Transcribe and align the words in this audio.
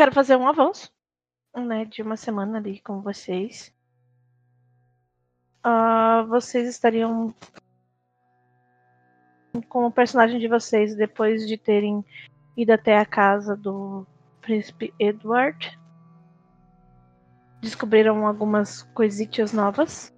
quero 0.00 0.12
fazer 0.12 0.34
um 0.34 0.48
avanço, 0.48 0.90
né, 1.54 1.84
de 1.84 2.00
uma 2.00 2.16
semana 2.16 2.56
ali 2.56 2.80
com 2.80 3.02
vocês. 3.02 3.70
Uh, 5.62 6.26
vocês 6.26 6.66
estariam 6.66 7.34
com 9.68 9.84
o 9.84 9.92
personagem 9.92 10.40
de 10.40 10.48
vocês 10.48 10.96
depois 10.96 11.46
de 11.46 11.58
terem 11.58 12.02
ido 12.56 12.72
até 12.72 12.96
a 12.96 13.04
casa 13.04 13.54
do 13.54 14.06
príncipe 14.40 14.90
Edward. 14.98 15.78
Descobriram 17.60 18.26
algumas 18.26 18.84
coisitas 18.94 19.52
novas. 19.52 20.16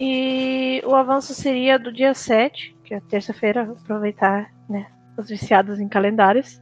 E 0.00 0.82
o 0.84 0.96
avanço 0.96 1.32
seria 1.34 1.78
do 1.78 1.92
dia 1.92 2.14
7, 2.14 2.76
que 2.82 2.94
é 2.94 3.00
terça-feira, 3.00 3.62
aproveitar 3.62 4.52
né, 4.68 4.90
os 5.16 5.28
viciados 5.28 5.78
em 5.78 5.88
calendários, 5.88 6.60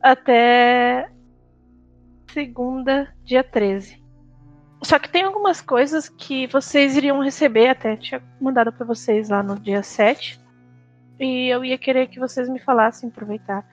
até 0.00 1.14
segunda, 2.32 3.12
dia 3.24 3.42
13. 3.42 4.02
Só 4.82 4.98
que 4.98 5.08
tem 5.08 5.22
algumas 5.22 5.60
coisas 5.60 6.08
que 6.08 6.46
vocês 6.46 6.96
iriam 6.96 7.20
receber, 7.20 7.68
até 7.68 7.96
tinha 7.96 8.22
mandado 8.40 8.72
para 8.72 8.86
vocês 8.86 9.28
lá 9.28 9.42
no 9.42 9.58
dia 9.58 9.82
7. 9.82 10.40
E 11.18 11.48
eu 11.48 11.64
ia 11.64 11.78
querer 11.78 12.08
que 12.08 12.20
vocês 12.20 12.48
me 12.48 12.58
falassem, 12.58 13.08
aproveitar, 13.08 13.66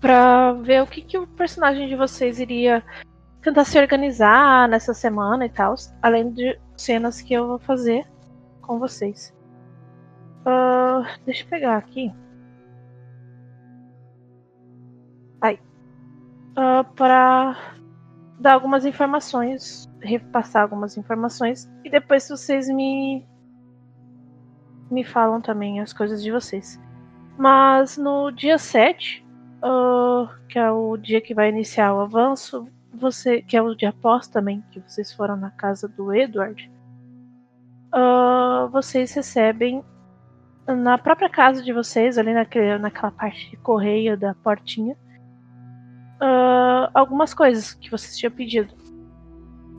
para 0.00 0.52
ver 0.54 0.82
o 0.82 0.86
que, 0.86 1.02
que 1.02 1.16
o 1.16 1.26
personagem 1.26 1.88
de 1.88 1.94
vocês 1.94 2.40
iria 2.40 2.82
tentar 3.42 3.64
se 3.64 3.78
organizar 3.78 4.68
nessa 4.68 4.92
semana 4.92 5.46
e 5.46 5.48
tal, 5.48 5.74
além 6.02 6.32
de 6.32 6.58
cenas 6.76 7.22
que 7.22 7.32
eu 7.32 7.46
vou 7.46 7.58
fazer 7.58 8.06
com 8.60 8.78
vocês. 8.78 9.32
Uh, 10.40 11.06
deixa 11.24 11.44
eu 11.44 11.48
pegar 11.48 11.76
aqui. 11.76 12.12
Aí. 15.40 15.58
Uh, 16.50 16.84
para 16.94 17.56
dar 18.38 18.54
algumas 18.54 18.84
informações, 18.84 19.88
repassar 20.00 20.62
algumas 20.62 20.96
informações, 20.96 21.70
e 21.84 21.90
depois 21.90 22.28
vocês 22.28 22.68
me 22.68 23.26
me 24.90 25.04
falam 25.04 25.40
também 25.40 25.80
as 25.80 25.92
coisas 25.92 26.22
de 26.22 26.32
vocês. 26.32 26.80
Mas 27.38 27.96
no 27.96 28.30
dia 28.32 28.58
7, 28.58 29.24
uh, 29.62 30.28
que 30.48 30.58
é 30.58 30.70
o 30.70 30.96
dia 30.96 31.20
que 31.20 31.32
vai 31.32 31.48
iniciar 31.48 31.94
o 31.94 32.00
avanço, 32.00 32.66
você 32.92 33.40
que 33.40 33.56
é 33.56 33.62
o 33.62 33.74
dia 33.74 33.90
após 33.90 34.26
também, 34.26 34.64
que 34.72 34.80
vocês 34.80 35.12
foram 35.12 35.36
na 35.36 35.50
casa 35.50 35.86
do 35.86 36.12
Edward, 36.12 36.70
uh, 37.94 38.68
vocês 38.70 39.12
recebem 39.14 39.84
na 40.66 40.98
própria 40.98 41.28
casa 41.28 41.62
de 41.62 41.72
vocês, 41.72 42.18
ali 42.18 42.32
naquele, 42.34 42.78
naquela 42.78 43.10
parte 43.10 43.50
de 43.50 43.56
correio 43.56 44.16
da 44.16 44.34
portinha, 44.34 44.96
uh, 46.20 46.90
algumas 46.94 47.34
coisas 47.34 47.74
que 47.74 47.90
vocês 47.90 48.16
tinham 48.16 48.32
pedido. 48.32 48.74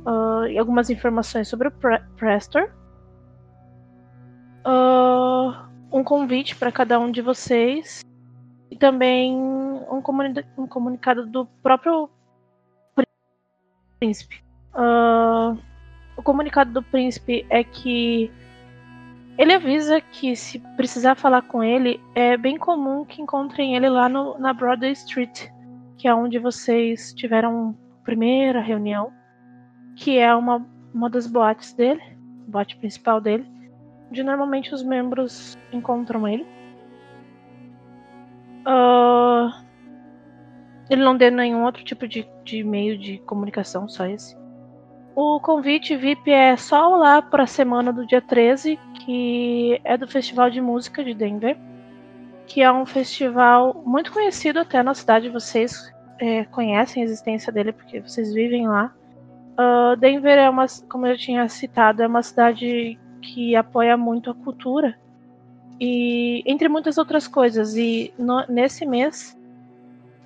Uh, 0.06 0.48
e 0.48 0.58
algumas 0.58 0.90
informações 0.90 1.48
sobre 1.48 1.68
o 1.68 1.72
Pre 1.72 2.00
Prestor. 2.18 2.72
Uh, 4.66 5.54
um 5.92 6.04
convite 6.04 6.56
para 6.56 6.72
cada 6.72 7.00
um 7.00 7.12
de 7.12 7.22
vocês. 7.22 8.04
E 8.70 8.78
também 8.78 9.36
um, 9.36 10.02
comuni 10.02 10.44
um 10.58 10.66
comunicado 10.66 11.26
do 11.26 11.46
próprio 11.62 12.10
príncipe. 14.00 14.44
o 16.18 16.24
comunicado 16.24 16.72
do 16.72 16.82
príncipe 16.82 17.46
é 17.50 17.64
que 17.64 18.32
ele 19.38 19.54
avisa 19.54 20.00
que 20.00 20.36
se 20.36 20.60
precisar 20.78 21.16
falar 21.16 21.42
com 21.44 21.64
ele, 21.64 22.00
é 22.16 22.38
bem 22.38 22.58
comum 22.58 23.04
que 23.04 23.22
encontrem 23.22 23.76
ele 23.76 23.90
lá 23.90 24.08
no, 24.08 24.38
na 24.38 24.54
Broadway 24.54 24.92
Street, 24.92 25.50
que 26.02 26.08
é 26.08 26.16
onde 26.16 26.40
vocês 26.40 27.14
tiveram 27.14 27.76
a 28.02 28.04
primeira 28.04 28.60
reunião, 28.60 29.14
que 29.96 30.18
é 30.18 30.34
uma, 30.34 30.66
uma 30.92 31.08
das 31.08 31.28
boates 31.28 31.74
dele, 31.74 32.02
boate 32.48 32.76
principal 32.78 33.22
dele, 33.22 33.46
onde 34.10 34.24
normalmente 34.24 34.74
os 34.74 34.82
membros 34.82 35.56
encontram 35.72 36.28
ele. 36.28 36.44
Uh, 38.68 39.54
ele 40.90 41.04
não 41.04 41.16
deu 41.16 41.32
nenhum 41.32 41.66
outro 41.66 41.84
tipo 41.84 42.08
de, 42.08 42.28
de 42.44 42.64
meio 42.64 42.98
de 42.98 43.20
comunicação, 43.20 43.88
só 43.88 44.08
esse. 44.08 44.36
O 45.16 45.40
convite 45.40 45.96
VIP 45.96 46.32
é 46.32 46.58
só 46.58 46.96
lá 46.96 47.22
para 47.22 47.44
a 47.44 47.48
semana 47.48 47.94
do 47.94 48.08
dia 48.08 48.22
13, 48.22 48.80
que 49.06 49.80
é 49.84 49.96
do 49.96 50.08
Festival 50.08 50.50
de 50.50 50.62
Música 50.62 51.04
de 51.04 51.14
Denver 51.14 51.56
que 52.52 52.62
é 52.62 52.70
um 52.70 52.86
festival 52.86 53.82
muito 53.86 54.12
conhecido 54.12 54.60
até 54.60 54.84
na 54.84 54.94
cidade. 54.94 55.30
Vocês 55.30 55.90
é, 56.20 56.44
conhecem 56.44 57.02
a 57.02 57.06
existência 57.06 57.50
dele 57.50 57.72
porque 57.72 58.02
vocês 58.02 58.34
vivem 58.34 58.68
lá. 58.68 58.94
Uh, 59.54 59.96
Denver 59.96 60.38
é 60.38 60.50
uma, 60.50 60.66
como 60.90 61.08
eu 61.08 61.18
tinha 61.18 61.48
citado, 61.48 62.04
é 62.04 62.08
uma 62.08 62.22
cidade 62.22 63.00
que 63.22 63.56
apoia 63.56 63.96
muito 63.96 64.30
a 64.30 64.36
cultura 64.36 65.00
e 65.80 66.44
entre 66.46 66.68
muitas 66.68 66.98
outras 66.98 67.26
coisas. 67.26 67.78
E 67.78 68.14
no, 68.20 68.46
nesse 68.50 68.86
mês 68.86 69.40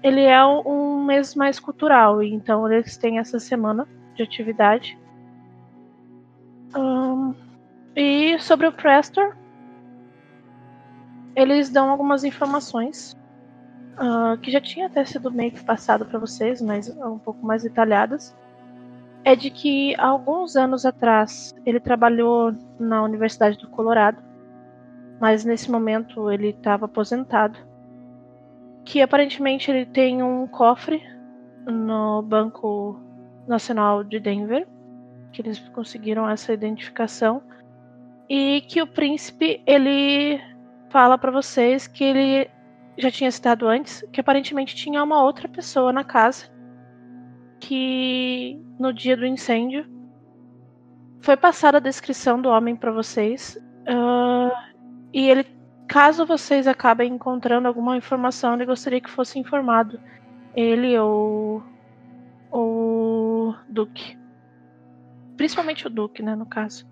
ele 0.01 0.21
é 0.21 0.43
um, 0.43 1.03
mês 1.03 1.35
mais 1.35 1.59
cultural, 1.59 2.23
então 2.23 2.71
eles 2.71 2.97
têm 2.97 3.19
essa 3.19 3.39
semana 3.39 3.87
de 4.15 4.23
atividade. 4.23 4.97
Um, 6.75 7.35
e 7.95 8.39
sobre 8.39 8.65
o 8.65 8.71
Prestor, 8.71 9.35
eles 11.35 11.69
dão 11.69 11.89
algumas 11.89 12.23
informações 12.23 13.15
uh, 13.95 14.37
que 14.37 14.51
já 14.51 14.61
tinha 14.61 14.87
até 14.87 15.03
sido 15.03 15.31
meio 15.31 15.51
que 15.51 15.63
passado 15.63 16.05
para 16.05 16.17
vocês, 16.19 16.61
mas 16.61 16.89
um 16.89 17.19
pouco 17.19 17.45
mais 17.45 17.63
detalhadas. 17.63 18.35
É 19.23 19.35
de 19.35 19.49
que 19.49 19.99
alguns 19.99 20.55
anos 20.55 20.85
atrás 20.85 21.53
ele 21.65 21.79
trabalhou 21.79 22.53
na 22.79 23.03
Universidade 23.03 23.57
do 23.57 23.67
Colorado, 23.67 24.21
mas 25.19 25.43
nesse 25.43 25.69
momento 25.69 26.31
ele 26.31 26.49
estava 26.49 26.85
aposentado. 26.85 27.57
Que 28.83 29.01
aparentemente 29.01 29.71
ele 29.71 29.85
tem 29.85 30.21
um 30.21 30.45
cofre 30.45 31.01
no 31.65 32.21
Banco 32.21 32.99
Nacional 33.47 34.03
de 34.03 34.19
Denver, 34.19 34.67
que 35.31 35.41
eles 35.41 35.57
conseguiram 35.69 36.29
essa 36.29 36.53
identificação, 36.53 37.41
e 38.29 38.61
que 38.61 38.79
o 38.81 38.87
príncipe 38.87 39.61
ele 39.65 40.39
fala 40.95 41.17
para 41.17 41.29
vocês 41.29 41.87
que 41.87 42.05
ele 42.05 42.49
já 42.97 43.11
tinha 43.11 43.29
citado 43.29 43.67
antes, 43.67 44.01
que 44.13 44.21
aparentemente 44.21 44.73
tinha 44.73 45.03
uma 45.03 45.21
outra 45.21 45.45
pessoa 45.45 45.91
na 45.91 46.05
casa 46.05 46.45
que 47.59 48.57
no 48.79 48.93
dia 48.93 49.17
do 49.17 49.25
incêndio 49.25 49.85
foi 51.19 51.35
passada 51.35 51.79
a 51.79 51.81
descrição 51.81 52.41
do 52.41 52.47
homem 52.47 52.77
para 52.77 52.93
vocês 52.93 53.61
uh, 53.81 54.55
e 55.11 55.29
ele, 55.29 55.45
caso 55.85 56.25
vocês 56.25 56.65
acabem 56.65 57.11
encontrando 57.11 57.67
alguma 57.67 57.97
informação, 57.97 58.53
ele 58.53 58.65
gostaria 58.65 59.01
que 59.01 59.09
fosse 59.09 59.37
informado 59.37 59.99
ele 60.55 60.97
ou 60.97 61.61
o 62.53 63.53
Duque, 63.67 64.17
principalmente 65.35 65.87
o 65.87 65.89
Duque, 65.89 66.23
né, 66.23 66.37
no 66.37 66.45
caso, 66.45 66.87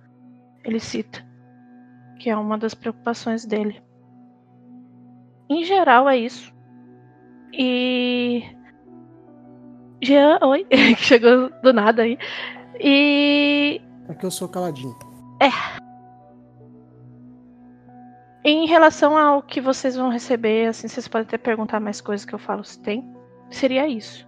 ele 0.61 0.81
cita 0.81 1.25
que 2.23 2.29
é 2.29 2.37
uma 2.37 2.57
das 2.57 2.73
preocupações 2.73 3.45
dele. 3.45 3.82
Em 5.49 5.63
geral 5.63 6.09
é 6.09 6.17
isso. 6.17 6.53
E. 7.53 8.43
Jean, 10.01 10.39
oi, 10.41 10.65
que 10.69 10.95
chegou 10.95 11.49
do 11.61 11.73
nada 11.73 12.03
aí. 12.03 12.17
E. 12.79 13.81
É 14.09 14.13
que 14.13 14.25
eu 14.25 14.31
sou 14.31 14.49
caladinho. 14.49 14.95
É. 15.41 15.49
Em 18.45 18.67
relação 18.67 19.17
ao 19.17 19.41
que 19.41 19.61
vocês 19.61 19.95
vão 19.95 20.09
receber, 20.09 20.67
assim, 20.67 20.87
vocês 20.87 21.07
podem 21.07 21.25
até 21.25 21.37
perguntar 21.37 21.79
mais 21.79 22.01
coisas 22.01 22.25
que 22.25 22.33
eu 22.33 22.39
falo 22.39 22.63
se 22.63 22.79
tem. 22.81 23.07
Seria 23.49 23.87
isso. 23.87 24.27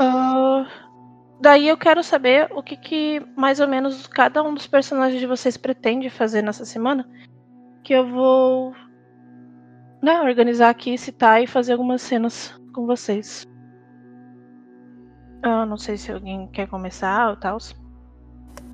Uh, 0.00 0.66
daí 1.40 1.66
eu 1.66 1.76
quero 1.76 2.04
saber 2.04 2.48
o 2.54 2.62
que, 2.62 2.76
que 2.76 3.22
mais 3.34 3.58
ou 3.58 3.66
menos 3.66 4.06
cada 4.06 4.42
um 4.42 4.54
dos 4.54 4.66
personagens 4.66 5.18
de 5.18 5.26
vocês 5.26 5.56
pretende 5.56 6.08
fazer 6.08 6.42
nessa 6.42 6.64
semana. 6.64 7.08
Que 7.82 7.94
eu 7.94 8.08
vou 8.08 8.74
né, 10.06 10.20
organizar 10.20 10.70
aqui, 10.70 10.96
citar 10.96 11.42
e 11.42 11.48
fazer 11.48 11.72
algumas 11.72 12.00
cenas 12.00 12.54
com 12.72 12.86
vocês. 12.86 13.44
Eu 15.42 15.66
não 15.66 15.76
sei 15.76 15.96
se 15.96 16.12
alguém 16.12 16.46
quer 16.52 16.68
começar 16.68 17.30
ou 17.30 17.36
tal. 17.36 17.58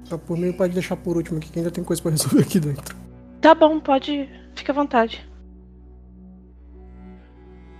Tá, 0.09 0.19
por 0.19 0.37
mim 0.37 0.53
pode 0.53 0.75
deixar 0.75 0.95
por 0.97 1.17
último 1.17 1.39
aqui, 1.39 1.51
que 1.51 1.59
ainda 1.59 1.71
tem 1.71 1.83
coisa 1.83 2.03
pra 2.03 2.11
resolver 2.11 2.43
aqui 2.43 2.61
dentro. 2.61 2.95
Tá 3.41 3.55
bom, 3.55 3.81
pode. 3.81 4.29
Fica 4.55 4.73
à 4.73 4.75
vontade. 4.75 5.27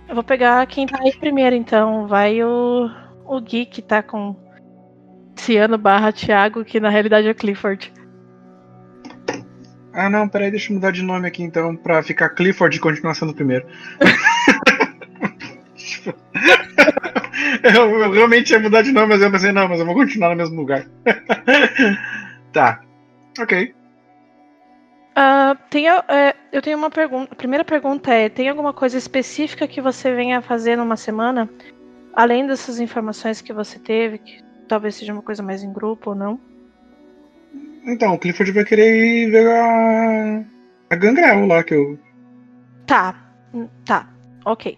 Eu 0.09 0.15
vou 0.15 0.23
pegar 0.23 0.65
quem 0.65 0.87
tá 0.87 0.97
aí 1.01 1.15
primeiro, 1.15 1.55
então. 1.55 2.07
Vai 2.07 2.43
o, 2.43 2.89
o 3.25 3.39
Gui, 3.39 3.67
que 3.67 3.83
tá 3.83 4.01
com 4.01 4.35
Ciano 5.35 5.77
barra 5.77 6.11
Thiago, 6.11 6.65
que 6.65 6.79
na 6.79 6.89
realidade 6.89 7.27
é 7.27 7.33
Clifford. 7.33 7.93
Ah, 9.93 10.09
não, 10.09 10.27
peraí, 10.27 10.49
deixa 10.49 10.71
eu 10.71 10.75
mudar 10.75 10.91
de 10.91 11.03
nome 11.03 11.27
aqui 11.27 11.43
então, 11.43 11.75
pra 11.75 12.01
ficar 12.01 12.29
Clifford 12.29 12.75
e 12.75 12.79
continuar 12.79 13.13
sendo 13.13 13.31
o 13.31 13.35
primeiro. 13.35 13.65
eu, 17.63 17.99
eu, 17.99 18.11
realmente 18.11 18.51
ia 18.51 18.59
mudar 18.59 18.81
de 18.81 18.91
nome, 18.91 19.07
mas 19.07 19.21
eu 19.21 19.31
pensei, 19.31 19.51
não, 19.51 19.67
mas 19.67 19.79
eu 19.79 19.85
vou 19.85 19.95
continuar 19.95 20.29
no 20.29 20.35
mesmo 20.35 20.55
lugar. 20.55 20.87
tá. 22.51 22.81
Ok. 23.39 23.73
Uh, 25.15 25.55
tem, 25.69 25.89
uh, 25.89 26.01
eu 26.51 26.61
tenho 26.61 26.77
uma 26.77 26.89
pergunta. 26.89 27.31
A 27.31 27.35
primeira 27.35 27.63
pergunta 27.63 28.11
é: 28.11 28.29
tem 28.29 28.49
alguma 28.49 28.73
coisa 28.73 28.97
específica 28.97 29.67
que 29.67 29.81
você 29.81 30.13
venha 30.13 30.41
fazer 30.41 30.75
numa 30.75 30.97
semana? 30.97 31.49
Além 32.13 32.45
dessas 32.45 32.79
informações 32.79 33.41
que 33.41 33.53
você 33.53 33.79
teve, 33.79 34.19
que 34.19 34.43
talvez 34.67 34.95
seja 34.95 35.13
uma 35.13 35.21
coisa 35.21 35.41
mais 35.41 35.63
em 35.63 35.71
grupo 35.71 36.11
ou 36.11 36.15
não? 36.15 36.39
Então, 37.85 38.13
o 38.13 38.19
Clifford 38.19 38.51
vai 38.51 38.63
querer 38.63 39.29
ver 39.29 39.47
a. 39.49 40.43
a 40.89 40.95
Gangrel 40.95 41.45
lá 41.47 41.63
que 41.63 41.73
eu. 41.73 41.99
Tá, 42.87 43.15
tá, 43.85 44.09
ok. 44.45 44.77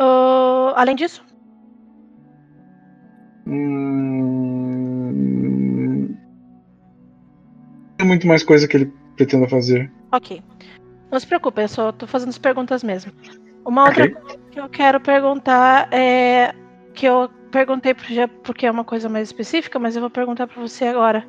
Uh, 0.00 0.72
além 0.74 0.96
disso? 0.96 1.24
Hum... 3.46 4.14
Tem 7.98 8.06
muito 8.06 8.26
mais 8.26 8.42
coisa 8.42 8.66
que 8.66 8.76
ele 8.76 8.92
pretenda 9.16 9.46
fazer. 9.48 9.92
Ok. 10.12 10.42
Não 11.10 11.20
se 11.20 11.26
preocupe, 11.26 11.60
eu 11.62 11.68
só 11.68 11.92
tô 11.92 12.06
fazendo 12.06 12.30
as 12.30 12.38
perguntas 12.38 12.82
mesmo. 12.82 13.12
Uma 13.64 13.84
outra 13.86 14.04
okay. 14.04 14.14
coisa 14.14 14.38
que 14.50 14.60
eu 14.60 14.68
quero 14.68 15.00
perguntar 15.00 15.88
é. 15.92 16.54
Que 16.94 17.06
eu 17.06 17.28
perguntei 17.50 17.94
porque 18.42 18.66
é 18.66 18.70
uma 18.70 18.84
coisa 18.84 19.08
mais 19.08 19.28
específica, 19.28 19.78
mas 19.78 19.94
eu 19.94 20.00
vou 20.00 20.10
perguntar 20.10 20.46
para 20.46 20.60
você 20.60 20.86
agora. 20.86 21.26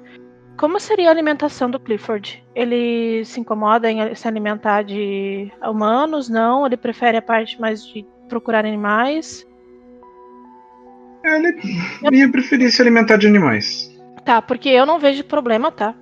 Como 0.58 0.80
seria 0.80 1.10
a 1.10 1.12
alimentação 1.12 1.70
do 1.70 1.80
Clifford? 1.80 2.44
Ele 2.56 3.26
se 3.26 3.40
incomoda 3.40 3.92
em 3.92 4.16
se 4.16 4.28
alimentar 4.28 4.84
de 4.84 5.52
humanos? 5.62 6.30
Não? 6.30 6.66
Ele 6.66 6.78
prefere 6.78 7.18
a 7.18 7.22
parte 7.22 7.60
mais 7.60 7.86
de 7.86 8.06
procurar 8.30 8.66
animais? 8.66 9.46
É, 11.26 11.38
ele 11.38 12.18
ia 12.18 12.32
preferir 12.32 12.72
se 12.72 12.82
alimentar 12.82 13.18
de 13.18 13.28
animais. 13.28 13.92
Tá, 14.24 14.42
porque 14.42 14.70
eu 14.70 14.86
não 14.86 15.00
vejo 15.00 15.24
problema, 15.24 15.72
tá? 15.72 15.94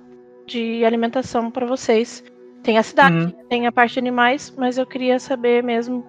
De 0.46 0.84
alimentação 0.84 1.50
para 1.50 1.66
vocês. 1.66 2.22
Tem 2.62 2.78
a 2.78 2.82
cidade, 2.82 3.16
uhum. 3.16 3.30
tem 3.48 3.66
a 3.66 3.72
parte 3.72 3.94
de 3.94 3.98
animais, 3.98 4.54
mas 4.56 4.78
eu 4.78 4.86
queria 4.86 5.18
saber 5.18 5.62
mesmo 5.62 6.06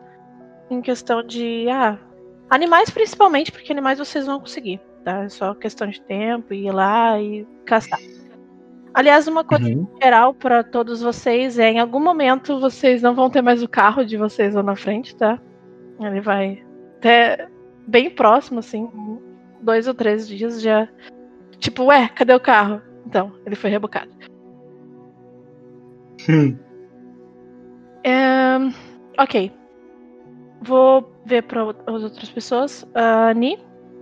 em 0.70 0.82
questão 0.82 1.22
de. 1.22 1.68
Ah, 1.70 1.98
animais 2.50 2.90
principalmente, 2.90 3.52
porque 3.52 3.72
animais 3.72 4.00
vocês 4.00 4.26
vão 4.26 4.40
conseguir, 4.40 4.80
tá? 5.04 5.24
É 5.24 5.30
só 5.30 5.54
questão 5.54 5.88
de 5.88 6.02
tempo, 6.02 6.54
ir 6.54 6.72
lá 6.72 7.20
e 7.20 7.46
caçar. 7.66 8.00
Aliás, 8.96 9.28
uma 9.28 9.44
coisa 9.44 9.68
uhum. 9.68 9.86
geral 10.02 10.34
para 10.34 10.64
todos 10.64 11.02
vocês 11.02 11.60
é: 11.60 11.70
em 11.70 11.80
algum 11.80 12.00
momento 12.00 12.62
vocês 12.62 13.02
não 13.02 13.14
vão 13.14 13.30
ter 13.30 13.42
mais 13.42 13.62
o 13.62 13.68
carro 13.68 14.06
de 14.06 14.16
vocês 14.16 14.56
lá 14.56 14.64
na 14.64 14.74
frente, 14.74 15.14
tá? 15.18 15.38
Ele 16.00 16.22
vai 16.22 16.64
até 16.98 17.50
bem 17.86 18.10
próximo, 18.10 18.60
assim, 18.60 18.90
dois 19.60 19.86
ou 19.86 19.94
três 19.94 20.26
dias 20.26 20.62
já. 20.62 20.88
Tipo, 21.60 21.84
ué, 21.86 22.08
cadê 22.08 22.34
o 22.34 22.40
carro? 22.40 22.82
Então, 23.06 23.34
ele 23.46 23.56
foi 23.58 23.70
rebocado. 23.70 24.10
Hum. 26.30 26.58
É, 28.02 28.58
ok. 29.20 29.52
Vou 30.62 31.14
ver 31.26 31.44
para 31.44 31.64
as 31.86 32.02
outras 32.02 32.30
pessoas. 32.30 32.88
A 32.96 33.34
Ni, 33.34 33.58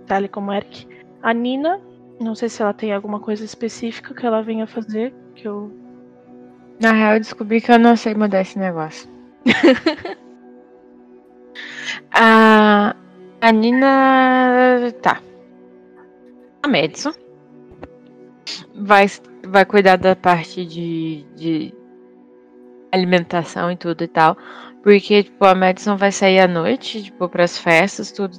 tal 0.06 0.22
tá 0.22 0.28
como 0.28 0.52
Eric. 0.52 0.86
A 1.20 1.34
Nina 1.34 1.80
não 2.24 2.34
sei 2.34 2.48
se 2.48 2.62
ela 2.62 2.72
tem 2.72 2.92
alguma 2.92 3.20
coisa 3.20 3.44
específica 3.44 4.14
que 4.14 4.26
ela 4.26 4.42
venha 4.42 4.66
fazer, 4.66 5.14
que 5.34 5.46
eu. 5.46 5.70
Na 6.80 6.92
real, 6.92 7.14
eu 7.14 7.20
descobri 7.20 7.60
que 7.60 7.70
eu 7.70 7.78
não 7.78 7.96
sei 7.96 8.14
mudar 8.14 8.40
esse 8.40 8.58
negócio. 8.58 9.08
a, 12.12 12.96
a 13.40 13.52
Nina. 13.52 14.90
Tá. 15.02 15.20
A 16.62 16.68
Madison 16.68 17.12
vai, 18.74 19.06
vai 19.46 19.64
cuidar 19.64 19.96
da 19.96 20.16
parte 20.16 20.64
de, 20.64 21.24
de 21.36 21.74
alimentação 22.92 23.70
e 23.70 23.76
tudo 23.76 24.04
e 24.04 24.08
tal. 24.08 24.36
Porque, 24.82 25.22
tipo, 25.24 25.44
a 25.44 25.54
Madison 25.54 25.96
vai 25.96 26.12
sair 26.12 26.40
à 26.40 26.48
noite, 26.48 27.02
tipo, 27.04 27.28
pras 27.28 27.56
festas, 27.58 28.12
tudo. 28.12 28.38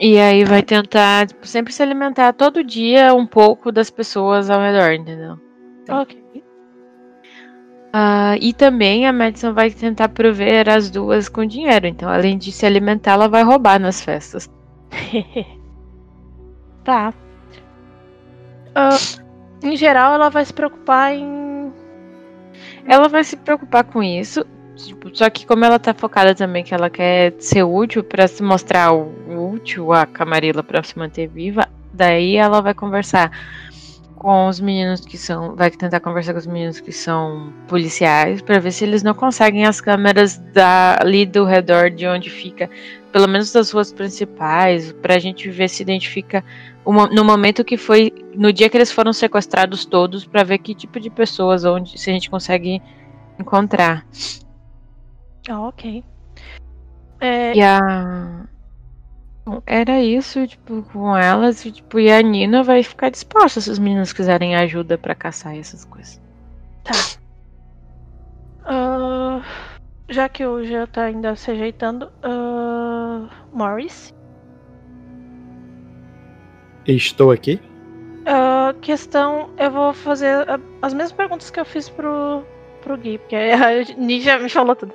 E 0.00 0.18
aí 0.18 0.44
vai 0.44 0.62
tentar 0.62 1.26
tipo, 1.26 1.46
sempre 1.46 1.72
se 1.72 1.82
alimentar 1.82 2.32
todo 2.32 2.62
dia 2.62 3.12
um 3.14 3.26
pouco 3.26 3.72
das 3.72 3.90
pessoas 3.90 4.48
ao 4.48 4.60
redor, 4.60 4.92
entendeu? 4.92 5.38
Ok. 5.88 6.16
Uh, 7.88 8.36
e 8.40 8.52
também 8.52 9.06
a 9.06 9.12
Madison 9.12 9.52
vai 9.52 9.70
tentar 9.70 10.10
prover 10.10 10.68
as 10.68 10.90
duas 10.90 11.28
com 11.28 11.44
dinheiro. 11.44 11.86
Então, 11.86 12.08
além 12.08 12.38
de 12.38 12.52
se 12.52 12.64
alimentar, 12.64 13.12
ela 13.12 13.28
vai 13.28 13.42
roubar 13.42 13.80
nas 13.80 14.02
festas. 14.02 14.48
tá. 16.84 17.12
Uh, 18.68 19.22
em 19.62 19.74
geral, 19.74 20.14
ela 20.14 20.28
vai 20.28 20.44
se 20.44 20.52
preocupar 20.52 21.14
em. 21.14 21.72
Ela 22.86 23.08
vai 23.08 23.24
se 23.24 23.36
preocupar 23.36 23.84
com 23.84 24.02
isso. 24.02 24.44
Tipo, 24.86 25.10
só 25.12 25.28
que 25.28 25.44
como 25.44 25.64
ela 25.64 25.78
tá 25.78 25.92
focada 25.92 26.34
também 26.34 26.62
que 26.62 26.72
ela 26.72 26.88
quer 26.88 27.34
ser 27.38 27.64
útil 27.64 28.04
para 28.04 28.28
se 28.28 28.42
mostrar 28.42 28.92
útil 28.92 29.92
a 29.92 30.06
Camarilla 30.06 30.62
para 30.62 30.82
se 30.82 30.96
manter 30.96 31.26
viva, 31.26 31.68
daí 31.92 32.36
ela 32.36 32.60
vai 32.60 32.74
conversar 32.74 33.30
com 34.14 34.48
os 34.48 34.58
meninos 34.58 35.00
que 35.00 35.16
são, 35.16 35.54
vai 35.54 35.70
tentar 35.70 36.00
conversar 36.00 36.32
com 36.32 36.40
os 36.40 36.46
meninos 36.46 36.80
que 36.80 36.90
são 36.90 37.52
policiais 37.68 38.42
para 38.42 38.58
ver 38.58 38.72
se 38.72 38.84
eles 38.84 39.02
não 39.02 39.14
conseguem 39.14 39.64
as 39.64 39.80
câmeras 39.80 40.38
da, 40.52 40.98
ali 41.00 41.24
do 41.24 41.44
redor 41.44 41.88
de 41.88 42.06
onde 42.06 42.28
fica, 42.28 42.68
pelo 43.12 43.28
menos 43.28 43.52
das 43.52 43.70
ruas 43.70 43.92
principais, 43.92 44.92
para 44.92 45.14
a 45.14 45.18
gente 45.18 45.48
ver 45.50 45.68
se 45.68 45.82
identifica 45.82 46.44
uma, 46.84 47.06
no 47.06 47.24
momento 47.24 47.64
que 47.64 47.76
foi, 47.76 48.12
no 48.34 48.52
dia 48.52 48.68
que 48.68 48.76
eles 48.76 48.90
foram 48.90 49.12
sequestrados 49.12 49.84
todos, 49.84 50.24
para 50.24 50.42
ver 50.42 50.58
que 50.58 50.74
tipo 50.74 50.98
de 50.98 51.10
pessoas, 51.10 51.64
onde 51.64 51.98
se 51.98 52.10
a 52.10 52.12
gente 52.12 52.28
consegue 52.28 52.82
encontrar. 53.38 54.04
Ah, 55.48 55.62
ok. 55.62 56.04
É... 57.20 57.54
E 57.54 57.62
a. 57.62 58.46
Era 59.66 60.02
isso, 60.02 60.46
tipo, 60.46 60.82
com 60.92 61.16
elas, 61.16 61.64
e, 61.64 61.72
tipo, 61.72 61.98
e 61.98 62.12
a 62.12 62.20
Nina 62.20 62.62
vai 62.62 62.82
ficar 62.82 63.08
disposta 63.08 63.62
se 63.62 63.70
os 63.70 63.78
meninos 63.78 64.12
quiserem 64.12 64.54
ajuda 64.54 64.98
para 64.98 65.14
caçar 65.14 65.56
essas 65.56 65.86
coisas. 65.86 66.20
Tá. 66.84 66.92
Uh, 68.68 69.42
já 70.10 70.28
que 70.28 70.44
o 70.44 70.62
já 70.64 70.86
tá 70.86 71.04
ainda 71.04 71.34
se 71.34 71.50
ajeitando, 71.50 72.10
uh, 72.22 73.30
Morris? 73.50 74.14
Estou 76.86 77.30
aqui. 77.30 77.58
Uh, 78.28 78.78
questão, 78.80 79.48
eu 79.56 79.70
vou 79.70 79.94
fazer 79.94 80.46
as 80.82 80.92
mesmas 80.92 81.12
perguntas 81.12 81.48
que 81.48 81.58
eu 81.58 81.64
fiz 81.64 81.88
pro, 81.88 82.44
pro 82.82 82.98
Gui, 82.98 83.16
porque 83.16 83.36
a 83.36 83.96
Ninja 83.96 84.38
me 84.38 84.50
falou 84.50 84.76
tudo. 84.76 84.92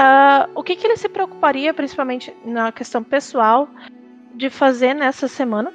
Uh, 0.00 0.48
o 0.54 0.62
que, 0.62 0.76
que 0.76 0.86
ele 0.86 0.96
se 0.96 1.10
preocuparia, 1.10 1.74
principalmente 1.74 2.34
na 2.42 2.72
questão 2.72 3.04
pessoal, 3.04 3.68
de 4.34 4.48
fazer 4.48 4.94
nessa 4.94 5.28
semana? 5.28 5.70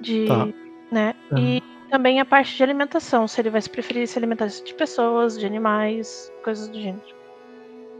De, 0.00 0.26
tá. 0.28 0.48
né? 0.92 1.14
Uhum. 1.32 1.38
E 1.38 1.62
também 1.90 2.20
a 2.20 2.24
parte 2.24 2.56
de 2.56 2.62
alimentação, 2.62 3.26
se 3.26 3.40
ele 3.40 3.50
vai 3.50 3.60
se 3.60 3.68
preferir 3.68 4.06
se 4.06 4.16
alimentar 4.16 4.46
de 4.46 4.74
pessoas, 4.74 5.36
de 5.36 5.44
animais, 5.44 6.32
coisas 6.44 6.68
do 6.68 6.78
gênero. 6.78 7.02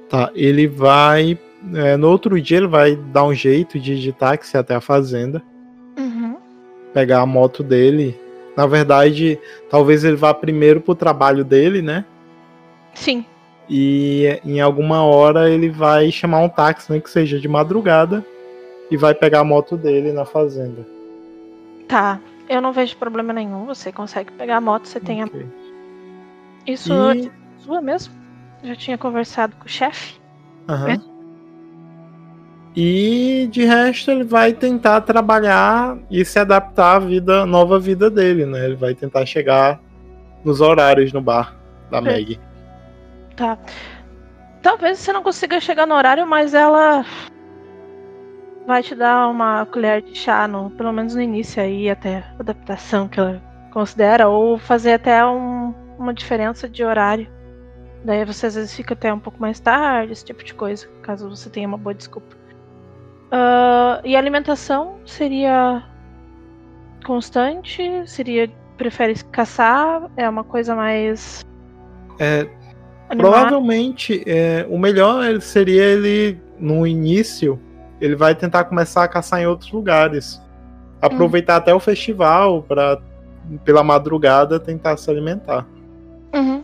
Tá, 0.08 0.30
ele 0.32 0.68
vai. 0.68 1.36
É, 1.74 1.96
no 1.96 2.08
outro 2.08 2.40
dia 2.40 2.58
ele 2.58 2.68
vai 2.68 2.94
dar 2.94 3.24
um 3.24 3.34
jeito 3.34 3.80
de 3.80 3.94
ir 3.94 3.98
de 3.98 4.12
táxi 4.12 4.56
até 4.56 4.76
a 4.76 4.80
fazenda. 4.80 5.42
Uhum. 5.98 6.36
Pegar 6.94 7.20
a 7.20 7.26
moto 7.26 7.64
dele. 7.64 8.16
Na 8.56 8.64
verdade, 8.64 9.36
talvez 9.68 10.04
ele 10.04 10.16
vá 10.16 10.32
primeiro 10.32 10.80
pro 10.80 10.94
trabalho 10.94 11.44
dele, 11.44 11.82
né? 11.82 12.04
Sim 12.94 13.24
e 13.68 14.40
em 14.44 14.60
alguma 14.60 15.02
hora 15.04 15.50
ele 15.50 15.68
vai 15.68 16.10
chamar 16.10 16.40
um 16.40 16.48
táxi, 16.48 16.90
nem 16.90 17.00
que 17.00 17.10
seja 17.10 17.38
de 17.38 17.48
madrugada, 17.48 18.24
e 18.90 18.96
vai 18.96 19.14
pegar 19.14 19.40
a 19.40 19.44
moto 19.44 19.76
dele 19.76 20.12
na 20.12 20.24
fazenda. 20.24 20.86
Tá, 21.86 22.20
eu 22.48 22.60
não 22.62 22.72
vejo 22.72 22.96
problema 22.96 23.32
nenhum. 23.32 23.66
Você 23.66 23.92
consegue 23.92 24.32
pegar 24.32 24.56
a 24.56 24.60
moto, 24.60 24.86
você 24.86 25.00
tem 25.00 25.22
okay. 25.24 25.42
a. 25.42 26.70
Isso 26.70 26.92
e... 26.92 27.26
é 27.26 27.30
sua 27.58 27.80
mesmo? 27.80 28.14
Já 28.62 28.74
tinha 28.74 28.98
conversado 28.98 29.54
com 29.56 29.66
o 29.66 29.68
chefe. 29.68 30.18
Aham. 30.68 30.94
Uhum. 30.94 31.18
E 32.76 33.48
de 33.50 33.64
resto 33.64 34.10
ele 34.10 34.22
vai 34.22 34.52
tentar 34.52 35.00
trabalhar 35.00 35.98
e 36.08 36.24
se 36.24 36.38
adaptar 36.38 36.96
à 36.96 36.98
vida, 37.00 37.44
nova 37.44 37.78
vida 37.78 38.08
dele, 38.08 38.46
né? 38.46 38.66
Ele 38.66 38.76
vai 38.76 38.94
tentar 38.94 39.26
chegar 39.26 39.80
nos 40.44 40.60
horários 40.60 41.12
no 41.12 41.20
bar 41.20 41.56
da 41.90 42.00
Meg. 42.00 42.38
Tá. 43.38 43.56
Talvez 44.60 44.98
você 44.98 45.12
não 45.12 45.22
consiga 45.22 45.60
chegar 45.60 45.86
no 45.86 45.94
horário, 45.94 46.26
mas 46.26 46.52
ela 46.52 47.04
vai 48.66 48.82
te 48.82 48.94
dar 48.94 49.28
uma 49.28 49.64
colher 49.64 50.02
de 50.02 50.14
chá, 50.14 50.48
no, 50.48 50.70
pelo 50.70 50.92
menos 50.92 51.14
no 51.14 51.22
início 51.22 51.62
aí, 51.62 51.88
até 51.88 52.18
a 52.18 52.40
adaptação 52.40 53.08
que 53.08 53.20
ela 53.20 53.40
considera, 53.72 54.28
ou 54.28 54.58
fazer 54.58 54.94
até 54.94 55.24
um, 55.24 55.72
uma 55.98 56.12
diferença 56.12 56.68
de 56.68 56.84
horário. 56.84 57.28
Daí 58.04 58.24
você 58.24 58.46
às 58.46 58.56
vezes 58.56 58.74
fica 58.74 58.94
até 58.94 59.12
um 59.12 59.20
pouco 59.20 59.40
mais 59.40 59.60
tarde, 59.60 60.12
esse 60.12 60.24
tipo 60.24 60.42
de 60.42 60.52
coisa, 60.52 60.88
caso 61.02 61.30
você 61.30 61.48
tenha 61.48 61.68
uma 61.68 61.78
boa 61.78 61.94
desculpa. 61.94 62.36
Ah, 63.30 64.00
e 64.04 64.16
a 64.16 64.18
alimentação 64.18 64.98
seria 65.06 65.84
constante? 67.04 67.82
Seria. 68.06 68.50
Prefere 68.76 69.14
caçar? 69.24 70.08
É 70.16 70.28
uma 70.28 70.44
coisa 70.44 70.74
mais. 70.74 71.44
É, 72.20 72.48
Provavelmente, 73.16 74.22
é, 74.26 74.66
o 74.68 74.78
melhor 74.78 75.40
seria 75.40 75.82
ele, 75.82 76.38
no 76.58 76.86
início, 76.86 77.58
ele 78.00 78.14
vai 78.14 78.34
tentar 78.34 78.64
começar 78.64 79.04
a 79.04 79.08
caçar 79.08 79.40
em 79.40 79.46
outros 79.46 79.72
lugares. 79.72 80.40
Aproveitar 81.00 81.56
até 81.56 81.72
o 81.72 81.80
festival 81.80 82.62
para 82.62 83.00
pela 83.64 83.82
madrugada, 83.82 84.60
tentar 84.60 84.96
se 84.98 85.10
alimentar. 85.10 85.66
Uhum. 86.34 86.62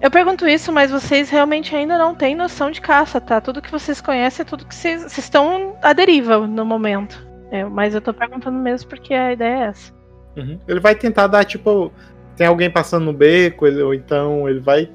Eu 0.00 0.10
pergunto 0.10 0.46
isso, 0.46 0.70
mas 0.70 0.90
vocês 0.90 1.28
realmente 1.28 1.74
ainda 1.74 1.98
não 1.98 2.14
têm 2.14 2.36
noção 2.36 2.70
de 2.70 2.80
caça, 2.80 3.20
tá? 3.20 3.40
Tudo 3.40 3.60
que 3.60 3.70
vocês 3.70 4.00
conhecem 4.00 4.44
é 4.44 4.46
tudo 4.46 4.64
que 4.64 4.74
vocês, 4.74 5.02
vocês 5.02 5.18
estão 5.18 5.74
à 5.82 5.92
deriva 5.92 6.46
no 6.46 6.64
momento. 6.64 7.26
É, 7.50 7.64
mas 7.64 7.94
eu 7.94 8.00
tô 8.00 8.14
perguntando 8.14 8.56
mesmo 8.58 8.88
porque 8.88 9.12
a 9.12 9.32
ideia 9.32 9.56
é 9.56 9.62
essa. 9.68 9.92
Uhum. 10.36 10.60
Ele 10.68 10.78
vai 10.78 10.94
tentar 10.94 11.26
dar, 11.26 11.44
tipo, 11.44 11.90
tem 12.36 12.46
alguém 12.46 12.70
passando 12.70 13.06
no 13.06 13.12
beco, 13.12 13.66
ele- 13.66 13.82
ou 13.82 13.92
então 13.92 14.48
ele 14.48 14.60
vai 14.60 14.88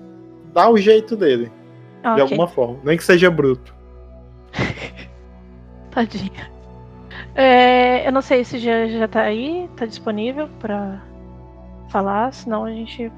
dar 0.53 0.69
o 0.69 0.77
jeito 0.77 1.15
dele, 1.15 1.51
Ah, 2.03 2.15
de 2.15 2.21
alguma 2.21 2.47
forma. 2.47 2.79
Nem 2.83 2.97
que 2.97 3.03
seja 3.03 3.29
bruto. 3.29 3.73
Tadinha. 5.91 6.51
É, 7.35 8.07
eu 8.07 8.11
não 8.11 8.21
sei 8.21 8.43
se 8.43 8.59
já, 8.59 8.87
já 8.87 9.07
tá 9.07 9.21
aí, 9.21 9.69
tá 9.75 9.85
disponível 9.85 10.47
pra 10.59 11.01
falar, 11.89 12.31
senão 12.33 12.65
a 12.65 12.71
gente. 12.71 13.11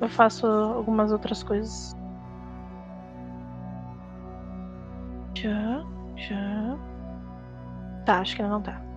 Eu 0.00 0.08
faço 0.08 0.46
algumas 0.46 1.12
outras 1.12 1.42
coisas. 1.42 1.94
Já, 5.34 5.84
já. 6.16 6.78
Tá, 8.06 8.20
acho 8.20 8.34
que 8.34 8.42
ainda 8.42 8.54
não 8.54 8.62
tá. 8.62 8.90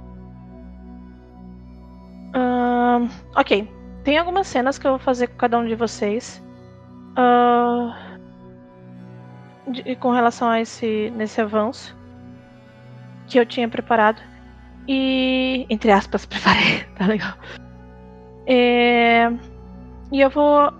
Ok. 3.35 3.69
Tem 4.03 4.17
algumas 4.17 4.47
cenas 4.47 4.77
que 4.77 4.85
eu 4.85 4.91
vou 4.91 4.99
fazer 4.99 5.27
com 5.27 5.37
cada 5.37 5.57
um 5.57 5.65
de 5.65 5.75
vocês. 5.75 6.43
Ah, 7.15 8.17
de- 9.67 9.95
com 9.97 10.11
relação 10.11 10.49
a 10.49 10.59
esse 10.61 11.11
nesse 11.15 11.39
avanço 11.41 11.95
que 13.27 13.39
eu 13.39 13.45
tinha 13.45 13.67
preparado. 13.67 14.21
E, 14.87 15.65
entre 15.69 15.91
aspas, 15.91 16.25
preparei, 16.27 16.83
tá 16.95 17.05
legal. 17.07 17.33
É, 18.45 19.31
e 20.11 20.19
eu 20.19 20.29
vou 20.29 20.71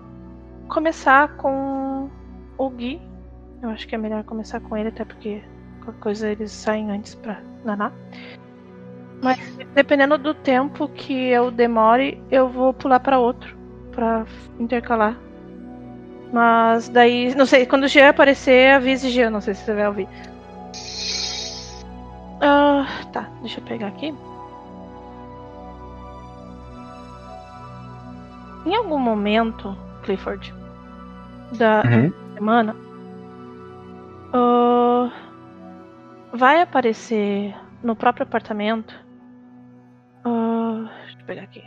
começar 0.68 1.28
com 1.36 2.10
o 2.58 2.70
Gui. 2.70 3.00
Eu 3.62 3.70
acho 3.70 3.88
que 3.88 3.94
é 3.94 3.98
melhor 3.98 4.22
começar 4.24 4.60
com 4.60 4.76
ele, 4.76 4.88
até 4.90 5.04
porque 5.04 5.42
qualquer 5.82 6.00
coisa 6.00 6.28
eles 6.30 6.52
saem 6.52 6.90
antes 6.90 7.14
pra 7.14 7.40
naná. 7.64 7.90
Mas 9.22 9.38
dependendo 9.74 10.18
do 10.18 10.34
tempo 10.34 10.86
que 10.88 11.14
eu 11.28 11.50
demore, 11.50 12.22
eu 12.30 12.46
vou 12.46 12.74
pular 12.74 13.00
pra 13.00 13.18
outro, 13.18 13.56
pra 13.92 14.26
intercalar. 14.60 15.16
Mas 16.32 16.88
daí, 16.88 17.34
não 17.34 17.46
sei, 17.46 17.64
quando 17.66 17.84
o 17.84 17.88
Jean 17.88 18.08
aparecer, 18.10 18.74
avise 18.74 19.08
Jean, 19.10 19.30
não 19.30 19.40
sei 19.40 19.54
se 19.54 19.64
você 19.64 19.74
vai 19.74 19.86
ouvir. 19.86 20.08
Ah, 22.40 22.86
tá, 23.12 23.28
deixa 23.40 23.60
eu 23.60 23.64
pegar 23.64 23.88
aqui. 23.88 24.12
Em 28.66 28.74
algum 28.74 28.98
momento, 28.98 29.76
Clifford, 30.02 30.52
da 31.58 31.82
Uhum. 31.84 32.12
semana, 32.34 32.74
ah, 34.32 35.10
vai 36.32 36.60
aparecer 36.62 37.54
no 37.82 37.94
próprio 37.94 38.24
apartamento. 38.24 38.94
ah, 40.24 40.88
deixa 41.04 41.20
eu 41.20 41.26
pegar 41.26 41.42
aqui. 41.42 41.62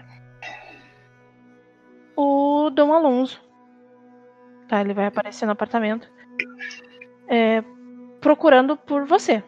O 2.15 2.71
Dom 2.71 2.91
Alonso. 2.91 3.39
Tá, 4.67 4.81
ele 4.81 4.93
vai 4.93 5.05
aparecer 5.05 5.45
no 5.45 5.51
apartamento. 5.53 6.09
é, 7.27 7.63
procurando 8.21 8.75
por 8.77 9.05
você 9.05 9.43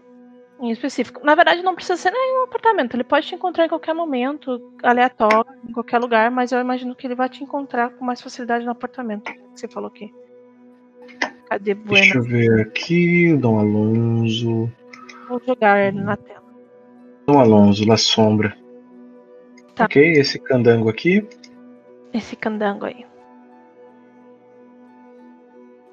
em 0.60 0.72
específico. 0.72 1.26
Na 1.26 1.36
verdade, 1.36 1.62
não 1.62 1.74
precisa 1.74 1.96
ser 1.96 2.12
nenhum 2.12 2.44
apartamento. 2.44 2.96
Ele 2.96 3.04
pode 3.04 3.26
te 3.28 3.36
encontrar 3.36 3.66
em 3.66 3.70
qualquer 3.70 3.94
momento, 3.94 4.72
aleatório, 4.84 5.46
em 5.68 5.72
qualquer 5.72 6.00
lugar, 6.00 6.30
mas 6.30 6.52
eu 6.52 6.60
imagino 6.60 6.96
que 6.96 7.08
ele 7.08 7.16
vai 7.16 7.30
te 7.30 7.44
encontrar 7.44 7.92
com 7.92 8.04
mais 8.04 8.22
facilidade 8.22 8.66
no 8.66 8.72
apartamento. 8.72 9.32
Você 9.56 9.68
falou 9.68 9.88
aqui. 9.88 10.14
Cadê 11.50 11.74
Deixa 11.74 12.14
Bueno? 12.14 12.16
eu 12.16 12.24
ver 12.24 12.62
aqui. 12.62 13.36
Dom 13.38 13.60
Alonso. 13.60 14.72
Vou 15.28 15.42
jogar 15.48 15.80
ele 15.80 16.02
na 16.02 16.18
tela. 16.18 16.44
Dom 17.26 17.40
Alonso, 17.40 17.88
La 17.88 17.98
Sombra. 17.98 18.56
Tá. 19.76 19.86
Ok, 19.86 20.12
esse 20.14 20.38
candango 20.40 20.90
aqui. 20.90 21.26
Esse 22.14 22.36
candango 22.36 22.86
aí. 22.86 23.06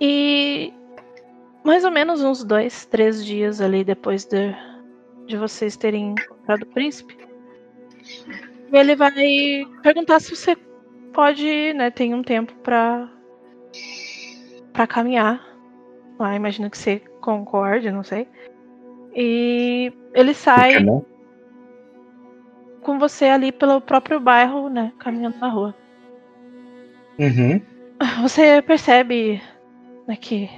E 0.00 0.72
mais 1.64 1.84
ou 1.84 1.90
menos 1.90 2.22
uns 2.22 2.44
dois, 2.44 2.86
três 2.86 3.24
dias 3.24 3.60
ali 3.60 3.82
depois 3.82 4.24
de, 4.24 4.54
de 5.26 5.36
vocês 5.36 5.76
terem 5.76 6.12
encontrado 6.12 6.62
o 6.62 6.66
príncipe, 6.66 7.16
ele 8.72 8.94
vai 8.94 9.12
perguntar 9.82 10.20
se 10.20 10.34
você 10.34 10.56
pode, 11.12 11.72
né, 11.74 11.90
tem 11.90 12.14
um 12.14 12.22
tempo 12.22 12.54
pra 12.56 13.10
para 14.72 14.86
caminhar. 14.86 15.42
Ah, 16.18 16.36
imagino 16.36 16.70
que 16.70 16.76
você 16.76 17.00
concorde, 17.20 17.90
não 17.90 18.04
sei. 18.04 18.28
E 19.14 19.90
ele 20.14 20.34
sai 20.34 20.84
com 22.82 22.98
você 22.98 23.24
ali 23.24 23.50
pelo 23.50 23.80
próprio 23.80 24.20
bairro, 24.20 24.68
né, 24.68 24.92
caminhando 24.98 25.38
na 25.38 25.48
rua. 25.48 25.74
Uhum. 27.18 27.60
Você 28.22 28.60
percebe 28.62 29.42
né, 30.06 30.16
que 30.16 30.48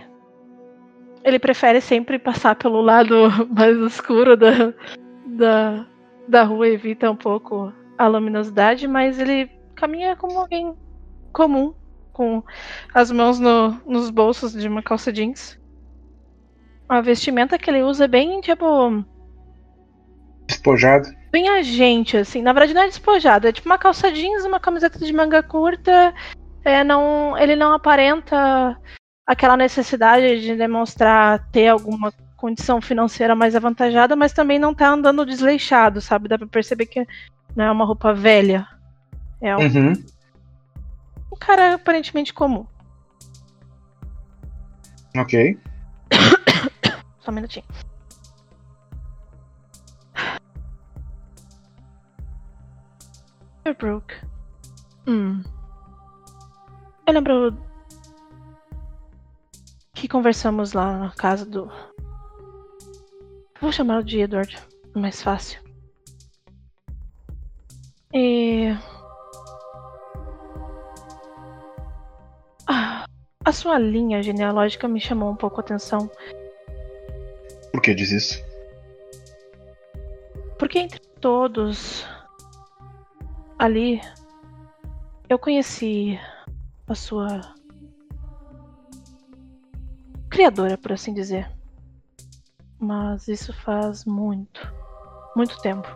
ele 1.25 1.39
prefere 1.39 1.81
sempre 1.81 2.19
passar 2.19 2.55
pelo 2.57 2.81
lado 2.81 3.15
mais 3.55 3.77
escuro 3.79 4.37
da, 4.37 4.73
da, 5.27 5.87
da 6.29 6.43
rua, 6.45 6.69
evita 6.69 7.11
um 7.11 7.17
pouco 7.17 7.73
a 7.97 8.07
luminosidade, 8.07 8.87
mas 8.87 9.19
ele 9.19 9.51
caminha 9.75 10.17
como 10.17 10.39
alguém 10.39 10.75
comum, 11.33 11.75
com 12.13 12.43
as 12.95 13.11
mãos 13.11 13.39
no- 13.39 13.81
nos 13.87 14.11
bolsos 14.11 14.53
de 14.53 14.67
uma 14.69 14.83
calça 14.83 15.13
jeans. 15.13 15.59
A 16.89 17.01
vestimenta 17.01 17.59
que 17.59 17.69
ele 17.71 17.83
usa 17.83 18.05
é 18.07 18.09
bem, 18.09 18.41
tipo, 18.41 19.05
Despojado. 20.49 21.09
bem 21.31 21.49
agente, 21.51 22.17
assim. 22.17 22.41
Na 22.41 22.53
verdade, 22.53 22.73
não 22.75 22.83
é 22.83 22.87
despojado. 22.87 23.47
É 23.47 23.53
tipo 23.53 23.69
uma 23.69 23.77
calça 23.79 24.11
jeans, 24.11 24.45
uma 24.45 24.59
camiseta 24.59 24.99
de 24.99 25.13
manga 25.13 25.43
curta. 25.43 26.15
É, 26.65 26.83
não, 26.83 27.37
ele 27.37 27.55
não 27.55 27.73
aparenta 27.73 28.77
aquela 29.29 29.59
necessidade 29.59 30.41
de 30.41 30.57
demonstrar 30.57 31.47
ter 31.53 31.69
alguma 31.69 32.11
condição 32.35 32.81
financeira 32.81 33.35
mais 33.35 33.55
avantajada, 33.55 34.17
mas 34.17 34.33
também 34.33 34.59
não 34.59 34.73
tá 34.75 34.89
andando 34.89 35.27
desleixado, 35.27 36.01
sabe? 36.01 36.29
Dá 36.29 36.39
pra 36.39 36.47
perceber 36.47 36.87
que 36.87 37.07
não 37.55 37.65
é 37.67 37.71
uma 37.71 37.85
roupa 37.85 38.15
velha. 38.15 38.67
É 39.39 39.55
um, 39.55 39.61
Uhum. 39.61 39.93
um 41.31 41.37
cara 41.39 41.75
aparentemente 41.75 42.33
comum. 42.33 42.67
Ok. 45.15 45.59
Só 47.21 47.31
um 47.31 47.35
minutinho. 47.35 47.67
Brooke. 53.79 54.15
Hum. 55.07 55.43
Eu 57.07 57.15
lembro 57.15 57.68
que 59.99 60.07
conversamos 60.07 60.73
lá 60.73 60.97
na 60.97 61.11
casa 61.11 61.45
do. 61.45 61.69
Vou 63.61 63.73
chamá-lo 63.73 64.05
de 64.05 64.21
Edward, 64.21 64.57
é 64.95 64.99
mais 64.99 65.21
fácil. 65.21 65.61
E. 68.15 68.73
Ah, 72.69 73.05
a 73.45 73.53
sua 73.53 73.79
linha 73.79 74.23
genealógica 74.23 74.87
me 74.87 75.01
chamou 75.01 75.31
um 75.31 75.37
pouco 75.37 75.61
a 75.61 75.65
atenção. 75.65 76.09
Por 77.73 77.83
que 77.83 77.93
diz 77.93 78.13
isso? 78.13 78.41
Porque 80.59 80.79
entre 80.79 81.01
todos 81.21 82.07
ali 83.59 84.01
eu 85.29 85.39
conheci 85.39 86.19
a 86.87 86.95
sua 86.95 87.58
criadora, 90.39 90.79
por 90.79 90.93
assim 90.93 91.13
dizer. 91.13 91.51
Mas 92.79 93.27
isso 93.27 93.53
faz 93.53 94.05
muito, 94.05 94.73
muito 95.35 95.61
tempo. 95.61 95.89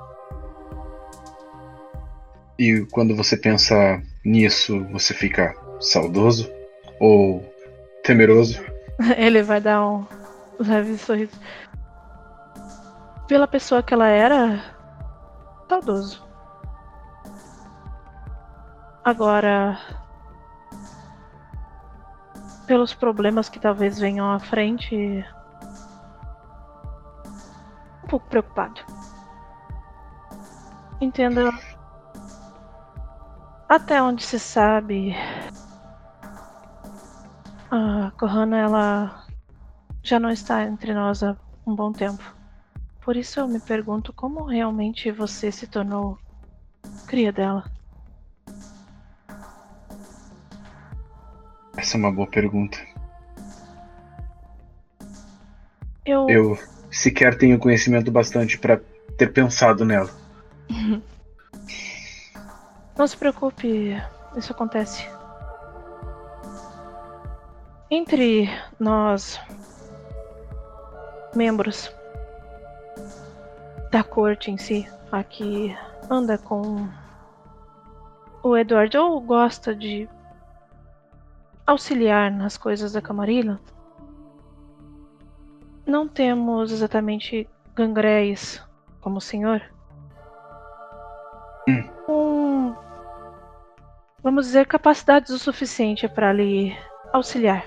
E 2.58 2.84
quando 2.90 3.14
você 3.14 3.36
pensa 3.36 4.02
nisso, 4.24 4.84
você 4.86 5.14
fica 5.14 5.54
saudoso? 5.78 6.50
Ou 6.98 7.40
temeroso? 8.02 8.60
Ele 9.16 9.44
vai 9.44 9.60
dar 9.60 9.86
um 9.86 10.04
leve 10.58 10.98
sorriso. 10.98 11.38
pela 13.28 13.46
pessoa 13.46 13.80
que 13.80 13.94
ela 13.94 14.08
era, 14.08 14.60
saudoso. 15.68 16.20
Agora, 19.04 19.78
pelos 22.72 22.94
problemas 22.94 23.50
que 23.50 23.60
talvez 23.60 23.98
venham 23.98 24.32
à 24.32 24.38
frente, 24.38 24.96
um 28.02 28.06
pouco 28.08 28.26
preocupado. 28.30 28.80
Entenda. 30.98 31.50
Até 33.68 34.02
onde 34.02 34.22
se 34.22 34.38
sabe, 34.38 35.14
a 37.70 38.10
Corrana 38.18 38.56
ela 38.56 39.26
já 40.02 40.18
não 40.18 40.30
está 40.30 40.64
entre 40.64 40.94
nós 40.94 41.22
há 41.22 41.36
um 41.66 41.74
bom 41.74 41.92
tempo. 41.92 42.24
Por 43.02 43.18
isso 43.18 43.38
eu 43.38 43.46
me 43.46 43.60
pergunto 43.60 44.14
como 44.14 44.44
realmente 44.44 45.10
você 45.10 45.52
se 45.52 45.66
tornou 45.66 46.18
cria 47.06 47.30
dela. 47.30 47.70
Essa 51.82 51.96
é 51.96 51.98
uma 51.98 52.12
boa 52.12 52.28
pergunta. 52.28 52.78
Eu, 56.06 56.30
Eu 56.30 56.58
sequer 56.88 57.36
tenho 57.36 57.58
conhecimento 57.58 58.08
bastante 58.08 58.56
pra 58.56 58.78
ter 59.18 59.32
pensado 59.32 59.84
nela. 59.84 60.08
Não 62.96 63.04
se 63.04 63.16
preocupe, 63.16 64.00
isso 64.36 64.52
acontece. 64.52 65.04
Entre 67.90 68.48
nós, 68.78 69.40
membros 71.34 71.92
da 73.90 74.04
corte 74.04 74.52
em 74.52 74.56
si, 74.56 74.88
a 75.10 75.24
que 75.24 75.76
anda 76.08 76.38
com 76.38 76.88
o 78.40 78.56
Edward 78.56 78.96
ou 78.96 79.20
gosta 79.20 79.74
de 79.74 80.08
auxiliar 81.66 82.30
nas 82.30 82.56
coisas 82.56 82.92
da 82.92 83.00
Camarilla, 83.00 83.60
não 85.86 86.08
temos 86.08 86.70
exatamente 86.70 87.48
gangréis 87.74 88.62
como 89.00 89.18
o 89.18 89.20
senhor. 89.20 89.62
Um, 92.08 92.74
vamos 94.22 94.46
dizer, 94.46 94.66
capacidades 94.66 95.30
o 95.30 95.38
suficiente 95.38 96.08
para 96.08 96.32
lhe 96.32 96.76
auxiliar. 97.12 97.64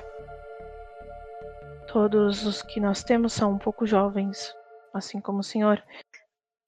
Todos 1.87 2.45
os 2.45 2.61
que 2.61 2.79
nós 2.79 3.03
temos 3.03 3.33
são 3.33 3.53
um 3.53 3.57
pouco 3.57 3.85
jovens, 3.85 4.53
assim 4.93 5.21
como 5.21 5.39
o 5.39 5.43
senhor. 5.43 5.81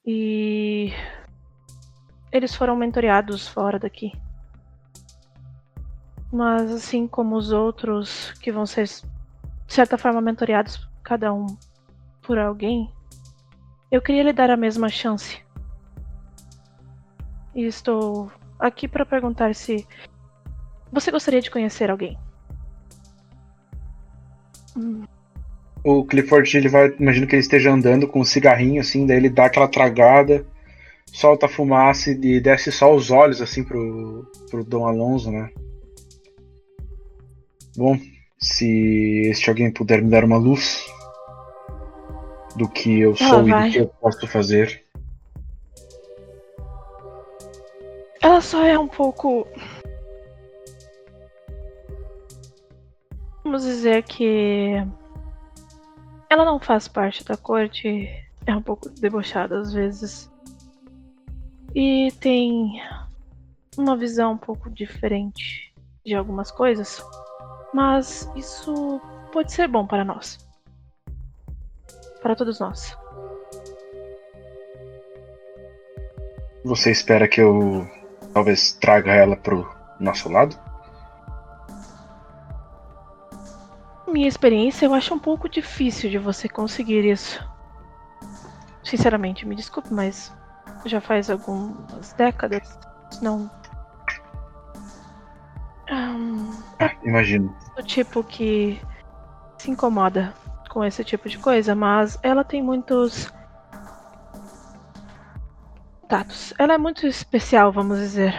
E 0.06 0.94
eles 2.32 2.56
foram 2.56 2.76
mentoreados 2.76 3.48
fora 3.48 3.78
daqui. 3.78 4.12
Mas 6.32 6.72
assim 6.72 7.08
como 7.08 7.36
os 7.36 7.52
outros 7.52 8.32
que 8.42 8.52
vão 8.52 8.66
ser 8.66 8.86
de 8.86 9.74
certa 9.74 9.98
forma 9.98 10.22
mentoreados 10.22 10.90
cada 11.04 11.34
um 11.34 11.46
por 12.22 12.38
alguém, 12.38 12.92
eu 13.90 14.02
queria 14.02 14.24
lhe 14.24 14.34
dar 14.34 14.50
a 14.50 14.58
mesma 14.58 14.90
chance. 14.90 15.40
E 17.56 17.64
estou 17.64 18.32
aqui 18.60 18.88
para 18.88 19.06
perguntar 19.06 19.56
se 19.56 19.88
você 20.92 21.12
gostaria 21.12 21.42
de 21.42 21.50
conhecer 21.50 21.90
alguém. 21.90 22.18
O 25.84 26.06
Clifford, 26.06 26.58
ele 26.58 26.70
vai, 26.70 26.94
imagino 27.00 27.26
que 27.26 27.36
ele 27.36 27.42
esteja 27.42 27.72
andando 27.72 28.08
com 28.08 28.20
um 28.20 28.26
cigarrinho 28.26 28.82
assim, 28.82 29.06
daí 29.08 29.18
ele 29.18 29.30
dá 29.30 29.46
aquela 29.46 29.68
tragada, 29.68 30.46
solta 31.12 31.46
a 31.46 31.50
fumaça 31.50 32.12
e 32.12 32.40
desce 32.40 32.72
só 32.72 32.94
os 32.94 33.10
olhos 33.10 33.42
assim 33.42 33.64
pro, 33.64 34.30
pro 34.50 34.64
Dom 34.64 34.86
Alonso, 34.86 35.32
né? 35.32 35.50
Bom, 37.78 37.96
se 38.40 39.30
este 39.30 39.50
alguém 39.52 39.72
puder 39.72 40.02
me 40.02 40.10
dar 40.10 40.24
uma 40.24 40.38
luz 40.38 40.84
do 42.56 42.68
que 42.68 43.02
eu 43.02 43.14
Ela 43.20 43.30
sou 43.30 43.48
e 43.48 43.52
vai. 43.52 43.70
do 43.70 43.72
que 43.72 43.80
eu 43.80 43.88
posso 43.88 44.28
fazer. 44.28 44.84
Ela 48.20 48.42
só 48.42 48.66
é 48.66 48.80
um 48.80 48.88
pouco. 48.88 49.48
Vamos 53.44 53.64
dizer 53.64 54.04
que. 54.04 54.72
Ela 56.30 56.44
não 56.44 56.60
faz 56.60 56.88
parte 56.88 57.24
da 57.24 57.38
corte. 57.38 58.10
É 58.48 58.56
um 58.56 58.62
pouco 58.62 58.90
debochada 58.90 59.60
às 59.60 59.72
vezes. 59.72 60.32
E 61.76 62.12
tem 62.20 62.82
uma 63.78 63.96
visão 63.96 64.32
um 64.34 64.38
pouco 64.38 64.68
diferente 64.68 65.72
de 66.04 66.16
algumas 66.16 66.50
coisas. 66.50 67.04
Mas 67.74 68.30
isso 68.36 69.02
pode 69.32 69.52
ser 69.52 69.68
bom 69.68 69.86
para 69.86 70.04
nós. 70.04 70.38
Para 72.22 72.36
todos 72.36 72.60
nós. 72.60 72.98
Você 76.64 76.92
espera 76.92 77.28
que 77.28 77.40
eu 77.40 77.88
talvez 78.34 78.74
traga 78.74 79.14
ela 79.14 79.36
pro 79.36 79.70
nosso 80.00 80.30
lado? 80.30 80.58
Minha 84.08 84.28
experiência, 84.28 84.86
eu 84.86 84.94
acho 84.94 85.14
um 85.14 85.20
pouco 85.20 85.50
difícil 85.50 86.10
de 86.10 86.18
você 86.18 86.48
conseguir 86.48 87.06
isso. 87.06 87.46
Sinceramente, 88.84 89.46
me 89.46 89.56
desculpe, 89.56 89.94
mas 89.94 90.34
já 90.86 91.02
faz 91.02 91.30
algumas 91.30 92.14
décadas. 92.14 92.80
Não. 93.22 93.50
Ah, 95.90 96.92
imagino. 97.04 97.56
do 97.76 97.84
tipo 97.84 98.24
que 98.24 98.80
se 99.58 99.72
incomoda 99.72 100.34
com 100.70 100.84
esse 100.84 101.04
tipo 101.04 101.30
de 101.30 101.38
coisa, 101.38 101.74
mas 101.74 102.20
ela 102.22 102.44
tem 102.44 102.62
muitos 102.62 103.32
tatos. 106.08 106.54
Ela 106.58 106.74
é 106.74 106.78
muito 106.78 107.08
especial, 107.08 107.72
vamos 107.72 108.00
dizer. 108.00 108.34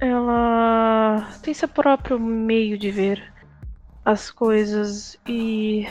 Ela 0.00 1.28
tem 1.42 1.54
seu 1.54 1.68
próprio 1.68 2.18
meio 2.18 2.76
de 2.76 2.90
ver 2.90 3.32
as 4.04 4.30
coisas 4.30 5.18
e 5.26 5.86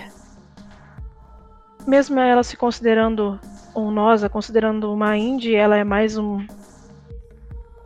mesmo 1.88 2.20
ela 2.20 2.44
se 2.44 2.56
considerando 2.56 3.40
ou 3.74 3.90
nós 3.90 4.24
considerando 4.28 4.94
uma 4.94 5.18
indie, 5.18 5.56
ela 5.56 5.76
é 5.76 5.84
mais 5.84 6.18
um 6.18 6.46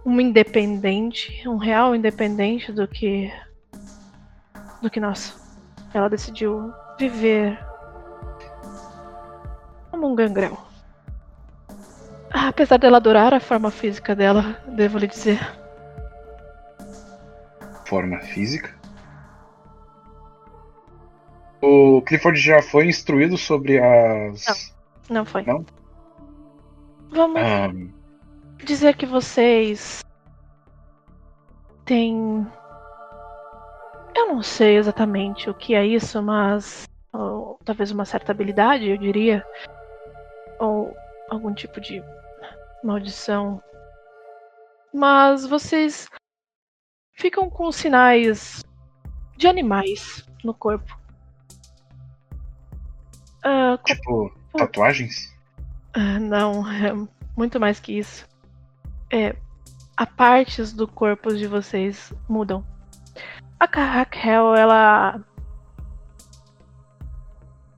um 0.07 0.21
independente, 0.21 1.43
um 1.45 1.57
real 1.57 1.93
independente 1.93 2.71
do 2.71 2.87
que 2.87 3.29
do 4.81 4.89
que 4.89 5.01
nós. 5.01 5.37
Ela 5.93 6.09
decidiu 6.09 6.71
viver 6.97 7.59
como 9.91 10.07
um 10.07 10.15
gangrel. 10.15 10.57
Ah, 12.31 12.47
Apesar 12.47 12.77
dela 12.77 12.97
adorar 12.97 13.33
a 13.33 13.41
forma 13.41 13.69
física 13.69 14.15
dela, 14.15 14.57
devo 14.65 14.97
lhe 14.97 15.07
dizer. 15.07 15.45
Forma 17.85 18.17
física. 18.19 18.73
O 21.61 22.01
Clifford 22.03 22.39
já 22.39 22.61
foi 22.61 22.87
instruído 22.87 23.37
sobre 23.37 23.77
as. 23.77 24.73
Não 25.09 25.25
foi. 25.25 25.43
Não? 25.43 25.65
Vamos 27.09 27.41
Ah, 27.41 27.69
dizer 28.65 28.95
que 28.95 29.05
vocês 29.05 30.03
têm. 31.85 32.45
Eu 34.15 34.27
não 34.27 34.41
sei 34.41 34.77
exatamente 34.77 35.49
o 35.49 35.53
que 35.53 35.75
é 35.75 35.85
isso, 35.85 36.21
mas. 36.21 36.87
ou 37.13 37.59
talvez 37.63 37.91
uma 37.91 38.05
certa 38.05 38.31
habilidade, 38.31 38.89
eu 38.89 38.97
diria. 38.97 39.45
Ou 40.59 40.95
algum 41.29 41.53
tipo 41.53 41.79
de 41.79 42.03
maldição. 42.83 43.61
Mas 44.93 45.45
vocês 45.45 46.07
ficam 47.13 47.49
com 47.49 47.71
sinais 47.71 48.63
de 49.35 49.47
animais 49.47 50.25
no 50.43 50.53
corpo. 50.53 50.97
Co- 53.77 53.83
tipo, 53.85 54.31
tatuagens? 54.57 55.33
Ah, 55.93 56.19
Não, 56.19 56.63
é 56.71 56.91
muito 57.35 57.59
mais 57.59 57.79
que 57.79 57.97
isso. 57.99 58.27
É, 59.11 59.35
a 59.95 60.05
partes 60.05 60.73
do 60.73 60.87
corpo 60.87 61.33
de 61.33 61.47
vocês 61.47 62.13
mudam. 62.27 62.65
A 63.59 63.65
Raquel, 63.65 64.55
ela. 64.55 65.21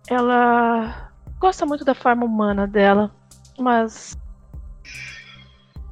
Ela 0.09 1.11
gosta 1.39 1.65
muito 1.65 1.85
da 1.85 1.93
forma 1.93 2.25
humana 2.25 2.65
dela, 2.67 3.11
mas 3.57 4.17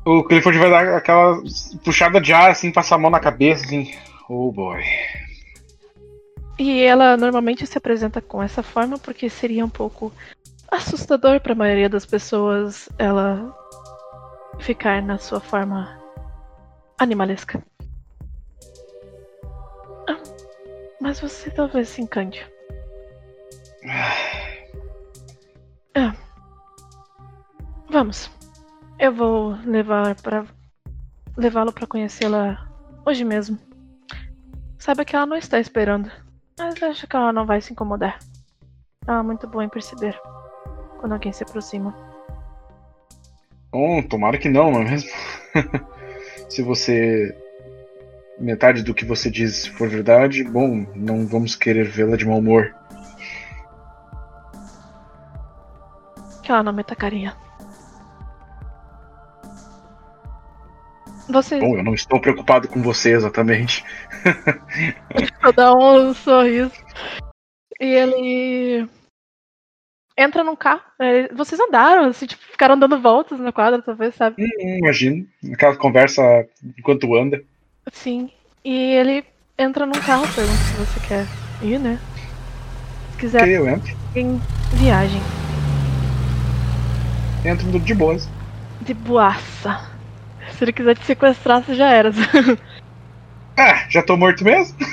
O 0.08 0.24
Clifford 0.24 0.58
vai 0.58 0.70
dar 0.70 0.96
aquela 0.96 1.42
puxada 1.84 2.22
de 2.22 2.32
ar, 2.32 2.50
assim, 2.50 2.72
passar 2.72 2.96
a 2.96 2.98
mão 2.98 3.12
na 3.12 3.20
cabeça, 3.20 3.66
assim. 3.66 3.94
Oh 4.30 4.50
boy. 4.54 4.82
E 6.58 6.82
ela 6.82 7.18
normalmente 7.18 7.68
se 7.68 7.78
apresenta 7.78 8.22
com 8.22 8.42
essa 8.42 8.64
forma 8.64 8.98
porque 8.98 9.30
seria 9.30 9.66
um 9.66 9.70
pouco 9.70 10.14
assustador 10.72 11.42
para 11.42 11.52
a 11.52 11.56
maioria 11.56 11.90
das 11.90 12.06
pessoas 12.06 12.88
ela 12.98 13.54
ficar 14.60 15.02
na 15.02 15.18
sua 15.18 15.40
forma 15.40 16.00
animalesca. 16.98 17.64
Ah, 20.10 20.22
mas 21.02 21.20
você 21.20 21.50
talvez 21.52 21.90
se 21.90 22.02
encante. 22.02 22.46
Ah. 23.86 24.28
Vamos. 27.90 28.30
Eu 29.00 29.14
vou 29.14 29.58
levar 29.66 30.16
para 30.22 30.46
levá-lo 31.36 31.72
para 31.72 31.88
conhecê-la 31.88 32.68
hoje 33.06 33.24
mesmo. 33.24 33.58
Saiba 34.78 35.06
que 35.06 35.16
ela 35.16 35.26
não 35.26 35.38
está 35.38 35.60
esperando, 35.60 36.12
mas 36.60 36.82
acho 36.84 37.08
que 37.08 37.16
ela 37.16 37.32
não 37.32 37.46
vai 37.46 37.62
se 37.62 37.72
incomodar. 37.74 38.20
Ela 39.08 39.20
é 39.20 39.24
muito 39.24 39.48
boa 39.48 39.64
em 39.64 39.70
perceber 39.70 40.20
quando 41.00 41.14
alguém 41.14 41.32
se 41.32 41.44
aproxima. 41.44 42.07
Bom, 43.72 44.02
tomara 44.02 44.38
que 44.38 44.50
não, 44.50 44.72
não 44.72 44.82
é 44.82 44.92
mesmo? 44.92 45.10
se 46.50 46.62
você. 46.62 47.36
Metade 48.40 48.84
do 48.84 48.94
que 48.94 49.04
você 49.04 49.32
diz 49.32 49.66
for 49.66 49.90
verdade, 49.90 50.44
bom, 50.44 50.86
não 50.96 51.26
vamos 51.26 51.56
querer 51.56 51.86
vê-la 51.86 52.16
de 52.16 52.24
mau 52.24 52.38
humor. 52.38 52.76
Que 56.44 56.52
ela 56.52 56.62
não 56.62 56.72
meta 56.72 56.96
carinha. 56.96 57.36
Você. 61.30 61.60
Bom, 61.60 61.78
eu 61.78 61.84
não 61.84 61.96
estou 61.96 62.22
preocupado 62.22 62.68
com 62.68 62.82
você 62.82 63.14
exatamente. 63.14 63.84
Vou 65.42 65.52
dar 65.52 65.74
um 65.74 66.14
sorriso. 66.14 66.72
E 67.82 67.86
ele 67.86 68.88
entra 70.18 70.44
num 70.44 70.56
carro. 70.56 70.82
É, 71.00 71.34
vocês 71.34 71.60
andaram, 71.62 72.06
assim, 72.06 72.26
tipo, 72.26 72.42
ficaram 72.44 72.78
dando 72.78 73.00
voltas 73.00 73.40
na 73.40 73.52
quadra, 73.52 73.82
talvez, 73.82 74.16
sabe? 74.16 74.44
Hum, 74.44 74.78
imagino. 74.80 75.28
Aquela 75.54 75.76
conversa 75.76 76.22
enquanto 76.78 77.16
anda. 77.16 77.42
Sim. 77.94 78.30
E 78.66 78.76
ele 78.96 79.24
entra 79.58 79.86
num 79.86 79.94
carro, 79.94 80.28
pergunta 80.34 80.58
se 80.58 80.74
você 80.74 81.08
quer 81.08 81.26
ir, 81.62 81.80
né? 81.80 82.00
Se 83.12 83.18
quiser. 83.20 83.42
Ok, 83.44 83.58
eu 83.58 83.68
entro. 83.70 83.96
Em 84.16 84.42
viagem. 84.74 85.22
Entro 87.46 87.80
de 87.80 87.94
boas. 87.94 88.28
De 88.82 88.94
boaça. 88.94 89.90
Se 90.52 90.64
ele 90.64 90.74
quiser 90.74 90.98
te 90.98 91.06
sequestrar, 91.06 91.64
você 91.64 91.76
já 91.76 91.90
era. 91.90 92.12
Ah, 93.58 93.86
já 93.90 94.02
tô 94.02 94.18
morto 94.18 94.44
mesmo? 94.44 94.78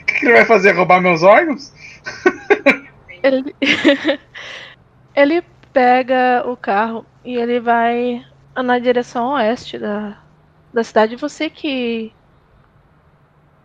O 0.00 0.06
que, 0.06 0.20
que 0.20 0.26
ele 0.26 0.34
vai 0.34 0.44
fazer? 0.44 0.72
Roubar 0.72 1.00
meus 1.00 1.22
órgãos? 1.22 1.72
ele, 3.24 3.56
ele 5.14 5.42
pega 5.72 6.44
o 6.48 6.56
carro 6.56 7.06
e 7.24 7.36
ele 7.36 7.60
vai 7.60 8.24
na 8.56 8.78
direção 8.78 9.28
oeste 9.34 9.78
da, 9.78 10.24
da 10.72 10.84
cidade. 10.84 11.16
Você 11.16 11.50
que 11.50 12.16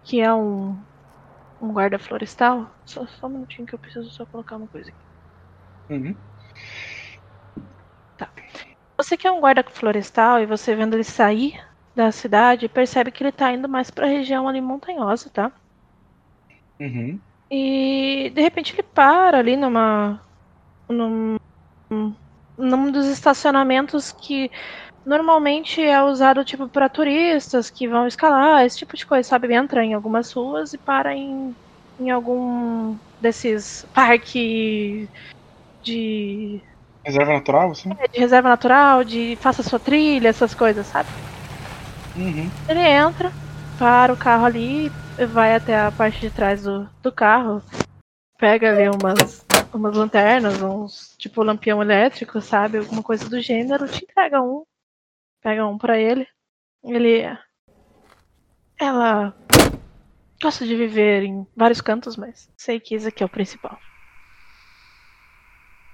que 0.03 0.19
é 0.19 0.33
um, 0.33 0.85
um 1.61 1.73
guarda 1.73 1.99
florestal, 1.99 2.75
só, 2.85 3.07
só 3.07 3.27
um 3.27 3.31
minutinho 3.31 3.67
que 3.67 3.75
eu 3.75 3.79
preciso 3.79 4.09
só 4.11 4.25
colocar 4.27 4.57
uma 4.57 4.69
coisa 4.69 4.89
aqui. 4.91 5.05
Uhum. 5.89 6.23
Tá. 8.17 8.31
Você 8.97 9.17
que 9.17 9.27
é 9.27 9.31
um 9.31 9.39
guarda 9.41 9.63
florestal 9.69 10.39
e 10.41 10.45
você 10.45 10.75
vendo 10.75 10.95
ele 10.95 11.03
sair 11.03 11.53
da 11.95 12.11
cidade, 12.11 12.69
percebe 12.69 13.11
que 13.11 13.23
ele 13.23 13.31
tá 13.31 13.51
indo 13.53 13.69
mais 13.69 13.91
pra 13.91 14.07
região 14.07 14.47
ali 14.47 14.61
montanhosa, 14.61 15.29
tá? 15.31 15.53
Uhum. 16.79 17.23
E 17.51 18.29
de 18.33 18.41
repente 18.41 18.73
ele 18.73 18.83
para 18.83 19.39
ali 19.39 19.55
numa. 19.55 20.21
num, 20.89 21.35
num 22.57 22.91
dos 22.91 23.07
estacionamentos 23.07 24.11
que 24.11 24.51
normalmente 25.05 25.81
é 25.81 26.03
usado 26.03 26.45
tipo 26.45 26.69
para 26.69 26.89
turistas 26.89 27.69
que 27.69 27.87
vão 27.87 28.05
escalar, 28.05 28.65
esse 28.65 28.77
tipo 28.77 28.95
de 28.95 29.05
coisa, 29.05 29.27
sabe? 29.27 29.53
Entra 29.53 29.83
em 29.83 29.93
algumas 29.93 30.31
ruas 30.31 30.73
e 30.73 30.77
para 30.77 31.15
em, 31.15 31.55
em 31.99 32.11
algum 32.11 32.95
desses 33.19 33.85
parques 33.93 35.09
de, 35.81 36.61
Reserva 37.05 37.33
natural, 37.33 37.71
assim? 37.71 37.89
de 37.89 38.19
reserva 38.19 38.49
natural, 38.49 39.03
de 39.03 39.35
faça 39.41 39.63
sua 39.63 39.79
trilha, 39.79 40.29
essas 40.29 40.53
coisas, 40.53 40.85
sabe? 40.85 41.09
Uhum. 42.15 42.49
Ele 42.67 42.81
entra, 42.81 43.31
para 43.77 44.13
o 44.13 44.17
carro 44.17 44.45
ali, 44.45 44.91
vai 45.25 45.55
até 45.55 45.79
a 45.79 45.91
parte 45.91 46.19
de 46.21 46.29
trás 46.29 46.63
do, 46.63 46.89
do 47.01 47.11
carro, 47.11 47.61
pega 48.37 48.69
ali 48.71 48.89
umas, 48.89 49.45
umas 49.73 49.95
lanternas, 49.95 50.61
uns 50.61 51.15
tipo 51.17 51.43
lampião 51.43 51.81
elétrico, 51.81 52.41
sabe? 52.41 52.77
Alguma 52.77 53.03
coisa 53.03 53.29
do 53.29 53.41
gênero, 53.41 53.87
te 53.87 54.03
entrega 54.03 54.41
um. 54.41 54.63
Pega 55.41 55.67
um 55.67 55.77
pra 55.77 55.99
ele. 55.99 56.27
Ele. 56.83 57.25
Ela 58.79 59.35
gosta 60.41 60.65
de 60.65 60.75
viver 60.75 61.23
em 61.23 61.45
vários 61.55 61.81
cantos, 61.81 62.15
mas 62.15 62.49
sei 62.55 62.79
que 62.79 62.95
esse 62.95 63.07
aqui 63.07 63.21
é 63.21 63.25
o 63.25 63.29
principal. 63.29 63.77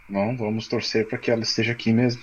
Não, 0.07 0.38
vamos 0.38 0.67
torcer 0.67 1.07
para 1.07 1.17
que 1.17 1.31
ela 1.31 1.41
esteja 1.41 1.71
aqui 1.71 1.91
mesmo. 1.91 2.21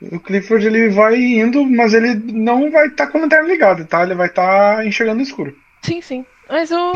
O 0.00 0.20
Clifford 0.20 0.66
ele 0.66 0.88
vai 0.88 1.16
indo, 1.16 1.64
mas 1.68 1.92
ele 1.92 2.14
não 2.14 2.70
vai 2.70 2.86
estar 2.86 3.08
com 3.08 3.18
a 3.18 3.22
lanterna 3.22 3.48
ligada, 3.48 3.84
tá? 3.84 4.02
Ele 4.02 4.14
vai 4.14 4.28
estar 4.28 4.86
enxergando 4.86 5.18
no 5.18 5.22
escuro. 5.22 5.54
Sim, 5.82 6.00
sim. 6.00 6.26
Mas 6.48 6.70
o. 6.70 6.92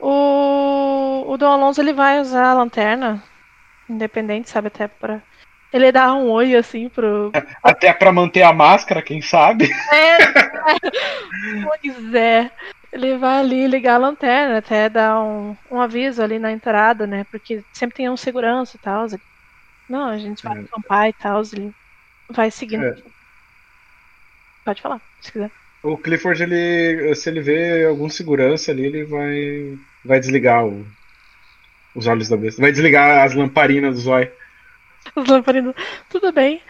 o. 0.00 1.24
O 1.32 1.36
Dom 1.36 1.50
Alonso 1.50 1.80
ele 1.80 1.92
vai 1.92 2.20
usar 2.20 2.50
a 2.50 2.54
lanterna. 2.54 3.22
Independente, 3.88 4.50
sabe? 4.50 4.68
Até 4.68 4.86
pra. 4.88 5.20
Ele 5.72 5.90
dá 5.90 6.14
um 6.14 6.30
oi 6.30 6.54
assim 6.54 6.88
pro. 6.88 7.32
Até 7.62 7.92
para 7.92 8.12
manter 8.12 8.42
a 8.42 8.52
máscara, 8.52 9.02
quem 9.02 9.20
sabe? 9.20 9.68
É, 9.92 10.18
pois 11.64 12.14
é. 12.14 12.50
Ele 12.92 13.16
vai 13.18 13.40
ali 13.40 13.66
ligar 13.66 13.96
a 13.96 13.98
lanterna, 13.98 14.58
até 14.58 14.88
dar 14.88 15.20
um, 15.20 15.56
um 15.68 15.80
aviso 15.80 16.22
ali 16.22 16.38
na 16.38 16.52
entrada, 16.52 17.08
né? 17.08 17.24
Porque 17.24 17.64
sempre 17.72 17.96
tem 17.96 18.08
um 18.08 18.16
segurança 18.16 18.76
e 18.76 18.78
tal. 18.78 19.06
Não, 19.88 20.10
a 20.10 20.16
gente 20.16 20.44
vai 20.44 20.58
É. 20.58 20.60
acampar 20.60 21.08
e 21.08 21.12
tal. 21.14 21.42
Ele 21.52 21.72
vai 22.30 22.52
seguindo. 22.52 22.84
É. 22.84 22.94
Pode 24.64 24.80
falar, 24.80 25.00
se 25.20 25.32
quiser. 25.32 25.50
O 25.84 25.98
Clifford, 25.98 26.42
ele, 26.42 27.14
se 27.14 27.28
ele 27.28 27.40
vê 27.42 27.84
algum 27.84 28.08
segurança 28.08 28.72
ali, 28.72 28.86
ele 28.86 29.04
vai, 29.04 29.78
vai 30.02 30.18
desligar 30.18 30.64
o- 30.66 30.86
os 31.94 32.06
olhos 32.06 32.28
da 32.28 32.36
besta. 32.38 32.60
Vai 32.60 32.72
desligar 32.72 33.22
as 33.22 33.34
lamparinas 33.34 33.94
do 33.94 34.00
zóio. 34.00 34.32
Os 35.14 35.28
lamparinos. 35.28 35.74
Tudo 36.08 36.32
bem. 36.32 36.62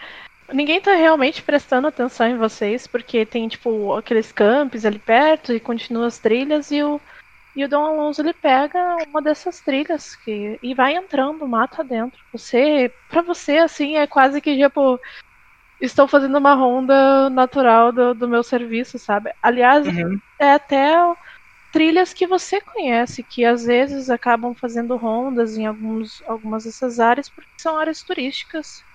Ninguém 0.53 0.81
tá 0.81 0.93
realmente 0.95 1.41
prestando 1.41 1.87
atenção 1.87 2.27
em 2.27 2.37
vocês, 2.37 2.85
porque 2.85 3.25
tem, 3.25 3.47
tipo, 3.47 3.93
aqueles 3.93 4.31
campos 4.31 4.85
ali 4.85 4.99
perto 4.99 5.53
e 5.53 5.59
continua 5.59 6.07
as 6.07 6.19
trilhas 6.19 6.69
e 6.69 6.83
o. 6.83 6.99
E 7.55 7.63
o 7.63 7.69
Dom 7.69 7.85
Alonso 7.85 8.21
ele 8.21 8.33
pega 8.33 8.97
uma 9.07 9.21
dessas 9.21 9.61
trilhas 9.61 10.13
que, 10.17 10.59
e 10.61 10.73
vai 10.75 10.93
entrando, 10.93 11.47
mata 11.47 11.81
dentro. 11.85 12.19
Você, 12.33 12.91
pra 13.09 13.21
você, 13.21 13.59
assim, 13.59 13.95
é 13.95 14.05
quase 14.05 14.41
que 14.41 14.57
tipo. 14.57 14.99
Estou 15.79 16.07
fazendo 16.07 16.37
uma 16.37 16.53
ronda 16.55 17.29
natural 17.29 17.91
do, 17.91 18.13
do 18.15 18.27
meu 18.29 18.43
serviço, 18.43 18.97
sabe? 18.97 19.33
Aliás, 19.41 19.85
é 20.39 20.51
até 20.53 20.95
trilhas 21.71 22.13
que 22.13 22.27
você 22.27 22.61
conhece, 22.61 23.23
que 23.23 23.43
às 23.45 23.65
vezes 23.65 24.09
acabam 24.09 24.53
fazendo 24.55 24.95
rondas 24.97 25.57
em 25.57 25.65
alguns, 25.65 26.21
algumas 26.23 26.63
dessas 26.65 26.99
áreas, 26.99 27.29
porque 27.29 27.49
são 27.59 27.77
áreas 27.77 28.03
turísticas. 28.03 28.85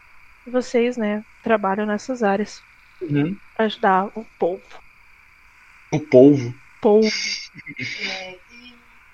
E 0.47 0.51
vocês, 0.51 0.97
né, 0.97 1.25
trabalham 1.43 1.87
nessas 1.87 2.23
áreas 2.23 2.65
Uhum. 3.01 3.39
para 3.55 3.67
ajudar 3.67 4.07
o 4.19 4.25
povo. 4.39 4.67
O 5.93 6.01
polvo. 6.01 6.55
povo. 6.81 7.11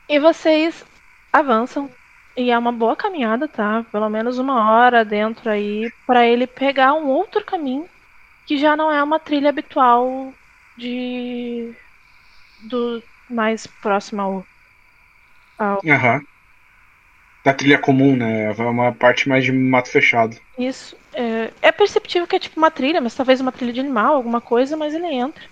E 0.09 0.21
vocês 0.21 0.85
avançam. 1.33 1.93
E 2.37 2.51
é 2.51 2.59
uma 2.59 2.73
boa 2.73 2.95
caminhada, 2.95 3.49
tá? 3.49 3.83
Pelo 3.85 4.09
menos 4.11 4.39
uma 4.39 4.71
hora 4.71 5.05
dentro 5.05 5.49
aí, 5.49 5.91
para 6.07 6.27
ele 6.27 6.47
pegar 6.47 6.93
um 6.95 7.07
outro 7.07 7.45
caminho 7.45 7.89
que 8.47 8.59
já 8.59 8.77
não 8.77 8.93
é 8.93 9.03
uma 9.03 9.19
trilha 9.19 9.49
habitual 9.49 10.33
de. 10.77 11.75
do 12.69 13.03
mais 13.31 13.67
próximo 13.67 14.21
ao. 14.21 14.47
ao 15.59 15.81
Aham. 15.87 16.23
Da 17.45 17.55
trilha 17.55 17.81
comum, 17.81 18.17
né? 18.17 18.47
É 18.47 18.63
uma 18.63 18.93
parte 18.93 19.29
mais 19.29 19.45
de 19.45 19.53
mato 19.53 19.89
fechado. 19.89 20.37
Isso. 20.59 20.97
É, 21.15 21.69
é 21.69 21.73
perceptível 21.73 22.27
que 22.27 22.37
é 22.37 22.41
tipo 22.41 22.59
uma 22.59 22.71
trilha, 22.71 23.01
mas 23.01 23.15
talvez 23.15 23.41
uma 23.41 23.53
trilha 23.53 23.73
de 23.73 23.81
animal, 23.81 24.15
alguma 24.17 24.41
coisa, 24.41 24.77
mas 24.77 24.95
ele 24.95 25.07
entra. 25.07 25.45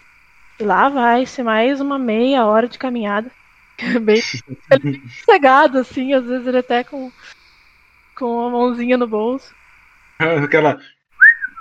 E 0.58 0.64
lá 0.64 0.88
vai 0.88 1.26
ser 1.26 1.42
mais 1.42 1.80
uma 1.80 1.98
meia 1.98 2.46
hora 2.46 2.68
de 2.68 2.78
caminhada. 2.78 3.30
Bem, 4.02 4.22
ele 4.70 4.78
bem 4.92 5.08
sossegado, 5.08 5.78
assim, 5.78 6.14
às 6.14 6.24
vezes 6.24 6.46
ele 6.46 6.58
até 6.58 6.84
com, 6.84 7.10
com 8.16 8.46
a 8.46 8.50
mãozinha 8.50 8.96
no 8.96 9.06
bolso. 9.06 9.54
Aquela. 10.18 10.78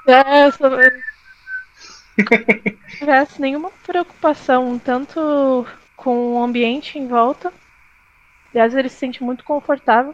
É. 0.08 0.50
Não 2.18 2.88
tivesse 2.98 3.42
nenhuma 3.42 3.72
preocupação, 3.86 4.78
tanto 4.78 5.66
com 5.96 6.34
o 6.36 6.44
ambiente 6.44 7.00
em 7.00 7.08
volta. 7.08 7.52
Aliás, 8.52 8.76
ele 8.76 8.90
se 8.90 8.98
sente 8.98 9.24
muito 9.24 9.44
confortável. 9.44 10.14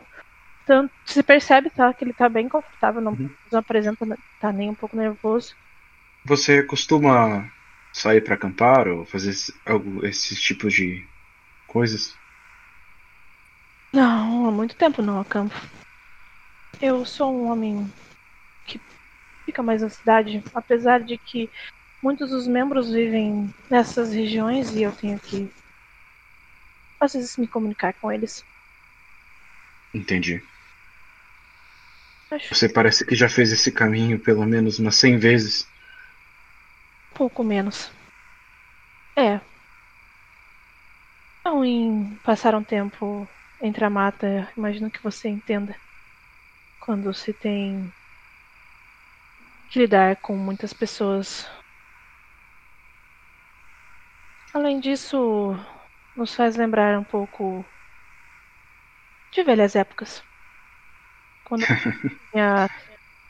Tanto 0.65 0.93
se 1.05 1.21
percebe, 1.23 1.69
tá? 1.69 1.93
Que 1.93 2.05
ele 2.05 2.13
tá 2.13 2.29
bem 2.29 2.47
confortável, 2.47 3.01
não, 3.01 3.12
Uhum. 3.13 3.29
não 3.51 3.59
apresenta, 3.59 4.05
tá 4.39 4.51
nem 4.53 4.69
um 4.69 4.75
pouco 4.75 4.95
nervoso. 4.95 5.55
Você 6.23 6.63
costuma 6.63 7.49
sair 7.91 8.21
pra 8.21 8.35
acampar 8.35 8.88
ou 8.88 9.03
fazer 9.05 9.31
esse, 9.31 9.53
algo, 9.65 10.05
esses 10.05 10.39
tipos 10.39 10.73
de 10.73 11.05
coisas? 11.69 12.19
Não, 13.93 14.47
há 14.47 14.51
muito 14.51 14.75
tempo 14.75 15.01
não 15.01 15.21
acampo. 15.21 15.53
Eu 16.82 17.05
sou 17.05 17.32
um 17.34 17.51
homem 17.51 17.86
que 18.65 18.79
fica 19.45 19.62
mais 19.62 19.82
na 19.82 19.89
cidade, 19.89 20.43
apesar 20.53 21.03
de 21.03 21.17
que 21.17 21.49
muitos 22.01 22.29
dos 22.29 22.47
membros 22.47 22.91
vivem 22.91 23.53
nessas 23.69 24.12
regiões 24.12 24.71
e 24.75 24.82
eu 24.82 24.95
tenho 24.95 25.19
que 25.19 25.49
às 26.99 27.13
vezes 27.13 27.38
me 27.38 27.47
comunicar 27.47 27.93
com 27.93 28.12
eles. 28.12 28.43
Entendi. 29.93 30.43
Acho 32.32 32.53
Você 32.53 32.69
parece 32.69 33.05
que 33.05 33.15
já 33.15 33.29
fez 33.29 33.51
esse 33.51 33.71
caminho 33.71 34.19
pelo 34.19 34.45
menos 34.45 34.79
umas 34.79 34.95
100 34.95 35.17
vezes. 35.17 35.67
pouco 37.13 37.43
menos. 37.43 37.91
É. 39.17 39.41
Não 41.43 41.65
em 41.65 42.15
passar 42.19 42.56
um 42.56 42.63
tempo 42.63 43.28
entre 43.62 43.84
a 43.84 43.89
mata, 43.89 44.52
imagino 44.56 44.89
que 44.91 45.02
você 45.04 45.28
entenda. 45.28 45.75
Quando 46.80 47.13
se 47.13 47.34
tem 47.34 47.93
que 49.69 49.80
lidar 49.80 50.17
com 50.21 50.36
muitas 50.36 50.73
pessoas. 50.73 51.45
Além 54.54 54.80
disso, 54.80 55.54
nos 56.15 56.36
faz 56.36 56.56
lembrar 56.56 56.99
um 56.99 57.04
pouco 57.04 57.65
de 59.32 59.43
velhas 59.43 59.75
épocas. 59.75 60.23
Quando 61.43 61.63
tinha 62.32 62.67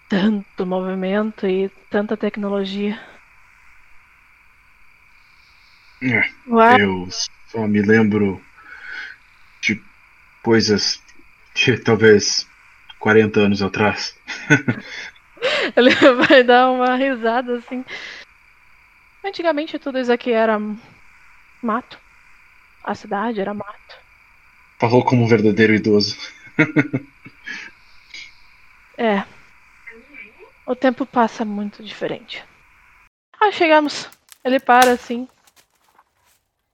tanto 0.10 0.66
movimento 0.66 1.48
e 1.48 1.70
tanta 1.90 2.18
tecnologia. 2.18 2.98
É, 6.02 6.22
Uau, 6.48 6.78
eu 6.78 7.08
só 7.52 7.68
me 7.68 7.82
lembro 7.82 8.42
de 9.62 9.82
coisas 10.44 11.02
de 11.56 11.78
talvez 11.78 12.48
40 13.00 13.40
anos 13.40 13.62
atrás. 13.62 14.16
Ele 15.76 15.90
vai 16.28 16.44
dar 16.44 16.70
uma 16.70 16.96
risada 16.96 17.58
assim. 17.58 17.84
Antigamente 19.24 19.80
tudo 19.80 20.00
isso 20.00 20.12
aqui 20.12 20.32
era 20.32 20.60
mato. 21.62 22.00
A 22.84 22.96
cidade 22.96 23.42
era 23.42 23.54
mato. 23.54 23.98
Falou 24.80 25.04
como 25.04 25.24
um 25.24 25.28
verdadeiro 25.28 25.74
idoso. 25.74 26.18
É. 29.02 29.24
O 30.66 30.76
tempo 30.76 31.06
passa 31.06 31.46
muito 31.46 31.82
diferente. 31.82 32.44
Ah, 33.40 33.50
chegamos. 33.50 34.10
Ele 34.44 34.60
para 34.60 34.92
assim. 34.92 35.26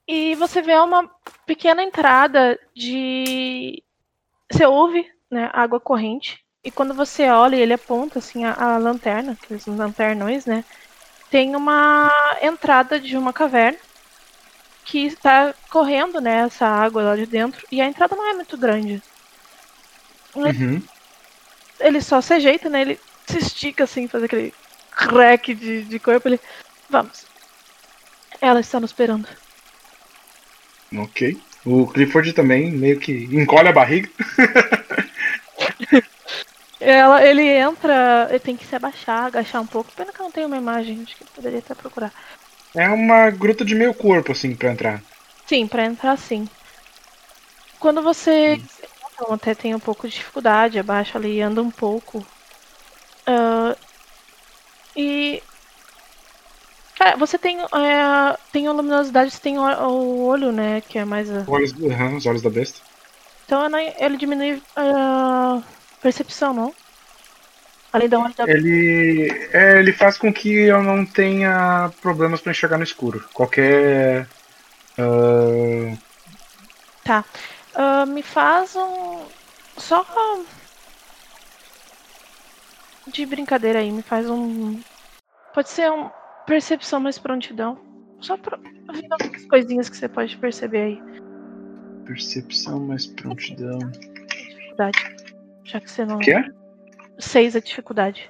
E 0.08 0.36
você 0.36 0.62
vê 0.62 0.76
uma 0.78 1.10
pequena 1.46 1.84
entrada 1.84 2.60
de. 2.76 3.84
Você 4.52 4.66
ouve, 4.66 5.06
né, 5.30 5.50
água 5.54 5.80
corrente. 5.80 6.44
E 6.64 6.72
quando 6.72 6.94
você 6.94 7.30
olha 7.30 7.56
e 7.56 7.62
ele 7.62 7.74
aponta 7.74 8.20
assim 8.20 8.44
a, 8.46 8.54
a 8.54 8.78
lanterna, 8.78 9.34
aqueles 9.34 9.66
lanternões, 9.66 10.46
né? 10.46 10.64
Tem 11.30 11.56
uma 11.56 12.12
entrada 12.42 13.00
de 13.00 13.18
uma 13.18 13.34
caverna 13.34 13.78
que 14.84 15.06
está 15.06 15.54
correndo, 15.72 16.22
né, 16.22 16.42
essa 16.42 16.68
água 16.68 17.02
lá 17.02 17.16
de 17.16 17.26
dentro. 17.26 17.66
E 17.72 17.82
a 17.82 17.88
entrada 17.88 18.16
não 18.16 18.30
é 18.30 18.34
muito 18.34 18.56
grande. 18.56 19.02
Uhum. 20.36 20.82
ele 21.80 22.02
só 22.02 22.22
se 22.22 22.34
ajeita, 22.34 22.70
né? 22.70 22.82
Ele 22.82 23.00
se 23.26 23.40
estica 23.40 23.86
assim, 23.86 24.08
faz 24.08 24.24
aquele 24.24 24.54
crack 24.92 25.54
de, 25.54 25.84
de 25.84 26.00
corpo. 26.00 26.28
Ele. 26.28 26.40
Vamos. 26.90 27.26
Ela 28.42 28.60
está 28.60 28.80
nos 28.80 28.92
esperando. 28.92 29.28
Ok. 30.98 31.38
O 31.66 31.88
Clifford 31.88 32.34
também 32.34 32.72
meio 32.72 33.00
que 33.00 33.28
encolhe 33.32 33.68
a 33.68 33.74
barriga. 33.74 34.10
Ela, 36.80 37.26
ele 37.26 37.42
entra. 37.48 38.28
Ele 38.30 38.40
tem 38.40 38.56
que 38.56 38.66
se 38.66 38.76
abaixar, 38.76 39.26
agachar 39.26 39.62
um 39.62 39.66
pouco. 39.66 39.92
Pena 39.94 40.12
que 40.12 40.20
eu 40.20 40.26
não 40.26 40.32
tenho 40.32 40.48
uma 40.48 40.58
imagem, 40.58 41.02
acho 41.02 41.16
que 41.16 41.24
poderia 41.26 41.60
até 41.60 41.74
procurar. 41.74 42.14
É 42.76 42.88
uma 42.90 43.30
gruta 43.32 43.66
de 43.66 43.74
meio 43.74 43.94
corpo, 43.94 44.32
assim, 44.32 44.56
pra 44.56 44.72
entrar. 44.72 45.02
Sim, 45.48 45.68
pra 45.68 45.86
entrar 45.86 46.18
sim. 46.18 46.48
Quando 47.80 48.02
você. 48.02 48.62
Eu 49.20 49.34
até 49.34 49.56
tem 49.56 49.74
um 49.74 49.80
pouco 49.80 50.08
de 50.08 50.14
dificuldade, 50.14 50.78
abaixa 50.78 51.18
ali, 51.18 51.42
anda 51.42 51.62
um 51.62 51.72
pouco. 51.72 52.26
Ah, 53.26 53.76
e. 54.96 55.42
Cara, 56.98 57.18
você 57.18 57.38
tem. 57.38 57.60
É, 57.62 58.38
tem 58.52 58.68
a 58.68 58.72
luminosidade, 58.72 59.32
você 59.32 59.40
tem 59.40 59.60
o, 59.60 59.64
o 59.64 60.26
olho, 60.26 60.52
né? 60.52 60.82
Que 60.82 61.00
é 61.00 61.06
mais. 61.06 61.30
a- 61.30 61.44
Olhos, 61.48 61.74
aham, 61.84 62.16
os 62.16 62.26
olhos 62.26 62.42
da 62.42 62.50
besta. 62.50 62.80
Então 63.46 63.64
ela- 63.64 63.82
ele 63.82 64.18
diminui 64.18 64.62
a 64.76 65.62
percepção, 66.02 66.54
não? 66.54 66.74
Além 67.92 68.10
da 68.10 68.20
olho 68.20 68.34
da. 68.34 68.44
Ele, 68.46 69.30
é, 69.54 69.80
ele 69.80 69.94
faz 69.94 70.18
com 70.18 70.34
que 70.34 70.52
eu 70.54 70.82
não 70.82 71.06
tenha 71.06 71.92
problemas 72.02 72.42
pra 72.42 72.52
enxergar 72.52 72.78
no 72.78 72.84
escuro. 72.84 73.28
Qualquer. 73.34 74.28
ah, 74.98 75.98
Ah, 77.76 78.06
me 78.06 78.24
faz 78.24 78.76
um. 78.76 79.26
Só. 79.78 80.06
De 83.08 83.26
brincadeira 83.26 83.80
aí, 83.80 83.92
me 83.92 84.02
faz 84.02 84.30
um. 84.30 84.80
Pode 85.54 85.70
ser 85.70 85.92
um. 85.92 86.10
Percepção 86.46 87.00
mais 87.00 87.18
prontidão. 87.18 87.80
Só 88.20 88.38
pra 88.38 88.58
ver 88.58 89.08
algumas 89.10 89.46
coisinhas 89.46 89.90
que 89.90 89.98
você 89.98 90.08
pode 90.08 90.38
perceber 90.38 90.82
aí. 90.82 91.02
percepção 92.06 92.80
mais 92.80 93.08
prontidão. 93.08 93.80
Dificuldade. 93.80 95.16
Já 95.64 95.80
que 95.80 95.90
você 95.90 96.06
não. 96.06 96.18
O 96.18 96.20
que 96.20 96.32
é? 96.32 96.46
Seis 97.18 97.56
é 97.56 97.62
dificuldade. 97.62 98.30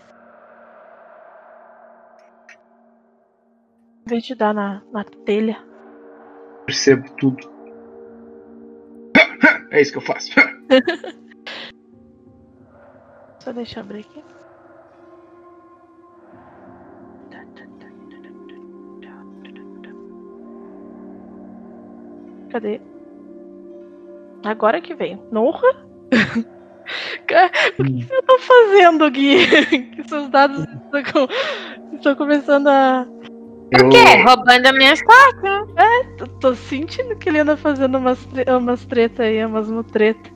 Em 4.06 4.10
vez 4.10 4.24
de 4.24 4.36
dar 4.36 4.54
na, 4.54 4.82
na 4.92 5.04
telha. 5.04 5.58
Percebo 6.66 7.10
tudo. 7.18 7.54
É 9.72 9.82
isso 9.82 9.92
que 9.92 9.98
eu 9.98 10.02
faço. 10.02 10.32
Só 13.44 13.52
deixa 13.52 13.80
eu 13.80 13.84
abrir 13.84 14.00
aqui. 14.00 14.24
Cadê? 22.56 22.80
Agora 24.46 24.80
que 24.80 24.96
veio. 24.96 25.20
Norra? 25.30 25.68
O 27.80 27.84
que 27.84 28.04
você 28.06 28.22
tá 28.22 28.38
fazendo, 28.40 29.10
Gui? 29.10 29.48
que 29.90 30.08
seus 30.08 30.30
dados 30.30 30.68
estão, 30.94 31.28
estão 31.94 32.16
começando 32.16 32.68
a. 32.68 33.08
Eu, 33.72 33.88
O 33.88 33.90
quê? 33.90 34.22
Roubando 34.24 34.68
as 34.68 34.78
minhas 34.78 35.02
cartas? 35.02 35.68
Tô, 36.20 36.28
tô 36.28 36.54
sentindo 36.56 37.16
que 37.16 37.28
ele 37.28 37.40
anda 37.40 37.58
fazendo 37.58 37.98
umas, 37.98 38.24
tre... 38.28 38.46
umas 38.52 38.86
treta 38.86 39.24
aí, 39.24 39.44
umas 39.44 39.72
mutreta. 39.72 40.30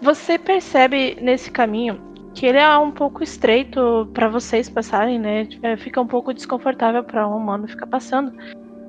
Você 0.00 0.38
percebe 0.38 1.18
nesse 1.20 1.50
caminho 1.50 2.00
que 2.36 2.44
ele 2.46 2.58
é 2.58 2.76
um 2.78 2.90
pouco 2.90 3.22
estreito 3.24 4.08
pra 4.12 4.28
vocês 4.28 4.68
passarem, 4.68 5.18
né? 5.18 5.48
É, 5.62 5.74
fica 5.76 6.00
um 6.00 6.06
pouco 6.06 6.34
desconfortável 6.34 7.02
pra 7.02 7.26
um 7.26 7.34
humano 7.36 7.66
ficar 7.66 7.86
passando. 7.86 8.30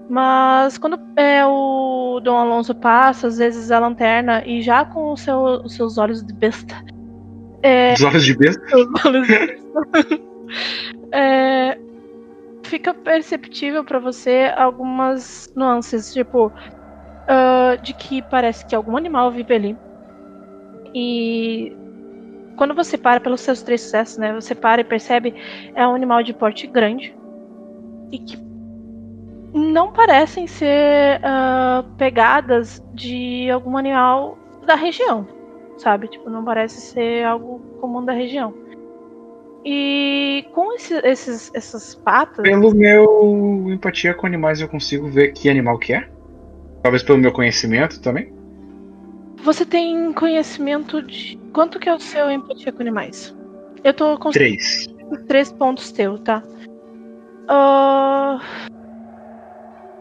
Mas 0.10 0.78
quando 0.78 1.00
é, 1.16 1.46
o 1.46 2.20
Dom 2.22 2.38
Alonso 2.38 2.76
passa, 2.76 3.28
às 3.28 3.38
vezes 3.38 3.72
a 3.72 3.80
lanterna, 3.80 4.44
e 4.46 4.62
já 4.62 4.84
com 4.86 5.12
o 5.14 5.18
seu- 5.18 5.62
os 5.64 5.74
seus 5.76 5.98
olhos 5.98 6.22
de 6.26 6.34
besta. 6.34 6.76
É, 7.64 7.94
Os 7.94 8.02
olhos 8.04 8.26
de 8.26 8.38
besta. 8.38 8.62
seus 8.68 8.88
olhos 9.06 9.28
de 9.28 9.34
besta. 9.34 10.20
é, 11.14 11.78
fica 12.64 12.94
perceptível 12.94 13.84
pra 13.84 14.00
você 14.00 14.54
algumas 14.58 15.52
nuances, 15.56 16.12
tipo, 16.14 16.54
ah, 17.28 17.78
de 17.82 17.94
que 17.94 18.22
parece 18.22 18.66
que 18.66 18.76
algum 18.76 18.98
animal 18.98 19.32
vive 19.32 19.54
ali. 19.54 19.78
E 20.94 21.76
quando 22.58 22.74
você 22.74 22.98
para 22.98 23.20
pelos 23.20 23.42
seus 23.42 23.62
três 23.62 23.82
sucessos, 23.82 24.18
né? 24.18 24.34
Você 24.34 24.54
para 24.54 24.82
e 24.82 24.84
percebe 24.84 25.34
é 25.76 25.88
um 25.88 25.94
animal 25.94 26.24
de 26.24 26.34
porte 26.34 26.68
grande 26.68 27.16
e 28.12 28.18
que 28.18 28.38
não 29.54 29.94
parecem 29.94 30.48
ser 30.48 31.22
ah, 31.24 31.86
pegadas 31.98 32.84
de 32.94 33.50
algum 33.50 33.78
animal 33.78 34.38
da 34.66 34.76
região, 34.76 35.26
sabe? 35.78 36.08
Tipo, 36.08 36.30
não 36.30 36.44
parece 36.44 36.82
ser 36.82 37.24
algo 37.24 37.60
comum 37.80 38.04
da 38.04 38.12
região. 38.12 38.54
E 39.64 40.46
com 40.54 40.74
esse, 40.74 40.94
esses, 41.06 41.52
essas 41.54 41.96
patas. 41.96 42.44
Pelo 42.44 42.74
meu 42.74 43.66
empatia 43.70 44.14
com 44.14 44.26
animais, 44.26 44.62
eu 44.62 44.68
consigo 44.68 45.08
ver 45.10 45.34
que 45.34 45.50
animal 45.50 45.78
que 45.78 45.94
é? 45.94 46.08
Talvez 46.82 47.04
pelo 47.04 47.18
meu 47.18 47.32
conhecimento 47.32 48.02
também. 48.02 48.37
Você 49.44 49.66
tem 49.66 50.12
conhecimento 50.14 51.02
de. 51.02 51.38
Quanto 51.54 51.80
que 51.80 51.88
é 51.90 51.94
o 51.94 52.00
seu 52.00 52.30
empatia 52.32 52.72
com 52.72 52.82
animais? 52.82 53.36
Eu 53.84 53.94
tô 53.94 54.18
com 54.18 54.32
Três. 54.32 54.88
três 55.28 55.52
pontos 55.52 55.92
teu, 55.92 56.18
tá? 56.20 56.44
Ah, 57.48 58.40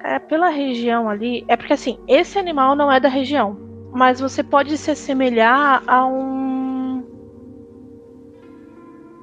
é, 0.02 0.18
pela 0.18 0.48
região 0.48 1.08
ali. 1.08 1.44
É 1.48 1.56
porque 1.56 1.72
assim, 1.72 1.98
esse 2.08 2.38
animal 2.38 2.74
não 2.74 2.90
é 2.90 2.98
da 2.98 3.08
região. 3.08 3.58
Mas 3.92 4.20
você 4.20 4.42
pode 4.42 4.76
se 4.76 4.90
assemelhar 4.90 5.82
a 5.86 6.06
um. 6.06 7.04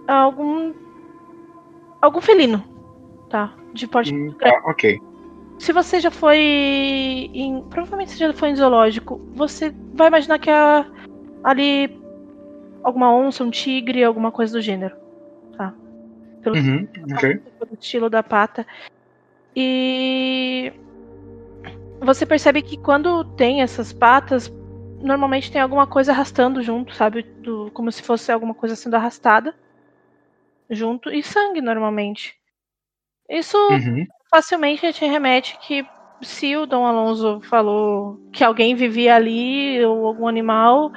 a 0.07 0.15
algum. 0.15 0.73
algum 2.01 2.21
felino. 2.21 2.63
Tá? 3.29 3.53
De 3.73 3.87
porte 3.87 4.13
Hum, 4.13 4.31
tá, 4.39 4.61
ok. 4.65 4.99
Se 5.63 5.71
você 5.71 6.01
já 6.01 6.11
foi 6.11 6.37
em. 6.37 7.63
Provavelmente 7.69 8.11
você 8.11 8.17
já 8.27 8.33
foi 8.33 8.49
em 8.49 8.55
zoológico. 8.57 9.17
Você 9.33 9.73
vai 9.93 10.09
imaginar 10.09 10.37
que 10.37 10.49
é 10.49 10.85
ali 11.41 12.01
alguma 12.83 13.15
onça, 13.15 13.45
um 13.45 13.49
tigre, 13.49 14.03
alguma 14.03 14.29
coisa 14.29 14.51
do 14.57 14.61
gênero. 14.61 14.93
Tá? 15.55 15.73
Pelo, 16.41 16.57
Uhum, 16.57 16.85
ok. 17.15 17.37
pelo 17.37 17.73
estilo 17.79 18.09
da 18.09 18.21
pata. 18.21 18.67
E 19.55 20.73
você 22.01 22.25
percebe 22.25 22.61
que 22.61 22.75
quando 22.75 23.23
tem 23.23 23.61
essas 23.61 23.93
patas, 23.93 24.51
normalmente 24.99 25.49
tem 25.49 25.61
alguma 25.61 25.87
coisa 25.87 26.11
arrastando 26.11 26.61
junto, 26.61 26.93
sabe? 26.93 27.23
Do- 27.23 27.71
como 27.71 27.89
se 27.89 28.03
fosse 28.03 28.33
alguma 28.33 28.53
coisa 28.53 28.75
sendo 28.75 28.95
arrastada 28.97 29.55
junto. 30.69 31.09
E 31.09 31.23
sangue, 31.23 31.61
normalmente. 31.61 32.35
Isso 33.29 33.57
Uhum. 33.57 34.05
Facilmente 34.33 34.91
te 34.91 35.05
remete 35.05 35.59
que 35.59 35.85
se 36.23 36.55
o 36.57 36.65
Dom 36.65 36.87
Alonso 36.87 37.39
falou 37.43 38.17
que 38.33 38.43
alguém 38.43 38.73
vivia 38.73 39.15
ali 39.15 39.85
ou 39.85 40.07
algum 40.07 40.27
animal, 40.27 40.89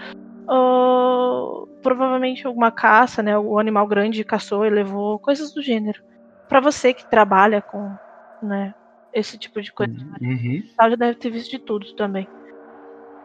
provavelmente 1.83 2.47
alguma 2.47 2.71
caça, 2.73 3.23
né? 3.23 3.39
O 3.39 3.59
animal 3.59 3.87
grande 3.87 4.25
caçou 4.25 4.65
e 4.65 4.71
levou 4.71 5.19
coisas 5.19 5.53
do 5.53 5.61
gênero. 5.61 6.01
Pra 6.49 6.61
você 6.61 6.95
que 6.95 7.05
trabalha 7.11 7.61
com, 7.61 7.95
né? 8.43 8.73
Esse 9.13 9.37
tipo 9.39 9.61
de 9.61 9.71
coisa, 9.71 9.93
Uhum. 10.23 10.63
tal, 10.79 10.91
já 10.91 10.97
deve 10.97 11.19
ter 11.19 11.31
visto 11.31 11.51
de 11.51 11.59
tudo 11.59 11.85
também. 11.95 12.27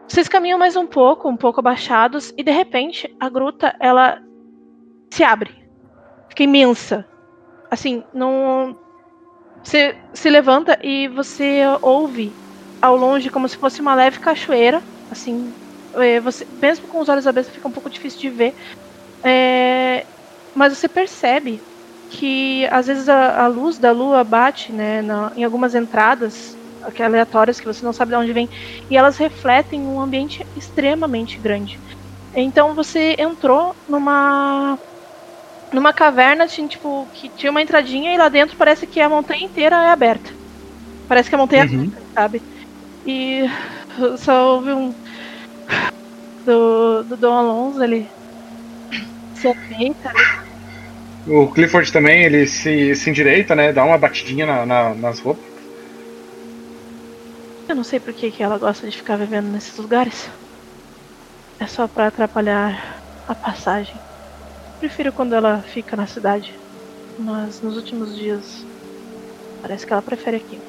Vocês 0.10 0.28
caminham 0.28 0.60
mais 0.60 0.76
um 0.76 0.88
pouco, 0.88 1.30
um 1.30 1.38
pouco 1.38 1.62
abaixados, 1.62 2.34
e 2.38 2.44
de 2.44 2.52
repente 2.52 3.08
a 3.18 3.30
gruta 3.30 3.74
ela 3.80 4.20
se 5.14 5.24
abre. 5.24 5.52
Fica 6.28 6.44
imensa. 6.44 7.06
Assim, 7.70 8.04
não. 8.14 8.78
Você 9.64 9.98
se 10.14 10.30
levanta 10.30 10.78
e 10.84 11.08
você 11.10 11.62
ouve 11.82 12.38
ao 12.82 12.96
longe 12.96 13.30
como 13.30 13.48
se 13.48 13.58
fosse 13.58 13.82
uma 13.82 13.96
leve 13.96 14.20
cachoeira. 14.20 14.84
Assim, 15.10 15.56
é, 15.96 16.20
você, 16.20 16.46
mesmo 16.50 16.88
com 16.88 17.00
os 17.00 17.10
olhos 17.10 17.28
abertos 17.28 17.54
fica 17.54 17.68
um 17.68 17.72
pouco 17.72 17.90
difícil 17.90 18.20
de 18.20 18.30
ver. 18.32 18.56
É, 19.26 20.08
mas 20.56 20.78
você 20.78 20.90
percebe 20.90 21.66
que 22.10 22.68
às 22.72 22.88
vezes 22.88 23.10
a, 23.10 23.46
a 23.46 23.48
luz 23.48 23.80
da 23.80 23.92
lua 23.92 24.24
bate 24.24 24.74
né, 24.74 25.02
na- 25.02 25.32
em 25.36 25.44
algumas 25.44 25.76
entradas 25.76 26.60
aleatórias 27.00 27.60
que 27.60 27.68
você 27.68 27.86
não 27.86 27.94
sabe 27.94 28.12
de 28.12 28.18
onde 28.18 28.34
vem 28.34 28.50
e 28.90 28.98
elas 28.98 29.18
refletem 29.18 29.88
um 29.88 30.00
ambiente 30.02 30.46
extremamente 30.56 31.40
grande. 31.42 31.80
Então 32.34 32.76
você 32.76 33.16
entrou 33.20 33.76
numa 33.88 34.80
numa 35.74 35.94
caverna 35.94 36.46
assim, 36.46 36.68
tipo 36.68 37.08
que 37.10 37.30
tinha 37.30 37.52
uma 37.52 37.62
entradinha 37.62 38.14
e 38.14 38.18
lá 38.18 38.30
dentro 38.30 38.58
parece 38.58 38.88
que 38.88 39.00
a 39.00 39.10
montanha 39.10 39.44
inteira 39.46 39.76
é 39.78 39.90
aberta. 39.92 40.32
Parece 41.08 41.30
que 41.30 41.36
a 41.36 41.40
montanha 41.40 41.64
Uhum. 41.64 41.92
é 41.94 42.00
aberta, 42.00 42.10
sabe? 42.18 42.44
E 43.06 43.44
só 44.20 44.56
houve 44.56 44.74
um 44.74 44.96
do, 46.46 47.04
do 47.04 47.18
Dom 47.18 47.34
Alonso, 47.34 47.82
ele 47.84 48.12
se 49.34 49.48
ajeita, 49.50 50.10
O 51.26 51.52
Clifford 51.52 51.92
também, 51.92 52.24
ele 52.24 52.46
se, 52.48 52.96
se 52.96 53.10
endireita, 53.10 53.56
né? 53.56 53.72
Dá 53.72 53.84
uma 53.84 53.98
batidinha 53.98 54.46
na- 54.46 54.66
na- 54.66 54.96
nas 54.96 55.20
roupas. 55.20 55.46
Eu 57.68 57.76
não 57.76 57.84
sei 57.84 58.00
por 58.00 58.14
que, 58.14 58.32
que 58.32 58.44
ela 58.44 58.60
gosta 58.60 58.88
de 58.88 58.96
ficar 58.96 59.18
vivendo 59.18 59.50
nesses 59.50 59.76
lugares. 59.78 60.30
É 61.58 61.66
só 61.66 61.88
pra 61.88 62.08
atrapalhar 62.08 63.02
a 63.26 63.34
passagem. 63.34 64.02
Prefiro 64.82 65.14
quando 65.14 65.36
ela 65.36 65.62
fica 65.62 65.96
na 65.96 66.08
cidade. 66.08 66.60
Mas 67.16 67.62
nos 67.62 67.78
últimos 67.78 68.16
dias. 68.16 68.66
Parece 69.62 69.86
que 69.86 69.94
ela 69.94 70.02
prefere 70.02 70.38
aqui. 70.38 70.60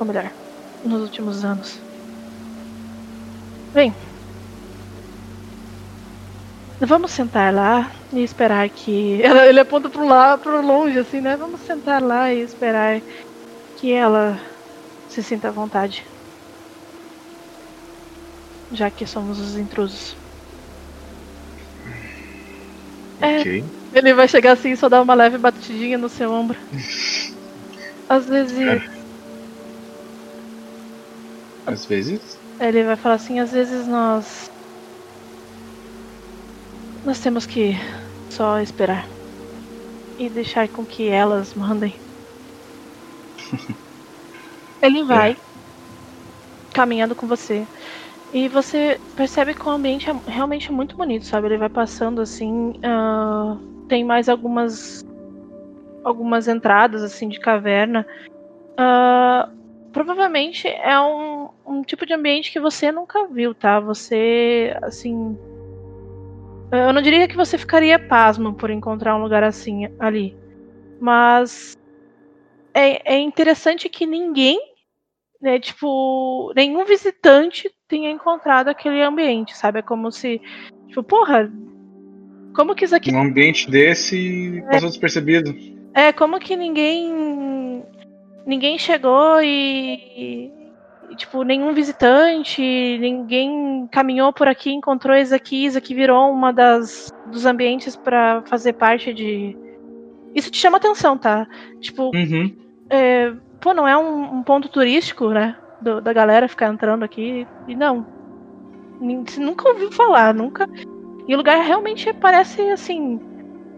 Ou 0.00 0.06
melhor, 0.06 0.32
nos 0.82 1.02
últimos 1.02 1.44
anos. 1.44 1.84
Bem. 3.74 3.92
Vamos 6.80 7.10
sentar 7.10 7.52
lá 7.52 7.92
e 8.10 8.20
esperar 8.22 8.70
que. 8.70 9.20
Ela- 9.22 9.46
ele 9.48 9.60
aponta 9.60 9.90
pro 9.90 10.06
lá, 10.06 10.38
pro 10.38 10.62
longe, 10.62 10.98
assim, 10.98 11.20
né? 11.20 11.36
Vamos 11.36 11.60
sentar 11.60 12.02
lá 12.02 12.32
e 12.32 12.40
esperar 12.40 13.02
que 13.76 13.92
ela 13.92 14.40
se 15.08 15.22
sinta 15.22 15.48
à 15.48 15.52
vontade. 15.52 16.02
Já 18.72 18.90
que 18.90 19.06
somos 19.06 19.38
os 19.38 19.58
intrusos. 19.58 20.23
É, 23.24 23.40
Ok. 23.40 23.64
ele 23.92 24.14
vai 24.14 24.28
chegar 24.28 24.52
assim 24.52 24.72
e 24.72 24.76
só 24.76 24.88
dar 24.88 25.02
uma 25.02 25.14
leve 25.14 25.38
batidinha 25.38 25.96
no 25.96 26.08
seu 26.08 26.30
ombro. 26.30 26.58
Às 28.08 28.26
vezes. 28.26 28.58
É. 28.58 29.04
Às 31.66 31.86
vezes. 31.86 32.38
Ele 32.60 32.84
vai 32.84 32.96
falar 32.96 33.14
assim, 33.14 33.40
às 33.40 33.52
vezes 33.52 33.86
nós. 33.88 34.50
Nós 37.04 37.20
temos 37.20 37.46
que 37.46 37.72
só 38.30 38.60
esperar. 38.60 39.08
E 40.18 40.28
deixar 40.28 40.68
com 40.68 40.84
que 40.84 41.08
elas 41.08 41.54
mandem. 41.54 41.94
Ele 44.82 45.02
vai 45.04 45.36
caminhando 46.72 47.14
com 47.14 47.26
você. 47.26 47.66
E 48.34 48.48
você 48.48 49.00
percebe 49.14 49.54
que 49.54 49.64
o 49.64 49.70
ambiente 49.70 50.10
é 50.10 50.22
realmente 50.26 50.72
muito 50.72 50.96
bonito, 50.96 51.24
sabe? 51.24 51.46
Ele 51.46 51.56
vai 51.56 51.68
passando 51.68 52.20
assim. 52.20 52.72
ah, 52.82 53.56
tem 53.88 54.04
mais 54.04 54.28
algumas. 54.28 55.04
algumas 56.02 56.48
entradas 56.48 57.04
assim 57.04 57.28
de 57.28 57.38
caverna. 57.38 58.04
Ah, 58.76 59.48
provavelmente 59.92 60.66
é 60.66 61.00
um, 61.00 61.48
um 61.64 61.82
tipo 61.82 62.04
de 62.04 62.12
ambiente 62.12 62.50
que 62.50 62.58
você 62.58 62.90
nunca 62.90 63.28
viu, 63.28 63.54
tá? 63.54 63.78
Você, 63.78 64.76
assim. 64.82 65.38
Eu 66.72 66.92
não 66.92 67.00
diria 67.00 67.28
que 67.28 67.36
você 67.36 67.56
ficaria 67.56 68.00
pasmo 68.00 68.52
por 68.52 68.68
encontrar 68.68 69.14
um 69.14 69.22
lugar 69.22 69.44
assim 69.44 69.86
ali. 70.00 70.36
Mas. 71.00 71.76
É, 72.74 73.14
é 73.14 73.18
interessante 73.20 73.88
que 73.88 74.04
ninguém, 74.04 74.58
né, 75.44 75.60
tipo, 75.60 76.52
nenhum 76.56 76.86
visitante 76.86 77.70
tenha 77.86 78.10
encontrado 78.10 78.68
aquele 78.68 79.02
ambiente, 79.02 79.54
sabe? 79.54 79.80
É 79.80 79.82
como 79.82 80.10
se. 80.10 80.40
Tipo, 80.88 81.02
porra. 81.02 81.52
Como 82.56 82.74
que 82.74 82.84
isso 82.86 82.94
aqui 82.96 83.12
Um 83.12 83.20
ambiente 83.20 83.70
desse 83.70 84.62
passou 84.70 84.88
despercebido. 84.88 85.54
é, 85.92 86.12
como 86.12 86.40
que 86.40 86.56
ninguém. 86.56 87.84
Ninguém 88.46 88.78
chegou 88.78 89.42
e. 89.42 90.50
e, 91.10 91.16
tipo, 91.16 91.42
nenhum 91.42 91.74
visitante, 91.74 92.62
ninguém 92.98 93.86
caminhou 93.92 94.32
por 94.32 94.48
aqui, 94.48 94.70
encontrou 94.72 95.14
isso 95.14 95.34
aqui, 95.34 95.66
isso 95.66 95.76
aqui 95.76 95.94
virou 95.94 96.30
uma 96.32 96.52
das 96.52 97.12
dos 97.30 97.44
ambientes 97.44 97.96
pra 97.96 98.42
fazer 98.46 98.72
parte 98.74 99.12
de. 99.12 99.54
Isso 100.34 100.50
te 100.50 100.58
chama 100.58 100.78
atenção, 100.78 101.18
tá? 101.18 101.46
Tipo, 101.80 102.10
Uhum. 102.14 102.56
é, 102.90 103.32
pô, 103.64 103.74
não 103.74 103.88
é 103.88 103.96
um, 103.96 104.36
um 104.36 104.42
ponto 104.42 104.68
turístico, 104.68 105.30
né? 105.30 105.56
do- 105.80 106.00
da 106.00 106.12
galera 106.12 106.48
ficar 106.48 106.72
entrando 106.72 107.04
aqui. 107.04 107.46
E 107.68 107.74
não. 107.74 108.06
Você 109.26 109.38
nunca 109.40 109.68
ouviu 109.68 109.92
falar, 109.92 110.32
nunca. 110.32 110.68
E 111.28 111.34
o 111.34 111.36
lugar 111.36 111.62
realmente 111.62 112.12
parece 112.14 112.60
assim. 112.70 113.20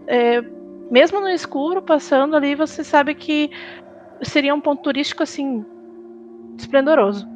é, 0.07 0.41
mesmo 0.89 1.19
no 1.19 1.29
escuro, 1.29 1.81
passando 1.81 2.35
ali, 2.35 2.55
você 2.55 2.81
sabe 2.83 3.13
que 3.13 3.49
seria 4.21 4.55
um 4.55 4.61
ponto 4.61 4.81
turístico 4.81 5.23
assim. 5.23 5.65
esplendoroso. 6.57 7.27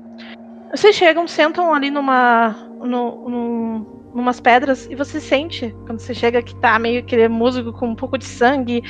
Vocês 0.74 0.96
chegam, 0.96 1.28
sentam 1.28 1.74
ali 1.74 1.92
numa. 1.92 2.56
No, 2.80 3.30
num, 3.30 3.86
numas 4.14 4.42
pedras 4.42 4.88
e 4.90 4.96
você 4.96 5.22
sente, 5.22 5.74
quando 5.86 6.00
você 6.00 6.14
chega, 6.14 6.42
que 6.42 6.56
tá 6.56 6.78
meio 6.80 7.00
aquele 7.00 7.30
musgo 7.30 7.72
com 7.72 7.88
um 7.88 7.96
pouco 7.96 8.18
de 8.18 8.26
sangue, 8.26 8.84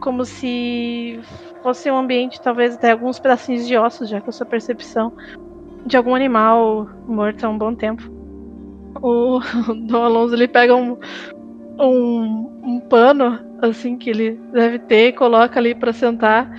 como 0.00 0.24
se 0.24 1.20
fosse 1.62 1.90
um 1.90 1.96
ambiente, 1.96 2.40
talvez 2.40 2.74
até 2.74 2.90
alguns 2.90 3.18
pedacinhos 3.18 3.66
de 3.66 3.76
ossos, 3.76 4.08
já 4.08 4.20
que 4.20 4.28
a 4.28 4.32
sua 4.32 4.46
percepção 4.46 5.12
de 5.86 5.96
algum 5.96 6.14
animal 6.14 6.88
morto 7.06 7.44
há 7.44 7.48
um 7.48 7.58
bom 7.58 7.74
tempo. 7.74 8.02
O 9.00 9.40
Dom 9.86 10.02
Alonso 10.02 10.34
ele 10.34 10.48
pega 10.48 10.74
um, 10.74 10.96
um, 11.78 12.50
um 12.62 12.80
pano 12.80 13.38
assim 13.60 13.96
que 13.96 14.10
ele 14.10 14.40
deve 14.52 14.78
ter, 14.80 15.12
coloca 15.12 15.58
ali 15.58 15.74
para 15.74 15.92
sentar. 15.92 16.50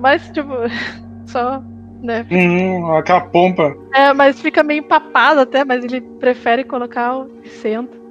Mas, 0.00 0.28
tipo, 0.30 0.50
só, 1.26 1.62
né? 2.02 2.26
Hum, 2.30 2.94
aquela 2.94 3.22
pompa. 3.22 3.74
É, 3.94 4.12
mas 4.12 4.40
fica 4.40 4.62
meio 4.62 4.80
empapado 4.80 5.40
até, 5.40 5.64
mas 5.64 5.84
ele 5.84 6.00
prefere 6.00 6.64
colocar 6.64 7.18
o 7.18 7.30
e 7.44 7.48
senta. 7.48 8.03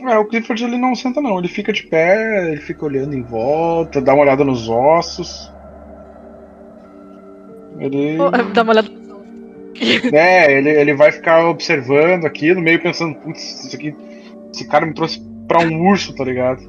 É, 0.00 0.16
o 0.18 0.24
Clifford 0.24 0.64
ele 0.64 0.78
não 0.78 0.94
senta 0.94 1.20
não, 1.20 1.38
ele 1.38 1.48
fica 1.48 1.72
de 1.72 1.82
pé, 1.82 2.52
ele 2.52 2.60
fica 2.60 2.84
olhando 2.84 3.14
em 3.14 3.22
volta, 3.22 4.00
dá 4.00 4.14
uma 4.14 4.22
olhada 4.22 4.44
nos 4.44 4.68
ossos. 4.68 5.52
Ele. 7.78 8.16
Dá 8.52 8.62
uma 8.62 8.72
olhada. 8.72 8.88
É, 10.12 10.52
ele, 10.52 10.70
ele 10.70 10.94
vai 10.94 11.12
ficar 11.12 11.46
observando 11.48 12.24
aquilo, 12.24 12.60
meio 12.60 12.82
pensando, 12.82 13.14
putz, 13.16 13.64
isso 13.64 13.76
aqui. 13.76 13.94
Esse 14.52 14.66
cara 14.66 14.86
me 14.86 14.94
trouxe 14.94 15.20
pra 15.46 15.60
um 15.60 15.88
urso, 15.88 16.14
tá 16.14 16.24
ligado? 16.24 16.60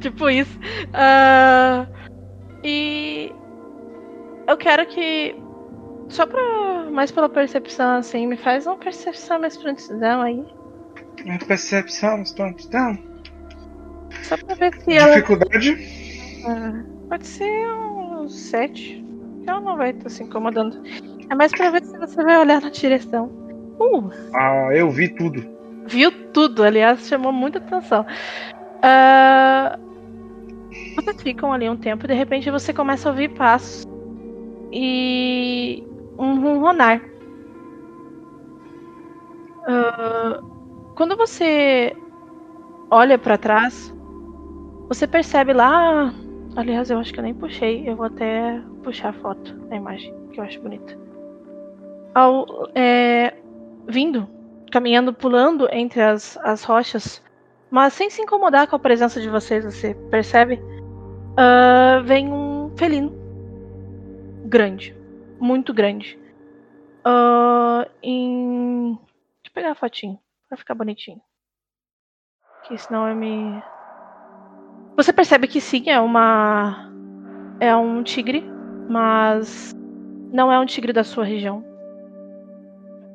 Tipo 0.00 0.28
isso. 0.28 0.58
Uh, 0.88 1.86
e 2.62 3.32
eu 4.46 4.56
quero 4.56 4.86
que. 4.86 5.34
Só 6.08 6.26
pra. 6.26 6.40
Mais 6.90 7.10
pela 7.10 7.28
percepção, 7.28 7.98
assim, 7.98 8.26
me 8.26 8.36
faz 8.36 8.66
uma 8.66 8.76
percepção 8.76 9.40
mais 9.40 9.56
prontidão 9.56 10.22
aí. 10.22 10.44
Percepção, 11.46 12.22
prontidão. 12.34 12.98
Só 14.22 14.36
pra 14.36 14.54
ver 14.54 14.74
se 14.80 14.92
ela. 14.92 15.14
Dificuldade? 15.14 15.72
Uh, 16.44 17.08
pode 17.08 17.26
ser 17.26 17.66
um 17.72 18.28
7. 18.28 19.04
Ela 19.46 19.60
não 19.60 19.76
vai 19.76 19.90
estar 19.90 20.08
se 20.08 20.22
incomodando. 20.22 20.82
É 21.28 21.34
mais 21.34 21.52
pra 21.52 21.70
ver 21.70 21.84
se 21.84 21.96
você 21.96 22.22
vai 22.22 22.38
olhar 22.38 22.60
na 22.60 22.70
direção. 22.70 23.26
Uh! 23.78 24.10
Ah, 24.34 24.68
eu 24.72 24.90
vi 24.90 25.08
tudo. 25.08 25.46
Viu 25.86 26.12
tudo, 26.32 26.62
aliás, 26.62 27.06
chamou 27.08 27.32
muita 27.32 27.58
atenção. 27.58 28.04
Uh, 28.82 29.90
vocês 30.96 31.22
ficam 31.22 31.52
ali 31.52 31.68
um 31.68 31.76
tempo 31.76 32.04
e 32.04 32.08
de 32.08 32.14
repente 32.14 32.50
você 32.50 32.72
começa 32.72 33.08
a 33.08 33.12
ouvir 33.12 33.30
passos 33.30 33.86
e 34.72 35.82
um 36.18 36.40
ronronar. 36.40 37.00
Uh, 39.62 40.59
quando 41.00 41.16
você 41.16 41.96
olha 42.90 43.16
para 43.16 43.38
trás, 43.38 43.90
você 44.86 45.06
percebe 45.06 45.54
lá. 45.54 46.12
Aliás, 46.54 46.90
eu 46.90 46.98
acho 46.98 47.10
que 47.10 47.18
eu 47.18 47.24
nem 47.24 47.32
puxei. 47.32 47.88
Eu 47.88 47.96
vou 47.96 48.04
até 48.04 48.60
puxar 48.82 49.08
a 49.08 49.12
foto 49.14 49.54
da 49.70 49.76
imagem, 49.76 50.14
que 50.30 50.38
eu 50.38 50.44
acho 50.44 50.60
bonita. 50.60 50.94
Ao, 52.14 52.44
é, 52.74 53.32
vindo, 53.88 54.28
caminhando, 54.70 55.14
pulando 55.14 55.66
entre 55.72 56.02
as, 56.02 56.36
as 56.42 56.64
rochas, 56.64 57.24
mas 57.70 57.94
sem 57.94 58.10
se 58.10 58.20
incomodar 58.20 58.66
com 58.66 58.76
a 58.76 58.78
presença 58.78 59.22
de 59.22 59.30
vocês, 59.30 59.64
você 59.64 59.94
percebe? 60.10 60.60
Uh, 61.32 62.04
vem 62.04 62.30
um 62.30 62.72
felino 62.76 63.10
grande, 64.44 64.94
muito 65.40 65.72
grande. 65.72 66.18
Uh, 67.06 67.88
em... 68.02 68.98
Deixa 68.98 69.48
eu 69.48 69.52
pegar 69.54 69.70
a 69.70 69.74
fotinho 69.74 70.18
pra 70.50 70.58
ficar 70.58 70.74
bonitinho. 70.74 71.20
Que 72.66 72.76
senão 72.76 73.08
eu 73.08 73.14
me. 73.14 73.62
Você 74.96 75.12
percebe 75.12 75.46
que 75.46 75.60
sim, 75.60 75.88
é 75.88 76.00
uma. 76.00 76.90
É 77.60 77.74
um 77.74 78.02
tigre, 78.02 78.44
mas 78.88 79.72
não 80.32 80.52
é 80.52 80.58
um 80.58 80.66
tigre 80.66 80.92
da 80.92 81.04
sua 81.04 81.24
região. 81.24 81.64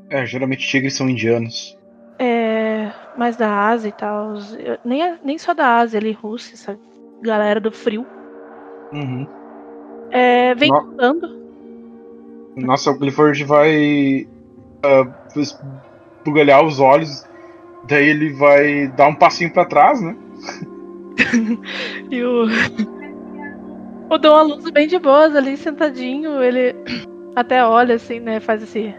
É, 0.10 0.26
geralmente 0.26 0.68
tigres 0.68 0.96
são 0.96 1.10
indianos. 1.10 1.78
É. 2.18 2.92
Mais 3.18 3.36
da 3.36 3.68
Ásia 3.68 3.90
e 3.90 3.92
tal. 3.92 4.34
Nem, 4.84 5.04
é, 5.04 5.20
nem 5.24 5.38
só 5.38 5.54
da 5.54 5.78
Ásia, 5.78 6.00
ali, 6.00 6.12
Rússia, 6.12 6.54
essa 6.54 6.80
galera 7.22 7.60
do 7.60 7.72
frio. 7.72 8.06
Uhum. 8.94 9.28
É, 10.12 10.54
vem 10.56 10.70
no... 10.70 10.86
pulando. 10.86 11.46
Nossa, 12.56 12.92
o 12.92 13.00
Clifford 13.00 13.44
vai 13.44 14.28
uh, 14.86 15.14
esbugalhar 16.26 16.66
os 16.66 16.80
olhos, 16.80 17.24
daí 17.84 18.10
ele 18.10 18.34
vai 18.34 18.88
dar 18.88 19.08
um 19.08 19.16
passinho 19.16 19.54
para 19.54 19.66
trás, 19.66 20.02
né? 20.02 20.16
e 22.10 22.24
o. 22.24 22.48
O 24.10 24.18
Dom 24.20 24.36
Alonso 24.36 24.72
bem 24.72 24.88
de 24.88 25.00
boas 25.00 25.36
ali, 25.36 25.58
sentadinho, 25.58 26.42
ele 26.42 26.76
até 27.36 27.66
olha 27.66 27.96
assim, 27.96 28.20
né? 28.20 28.40
Faz 28.40 28.62
esse 28.62 28.94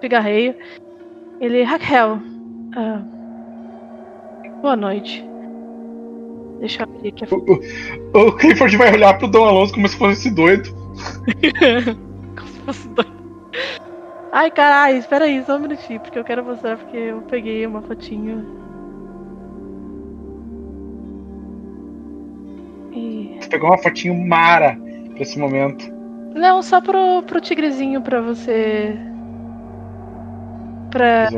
pigarreio. 0.00 0.54
Ele, 1.40 1.62
Raquel, 1.64 2.20
uh, 2.76 3.02
boa 4.60 4.76
noite. 4.76 5.24
Deixa 6.60 6.82
eu 6.82 6.84
abrir 6.84 7.08
aqui 7.08 7.24
a 7.24 7.26
foto. 7.26 7.60
O, 8.14 8.18
o, 8.18 8.32
Clifford 8.36 8.76
vai 8.76 8.92
olhar 8.92 9.18
pro 9.18 9.26
Dom 9.26 9.44
Alonso 9.44 9.74
como 9.74 9.88
se 9.88 9.96
fosse 9.96 10.30
doido. 10.30 10.70
como 12.38 12.48
se 12.48 12.60
fosse 12.60 12.88
doido. 12.90 13.12
Ai, 14.32 14.50
caralho, 14.50 14.96
espera 14.96 15.26
aí, 15.26 15.44
só 15.44 15.56
um 15.56 15.60
minutinho, 15.60 16.00
porque 16.00 16.18
eu 16.18 16.24
quero 16.24 16.42
mostrar, 16.42 16.78
porque 16.78 16.96
eu 16.96 17.20
peguei 17.20 17.66
uma 17.66 17.82
fotinho. 17.82 18.42
E... 22.92 23.36
Você 23.38 23.48
pegou 23.50 23.68
uma 23.68 23.76
fotinho 23.76 24.14
mara 24.26 24.74
pra 25.12 25.22
esse 25.22 25.38
momento. 25.38 25.84
Não, 26.34 26.62
só 26.62 26.80
pro, 26.80 27.22
pro 27.26 27.42
tigrezinho 27.42 28.00
pra 28.00 28.22
você. 28.22 28.96
Pra. 30.90 31.28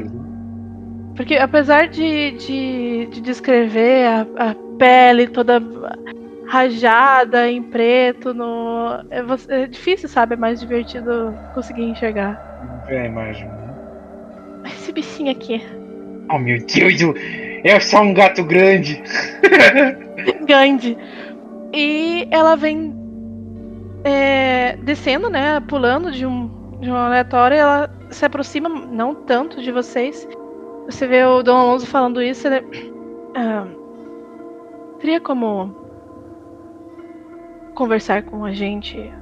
Porque 1.16 1.34
apesar 1.34 1.88
de, 1.88 2.30
de, 2.32 3.07
de 3.07 3.20
descrever 3.20 4.07
a, 4.07 4.51
a 4.51 4.55
pele 4.78 5.26
toda 5.26 5.61
rajada 6.49 7.51
em 7.51 7.62
preto, 7.62 8.34
no... 8.34 9.05
é, 9.11 9.62
é, 9.62 9.66
difícil, 9.66 10.09
sabe? 10.09 10.34
É 10.34 10.36
mais 10.36 10.61
divertido 10.61 11.34
conseguir 11.55 11.84
enxergar. 11.84 12.84
É 12.88 13.01
a 13.01 13.07
imagem. 13.07 13.49
Esse 14.66 14.92
bichinho 14.92 15.30
aqui. 15.30 15.62
Oh 16.30 16.38
meu 16.38 16.59
Deus, 16.59 17.16
é 17.64 17.80
só 17.80 18.01
um 18.01 18.14
gato 18.14 18.45
grande. 18.45 19.03
grande. 20.47 20.97
E 21.72 22.28
ela 22.30 22.57
vem 22.57 22.95
é, 24.05 24.76
descendo, 24.82 25.28
né? 25.28 25.61
Pulando 25.61 26.12
de 26.12 26.24
um, 26.24 26.78
de 26.80 26.90
um 26.90 26.95
aleatório. 26.95 27.57
Ela 27.57 27.90
se 28.11 28.24
aproxima, 28.24 28.68
não 28.68 29.14
tanto 29.14 29.61
de 29.61 29.72
vocês. 29.72 30.26
Você 30.86 31.07
vê 31.07 31.24
o 31.24 31.42
Dom 31.42 31.57
Alonso 31.57 31.86
falando 31.86 32.22
isso. 32.22 32.47
Ele, 32.47 32.92
ah, 33.34 33.66
teria 35.01 35.20
como 35.20 35.84
conversar 37.75 38.22
com 38.22 38.45
a 38.45 38.53
gente 38.53 39.12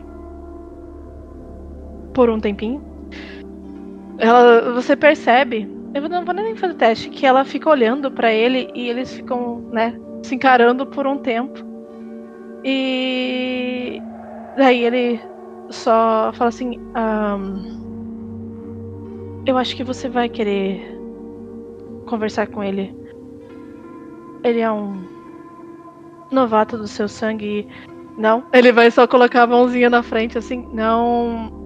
por 2.14 2.30
um 2.30 2.38
tempinho? 2.38 2.82
Ela, 4.18 4.72
você 4.72 4.94
percebe, 4.94 5.68
eu 5.94 6.08
não 6.08 6.24
vou 6.24 6.34
nem 6.34 6.56
fazer 6.56 6.74
teste, 6.74 7.10
que 7.10 7.26
ela 7.26 7.44
fica 7.44 7.68
olhando 7.68 8.10
para 8.10 8.32
ele 8.32 8.70
e 8.74 8.88
eles 8.88 9.12
ficam, 9.12 9.60
né, 9.72 9.98
se 10.22 10.34
encarando 10.34 10.86
por 10.86 11.06
um 11.06 11.18
tempo. 11.18 11.60
E 12.64 14.00
daí 14.56 14.84
ele 14.84 15.20
só 15.70 16.32
fala 16.34 16.48
assim: 16.48 16.78
um, 16.96 17.82
Eu 19.46 19.58
acho 19.58 19.74
que 19.76 19.84
você 19.84 20.08
vai 20.08 20.28
querer 20.28 20.98
conversar 22.06 22.46
com 22.46 22.62
ele. 22.62 22.94
Ele 24.44 24.60
é 24.60 24.70
um 24.70 25.02
novato 26.30 26.76
do 26.78 26.86
seu 26.86 27.08
sangue. 27.08 27.66
Não. 28.16 28.44
Ele 28.52 28.72
vai 28.72 28.90
só 28.90 29.06
colocar 29.06 29.42
a 29.42 29.46
mãozinha 29.46 29.88
na 29.88 30.02
frente 30.02 30.38
assim. 30.38 30.68
Não. 30.72 31.60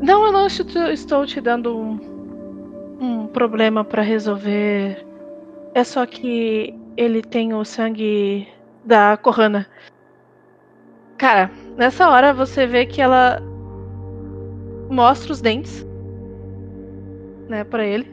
Não, 0.00 0.26
eu 0.26 0.32
não 0.32 0.46
estou 0.46 1.24
te 1.24 1.40
dando 1.40 1.76
um, 1.76 2.00
um 3.00 3.26
problema 3.26 3.84
para 3.84 4.02
resolver. 4.02 5.04
É 5.74 5.84
só 5.84 6.04
que 6.04 6.74
ele 6.96 7.22
tem 7.22 7.54
o 7.54 7.64
sangue 7.64 8.48
da 8.84 9.16
Corrana. 9.16 9.66
Cara, 11.16 11.50
nessa 11.76 12.08
hora 12.08 12.34
você 12.34 12.66
vê 12.66 12.84
que 12.84 13.00
ela 13.00 13.40
mostra 14.90 15.32
os 15.32 15.40
dentes, 15.40 15.86
né, 17.48 17.64
para 17.64 17.86
ele. 17.86 18.10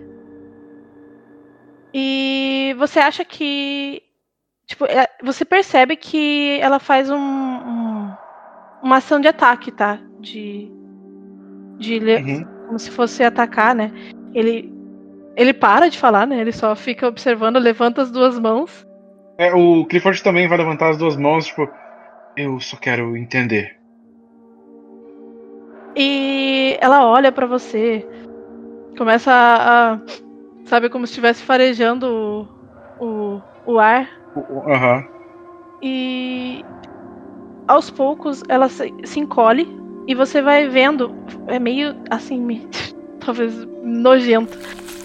E 1.94 2.76
você 2.78 3.00
acha 3.00 3.26
que. 3.26 4.04
Tipo, 4.70 4.86
é, 4.86 5.07
você 5.24 5.43
percebe 5.43 5.95
que 5.95 6.59
ela 6.61 6.78
faz 6.78 7.09
um, 7.09 7.17
um, 7.17 8.13
uma 8.84 8.97
ação 8.97 9.20
de 9.20 9.28
ataque, 9.28 9.72
tá? 9.72 9.99
De. 10.20 10.72
De 11.80 11.97
uhum. 11.97 12.45
como 12.67 12.78
se 12.78 12.91
fosse 12.91 13.24
atacar, 13.24 13.74
né? 13.74 13.91
Ele. 14.32 14.72
Ele 15.36 15.53
para 15.53 15.89
de 15.89 15.97
falar, 15.97 16.28
né? 16.28 16.39
Ele 16.39 16.51
só 16.51 16.76
fica 16.76 17.07
observando, 17.07 17.57
levanta 17.57 18.03
as 18.03 18.11
duas 18.11 18.38
mãos. 18.38 18.86
É, 19.39 19.53
o 19.55 19.86
Clifford 19.86 20.22
também 20.22 20.47
vai 20.47 20.57
levantar 20.57 20.89
as 20.89 20.97
duas 20.97 21.15
mãos, 21.15 21.47
tipo, 21.47 21.67
eu 22.38 22.59
só 22.59 22.78
quero 22.78 23.17
entender. 23.17 23.76
E 25.95 26.78
ela 26.80 27.07
olha 27.07 27.32
para 27.32 27.47
você, 27.47 28.05
começa 28.97 29.32
a, 29.32 29.93
a 29.93 29.99
Sabe, 30.70 30.88
como 30.88 31.07
se 31.07 31.13
estivesse 31.13 31.41
farejando 31.41 32.47
o, 32.99 33.03
o, 33.03 33.41
o 33.65 33.80
ar 33.80 34.18
Aham. 34.68 35.06
E 35.82 36.64
aos 37.68 37.90
poucos 37.90 38.44
ela 38.50 38.68
se, 38.68 38.94
se 39.04 39.20
encolhe 39.20 39.68
e 40.08 40.16
você 40.16 40.42
vai 40.42 40.68
vendo. 40.68 41.14
É 41.48 41.60
meio 41.60 41.96
assim, 42.10 42.68
talvez 43.24 43.54
nojento. 43.84 44.58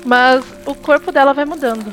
Mas 0.05 0.45
o 0.67 0.75
corpo 0.75 1.11
dela 1.11 1.33
vai 1.33 1.45
mudando. 1.45 1.91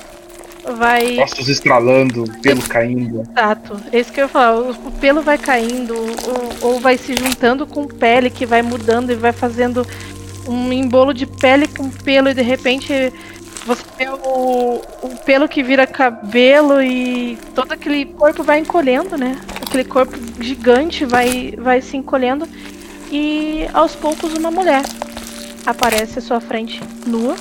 Vai. 0.78 1.20
Ossos 1.20 1.48
estralando, 1.48 2.26
pelo 2.42 2.62
caindo. 2.62 3.22
Exato. 3.22 3.78
É 3.92 4.00
isso 4.00 4.12
que 4.12 4.20
eu 4.20 4.26
ia 4.26 4.30
falar. 4.30 4.60
O, 4.60 4.72
o 4.72 4.92
pelo 5.00 5.22
vai 5.22 5.38
caindo, 5.38 5.96
ou, 5.96 6.74
ou 6.74 6.80
vai 6.80 6.98
se 6.98 7.16
juntando 7.16 7.66
com 7.66 7.88
pele 7.88 8.30
que 8.30 8.46
vai 8.46 8.62
mudando 8.62 9.12
e 9.12 9.16
vai 9.16 9.32
fazendo 9.32 9.86
um 10.48 10.72
embolo 10.72 11.14
de 11.14 11.26
pele 11.26 11.68
com 11.68 11.90
pelo 11.90 12.30
e 12.30 12.34
de 12.34 12.42
repente 12.42 13.14
você 13.66 13.84
vê 13.98 14.10
o, 14.10 14.82
o 15.04 15.16
pelo 15.26 15.48
que 15.48 15.62
vira 15.62 15.86
cabelo 15.86 16.82
e 16.82 17.38
todo 17.54 17.72
aquele 17.72 18.06
corpo 18.06 18.44
vai 18.44 18.60
encolhendo, 18.60 19.18
né? 19.18 19.40
Aquele 19.62 19.84
corpo 19.84 20.18
gigante 20.40 21.06
vai, 21.06 21.54
vai 21.58 21.82
se 21.82 21.96
encolhendo 21.96 22.48
e 23.12 23.68
aos 23.74 23.96
poucos 23.96 24.34
uma 24.34 24.50
mulher 24.50 24.84
aparece 25.66 26.20
à 26.20 26.22
sua 26.22 26.40
frente, 26.40 26.82
nua. 27.06 27.36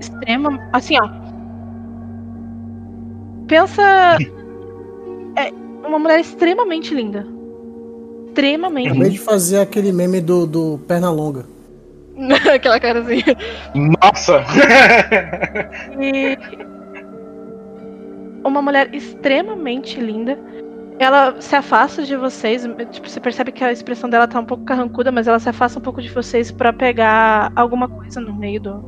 Extrema, 0.00 0.68
assim, 0.72 0.96
ó. 1.00 1.08
Pensa 3.46 4.18
é 5.36 5.52
uma 5.86 5.98
mulher 5.98 6.20
extremamente 6.20 6.94
linda. 6.94 7.26
Extremamente. 8.26 8.88
Acabei 8.88 9.10
de 9.10 9.18
fazer 9.18 9.58
aquele 9.58 9.92
meme 9.92 10.20
do, 10.20 10.46
do 10.46 10.80
Pernalonga. 10.86 11.57
Aquela 12.52 12.80
carazinha. 12.80 13.36
Nossa! 13.74 14.44
E 16.00 16.36
uma 18.44 18.62
mulher 18.62 18.94
extremamente 18.94 20.00
linda. 20.00 20.38
Ela 20.98 21.40
se 21.40 21.54
afasta 21.54 22.02
de 22.02 22.16
vocês. 22.16 22.66
Tipo, 22.90 23.08
você 23.08 23.20
percebe 23.20 23.52
que 23.52 23.62
a 23.62 23.70
expressão 23.70 24.10
dela 24.10 24.26
tá 24.26 24.40
um 24.40 24.44
pouco 24.44 24.64
carrancuda, 24.64 25.12
mas 25.12 25.28
ela 25.28 25.38
se 25.38 25.48
afasta 25.48 25.78
um 25.78 25.82
pouco 25.82 26.02
de 26.02 26.08
vocês 26.08 26.50
pra 26.50 26.72
pegar 26.72 27.52
alguma 27.54 27.88
coisa 27.88 28.20
no 28.20 28.34
meio 28.34 28.60
do, 28.60 28.78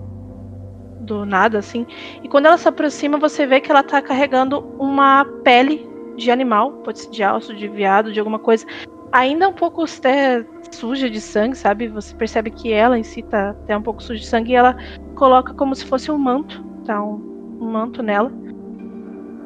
do 1.01 1.25
nada, 1.25 1.59
assim. 1.59 1.87
E 2.23 2.29
quando 2.29 2.47
ela 2.47 2.59
se 2.59 2.69
aproxima, 2.69 3.17
você 3.17 3.47
vê 3.47 3.61
que 3.61 3.71
ela 3.71 3.85
tá 3.85 4.03
carregando 4.03 4.59
uma 4.79 5.25
pele 5.45 5.89
de 6.17 6.31
animal, 6.33 6.73
pode 6.85 6.99
ser 7.01 7.11
de 7.11 7.23
alce, 7.23 7.55
de 7.55 7.69
viado, 7.69 8.13
de 8.13 8.19
alguma 8.19 8.41
coisa. 8.41 8.67
Ainda 9.13 9.49
um 9.49 9.53
pouco 9.53 9.85
até 9.85 10.45
suja 10.73 11.09
de 11.11 11.21
sangue, 11.21 11.57
sabe? 11.57 11.89
Você 11.89 12.15
percebe 12.15 12.51
que 12.51 12.73
ela 12.73 12.99
em 12.99 13.03
si 13.03 13.23
tá 13.23 13.51
até 13.51 13.77
um 13.77 13.83
pouco 13.83 14.03
suja 14.03 14.21
de 14.21 14.27
sangue 14.27 14.53
e 14.53 14.57
ela 14.57 14.77
coloca 15.15 15.53
como 15.55 15.75
se 15.75 15.85
fosse 15.85 16.11
um 16.11 16.19
manto, 16.19 16.63
tá? 16.85 17.03
Um, 17.03 17.59
um 17.61 17.71
manto 17.71 18.03
nela. 18.03 18.33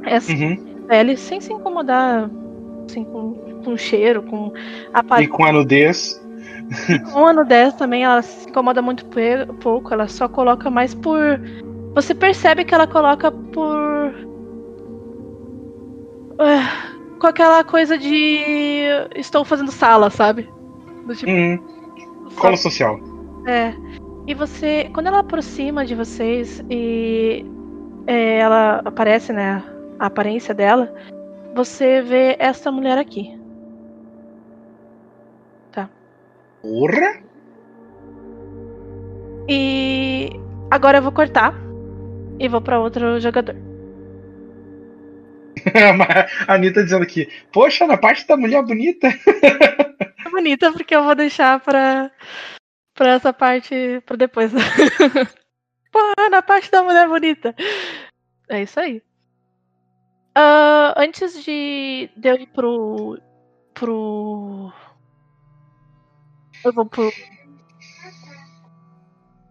Essa 0.04 0.32
Uhum. 0.32 0.56
pele, 0.86 1.16
sem 1.16 1.40
se 1.40 1.52
incomodar 1.52 2.30
assim, 2.88 3.04
com, 3.04 3.34
com 3.64 3.76
cheiro, 3.76 4.22
com 4.22 4.52
E 4.54 4.60
aparência. 4.92 5.32
com 5.32 5.44
a 5.44 5.52
nudez. 5.52 6.20
Com 7.12 7.26
a 7.26 7.32
nudez 7.32 7.74
também, 7.74 8.04
ela 8.04 8.22
se 8.22 8.48
incomoda 8.48 8.80
muito 8.82 9.04
pouco, 9.60 9.92
ela 9.92 10.08
só 10.08 10.28
coloca 10.28 10.70
mais 10.70 10.94
por. 10.94 11.40
Você 11.94 12.14
percebe 12.14 12.64
que 12.64 12.74
ela 12.74 12.86
coloca 12.86 13.30
por. 13.30 14.14
Ah, 16.38 16.92
com 17.18 17.26
aquela 17.26 17.64
coisa 17.64 17.96
de. 17.96 18.38
Estou 19.14 19.44
fazendo 19.44 19.70
sala, 19.70 20.10
sabe? 20.10 20.48
Do 21.06 21.14
tipo. 21.14 21.30
Uhum. 21.30 21.58
Cola 22.36 22.56
social. 22.56 22.98
É. 23.46 23.74
E 24.26 24.34
você, 24.34 24.90
quando 24.94 25.08
ela 25.08 25.20
aproxima 25.20 25.84
de 25.84 25.94
vocês 25.94 26.64
e 26.70 27.44
é, 28.06 28.38
ela 28.38 28.80
aparece, 28.84 29.32
né, 29.32 29.62
a 29.98 30.06
aparência 30.06 30.54
dela, 30.54 30.92
você 31.54 32.00
vê 32.00 32.36
essa 32.38 32.72
mulher 32.72 32.96
aqui. 32.96 33.38
Porra! 36.64 37.22
E 39.46 40.30
agora 40.70 40.96
eu 40.96 41.02
vou 41.02 41.12
cortar 41.12 41.54
e 42.38 42.48
vou 42.48 42.62
pra 42.62 42.80
outro 42.80 43.20
jogador. 43.20 43.54
a 46.48 46.54
Anitta 46.54 46.82
dizendo 46.82 47.02
aqui, 47.02 47.28
poxa, 47.52 47.86
na 47.86 47.96
parte 47.96 48.26
da 48.26 48.36
mulher 48.36 48.62
bonita. 48.62 49.08
É 50.26 50.30
bonita 50.30 50.72
porque 50.72 50.96
eu 50.96 51.04
vou 51.04 51.14
deixar 51.14 51.60
pra, 51.60 52.10
pra 52.94 53.10
essa 53.12 53.30
parte 53.30 54.02
pra 54.06 54.16
depois. 54.16 54.50
Pô, 55.92 56.00
na 56.30 56.40
parte 56.40 56.70
da 56.70 56.82
mulher 56.82 57.06
bonita. 57.06 57.54
É 58.48 58.62
isso 58.62 58.80
aí. 58.80 59.02
Ah, 60.34 60.94
antes 60.96 61.44
de, 61.44 62.10
de 62.16 62.28
eu 62.28 62.36
ir 62.36 62.46
pro. 62.48 63.20
pro. 63.74 64.72
Eu 66.64 66.72
vou 66.72 66.86
pro. 66.86 67.12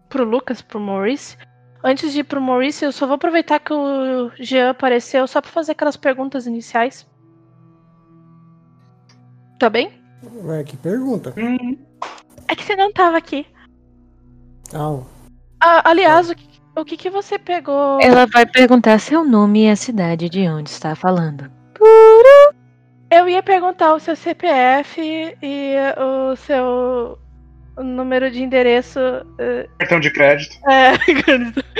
pro 0.08 0.24
Lucas, 0.24 0.60
pro 0.60 0.80
Maurice. 0.80 1.38
Antes 1.86 2.12
de 2.14 2.20
ir 2.20 2.24
pro 2.24 2.40
Maurice, 2.40 2.82
eu 2.82 2.90
só 2.90 3.06
vou 3.06 3.16
aproveitar 3.16 3.60
que 3.60 3.72
o 3.72 4.30
Jean 4.40 4.70
apareceu 4.70 5.26
só 5.26 5.42
pra 5.42 5.50
fazer 5.50 5.72
aquelas 5.72 5.98
perguntas 5.98 6.46
iniciais. 6.46 7.06
Tá 9.58 9.68
bem? 9.68 9.92
Ué, 10.44 10.64
que 10.64 10.78
pergunta. 10.78 11.34
Hum, 11.36 11.76
É 12.48 12.56
que 12.56 12.64
você 12.64 12.74
não 12.74 12.90
tava 12.90 13.18
aqui. 13.18 13.46
Ah, 14.72 14.98
Ah, 15.60 15.90
aliás, 15.90 16.30
o 16.30 16.34
que, 16.34 16.48
o 16.74 16.84
que 16.86 16.96
que 16.96 17.10
você 17.10 17.38
pegou? 17.38 18.00
Ela 18.00 18.26
vai 18.26 18.46
perguntar 18.46 18.98
seu 18.98 19.22
nome 19.22 19.66
e 19.66 19.70
a 19.70 19.76
cidade 19.76 20.30
de 20.30 20.48
onde 20.48 20.70
está 20.70 20.94
falando. 20.96 21.50
Eu 23.10 23.28
ia 23.28 23.42
perguntar 23.42 23.94
o 23.94 24.00
seu 24.00 24.16
CPF 24.16 25.00
e 25.42 25.74
o 25.98 26.34
seu 26.36 27.18
número 27.82 28.30
de 28.30 28.42
endereço. 28.42 28.98
eh, 29.38 29.68
cartão 29.78 30.00
de 30.00 30.10
crédito. 30.10 30.56
É. 30.68 30.92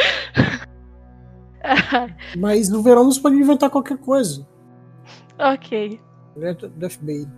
mas 2.37 2.71
o 2.71 2.83
Veranos 2.83 3.19
pode 3.19 3.37
inventar 3.37 3.71
qualquer 3.71 3.99
coisa. 3.99 4.47
ok. 5.39 6.01
É 6.41 6.53
do 6.55 6.91
FBI. 6.91 7.29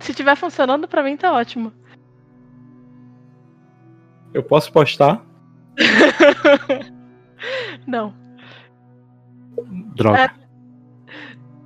Se 0.00 0.12
tiver 0.12 0.36
funcionando, 0.36 0.86
pra 0.88 1.02
mim 1.02 1.16
tá 1.16 1.32
ótimo. 1.32 1.72
Eu 4.34 4.42
posso 4.42 4.72
postar? 4.72 5.24
Não. 7.86 8.14
Droga. 9.94 10.34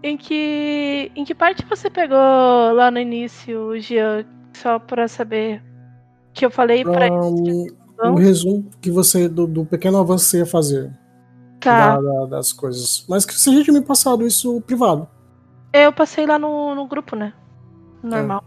Em 0.02 0.16
que. 0.16 1.10
Em 1.16 1.24
que 1.24 1.34
parte 1.34 1.64
você 1.64 1.88
pegou 1.90 2.18
lá 2.74 2.90
no 2.90 2.98
início, 2.98 3.78
Jean? 3.80 4.24
Só 4.62 4.78
pra 4.78 5.06
saber. 5.08 5.62
Que 6.32 6.44
eu 6.44 6.50
falei 6.50 6.84
pra 6.84 7.10
Um, 7.12 7.30
um 7.30 7.66
Vamos? 7.96 8.20
resumo 8.22 8.68
que 8.80 8.90
você 8.90 9.28
do, 9.28 9.46
do 9.46 9.64
pequeno 9.64 9.98
avanço 9.98 10.24
que 10.26 10.30
você 10.30 10.38
ia 10.38 10.46
fazer 10.46 10.92
Tá. 11.60 11.96
da- 11.96 12.00
da- 12.00 12.26
das 12.26 12.52
coisas. 12.52 13.06
Mas 13.08 13.24
que 13.24 13.32
você 13.34 13.52
já 13.56 13.64
tinha 13.64 13.78
me 13.80 13.84
passado 13.84 14.26
isso 14.26 14.60
privado. 14.62 15.08
Eu 15.72 15.92
passei 15.92 16.26
lá 16.26 16.38
no, 16.38 16.74
no 16.74 16.86
grupo, 16.86 17.16
né? 17.16 17.32
Normal. 18.02 18.44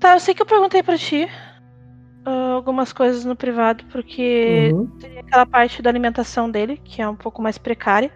Tá, 0.00 0.14
eu 0.14 0.20
sei 0.20 0.34
que 0.34 0.42
eu 0.42 0.46
perguntei 0.46 0.82
pra 0.82 0.98
ti 0.98 1.28
ah, 2.26 2.52
algumas 2.54 2.92
coisas 2.92 3.24
no 3.24 3.36
privado, 3.36 3.84
porque 3.92 4.70
Uhum. 4.72 4.86
tem 4.98 5.18
aquela 5.18 5.46
parte 5.46 5.80
da 5.82 5.90
alimentação 5.90 6.50
dele, 6.50 6.80
que 6.82 7.00
é 7.02 7.08
um 7.08 7.16
pouco 7.16 7.40
mais 7.42 7.56
precária. 7.58 8.10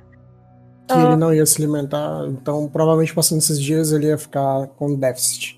Que 0.86 0.94
Ah. 0.94 1.02
ele 1.04 1.16
não 1.16 1.32
ia 1.32 1.44
se 1.46 1.60
alimentar. 1.62 2.24
Então, 2.28 2.68
provavelmente 2.68 3.14
passando 3.14 3.38
esses 3.38 3.60
dias 3.60 3.92
ele 3.92 4.06
ia 4.06 4.18
ficar 4.18 4.66
com 4.76 4.94
déficit. 4.96 5.57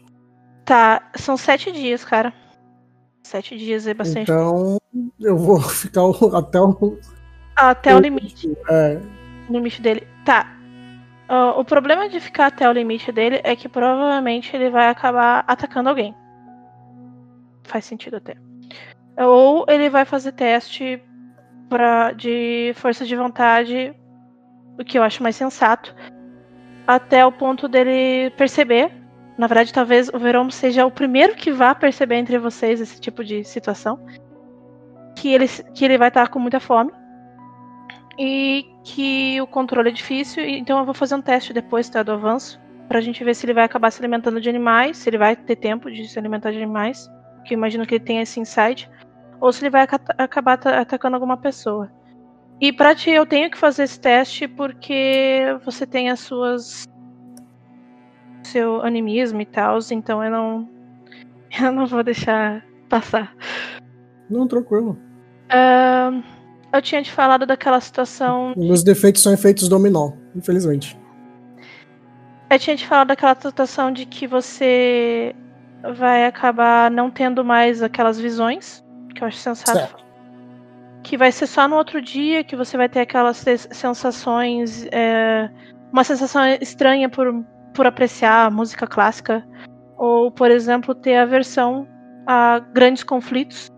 Tá, 0.71 1.03
são 1.17 1.37
sete 1.37 1.73
dias, 1.73 2.05
cara. 2.05 2.33
Sete 3.25 3.59
dias 3.59 3.89
é 3.89 3.93
bastante. 3.93 4.31
Então, 4.31 4.79
eu 5.19 5.37
vou 5.37 5.59
ficar 5.69 6.05
o- 6.05 6.37
até 6.37 6.61
o. 6.61 6.97
Até 7.57 7.97
o 7.97 7.99
limite. 7.99 8.57
É, 8.69 9.01
O 9.49 9.53
limite 9.53 9.83
dele. 9.83 10.07
Tá. 10.25 10.47
Ah, 11.29 11.59
o 11.59 11.65
problema 11.65 12.09
de 12.09 12.21
ficar 12.21 12.47
até 12.47 12.69
o 12.69 12.73
limite 12.73 13.11
dele 13.11 13.41
é 13.43 13.57
que 13.57 13.69
provavelmente 13.69 14.55
ele 14.55 14.71
vai 14.71 14.87
acabar 14.87 15.43
atacando 15.49 15.89
alguém. 15.89 16.15
Faz 17.65 17.85
sentido 17.85 18.19
até. 18.19 18.37
Ou 19.19 19.65
ele 19.69 19.91
vai 19.91 20.05
fazer 20.05 20.31
teste 20.31 21.03
pra, 21.69 22.13
de 22.13 22.71
força 22.77 23.05
de 23.05 23.17
vontade, 23.17 23.93
o 24.79 24.85
que 24.85 24.97
eu 24.97 25.03
acho 25.03 25.21
mais 25.21 25.35
sensato, 25.35 25.93
até 26.87 27.27
o 27.27 27.33
ponto 27.33 27.67
dele 27.67 28.31
perceber. 28.37 29.00
Na 29.41 29.47
verdade, 29.47 29.73
talvez 29.73 30.11
o 30.11 30.19
Verão 30.19 30.51
seja 30.51 30.85
o 30.85 30.91
primeiro 30.91 31.35
que 31.35 31.51
vá 31.51 31.75
perceber 31.75 32.17
entre 32.17 32.37
vocês 32.39 32.79
esse 32.79 33.01
tipo 33.01 33.25
de 33.25 33.43
situação. 33.43 33.99
Que 35.17 35.33
ele, 35.33 35.49
que 35.75 35.83
ele 35.83 35.97
vai 35.97 36.09
estar 36.09 36.29
com 36.29 36.39
muita 36.39 36.61
fome 36.61 36.93
e 38.19 38.67
que 38.85 39.41
o 39.41 39.47
controle 39.47 39.89
é 39.89 39.93
difícil, 39.93 40.47
então 40.47 40.79
eu 40.79 40.85
vou 40.85 40.93
fazer 40.93 41.15
um 41.15 41.23
teste 41.23 41.55
depois 41.55 41.89
tá, 41.89 42.03
do 42.03 42.13
avanço, 42.13 42.61
pra 42.87 43.01
gente 43.01 43.25
ver 43.25 43.35
se 43.35 43.47
ele 43.47 43.55
vai 43.55 43.65
acabar 43.65 43.91
se 43.91 43.99
alimentando 44.03 44.43
de 44.43 44.49
animais, 44.51 44.99
se 44.99 45.09
ele 45.09 45.17
vai 45.17 45.35
ter 45.35 45.57
tempo 45.57 45.91
de 45.91 46.07
se 46.07 46.19
alimentar 46.19 46.51
de 46.51 46.59
animais, 46.59 47.09
que 47.47 47.55
eu 47.55 47.57
imagino 47.57 47.87
que 47.87 47.95
ele 47.95 48.05
tenha 48.05 48.21
esse 48.21 48.39
insight, 48.39 48.91
ou 49.41 49.51
se 49.55 49.63
ele 49.63 49.71
vai 49.71 49.85
aca- 49.85 50.15
acabar 50.19 50.53
ata- 50.53 50.81
atacando 50.81 51.17
alguma 51.17 51.39
pessoa. 51.39 51.91
E 52.61 52.71
pra 52.71 52.95
ti, 52.95 53.09
eu 53.09 53.25
tenho 53.25 53.51
que 53.51 53.57
fazer 53.57 53.85
esse 53.85 53.99
teste 53.99 54.47
porque 54.47 55.45
você 55.65 55.87
tem 55.87 56.11
as 56.11 56.21
suas. 56.21 56.85
Seu 58.45 58.83
animismo 58.83 59.41
e 59.41 59.47
tal, 59.47 59.79
então 59.91 60.23
eu 60.25 60.31
não. 60.31 60.69
Eu 61.61 61.73
não 61.73 61.85
vou 61.85 62.05
deixar 62.05 62.65
passar. 62.89 63.35
Não, 64.31 64.47
tranquilo. 64.47 64.97
Ahn, 65.53 66.23
eu 66.73 66.81
tinha 66.81 67.03
te 67.03 67.11
falado 67.11 67.45
daquela 67.45 67.81
situação. 67.81 68.55
Meus 68.57 68.85
defeitos 68.85 69.21
são 69.21 69.33
efeitos 69.33 69.69
dominó, 69.69 70.13
infelizmente. 70.37 70.97
Eu 72.49 72.57
tinha 72.57 72.77
te 72.77 72.87
falado 72.87 73.09
daquela 73.09 73.35
situação 73.35 73.91
de 73.91 74.07
que 74.07 74.29
você 74.29 75.35
vai 75.97 76.25
acabar 76.25 76.89
não 76.89 77.11
tendo 77.11 77.45
mais 77.45 77.83
aquelas 77.83 78.17
visões, 78.21 78.85
que 79.13 79.25
eu 79.25 79.27
acho 79.27 79.39
sensato. 79.39 79.77
Certo. 79.79 80.05
Que 81.03 81.17
vai 81.17 81.33
ser 81.33 81.49
só 81.49 81.67
no 81.67 81.75
outro 81.75 82.01
dia 82.01 82.45
que 82.45 82.55
você 82.55 82.77
vai 82.77 82.89
ter 82.89 83.01
aquelas 83.01 83.39
se- 83.39 83.59
sensações. 83.73 84.87
é, 84.93 85.51
uma 85.93 86.05
sensação 86.05 86.43
estranha 86.61 87.09
por, 87.09 87.45
por 87.81 87.87
apreciar 87.87 88.51
música 88.51 88.87
clássica. 88.87 89.43
Ou, 89.97 90.31
por 90.31 90.51
exemplo, 90.51 90.95
ter 90.95 91.17
aversão 91.17 91.89
a 92.27 92.59
grandes 92.59 93.03
conflitos. 93.03 93.69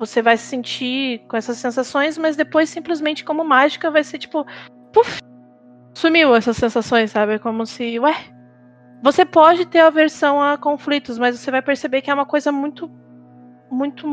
Você 0.00 0.20
vai 0.20 0.36
se 0.36 0.46
sentir 0.46 1.20
com 1.28 1.36
essas 1.36 1.58
sensações, 1.58 2.18
mas 2.18 2.34
depois, 2.34 2.68
simplesmente 2.68 3.24
como 3.24 3.44
mágica, 3.44 3.92
vai 3.92 4.02
ser 4.02 4.18
tipo. 4.18 4.44
Puf! 4.92 5.20
Sumiu 5.94 6.34
essas 6.34 6.56
sensações, 6.56 7.12
sabe? 7.12 7.38
Como 7.38 7.64
se. 7.64 7.96
Ué, 8.00 8.16
você 9.04 9.24
pode 9.24 9.66
ter 9.66 9.78
aversão 9.78 10.42
a 10.42 10.58
conflitos, 10.58 11.16
mas 11.16 11.38
você 11.38 11.52
vai 11.52 11.62
perceber 11.62 12.02
que 12.02 12.10
é 12.10 12.14
uma 12.14 12.26
coisa 12.26 12.50
muito. 12.50 12.90
muito 13.70 14.04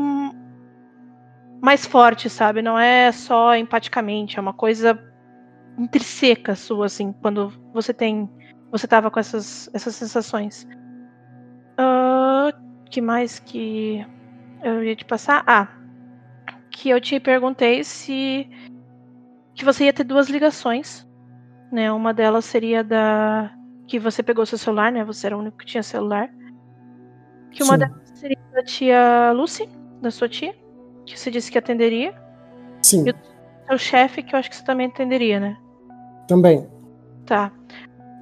mais 1.60 1.84
forte, 1.84 2.30
sabe? 2.30 2.62
Não 2.62 2.78
é 2.78 3.10
só 3.10 3.56
empaticamente, 3.56 4.38
é 4.38 4.40
uma 4.40 4.54
coisa 4.54 4.96
intrínseca 5.76 6.54
sua, 6.54 6.86
assim, 6.86 7.12
quando 7.20 7.52
você 7.74 7.92
tem. 7.92 8.30
Você 8.72 8.86
tava 8.88 9.10
com 9.10 9.20
essas, 9.20 9.68
essas 9.74 9.94
sensações. 9.94 10.66
Ah, 11.76 12.50
que 12.90 13.00
mais 13.00 13.38
que 13.38 14.04
eu 14.64 14.82
ia 14.82 14.96
te 14.96 15.04
passar? 15.04 15.44
Ah, 15.46 15.68
que 16.70 16.88
eu 16.88 17.00
te 17.00 17.20
perguntei 17.20 17.84
se. 17.84 18.48
que 19.54 19.64
você 19.64 19.84
ia 19.84 19.92
ter 19.92 20.04
duas 20.04 20.28
ligações. 20.28 21.06
Né? 21.70 21.92
Uma 21.92 22.12
delas 22.12 22.44
seria 22.46 22.82
da 22.82 23.50
que 23.86 23.98
você 23.98 24.22
pegou 24.22 24.44
seu 24.46 24.56
celular, 24.58 24.90
né? 24.90 25.04
Você 25.04 25.26
era 25.26 25.36
o 25.36 25.40
único 25.40 25.58
que 25.58 25.66
tinha 25.66 25.82
celular. 25.82 26.28
Que 27.50 27.62
uma 27.62 27.74
Sim. 27.74 27.78
delas 27.80 28.08
seria 28.14 28.38
da 28.52 28.62
tia 28.62 29.32
Lucy, 29.32 29.68
da 30.00 30.10
sua 30.10 30.28
tia, 30.28 30.54
que 31.06 31.18
você 31.18 31.30
disse 31.30 31.50
que 31.52 31.58
atenderia. 31.58 32.14
Sim, 32.82 33.06
Eu- 33.06 33.14
Seu 33.68 33.78
chefe, 33.78 34.22
que 34.22 34.34
eu 34.34 34.38
acho 34.38 34.50
que 34.50 34.56
você 34.56 34.64
também 34.64 34.86
atenderia, 34.88 35.38
né? 35.40 35.56
também. 36.26 36.66
Tá. 37.26 37.52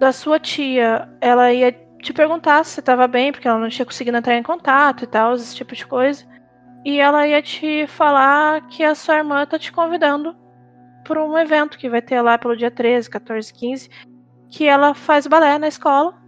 Da 0.01 0.13
sua 0.13 0.41
tia, 0.41 1.07
ela 1.21 1.53
ia 1.53 1.73
te 2.01 2.11
perguntar 2.15 2.65
se 2.65 2.73
você 2.73 2.81
tava 2.81 3.07
bem, 3.07 3.31
porque 3.31 3.47
ela 3.47 3.59
não 3.59 3.69
tinha 3.69 3.85
conseguido 3.85 4.17
entrar 4.17 4.35
em 4.35 4.43
contato 4.43 5.05
e 5.05 5.07
tal, 5.07 5.35
esse 5.35 5.55
tipo 5.55 5.75
de 5.75 5.87
coisa. 5.87 6.25
E 6.87 6.99
ela 6.99 7.27
ia 7.27 7.43
te 7.43 7.87
falar 7.87 8.67
que 8.69 8.83
a 8.83 8.95
sua 8.95 9.19
irmã 9.19 9.45
tá 9.45 9.59
te 9.59 9.71
convidando 9.71 10.35
para 11.05 11.23
um 11.23 11.37
evento 11.37 11.77
que 11.77 11.91
vai 11.91 12.01
ter 12.01 12.19
lá 12.23 12.39
pelo 12.39 12.57
dia 12.57 12.71
13, 12.71 13.11
14, 13.11 13.53
15, 13.53 13.91
que 14.49 14.67
ela 14.67 14.95
faz 14.95 15.27
balé 15.27 15.59
na 15.59 15.69
escola. 15.69 16.19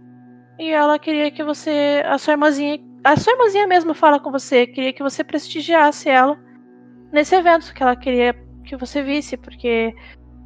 E 0.59 0.69
ela 0.69 0.99
queria 0.99 1.31
que 1.31 1.43
você, 1.43 2.03
a 2.05 2.19
sua 2.19 2.33
irmãzinha, 2.33 2.77
a 3.03 3.17
sua 3.17 3.33
irmãzinha 3.33 3.65
mesmo 3.65 3.95
fala 3.95 4.19
com 4.19 4.29
você, 4.29 4.67
queria 4.67 4.93
que 4.93 5.01
você 5.01 5.23
prestigiasse 5.23 6.09
ela 6.09 6.37
nesse 7.11 7.33
evento 7.33 7.73
que 7.73 7.81
ela 7.81 7.95
queria 7.95 8.35
que 8.65 8.77
você 8.77 9.01
visse, 9.01 9.35
porque 9.35 9.95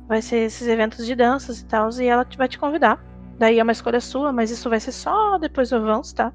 vai 0.08 0.22
ser 0.22 0.46
esses 0.46 0.66
eventos 0.66 1.06
de 1.06 1.14
danças 1.14 1.60
e 1.60 1.66
tal, 1.66 1.90
e 2.00 2.06
ela 2.06 2.26
vai 2.38 2.48
te 2.48 2.58
convidar. 2.58 3.17
Daí 3.38 3.60
é 3.60 3.64
uma 3.64 3.72
escolha 3.72 4.02
sua, 4.02 4.32
mas 4.32 4.50
isso 4.50 4.70
vai 4.70 4.80
ser 4.80 4.92
só 4.92 5.38
depois 5.38 5.70
do 5.70 5.76
avanço, 5.76 6.16
tá? 6.16 6.34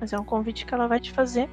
Mas 0.00 0.12
é 0.12 0.18
um 0.18 0.24
convite 0.24 0.66
que 0.66 0.74
ela 0.74 0.88
vai 0.88 0.98
te 0.98 1.12
fazer. 1.12 1.48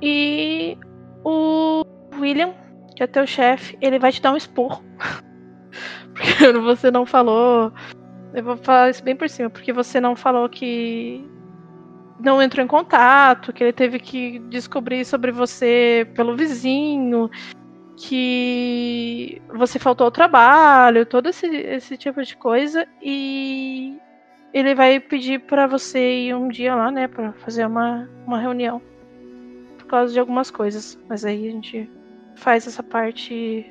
E 0.00 0.78
o 1.22 1.82
William, 2.18 2.54
que 2.94 3.02
é 3.02 3.06
teu 3.06 3.26
chefe, 3.26 3.76
ele 3.80 3.98
vai 3.98 4.10
te 4.10 4.22
dar 4.22 4.32
um 4.32 4.36
esporro. 4.36 4.82
porque 6.14 6.52
você 6.52 6.90
não 6.90 7.04
falou. 7.04 7.72
Eu 8.32 8.42
vou 8.42 8.56
falar 8.56 8.90
isso 8.90 9.04
bem 9.04 9.14
por 9.14 9.28
cima, 9.28 9.50
porque 9.50 9.72
você 9.72 10.00
não 10.00 10.16
falou 10.16 10.48
que 10.48 11.24
não 12.18 12.40
entrou 12.42 12.64
em 12.64 12.68
contato, 12.68 13.52
que 13.52 13.62
ele 13.62 13.72
teve 13.72 13.98
que 13.98 14.38
descobrir 14.48 15.04
sobre 15.04 15.30
você 15.30 16.08
pelo 16.14 16.36
vizinho, 16.36 17.30
que 17.96 19.40
você 19.54 19.78
faltou 19.78 20.04
ao 20.04 20.10
trabalho, 20.10 21.06
todo 21.06 21.28
esse, 21.28 21.46
esse 21.46 21.96
tipo 21.96 22.22
de 22.22 22.36
coisa, 22.36 22.86
e 23.02 23.96
ele 24.52 24.74
vai 24.74 25.00
pedir 25.00 25.40
pra 25.40 25.66
você 25.66 26.26
ir 26.26 26.34
um 26.34 26.48
dia 26.48 26.74
lá, 26.74 26.90
né, 26.90 27.08
Pra 27.08 27.32
fazer 27.32 27.66
uma, 27.66 28.08
uma 28.26 28.38
reunião 28.38 28.80
por 29.78 29.86
causa 29.86 30.12
de 30.12 30.20
algumas 30.20 30.50
coisas, 30.50 30.98
mas 31.08 31.24
aí 31.24 31.48
a 31.48 31.50
gente 31.52 31.90
faz 32.34 32.66
essa 32.66 32.82
parte 32.82 33.64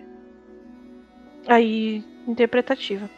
aí 1.48 2.04
interpretativa. 2.28 3.10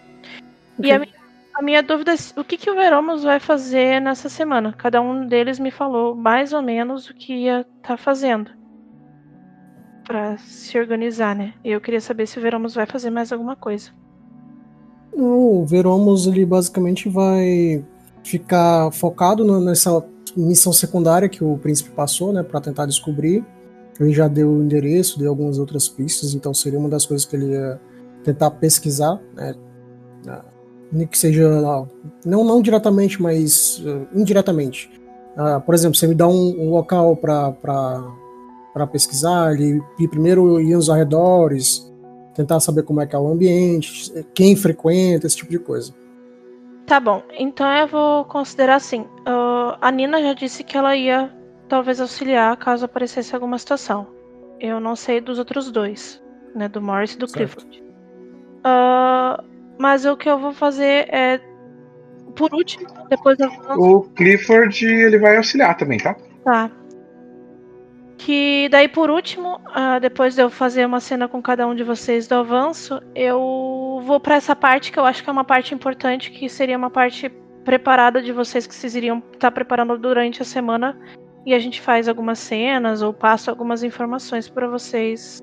E 0.83 0.91
a, 0.91 0.99
mi- 0.99 1.13
a 1.53 1.61
minha 1.61 1.81
dúvida 1.81 2.11
é 2.13 2.39
o 2.39 2.43
que, 2.43 2.57
que 2.57 2.69
o 2.69 2.75
Veromos 2.75 3.23
vai 3.23 3.39
fazer 3.39 4.01
nessa 4.01 4.29
semana? 4.29 4.73
Cada 4.73 5.01
um 5.01 5.25
deles 5.25 5.59
me 5.59 5.71
falou 5.71 6.15
mais 6.15 6.53
ou 6.53 6.61
menos 6.61 7.09
o 7.09 7.13
que 7.13 7.33
ia 7.33 7.65
estar 7.81 7.97
fazendo 7.97 8.56
Pra 10.07 10.37
se 10.37 10.79
organizar, 10.79 11.35
né? 11.35 11.53
E 11.65 11.71
eu 11.71 11.81
queria 11.81 11.99
saber 11.99 12.25
se 12.27 12.39
o 12.39 12.41
Veromos 12.41 12.73
vai 12.73 12.85
fazer 12.85 13.09
mais 13.09 13.31
alguma 13.33 13.57
coisa. 13.57 13.91
O 15.11 15.65
Veromos 15.65 16.27
ele 16.27 16.45
basicamente 16.45 17.09
vai 17.09 17.83
ficar 18.23 18.89
focado 18.91 19.59
nessa 19.59 20.01
missão 20.35 20.71
secundária 20.71 21.27
que 21.27 21.43
o 21.43 21.57
príncipe 21.57 21.89
passou, 21.89 22.31
né, 22.31 22.43
para 22.43 22.61
tentar 22.61 22.85
descobrir. 22.85 23.43
Ele 23.99 24.13
já 24.13 24.27
deu 24.27 24.49
o 24.49 24.63
endereço, 24.63 25.17
deu 25.19 25.29
algumas 25.29 25.57
outras 25.57 25.89
pistas, 25.89 26.33
então 26.33 26.53
seria 26.53 26.79
uma 26.79 26.89
das 26.89 27.05
coisas 27.05 27.25
que 27.25 27.35
ele 27.35 27.47
ia 27.51 27.79
tentar 28.23 28.51
pesquisar, 28.51 29.19
né, 29.33 29.55
que 31.09 31.17
seja 31.17 31.49
não 32.25 32.43
não 32.43 32.61
diretamente, 32.61 33.21
mas 33.21 33.83
ah, 33.85 34.05
indiretamente. 34.13 34.89
Ah, 35.35 35.59
por 35.59 35.75
exemplo, 35.75 35.97
você 35.97 36.07
me 36.07 36.15
dá 36.15 36.27
um, 36.27 36.55
um 36.59 36.69
local 36.69 37.15
para 37.15 37.51
para 38.77 38.85
pesquisar, 38.85 39.53
ele 39.53 39.81
ir 39.97 40.07
primeiro 40.07 40.61
ir 40.61 40.75
nos 40.75 40.87
arredores, 40.87 41.91
tentar 42.35 42.59
saber 42.59 42.83
como 42.83 43.01
é 43.01 43.07
que 43.07 43.15
é 43.15 43.19
o 43.19 43.27
ambiente, 43.27 44.13
quem 44.35 44.55
frequenta, 44.55 45.25
esse 45.25 45.37
tipo 45.37 45.49
de 45.49 45.57
coisa. 45.57 45.91
Tá 46.85 46.99
bom, 46.99 47.23
então 47.37 47.67
eu 47.73 47.87
vou 47.87 48.25
considerar 48.25 48.75
assim. 48.75 49.05
ah, 49.25 49.77
a 49.81 49.91
Nina 49.91 50.21
já 50.21 50.33
disse 50.33 50.63
que 50.63 50.77
ela 50.77 50.95
ia 50.95 51.35
talvez 51.67 51.99
auxiliar 51.99 52.55
caso 52.57 52.85
aparecesse 52.85 53.33
alguma 53.33 53.57
situação. 53.57 54.07
Eu 54.59 54.79
não 54.79 54.95
sei 54.95 55.19
dos 55.19 55.39
outros 55.39 55.71
dois, 55.71 56.21
né? 56.55 56.69
Do 56.69 56.81
Morris 56.81 57.13
e 57.13 57.17
do 57.17 57.27
Certo. 57.27 57.57
Clifford. 57.57 57.83
Ah, 58.63 59.43
mas 59.79 60.05
o 60.05 60.15
que 60.15 60.29
eu 60.29 60.39
vou 60.39 60.53
fazer 60.53 61.07
é. 61.11 61.41
Por 62.35 62.53
último, 62.53 62.87
depois 63.09 63.39
eu 63.39 63.49
vou 63.49 63.97
O 63.97 64.01
Clifford 64.11 64.85
ele 64.85 65.17
vai 65.17 65.37
auxiliar 65.37 65.75
também, 65.75 65.97
tá? 65.97 66.15
Tá. 66.43 66.71
Que 68.17 68.67
daí 68.69 68.87
por 68.87 69.09
último, 69.09 69.61
ah, 69.73 69.99
depois 69.99 70.35
de 70.35 70.41
eu 70.41 70.49
fazer 70.49 70.85
uma 70.85 70.99
cena 70.99 71.27
com 71.27 71.41
cada 71.41 71.67
um 71.67 71.75
de 71.75 71.83
vocês 71.83 72.27
do 72.27 72.35
avanço, 72.35 72.99
eu 73.13 74.01
vou 74.03 74.19
pra 74.19 74.35
essa 74.35 74.55
parte 74.55 74.91
que 74.91 74.97
eu 74.99 75.05
acho 75.05 75.23
que 75.23 75.29
é 75.29 75.33
uma 75.33 75.43
parte 75.43 75.73
importante, 75.75 76.31
que 76.31 76.49
seria 76.49 76.77
uma 76.77 76.89
parte 76.89 77.29
preparada 77.63 78.21
de 78.21 78.31
vocês 78.31 78.65
que 78.65 78.73
vocês 78.73 78.95
iriam 78.95 79.21
estar 79.33 79.51
preparando 79.51 79.97
durante 79.97 80.41
a 80.41 80.45
semana 80.45 80.97
e 81.45 81.53
a 81.53 81.59
gente 81.59 81.79
faz 81.79 82.07
algumas 82.07 82.39
cenas 82.39 83.01
ou 83.01 83.13
passo 83.13 83.49
algumas 83.49 83.83
informações 83.83 84.49
pra 84.49 84.67
vocês 84.67 85.41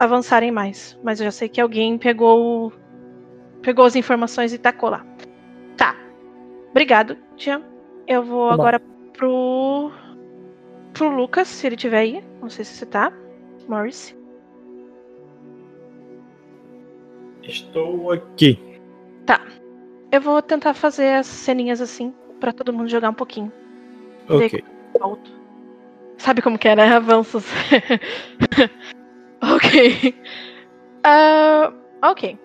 avançarem 0.00 0.50
mais. 0.50 0.98
Mas 1.02 1.20
eu 1.20 1.24
já 1.26 1.30
sei 1.30 1.48
que 1.48 1.60
alguém 1.60 1.98
pegou 1.98 2.72
pegou 3.60 3.84
as 3.84 3.94
informações 3.96 4.52
e 4.52 4.58
tacou 4.58 4.88
lá. 4.90 5.04
Tá. 5.76 5.94
Obrigado, 6.70 7.16
Tia. 7.36 7.62
Eu 8.06 8.22
vou 8.24 8.48
Tá 8.48 8.56
bom. 8.56 8.62
agora 8.62 8.82
pro 9.12 9.92
pro 11.02 11.16
Lucas, 11.16 11.48
se 11.48 11.66
ele 11.66 11.74
tiver 11.74 11.98
aí. 11.98 12.24
Não 12.40 12.48
sei 12.48 12.64
se 12.64 12.74
você 12.74 12.86
tá. 12.86 13.12
Morris. 13.68 14.16
Estou 17.42 18.12
aqui. 18.12 18.72
Eu 20.12 20.20
vou 20.20 20.42
tentar 20.42 20.74
fazer 20.74 21.14
as 21.14 21.26
ceninhas 21.26 21.80
assim, 21.80 22.12
pra 22.38 22.52
todo 22.52 22.72
mundo 22.72 22.88
jogar 22.88 23.08
um 23.08 23.14
pouquinho. 23.14 23.50
Ok. 24.28 24.62
Alto. 25.00 25.32
Sabe 26.18 26.42
como 26.42 26.58
que 26.58 26.68
é, 26.68 26.76
né? 26.76 26.94
Avanços. 26.94 27.46
ok. 29.42 30.14
Ah, 31.02 31.72
ok. 32.02 32.38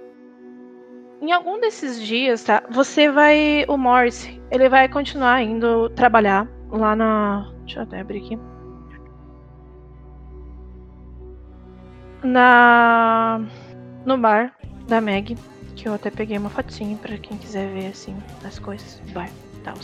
Em 1.21 1.31
algum 1.33 1.59
desses 1.59 2.01
dias, 2.01 2.43
tá? 2.45 2.63
Você 2.71 3.11
vai. 3.11 3.65
O 3.67 3.77
Morris, 3.77 4.29
ele 4.49 4.69
vai 4.69 4.87
continuar 4.87 5.43
indo 5.43 5.89
trabalhar 5.89 6.47
lá 6.71 6.95
na. 6.95 7.56
Deixa 7.67 7.81
eu 7.81 7.83
até 7.83 7.99
abrir 7.99 8.23
aqui. 8.25 8.39
na 12.23 13.41
no 14.05 14.17
bar 14.17 14.53
da 14.87 15.01
Meg, 15.01 15.37
que 15.75 15.87
eu 15.87 15.93
até 15.93 16.09
peguei 16.09 16.37
uma 16.37 16.49
fotinha 16.49 16.97
para 16.97 17.17
quem 17.17 17.37
quiser 17.37 17.69
ver 17.73 17.87
assim 17.87 18.15
as 18.43 18.57
coisas 18.57 19.01
bar, 19.11 19.29
tal. 19.63 19.75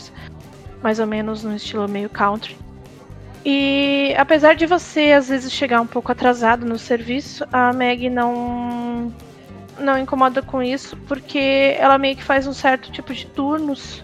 Mais 0.82 0.98
ou 0.98 1.06
menos 1.06 1.44
no 1.44 1.54
estilo 1.54 1.86
meio 1.86 2.08
country. 2.08 2.56
E 3.44 4.14
apesar 4.16 4.54
de 4.54 4.66
você 4.66 5.12
às 5.12 5.28
vezes 5.28 5.52
chegar 5.52 5.80
um 5.80 5.86
pouco 5.86 6.10
atrasado 6.10 6.64
no 6.64 6.78
serviço, 6.78 7.44
a 7.52 7.72
Meg 7.72 8.08
não 8.08 9.12
não 9.78 9.98
incomoda 9.98 10.40
com 10.40 10.62
isso, 10.62 10.96
porque 11.08 11.76
ela 11.78 11.98
meio 11.98 12.16
que 12.16 12.22
faz 12.24 12.46
um 12.46 12.52
certo 12.54 12.90
tipo 12.90 13.12
de 13.12 13.26
turnos 13.26 14.02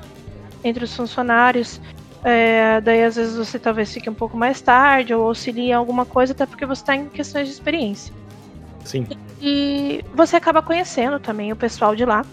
entre 0.63 0.85
os 0.85 0.95
funcionários. 0.95 1.81
É, 2.23 2.81
daí 2.81 3.03
às 3.03 3.17
vezes 3.17 3.37
você 3.37 3.59
talvez 3.59 3.93
fique 3.93 4.11
um 4.11 4.15
pouco 4.15 4.37
mais 4.37 4.61
tarde 4.61 5.15
ou 5.15 5.27
auxilie 5.27 5.71
em 5.71 5.73
alguma 5.73 6.05
coisa, 6.05 6.33
até 6.33 6.45
porque 6.47 6.67
você 6.67 6.83
está 6.83 6.95
em 6.95 7.09
questões 7.09 7.49
de 7.49 7.55
experiência. 7.55 8.13
Sim. 8.85 9.07
E 9.41 10.05
você 10.15 10.37
acaba 10.37 10.63
conhecendo 10.63 11.19
também 11.19 11.53
o 11.53 11.57
pessoal 11.57 11.97
de 11.97 12.05
lá, 12.05 12.25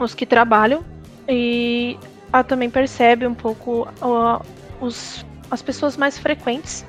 os 0.00 0.14
que 0.14 0.26
trabalham, 0.26 0.84
e 1.28 1.98
ela 2.32 2.44
também 2.44 2.68
percebe 2.68 3.26
um 3.26 3.34
pouco 3.34 3.88
uh, 4.02 4.44
os, 4.80 5.24
as 5.50 5.62
pessoas 5.62 5.96
mais 5.96 6.18
frequentes. 6.18 6.84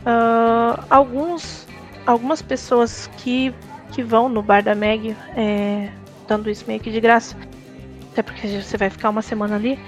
Uh, 0.00 0.82
alguns, 0.90 1.66
algumas 2.06 2.40
pessoas 2.40 3.10
que 3.18 3.54
que 3.90 4.02
vão 4.02 4.28
no 4.28 4.42
bar 4.42 4.62
da 4.62 4.74
Meg, 4.74 5.16
é, 5.36 5.90
dando 6.26 6.48
isso 6.48 6.64
meio 6.66 6.80
que 6.80 6.90
de 6.90 7.00
graça, 7.00 7.36
até 8.12 8.22
porque 8.22 8.46
você 8.46 8.76
vai 8.76 8.88
ficar 8.88 9.10
uma 9.10 9.22
semana 9.22 9.56
ali, 9.56 9.78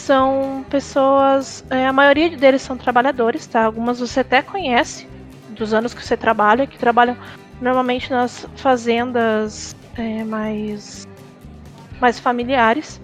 são 0.00 0.64
pessoas. 0.68 1.64
É, 1.70 1.86
a 1.86 1.92
maioria 1.92 2.36
deles 2.36 2.62
são 2.62 2.76
trabalhadores, 2.76 3.46
tá? 3.46 3.64
Algumas 3.64 4.00
você 4.00 4.20
até 4.20 4.42
conhece 4.42 5.06
dos 5.50 5.74
anos 5.74 5.94
que 5.94 6.04
você 6.04 6.16
trabalha, 6.16 6.66
que 6.66 6.78
trabalham 6.78 7.16
normalmente 7.60 8.10
nas 8.10 8.46
fazendas 8.56 9.76
é, 9.96 10.24
mais, 10.24 11.06
mais 12.00 12.18
familiares. 12.18 13.00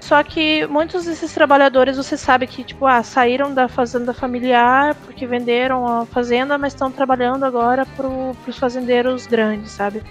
Só 0.00 0.20
que 0.24 0.66
muitos 0.66 1.04
desses 1.04 1.32
trabalhadores 1.32 1.96
você 1.96 2.16
sabe 2.16 2.48
que, 2.48 2.64
tipo, 2.64 2.86
ah, 2.86 3.04
saíram 3.04 3.54
da 3.54 3.68
fazenda 3.68 4.12
familiar 4.12 4.96
porque 4.96 5.24
venderam 5.26 5.86
a 5.86 6.04
fazenda, 6.04 6.58
mas 6.58 6.72
estão 6.72 6.90
trabalhando 6.90 7.44
agora 7.44 7.86
pro, 7.86 8.34
pros 8.42 8.58
fazendeiros 8.58 9.28
grandes, 9.28 9.70
sabe? 9.70 10.02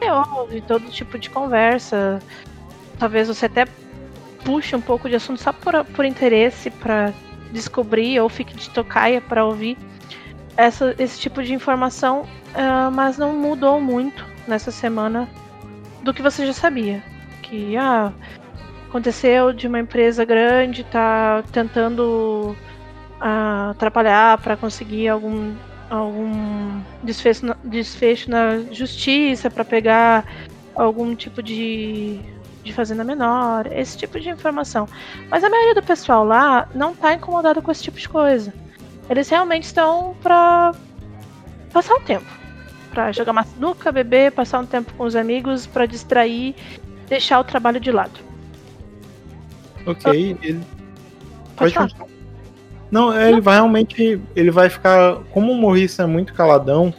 E 0.00 0.08
ouve 0.08 0.60
todo 0.60 0.88
tipo 0.88 1.18
de 1.18 1.28
conversa. 1.28 2.20
Talvez 2.96 3.26
você 3.26 3.46
até 3.46 3.66
puxe 4.44 4.74
um 4.74 4.80
pouco 4.80 5.08
de 5.08 5.16
assunto 5.16 5.40
só 5.40 5.52
por, 5.52 5.84
por 5.86 6.04
interesse 6.04 6.70
para 6.70 7.12
descobrir 7.52 8.20
ou 8.20 8.28
fique 8.28 8.54
de 8.54 8.70
tocaia 8.70 9.20
para 9.20 9.44
ouvir 9.44 9.76
essa, 10.56 10.94
esse 10.98 11.18
tipo 11.18 11.42
de 11.42 11.52
informação, 11.54 12.22
uh, 12.22 12.90
mas 12.92 13.18
não 13.18 13.34
mudou 13.34 13.80
muito 13.80 14.24
nessa 14.46 14.70
semana 14.70 15.28
do 16.02 16.12
que 16.12 16.22
você 16.22 16.46
já 16.46 16.52
sabia. 16.52 17.02
Que, 17.42 17.76
ah, 17.76 18.12
aconteceu 18.88 19.52
de 19.52 19.66
uma 19.66 19.80
empresa 19.80 20.24
grande 20.24 20.84
tá 20.84 21.42
tentando 21.52 22.56
uh, 23.20 23.70
atrapalhar 23.70 24.38
para 24.38 24.56
conseguir 24.56 25.08
algum 25.08 25.54
algum 25.88 26.80
desfecho 27.02 27.44
na, 27.44 27.56
desfecho 27.62 28.30
na 28.30 28.60
justiça 28.70 29.50
para 29.50 29.62
pegar 29.62 30.24
algum 30.74 31.14
tipo 31.14 31.42
de 31.42 32.18
de 32.62 32.72
fazenda 32.72 33.04
menor, 33.04 33.66
esse 33.72 33.96
tipo 33.96 34.18
de 34.20 34.28
informação. 34.30 34.88
Mas 35.28 35.42
a 35.42 35.50
maioria 35.50 35.74
do 35.74 35.82
pessoal 35.82 36.24
lá 36.24 36.68
não 36.74 36.94
tá 36.94 37.14
incomodado 37.14 37.60
com 37.60 37.70
esse 37.70 37.82
tipo 37.82 37.98
de 37.98 38.08
coisa. 38.08 38.52
Eles 39.10 39.28
realmente 39.28 39.64
estão 39.64 40.14
para 40.22 40.72
passar 41.72 41.94
o 41.94 42.00
tempo, 42.00 42.26
para 42.90 43.12
jogar 43.12 43.32
uma 43.32 43.44
sinuca, 43.44 43.90
beber, 43.90 44.32
passar 44.32 44.60
um 44.60 44.66
tempo 44.66 44.92
com 44.94 45.04
os 45.04 45.16
amigos, 45.16 45.66
para 45.66 45.86
distrair, 45.86 46.54
deixar 47.08 47.40
o 47.40 47.44
trabalho 47.44 47.80
de 47.80 47.90
lado. 47.90 48.20
Ok, 49.86 50.36
ele. 50.42 50.60
Pode, 51.56 51.74
Pode 51.74 51.74
continuar. 51.74 52.08
Não, 52.90 53.18
ele 53.18 53.40
vai 53.40 53.54
realmente. 53.54 54.20
Ele 54.36 54.50
vai 54.50 54.68
ficar. 54.68 55.16
Como 55.30 55.50
o 55.50 55.56
Morris 55.56 55.98
é 55.98 56.06
muito 56.06 56.34
caladão, 56.34 56.94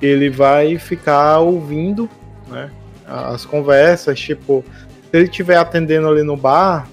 ele 0.00 0.30
vai 0.30 0.78
ficar 0.78 1.38
ouvindo, 1.38 2.08
né? 2.48 2.70
As 3.06 3.44
conversas, 3.44 4.18
tipo, 4.18 4.64
se 5.02 5.16
ele 5.16 5.24
estiver 5.24 5.56
atendendo 5.56 6.08
ali 6.08 6.22
no 6.22 6.36
bar, 6.36 6.88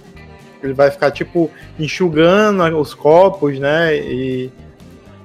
ele 0.61 0.73
vai 0.73 0.91
ficar, 0.91 1.11
tipo, 1.11 1.49
enxugando 1.79 2.63
os 2.77 2.93
copos, 2.93 3.59
né? 3.59 3.95
E, 3.95 4.51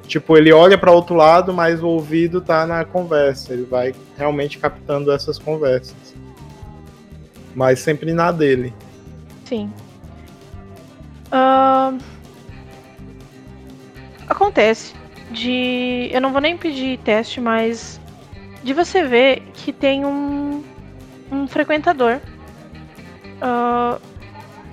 tipo, 0.07 0.37
ele 0.37 0.53
olha 0.53 0.79
para 0.79 0.91
outro 0.91 1.15
lado, 1.15 1.53
mas 1.53 1.83
o 1.83 1.89
ouvido 1.89 2.41
tá 2.41 2.67
na 2.67 2.85
conversa. 2.85 3.53
Ele 3.53 3.65
vai 3.65 3.95
realmente 4.17 4.59
captando 4.59 5.13
essas 5.13 5.39
conversas. 5.39 6.15
Mas 7.55 7.81
sempre 7.81 8.13
na 8.13 8.31
dele. 8.33 8.73
Sim. 9.45 9.71
Uh... 11.27 11.99
Acontece 14.29 14.93
de. 15.31 16.09
Eu 16.13 16.21
não 16.21 16.33
vou 16.33 16.41
nem 16.41 16.57
pedir 16.57 16.99
teste, 16.99 17.41
mas. 17.41 18.01
De 18.63 18.73
você 18.73 19.05
ver 19.05 19.43
que 19.55 19.73
tem 19.73 20.05
um. 20.05 20.65
Um 21.31 21.47
frequentador. 21.47 22.21
Uh... 23.43 24.01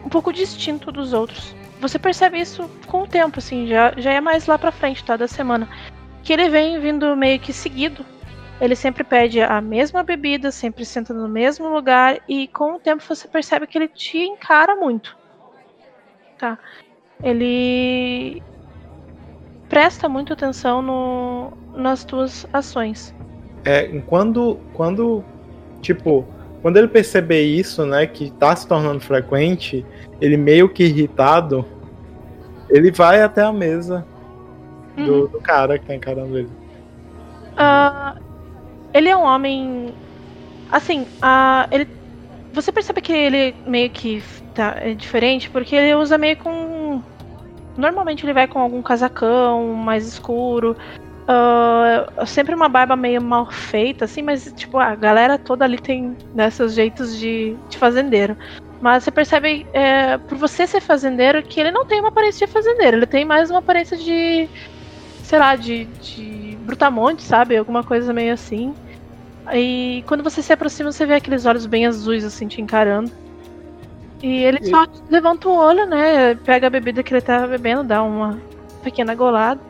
Um 0.05 0.09
pouco 0.09 0.33
distinto 0.33 0.91
dos 0.91 1.13
outros. 1.13 1.55
Você 1.79 1.97
percebe 1.97 2.39
isso 2.39 2.69
com 2.87 3.03
o 3.03 3.07
tempo, 3.07 3.39
assim, 3.39 3.67
já, 3.67 3.93
já 3.97 4.11
é 4.11 4.19
mais 4.19 4.47
lá 4.47 4.57
pra 4.57 4.71
frente, 4.71 5.03
tá? 5.03 5.15
Da 5.15 5.27
semana. 5.27 5.67
Que 6.23 6.33
ele 6.33 6.49
vem 6.49 6.79
vindo 6.79 7.15
meio 7.15 7.39
que 7.39 7.53
seguido 7.53 8.05
ele 8.63 8.75
sempre 8.75 9.03
pede 9.03 9.41
a 9.41 9.59
mesma 9.59 10.03
bebida, 10.03 10.49
sempre 10.49 10.85
senta 10.85 11.13
no 11.13 11.27
mesmo 11.27 11.67
lugar 11.67 12.21
e 12.29 12.47
com 12.47 12.75
o 12.75 12.79
tempo 12.79 13.03
você 13.03 13.27
percebe 13.27 13.67
que 13.67 13.77
ele 13.77 13.89
te 13.89 14.17
encara 14.17 14.75
muito. 14.75 15.17
Tá? 16.37 16.57
Ele 17.21 18.41
presta 19.67 20.07
muito 20.07 20.31
atenção 20.31 20.81
no, 20.81 21.51
nas 21.75 22.05
tuas 22.05 22.47
ações. 22.53 23.13
É, 23.65 23.99
quando 24.01 24.57
quando 24.73 25.23
tipo, 25.81 26.25
quando 26.63 26.77
ele 26.77 26.87
perceber 26.87 27.43
isso, 27.43 27.85
né, 27.85 28.07
que 28.07 28.31
tá 28.31 28.55
se 28.55 28.65
tornando 28.65 29.01
frequente, 29.01 29.85
ele 30.21 30.37
meio 30.37 30.69
que 30.69 30.85
irritado, 30.85 31.65
ele 32.69 32.89
vai 32.89 33.21
até 33.21 33.43
a 33.43 33.51
mesa 33.51 34.05
do, 34.95 35.01
uhum. 35.01 35.27
do 35.27 35.41
cara 35.41 35.77
que 35.77 35.85
tá 35.85 35.93
encarando 35.93 36.37
ele. 36.37 36.49
Uh, 37.51 38.17
ele 38.93 39.09
é 39.09 39.17
um 39.17 39.23
homem. 39.23 39.93
Assim, 40.71 41.05
a, 41.21 41.67
ele, 41.69 41.85
você 42.53 42.71
percebe 42.71 43.01
que 43.01 43.11
ele 43.11 43.53
meio 43.67 43.89
que 43.89 44.23
tá, 44.55 44.77
é 44.77 44.93
diferente 44.93 45.49
porque 45.49 45.75
ele 45.75 45.93
usa 45.95 46.17
meio 46.17 46.37
com. 46.37 47.01
Normalmente 47.75 48.25
ele 48.25 48.33
vai 48.33 48.47
com 48.47 48.59
algum 48.59 48.81
casacão 48.81 49.73
mais 49.73 50.07
escuro. 50.07 50.77
Uh, 51.23 52.25
sempre 52.25 52.53
uma 52.53 52.67
barba 52.67 52.97
meio 52.97 53.21
mal 53.21 53.49
feita, 53.49 54.05
assim, 54.05 54.21
mas 54.21 54.51
tipo, 54.55 54.77
a 54.77 54.93
galera 54.93 55.37
toda 55.37 55.63
ali 55.63 55.79
tem 55.79 56.17
desses 56.33 56.73
jeitos 56.73 57.17
de, 57.17 57.55
de 57.69 57.77
fazendeiro. 57.77 58.35
Mas 58.81 59.05
você 59.05 59.11
percebe, 59.11 59.65
é, 59.71 60.17
por 60.17 60.37
você 60.37 60.67
ser 60.67 60.81
fazendeiro, 60.81 61.41
que 61.41 61.61
ele 61.61 61.71
não 61.71 61.85
tem 61.85 62.01
uma 62.01 62.09
aparência 62.09 62.45
de 62.45 62.51
fazendeiro, 62.51 62.97
ele 62.97 63.05
tem 63.05 63.23
mais 63.23 63.49
uma 63.49 63.59
aparência 63.59 63.95
de. 63.95 64.49
sei 65.23 65.39
lá, 65.39 65.55
de, 65.55 65.85
de 65.85 66.57
brutamonte, 66.61 67.23
sabe? 67.23 67.55
Alguma 67.55 67.83
coisa 67.83 68.11
meio 68.11 68.33
assim. 68.33 68.73
E 69.53 70.03
quando 70.07 70.23
você 70.23 70.41
se 70.41 70.51
aproxima, 70.51 70.91
você 70.91 71.05
vê 71.05 71.15
aqueles 71.15 71.45
olhos 71.45 71.65
bem 71.65 71.85
azuis, 71.85 72.25
assim, 72.25 72.47
te 72.47 72.61
encarando. 72.61 73.09
E 74.21 74.43
ele 74.43 74.59
e... 74.61 74.69
só 74.69 74.85
levanta 75.09 75.47
o 75.47 75.55
olho, 75.55 75.85
né? 75.85 76.35
Pega 76.35 76.67
a 76.67 76.69
bebida 76.69 77.01
que 77.01 77.13
ele 77.13 77.21
tá 77.21 77.47
bebendo, 77.47 77.83
dá 77.85 78.03
uma 78.03 78.37
pequena 78.83 79.15
golada. 79.15 79.61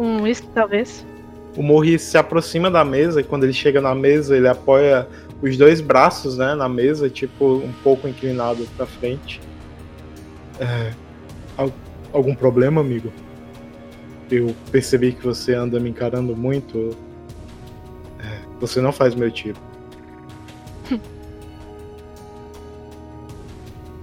Um 0.00 0.22
uísque, 0.22 0.48
talvez. 0.54 1.06
O 1.54 1.62
Morris 1.62 2.00
se 2.00 2.16
aproxima 2.16 2.70
da 2.70 2.82
mesa 2.82 3.20
e 3.20 3.24
quando 3.24 3.44
ele 3.44 3.52
chega 3.52 3.82
na 3.82 3.94
mesa, 3.94 4.34
ele 4.34 4.48
apoia 4.48 5.06
os 5.42 5.58
dois 5.58 5.82
braços, 5.82 6.38
né, 6.38 6.54
na 6.54 6.68
mesa, 6.70 7.10
tipo, 7.10 7.56
um 7.56 7.72
pouco 7.82 8.08
inclinado 8.08 8.66
pra 8.76 8.86
frente. 8.86 9.42
É... 10.58 10.92
Algum 12.12 12.34
problema, 12.34 12.80
amigo? 12.80 13.12
Eu 14.30 14.54
percebi 14.72 15.12
que 15.12 15.22
você 15.22 15.52
anda 15.54 15.78
me 15.78 15.90
encarando 15.90 16.34
muito. 16.34 16.96
Você 18.58 18.80
não 18.80 18.92
faz 18.92 19.14
meu 19.14 19.30
tipo. 19.30 19.60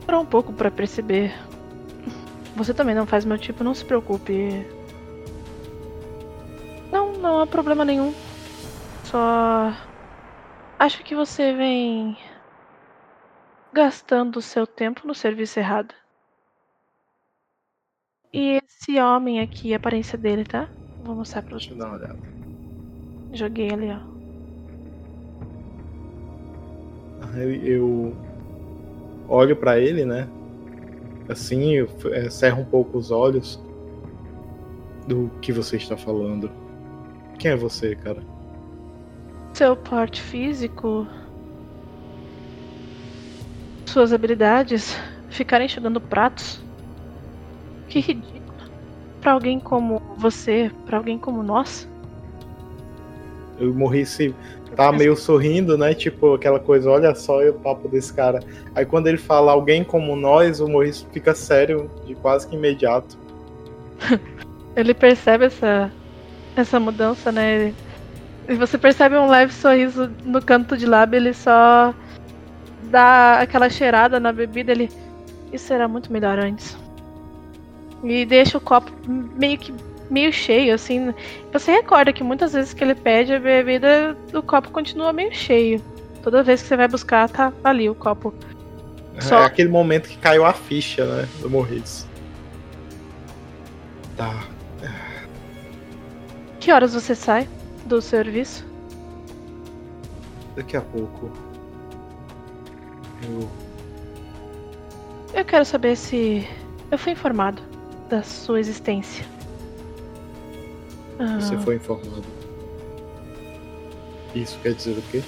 Demorou 0.02 0.22
um 0.22 0.26
pouco 0.26 0.54
para 0.54 0.70
perceber. 0.70 1.34
Você 2.56 2.74
também 2.74 2.94
não 2.94 3.06
faz 3.06 3.26
meu 3.26 3.38
tipo, 3.38 3.64
não 3.64 3.74
se 3.74 3.84
preocupe. 3.84 4.66
Não, 6.92 7.14
não 7.14 7.42
há 7.42 7.48
problema 7.48 7.84
nenhum. 7.86 8.14
Só. 9.04 9.74
Acho 10.80 11.04
que 11.04 11.16
você 11.16 11.54
vem. 11.54 12.18
gastando 13.74 14.42
seu 14.42 14.66
tempo 14.66 15.06
no 15.08 15.14
serviço 15.14 15.60
errado. 15.60 15.94
E 18.34 18.60
esse 18.64 19.00
homem 19.00 19.40
aqui, 19.40 19.74
a 19.74 19.78
aparência 19.78 20.18
dele, 20.18 20.44
tá? 20.44 20.70
Vou 21.04 21.16
mostrar 21.16 21.42
pra 21.42 21.58
você. 21.58 21.70
Deixa 21.70 21.74
eu 21.74 21.78
dar 21.78 21.88
uma 21.88 21.98
olhada. 21.98 22.20
Joguei 23.34 23.72
ali, 23.72 23.90
ó. 23.92 24.00
Aí 27.34 27.70
Eu 27.70 28.16
olho 29.28 29.56
pra 29.56 29.80
ele, 29.80 30.06
né? 30.06 30.28
Assim, 31.30 31.74
eu 31.74 31.88
é, 32.12 32.30
cerro 32.30 32.62
um 32.62 32.66
pouco 32.66 32.98
os 32.98 33.12
olhos 33.12 33.62
do 35.08 35.30
que 35.42 35.52
você 35.52 35.78
está 35.78 35.98
falando. 35.98 36.50
Quem 37.40 37.52
é 37.52 37.56
você, 37.56 37.96
cara? 37.96 38.22
Seu 39.54 39.76
porte 39.76 40.22
físico. 40.22 41.08
Suas 43.86 44.14
habilidades. 44.14 44.98
Ficar 45.30 45.62
enxugando 45.62 46.02
pratos. 46.02 46.62
Que 47.88 48.00
ridículo. 48.00 48.42
Pra 49.22 49.34
alguém 49.34 49.60
como 49.60 50.02
você, 50.18 50.72
pra 50.86 50.98
alguém 50.98 51.18
como 51.18 51.44
nós. 51.44 51.88
Eu 53.60 53.74
morri 53.74 54.06
se 54.06 54.34
tá 54.76 54.92
meio 54.92 55.16
sorrindo, 55.16 55.78
né? 55.78 55.94
Tipo, 55.94 56.36
aquela 56.36 56.60
coisa, 56.60 56.90
olha 56.90 57.16
só 57.16 57.44
o 57.48 57.54
papo 57.54 57.88
desse 57.88 58.14
cara. 58.14 58.40
Aí 58.76 58.86
quando 58.86 59.08
ele 59.08 59.18
fala 59.18 59.52
alguém 59.52 59.84
como 59.84 60.16
nós, 60.16 60.60
o 60.60 60.68
Morris 60.68 61.06
fica 61.12 61.34
sério 61.34 61.90
de 62.06 62.14
quase 62.14 62.48
que 62.48 62.56
imediato. 62.56 63.18
Ele 64.76 64.94
percebe 64.94 65.46
essa, 65.46 65.92
essa 66.62 66.80
mudança, 66.80 67.32
né? 67.32 67.74
E 68.48 68.56
você 68.56 68.78
percebe 68.78 69.16
um 69.18 69.28
leve 69.28 69.54
sorriso 69.54 70.10
no 70.24 70.42
canto 70.42 70.78
de 70.78 70.86
lábio, 70.86 71.18
ele 71.18 71.34
só 71.34 71.94
dá 72.84 73.40
aquela 73.40 73.70
cheirada 73.70 74.20
na 74.20 74.32
bebida, 74.32 74.72
ele. 74.72 74.90
Isso 75.52 75.74
era 75.74 75.88
muito 75.88 76.12
melhor 76.12 76.40
antes. 76.40 76.78
E 78.04 78.26
deixa 78.26 78.58
o 78.58 78.62
copo 78.62 78.92
meio 79.08 79.58
que 79.58 79.74
meio 80.10 80.32
cheio, 80.32 80.74
assim. 80.74 81.14
Você 81.52 81.72
recorda 81.72 82.14
que 82.14 82.24
muitas 82.24 82.54
vezes 82.54 82.74
que 82.74 82.84
ele 82.84 82.96
pede 82.96 83.34
a 83.34 83.40
bebida, 83.40 84.16
o 84.34 84.42
copo 84.42 84.72
continua 84.72 85.12
meio 85.12 85.34
cheio. 85.34 85.82
Toda 86.24 86.44
vez 86.44 86.62
que 86.62 86.68
você 86.68 86.78
vai 86.78 86.88
buscar, 86.88 87.30
tá 87.30 87.52
ali 87.64 87.90
o 87.90 87.96
copo. 87.96 88.34
Só... 89.20 89.42
É 89.42 89.46
aquele 89.46 89.70
momento 89.70 90.08
que 90.08 90.18
caiu 90.18 90.46
a 90.46 90.54
ficha, 90.54 91.06
né? 91.06 91.28
Do 91.42 91.50
Morris. 91.50 92.08
Tá. 94.16 94.44
Que 96.68 96.74
horas 96.74 96.94
você 96.94 97.16
sai 97.16 97.48
do 97.86 98.02
serviço? 98.02 98.66
Daqui 100.54 100.76
a 100.76 100.82
pouco. 100.82 101.32
Eu. 103.24 103.50
Eu 105.34 105.46
quero 105.46 105.64
saber 105.64 105.96
se 105.96 106.46
eu 106.92 106.98
fui 106.98 107.14
informado 107.14 107.64
da 108.10 108.22
sua 108.22 108.60
existência. 108.60 109.26
Você 111.40 111.56
Ah, 111.56 111.60
foi 111.60 111.76
informado. 111.78 112.26
Isso 114.36 114.60
quer 114.60 114.74
dizer 114.74 114.98
o 114.98 115.02
quê? 115.04 115.24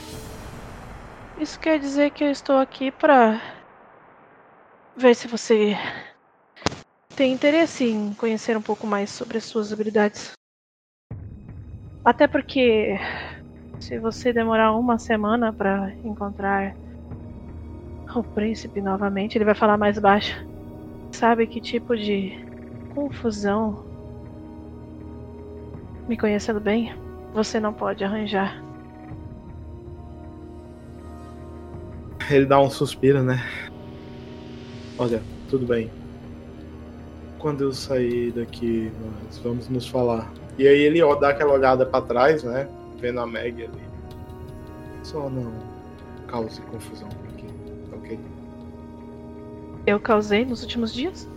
Isso 1.40 1.58
quer 1.58 1.80
dizer 1.80 2.12
que 2.12 2.26
eu 2.26 2.32
estou 2.32 2.58
aqui 2.58 2.92
pra 2.92 3.42
ver 4.94 5.16
se 5.16 5.26
você 5.26 5.78
tem 7.16 7.32
interesse 7.32 7.86
em 7.86 8.14
conhecer 8.14 8.58
um 8.58 8.62
pouco 8.62 8.86
mais 8.86 9.10
sobre 9.10 9.38
as 9.38 9.46
suas 9.46 9.72
habilidades. 9.72 10.38
Até 12.10 12.26
porque 12.28 13.00
se 13.80 14.00
você 14.00 14.34
demorar 14.34 14.74
uma 14.74 14.98
semana 14.98 15.54
pra 15.54 15.94
encontrar 16.04 16.76
o 18.16 18.24
príncipe 18.24 18.82
novamente, 18.82 19.38
ele 19.38 19.46
vai 19.46 19.54
falar 19.54 19.78
mais 19.78 20.00
baixo. 20.00 20.44
Sabe 21.12 21.46
que 21.46 21.62
tipo 21.62 21.96
de 21.96 22.32
confusão, 22.96 23.86
me 26.08 26.18
conhecendo 26.18 26.60
bem, 26.60 26.96
você 27.32 27.60
não 27.60 27.76
pode 27.76 28.04
arranjar. 28.04 28.60
Ele 32.32 32.48
dá 32.48 32.60
um 32.60 32.72
suspiro, 32.72 33.22
né? 33.22 33.38
Olha, 34.98 35.22
tudo 35.48 35.64
bem. 35.64 35.92
Quando 37.38 37.66
eu 37.66 37.72
sair 37.72 38.32
daqui, 38.32 38.92
nós 39.00 39.38
vamos 39.38 39.70
nos 39.70 39.88
falar. 39.88 40.28
E 40.60 40.68
aí 40.68 40.82
ele 40.82 41.02
ó, 41.02 41.16
dá 41.16 41.30
aquela 41.30 41.54
olhada 41.54 41.86
pra 41.86 42.02
trás, 42.02 42.44
né? 42.44 42.68
Vendo 42.98 43.20
a 43.20 43.26
Meg 43.26 43.64
ali. 43.64 43.84
Só 45.02 45.28
não 45.28 45.52
cause 46.28 46.62
confusão 46.62 47.10
aqui, 47.34 47.48
ok? 47.92 48.20
Eu 49.88 50.00
causei 50.00 50.46
nos 50.46 50.62
últimos 50.62 50.94
dias? 50.94 51.28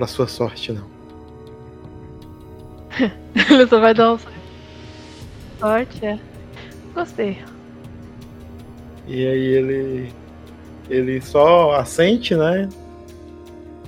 Pra 0.00 0.06
sua 0.06 0.26
sorte, 0.26 0.72
não. 0.72 0.86
Ele 3.50 3.66
só 3.66 3.78
vai 3.78 3.92
dar 3.92 4.14
um 4.14 4.18
sorte, 5.58 6.06
é. 6.06 6.18
Gostei. 6.94 7.36
E 9.06 9.26
aí 9.26 9.44
ele. 9.44 10.12
Ele 10.88 11.20
só 11.20 11.72
assente, 11.72 12.34
né? 12.34 12.66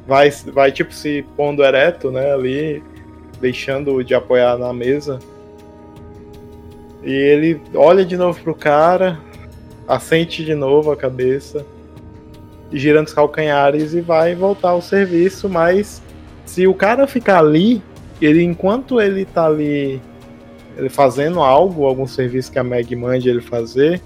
Vai, 0.07 0.30
vai 0.30 0.72
tipo 0.72 0.92
se 0.92 1.24
pondo 1.36 1.64
ereto, 1.64 2.11
né? 2.11 2.32
Ali, 2.32 2.82
deixando 3.40 4.03
de 4.03 4.14
apoiar 4.14 4.57
na 4.59 4.72
mesa. 4.72 5.18
E 7.03 7.12
ele 7.12 7.61
olha 7.74 8.05
de 8.05 8.16
novo 8.16 8.40
pro 8.40 8.55
cara, 8.55 9.18
assente 9.88 10.44
de 10.44 10.55
novo 10.55 10.92
a 10.92 10.96
cabeça, 10.96 11.64
girando 12.72 13.09
os 13.09 13.14
calcanhares 13.14 13.92
e 13.92 14.00
vai 14.00 14.34
voltar 14.34 14.70
ao 14.70 14.82
serviço. 14.82 15.48
Mas 15.48 16.03
se 16.44 16.66
o 16.66 16.74
cara 16.74 17.07
ficar 17.07 17.38
ali, 17.38 17.82
ele 18.20 18.42
enquanto 18.42 19.00
ele 19.00 19.24
tá 19.24 19.46
ali 19.46 20.00
ele 20.76 20.88
fazendo 20.88 21.40
algo, 21.40 21.86
algum 21.86 22.07
serviço 22.07 22.50
que 22.50 22.59
a 22.59 22.64
Meg 22.64 22.94
mande 22.96 23.28
ele 23.28 23.42
fazer, 23.42 24.00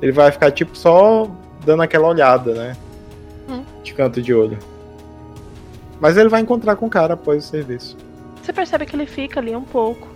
ele 0.00 0.12
vai 0.12 0.30
ficar 0.30 0.50
tipo 0.50 0.76
só 0.76 1.30
dando 1.64 1.82
aquela 1.82 2.08
olhada, 2.08 2.52
né? 2.52 2.76
Hum. 3.48 3.62
De 3.82 3.94
canto 3.94 4.20
de 4.20 4.34
olho. 4.34 4.58
Mas 6.02 6.16
ele 6.16 6.28
vai 6.28 6.40
encontrar 6.40 6.74
com 6.74 6.86
o 6.86 6.90
cara 6.90 7.14
após 7.14 7.44
o 7.44 7.48
serviço. 7.48 7.96
Você 8.42 8.52
percebe 8.52 8.84
que 8.84 8.96
ele 8.96 9.06
fica 9.06 9.38
ali 9.38 9.54
um 9.54 9.62
pouco. 9.62 10.08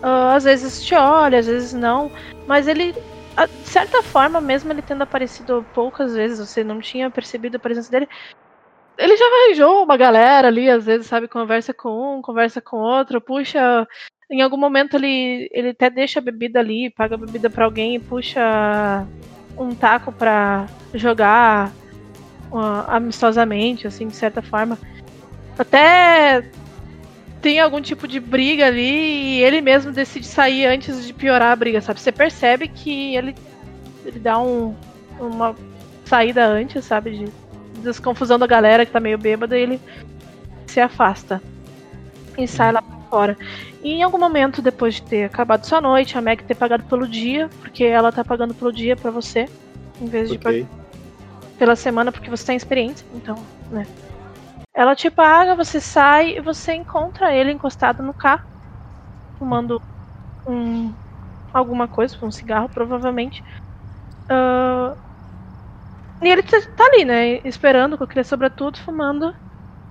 Ah, 0.00 0.36
às 0.36 0.44
vezes 0.44 0.80
te 0.84 0.94
olha, 0.94 1.40
às 1.40 1.46
vezes 1.48 1.72
não. 1.72 2.08
Mas 2.46 2.68
ele, 2.68 2.92
de 2.92 3.68
certa 3.68 4.00
forma, 4.00 4.40
mesmo 4.40 4.72
ele 4.72 4.80
tendo 4.80 5.02
aparecido 5.02 5.66
poucas 5.74 6.14
vezes, 6.14 6.38
você 6.38 6.62
não 6.62 6.80
tinha 6.80 7.10
percebido 7.10 7.56
a 7.56 7.58
presença 7.58 7.90
dele. 7.90 8.08
Ele 8.96 9.16
já 9.16 9.24
arranjou 9.24 9.82
uma 9.82 9.96
galera 9.96 10.46
ali, 10.46 10.70
às 10.70 10.84
vezes, 10.84 11.08
sabe, 11.08 11.26
conversa 11.26 11.74
com 11.74 12.18
um, 12.18 12.22
conversa 12.22 12.60
com 12.60 12.76
outro, 12.76 13.20
puxa. 13.20 13.88
Em 14.30 14.40
algum 14.40 14.56
momento 14.56 14.94
ele, 14.94 15.50
ele 15.52 15.70
até 15.70 15.90
deixa 15.90 16.20
a 16.20 16.22
bebida 16.22 16.60
ali, 16.60 16.90
paga 16.90 17.16
a 17.16 17.18
bebida 17.18 17.50
pra 17.50 17.64
alguém 17.64 17.96
e 17.96 17.98
puxa 17.98 19.04
um 19.58 19.74
taco 19.74 20.12
pra 20.12 20.66
jogar 20.94 21.72
ah, 22.52 22.96
amistosamente, 22.96 23.88
assim, 23.88 24.06
de 24.06 24.14
certa 24.14 24.40
forma. 24.40 24.78
Até 25.58 26.44
tem 27.40 27.60
algum 27.60 27.80
tipo 27.80 28.08
de 28.08 28.18
briga 28.18 28.66
ali 28.66 29.36
e 29.36 29.42
ele 29.42 29.60
mesmo 29.60 29.92
decide 29.92 30.26
sair 30.26 30.66
antes 30.66 31.06
de 31.06 31.12
piorar 31.12 31.52
a 31.52 31.56
briga, 31.56 31.80
sabe? 31.80 32.00
Você 32.00 32.10
percebe 32.10 32.68
que 32.68 33.14
ele, 33.14 33.34
ele 34.04 34.18
dá 34.18 34.38
um, 34.38 34.74
uma 35.20 35.54
saída 36.04 36.46
antes, 36.46 36.84
sabe? 36.84 37.10
De 37.18 37.32
desconfusão 37.82 38.38
da 38.38 38.46
galera 38.46 38.86
que 38.86 38.92
tá 38.92 38.98
meio 38.98 39.18
bêbada 39.18 39.58
e 39.58 39.62
ele 39.62 39.80
se 40.66 40.80
afasta 40.80 41.42
e 42.36 42.48
sai 42.48 42.72
lá 42.72 42.82
pra 42.82 42.96
fora. 43.10 43.38
E 43.82 43.92
em 43.92 44.02
algum 44.02 44.18
momento, 44.18 44.62
depois 44.62 44.94
de 44.94 45.02
ter 45.02 45.24
acabado 45.24 45.64
sua 45.66 45.80
noite, 45.80 46.16
a 46.16 46.20
Meg 46.20 46.42
ter 46.44 46.54
pagado 46.54 46.84
pelo 46.84 47.06
dia, 47.06 47.50
porque 47.60 47.84
ela 47.84 48.10
tá 48.10 48.24
pagando 48.24 48.54
pelo 48.54 48.72
dia 48.72 48.96
pra 48.96 49.10
você, 49.10 49.46
em 50.00 50.06
vez 50.06 50.30
de 50.30 50.36
Ok. 50.36 50.66
pela 51.58 51.76
semana, 51.76 52.10
porque 52.10 52.30
você 52.30 52.46
tem 52.46 52.56
experiência, 52.56 53.06
então, 53.14 53.36
né? 53.70 53.86
Ela 54.74 54.96
te 54.96 55.10
paga, 55.10 55.54
você 55.54 55.80
sai 55.80 56.36
e 56.36 56.40
você 56.40 56.74
encontra 56.74 57.34
ele 57.34 57.52
encostado 57.52 58.02
no 58.02 58.12
carro, 58.12 58.42
fumando 59.38 59.80
um, 60.46 60.94
alguma 61.52 61.88
coisa, 61.88 62.16
um 62.22 62.30
cigarro, 62.30 62.68
provavelmente. 62.70 63.42
Ah, 64.28 64.96
e 66.22 66.28
ele 66.28 66.42
tá 66.42 66.58
tá 66.76 66.84
ali, 66.86 67.04
né? 67.04 67.40
Esperando 67.46 67.96
com 67.98 68.04
aquele 68.04 68.24
sobretudo, 68.24 68.78
fumando. 68.78 69.32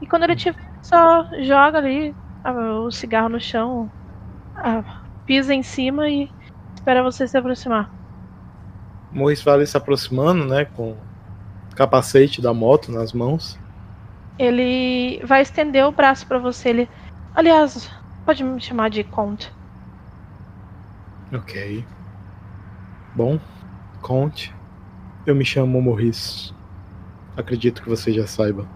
E 0.02 0.08
quando 0.08 0.24
ele 0.24 0.36
te 0.36 0.54
só 0.82 1.24
joga 1.44 1.78
ali 1.78 2.16
ah, 2.44 2.80
o 2.82 2.92
cigarro 2.92 3.30
no 3.30 3.40
chão, 3.40 3.90
ah, 4.58 4.84
pisa 5.26 5.54
em 5.54 5.64
cima 5.64 6.10
e 6.10 6.30
espera 6.78 7.04
você 7.04 7.28
se 7.28 7.38
aproximar. 7.38 7.90
Morris 9.12 9.44
vai 9.44 9.66
se 9.66 9.78
aproximando, 9.78 10.46
né? 10.46 10.66
Com 10.66 10.92
o 10.92 11.76
capacete 11.76 12.42
da 12.42 12.54
moto 12.54 12.92
nas 12.92 13.14
mãos. 13.14 13.63
Ele 14.38 15.24
vai 15.26 15.42
estender 15.42 15.86
o 15.86 15.92
braço 15.92 16.26
pra 16.26 16.40
você. 16.40 16.70
Ele, 16.70 16.90
aliás, 17.34 17.90
pode 18.26 18.44
me 18.44 18.60
chamar 18.60 18.90
de 18.90 19.04
Conte. 19.04 19.52
Ok. 21.32 21.86
Bom, 23.14 23.40
conte. 24.02 24.54
Eu 25.26 25.36
me 25.36 25.46
chamo 25.46 25.82
Morris. 25.82 26.54
Acredito 27.36 27.82
que 27.82 27.90
você 27.90 28.12
já 28.12 28.28
saiba. 28.28 28.68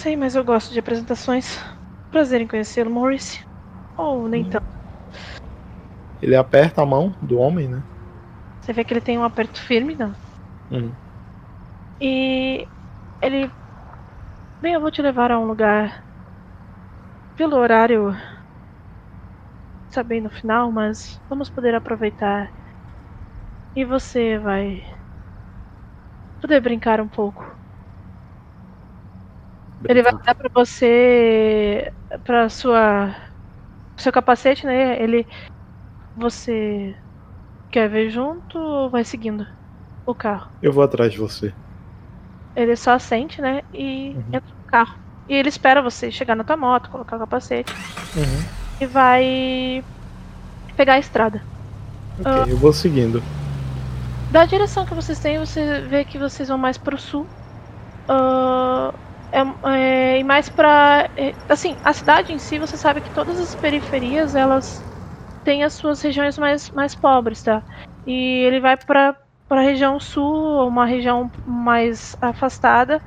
Sei, 0.00 0.16
mas 0.16 0.34
eu 0.34 0.44
gosto 0.44 0.72
de 0.72 0.78
apresentações. 0.78 1.58
Prazer 2.10 2.40
em 2.40 2.46
conhecê-lo, 2.46 2.90
Maurice. 2.90 3.44
Ou 3.96 4.28
nem 4.28 4.44
Hum. 4.44 4.50
tanto. 4.50 4.66
Ele 6.20 6.34
aperta 6.34 6.82
a 6.82 6.86
mão 6.86 7.14
do 7.22 7.38
homem, 7.38 7.68
né? 7.68 7.82
Você 8.60 8.72
vê 8.72 8.84
que 8.84 8.92
ele 8.92 9.00
tem 9.00 9.18
um 9.18 9.24
aperto 9.24 9.60
firme, 9.60 9.94
não? 9.94 10.14
Hum. 10.70 10.92
E 12.00 12.68
ele. 13.22 13.50
Bem, 14.60 14.74
eu 14.74 14.80
vou 14.80 14.90
te 14.90 15.00
levar 15.02 15.30
a 15.30 15.38
um 15.38 15.46
lugar. 15.46 16.04
Pelo 17.36 17.56
horário. 17.56 18.10
Bem 20.06 20.20
no 20.20 20.30
final, 20.30 20.70
mas 20.70 21.20
vamos 21.28 21.50
poder 21.50 21.74
aproveitar. 21.74 22.52
E 23.74 23.84
você 23.84 24.38
vai. 24.38 24.82
Poder 26.40 26.60
brincar 26.60 27.00
um 27.00 27.08
pouco. 27.08 27.44
Ele 29.88 30.02
vai 30.02 30.12
dar 30.24 30.34
pra 30.34 30.50
você. 30.54 31.92
pra 32.24 32.48
sua. 32.48 33.14
seu 33.98 34.12
capacete, 34.12 34.66
né? 34.66 35.02
Ele. 35.02 35.26
Você. 36.14 36.96
quer 37.70 37.88
ver 37.90 38.10
junto 38.10 38.58
ou 38.58 38.90
vai 38.90 39.04
seguindo 39.04 39.46
o 40.06 40.14
carro? 40.14 40.50
Eu 40.62 40.72
vou 40.72 40.82
atrás 40.82 41.12
de 41.12 41.18
você. 41.18 41.54
Ele 42.58 42.76
só 42.76 42.92
assente, 42.92 43.40
né? 43.40 43.62
E 43.72 44.10
Uhum. 44.14 44.34
entra 44.34 44.54
no 44.58 44.66
carro. 44.66 44.94
E 45.28 45.34
ele 45.34 45.48
espera 45.48 45.80
você 45.80 46.10
chegar 46.10 46.34
na 46.34 46.44
tua 46.44 46.56
moto, 46.56 46.90
colocar 46.90 47.16
o 47.16 47.20
capacete 47.20 47.72
Uhum. 48.16 48.58
e 48.80 48.86
vai 48.86 49.84
pegar 50.76 50.94
a 50.94 50.98
estrada. 50.98 51.42
Ok, 52.18 52.50
eu 52.50 52.56
vou 52.58 52.72
seguindo. 52.72 53.22
Da 54.30 54.44
direção 54.44 54.84
que 54.84 54.94
vocês 54.94 55.18
têm, 55.20 55.38
você 55.38 55.82
vê 55.88 56.04
que 56.04 56.18
vocês 56.18 56.48
vão 56.48 56.58
mais 56.58 56.76
pro 56.76 56.98
sul. 56.98 57.30
Ah, 58.08 58.92
é, 59.32 59.40
é, 59.70 60.18
e 60.18 60.24
mais 60.24 60.48
pra. 60.48 61.08
é, 61.16 61.34
assim, 61.48 61.76
a 61.84 61.92
cidade 61.92 62.32
em 62.32 62.38
si, 62.38 62.58
você 62.58 62.76
sabe 62.76 63.00
que 63.00 63.10
todas 63.12 63.38
as 63.38 63.54
periferias 63.54 64.34
elas 64.34 64.84
têm 65.44 65.64
as 65.64 65.74
suas 65.74 66.00
regiões 66.02 66.38
mais, 66.38 66.70
mais 66.72 66.94
pobres, 66.94 67.42
tá? 67.42 67.62
E 68.06 68.12
ele 68.46 68.60
vai 68.60 68.76
pra, 68.76 69.16
pra 69.48 69.62
região 69.62 69.98
sul, 70.00 70.68
uma 70.68 70.86
região 70.86 71.30
mais 71.44 72.16
afastada, 72.20 73.02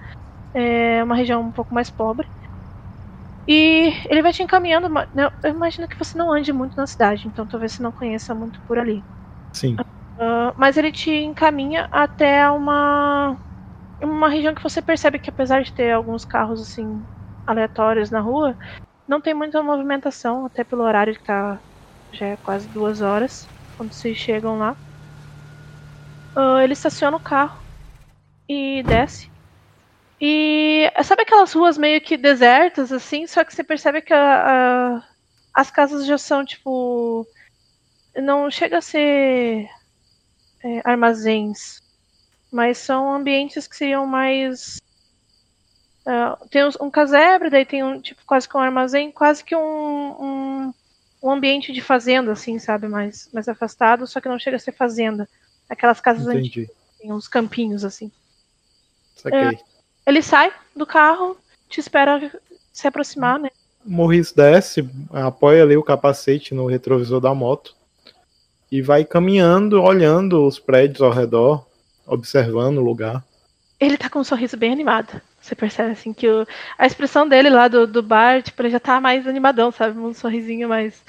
é, 0.54 1.04
uma 1.04 1.16
região 1.16 1.42
um 1.42 1.52
pouco 1.52 1.74
mais 1.76 1.90
pobre. 1.92 2.30
E 3.48 3.90
ele 4.10 4.24
vai 4.24 4.34
te 4.34 4.42
encaminhando. 4.42 4.90
ma- 4.90 5.08
Eu 5.44 5.52
imagino 5.52 5.88
que 5.88 5.96
você 5.98 6.18
não 6.18 6.32
ande 6.32 6.52
muito 6.52 6.76
na 6.76 6.88
cidade, 6.88 7.28
então 7.28 7.46
talvez 7.48 7.74
você 7.74 7.84
não 7.84 7.92
conheça 7.92 8.34
muito 8.34 8.60
por 8.66 8.80
ali. 8.80 9.06
Sim. 9.54 9.82
Ah, 10.20 10.54
mas 10.58 10.78
ele 10.78 10.92
te 10.92 11.10
encaminha 11.12 11.88
até 11.92 12.50
uma 12.50 13.40
uma 14.02 14.30
região 14.30 14.56
que 14.56 14.64
você 14.64 14.82
percebe 14.82 15.20
que 15.20 15.30
apesar 15.30 15.64
de 15.64 15.74
ter 15.74 15.92
alguns 15.94 16.26
carros 16.26 16.62
assim 16.62 17.06
aleatórios 17.46 18.12
na 18.12 18.22
rua, 18.22 18.58
não 19.08 19.22
tem 19.22 19.34
muita 19.34 19.64
movimentação, 19.64 20.46
até 20.46 20.64
pelo 20.64 20.84
horário 20.84 21.16
que 21.16 21.24
tá 21.24 21.62
já 22.14 22.28
é 22.28 22.38
quase 22.38 22.70
duas 22.72 23.02
horas 23.02 23.52
quando 23.78 23.94
vocês 23.94 24.18
chegam 24.18 24.58
lá. 24.60 24.78
Ah, 26.36 26.64
ele 26.64 26.74
estaciona 26.74 27.18
o 27.18 27.20
carro 27.20 27.58
e 28.50 28.84
desce. 28.84 29.32
E 30.22 30.92
sabe 31.04 31.24
aquelas 31.24 31.54
ruas 31.54 31.78
meio 31.78 32.02
que 32.02 32.18
desertas 32.18 32.92
assim, 32.94 33.28
só 33.28 33.44
que 33.46 33.54
você 33.54 33.64
percebe 33.64 34.02
que 34.02 34.14
a- 34.14 34.98
a- 34.98 35.10
as 35.56 35.72
casas 35.72 36.06
já 36.06 36.18
são 36.18 36.46
tipo 36.46 37.28
não 38.18 38.52
chega 38.52 38.80
a 38.80 38.82
ser 38.82 39.68
é, 40.64 40.82
armazéns, 40.86 41.78
mas 42.52 42.78
são 42.80 43.12
ambientes 43.14 43.68
que 43.68 43.76
seriam 43.78 44.06
mais. 44.08 44.78
ah, 46.08 46.38
tem 46.50 46.66
uns- 46.66 46.78
um 46.82 46.90
casebre, 46.92 47.50
daí 47.50 47.66
tem 47.66 47.84
um 47.84 48.02
tipo 48.02 48.22
quase 48.26 48.48
que 48.50 48.58
um 48.58 48.60
armazém, 48.60 49.12
quase 49.12 49.44
que 49.44 49.56
um, 49.56 50.68
um, 50.70 50.74
um 51.24 51.32
ambiente 51.32 51.72
de 51.72 51.82
fazenda, 51.82 52.32
assim, 52.32 52.58
sabe? 52.60 52.88
Mais, 52.88 53.30
mais 53.34 53.48
afastado, 53.48 54.08
só 54.08 54.20
que 54.22 54.30
não 54.30 54.40
chega 54.40 54.58
a 54.58 54.60
ser 54.60 54.74
fazenda. 54.74 55.30
Aquelas 55.72 56.02
casas 56.02 56.28
antigas, 56.28 56.48
Entendi. 56.68 56.70
tem 57.00 57.14
uns 57.14 57.30
campinhos, 57.30 57.86
assim. 57.86 58.12
Saquei. 59.16 59.58
Ele 60.06 60.22
sai 60.22 60.52
do 60.76 60.86
carro, 60.86 61.38
te 61.70 61.80
espera 61.80 62.30
se 62.74 62.88
aproximar, 62.88 63.40
né? 63.40 63.50
Morris 63.86 64.34
desce, 64.34 64.88
apoia 65.12 65.64
ali 65.64 65.78
o 65.78 65.84
capacete 65.84 66.54
no 66.54 66.66
retrovisor 66.66 67.22
da 67.22 67.34
moto 67.34 67.74
e 68.70 68.82
vai 68.82 69.06
caminhando, 69.06 69.82
olhando 69.82 70.46
os 70.46 70.60
prédios 70.60 71.02
ao 71.02 71.12
redor, 71.12 71.66
observando 72.06 72.80
o 72.80 72.84
lugar. 72.84 73.24
Ele 73.80 73.98
tá 73.98 74.10
com 74.10 74.20
um 74.20 74.24
sorriso 74.24 74.58
bem 74.58 74.74
animado. 74.74 75.22
Você 75.40 75.56
percebe 75.56 75.92
assim 75.92 76.14
que 76.14 76.28
o- 76.28 76.46
a 76.78 76.86
expressão 76.86 77.28
dele 77.28 77.50
lá 77.50 77.70
do, 77.70 77.88
do 77.88 78.04
bar, 78.04 78.44
tipo, 78.44 78.62
ele 78.62 78.70
já 78.72 78.80
tá 78.80 79.00
mais 79.00 79.26
animadão, 79.26 79.72
sabe? 79.72 79.98
Um 79.98 80.14
sorrisinho 80.14 80.68
mais, 80.68 81.02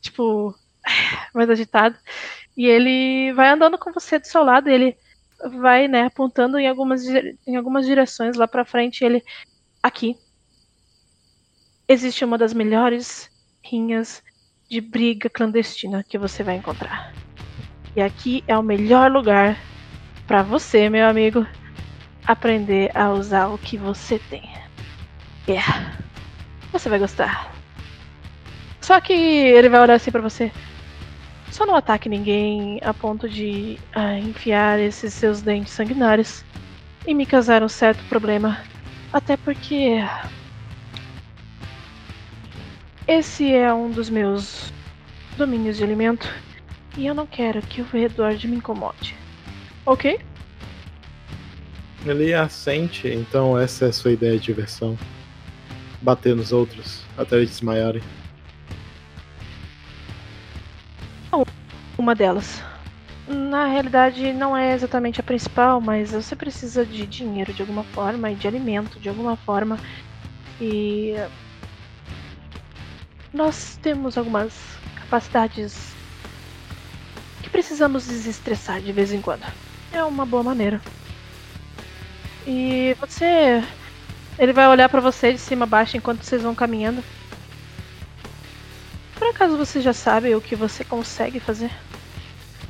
tipo, 0.00 0.54
mais 1.34 1.50
agitado. 1.50 1.96
E 2.56 2.66
ele 2.66 3.32
vai 3.34 3.50
andando 3.50 3.78
com 3.78 3.92
você 3.92 4.18
do 4.18 4.26
seu 4.26 4.42
lado, 4.42 4.68
ele 4.68 4.96
vai, 5.60 5.86
né, 5.86 6.04
apontando 6.04 6.58
em 6.58 6.66
algumas, 6.66 7.04
em 7.06 7.56
algumas 7.56 7.86
direções 7.86 8.36
lá 8.36 8.48
pra 8.48 8.64
frente. 8.64 9.04
Ele, 9.04 9.22
aqui, 9.82 10.16
existe 11.86 12.24
uma 12.24 12.38
das 12.38 12.54
melhores 12.54 13.30
rinhas 13.62 14.22
de 14.68 14.80
briga 14.80 15.28
clandestina 15.28 16.04
que 16.08 16.18
você 16.18 16.42
vai 16.42 16.56
encontrar. 16.56 17.12
E 17.94 18.00
aqui 18.00 18.42
é 18.46 18.56
o 18.56 18.62
melhor 18.62 19.10
lugar 19.10 19.56
pra 20.26 20.42
você, 20.42 20.88
meu 20.88 21.06
amigo, 21.06 21.46
aprender 22.26 22.90
a 22.94 23.10
usar 23.10 23.48
o 23.48 23.58
que 23.58 23.76
você 23.76 24.18
tem. 24.30 24.50
Yeah. 25.48 25.96
Você 26.72 26.88
vai 26.88 26.98
gostar. 26.98 27.52
Só 28.80 29.00
que 29.00 29.12
ele 29.12 29.68
vai 29.68 29.80
olhar 29.80 29.94
assim 29.94 30.10
pra 30.10 30.20
você. 30.20 30.50
Só 31.56 31.64
não 31.64 31.74
ataque 31.74 32.06
ninguém 32.06 32.78
a 32.82 32.92
ponto 32.92 33.26
de 33.26 33.78
ah, 33.94 34.18
enfiar 34.18 34.78
esses 34.78 35.14
seus 35.14 35.40
dentes 35.40 35.72
sanguinários 35.72 36.44
e 37.06 37.14
me 37.14 37.24
causar 37.24 37.62
um 37.62 37.68
certo 37.68 38.04
problema. 38.10 38.60
Até 39.10 39.38
porque. 39.38 40.04
Esse 43.08 43.54
é 43.54 43.72
um 43.72 43.90
dos 43.90 44.10
meus 44.10 44.70
domínios 45.38 45.78
de 45.78 45.84
alimento 45.84 46.28
e 46.94 47.06
eu 47.06 47.14
não 47.14 47.26
quero 47.26 47.62
que 47.62 47.80
o 47.80 47.86
Edward 47.94 48.46
me 48.46 48.56
incomode. 48.58 49.16
Ok? 49.86 50.20
Ele 52.04 52.34
assente, 52.34 53.08
então 53.08 53.58
essa 53.58 53.86
é 53.86 53.88
a 53.88 53.92
sua 53.92 54.12
ideia 54.12 54.38
de 54.38 54.44
diversão. 54.44 54.98
Bater 56.02 56.36
nos 56.36 56.52
outros 56.52 57.02
até 57.16 57.36
eles 57.36 57.48
desmaiarem. 57.48 58.02
Uma 61.98 62.14
delas. 62.14 62.62
Na 63.26 63.66
realidade, 63.66 64.32
não 64.32 64.56
é 64.56 64.74
exatamente 64.74 65.18
a 65.18 65.24
principal, 65.24 65.80
mas 65.80 66.12
você 66.12 66.36
precisa 66.36 66.84
de 66.84 67.06
dinheiro 67.06 67.52
de 67.52 67.62
alguma 67.62 67.82
forma 67.82 68.30
e 68.30 68.36
de 68.36 68.46
alimento 68.46 69.00
de 69.00 69.08
alguma 69.08 69.36
forma. 69.36 69.78
E. 70.60 71.14
Nós 73.32 73.78
temos 73.82 74.16
algumas 74.16 74.54
capacidades 75.00 75.94
que 77.42 77.50
precisamos 77.50 78.06
desestressar 78.06 78.80
de 78.80 78.92
vez 78.92 79.12
em 79.12 79.20
quando. 79.20 79.44
É 79.92 80.04
uma 80.04 80.26
boa 80.26 80.42
maneira. 80.42 80.80
E 82.46 82.94
você. 83.00 83.64
Ele 84.38 84.52
vai 84.52 84.68
olhar 84.68 84.88
pra 84.88 85.00
você 85.00 85.32
de 85.32 85.38
cima 85.38 85.64
a 85.64 85.66
baixo 85.66 85.96
enquanto 85.96 86.22
vocês 86.22 86.42
vão 86.42 86.54
caminhando. 86.54 87.02
Por 89.18 89.28
acaso 89.28 89.56
você 89.56 89.80
já 89.80 89.92
sabe 89.92 90.34
o 90.34 90.40
que 90.40 90.54
você 90.54 90.84
consegue 90.84 91.40
fazer? 91.40 91.70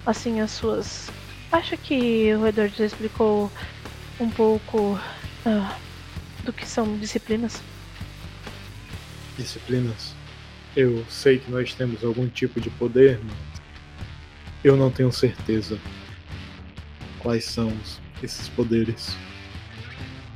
Assim, 0.07 0.41
as 0.41 0.53
suas. 0.53 1.11
Acho 1.51 1.77
que 1.77 2.33
o 2.35 2.47
Edward 2.47 2.75
já 2.77 2.87
explicou 2.87 3.51
um 4.21 4.31
pouco 4.31 4.99
ah, 5.45 5.77
do 6.45 6.53
que 6.53 6.67
são 6.67 6.97
disciplinas. 6.99 7.61
Disciplinas. 9.37 10.15
Eu 10.77 11.05
sei 11.09 11.39
que 11.39 11.51
nós 11.51 11.75
temos 11.75 12.05
algum 12.05 12.29
tipo 12.29 12.61
de 12.61 12.71
poder, 12.71 13.19
mas 13.25 13.63
eu 14.63 14.77
não 14.77 14.91
tenho 14.91 15.11
certeza 15.11 15.79
quais 17.19 17.45
são 17.45 17.73
esses 18.23 18.49
poderes. 18.51 19.17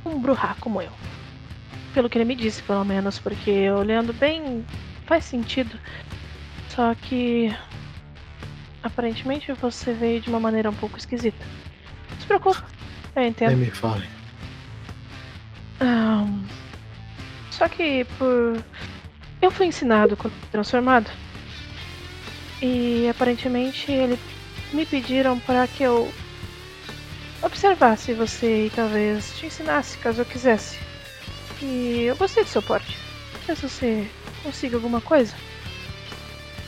Um 0.05 0.19
Bruhá 0.19 0.55
como 0.59 0.81
eu. 0.81 0.91
Pelo 1.93 2.09
que 2.09 2.17
ele 2.17 2.25
me 2.25 2.35
disse, 2.35 2.61
pelo 2.63 2.83
menos, 2.83 3.19
porque 3.19 3.69
olhando 3.69 4.13
bem 4.13 4.65
faz 5.05 5.25
sentido. 5.25 5.77
Só 6.69 6.95
que 6.95 7.55
aparentemente 8.83 9.51
você 9.53 9.93
veio 9.93 10.21
de 10.21 10.29
uma 10.29 10.39
maneira 10.39 10.69
um 10.69 10.73
pouco 10.73 10.97
esquisita. 10.97 11.43
Não 12.09 12.19
se 12.19 12.25
preocupe, 12.25 12.61
eu 13.15 13.23
entendo. 13.23 13.49
Nem 13.49 13.57
me 13.57 13.71
fale. 13.71 14.07
Ahn, 15.79 16.43
só 17.51 17.67
que 17.67 18.05
por. 18.17 18.63
Eu 19.41 19.51
fui 19.51 19.65
ensinado 19.67 20.15
quando 20.15 20.33
fui 20.33 20.49
transformado. 20.51 21.09
E 22.61 23.07
aparentemente 23.09 23.91
eles 23.91 24.19
me 24.71 24.85
pediram 24.85 25.39
para 25.39 25.67
que 25.67 25.83
eu 25.83 26.11
observasse 27.41 28.13
você 28.13 28.67
e 28.67 28.69
talvez 28.69 29.35
te 29.37 29.47
ensinasse 29.47 29.97
caso 29.97 30.21
eu 30.21 30.25
quisesse. 30.25 30.77
E 31.61 32.03
eu 32.03 32.15
gostei 32.15 32.43
do 32.43 32.49
seu 32.49 32.61
porte. 32.61 32.95
Talvez 33.33 33.59
você 33.59 34.07
consiga 34.43 34.77
alguma 34.77 35.01
coisa. 35.01 35.33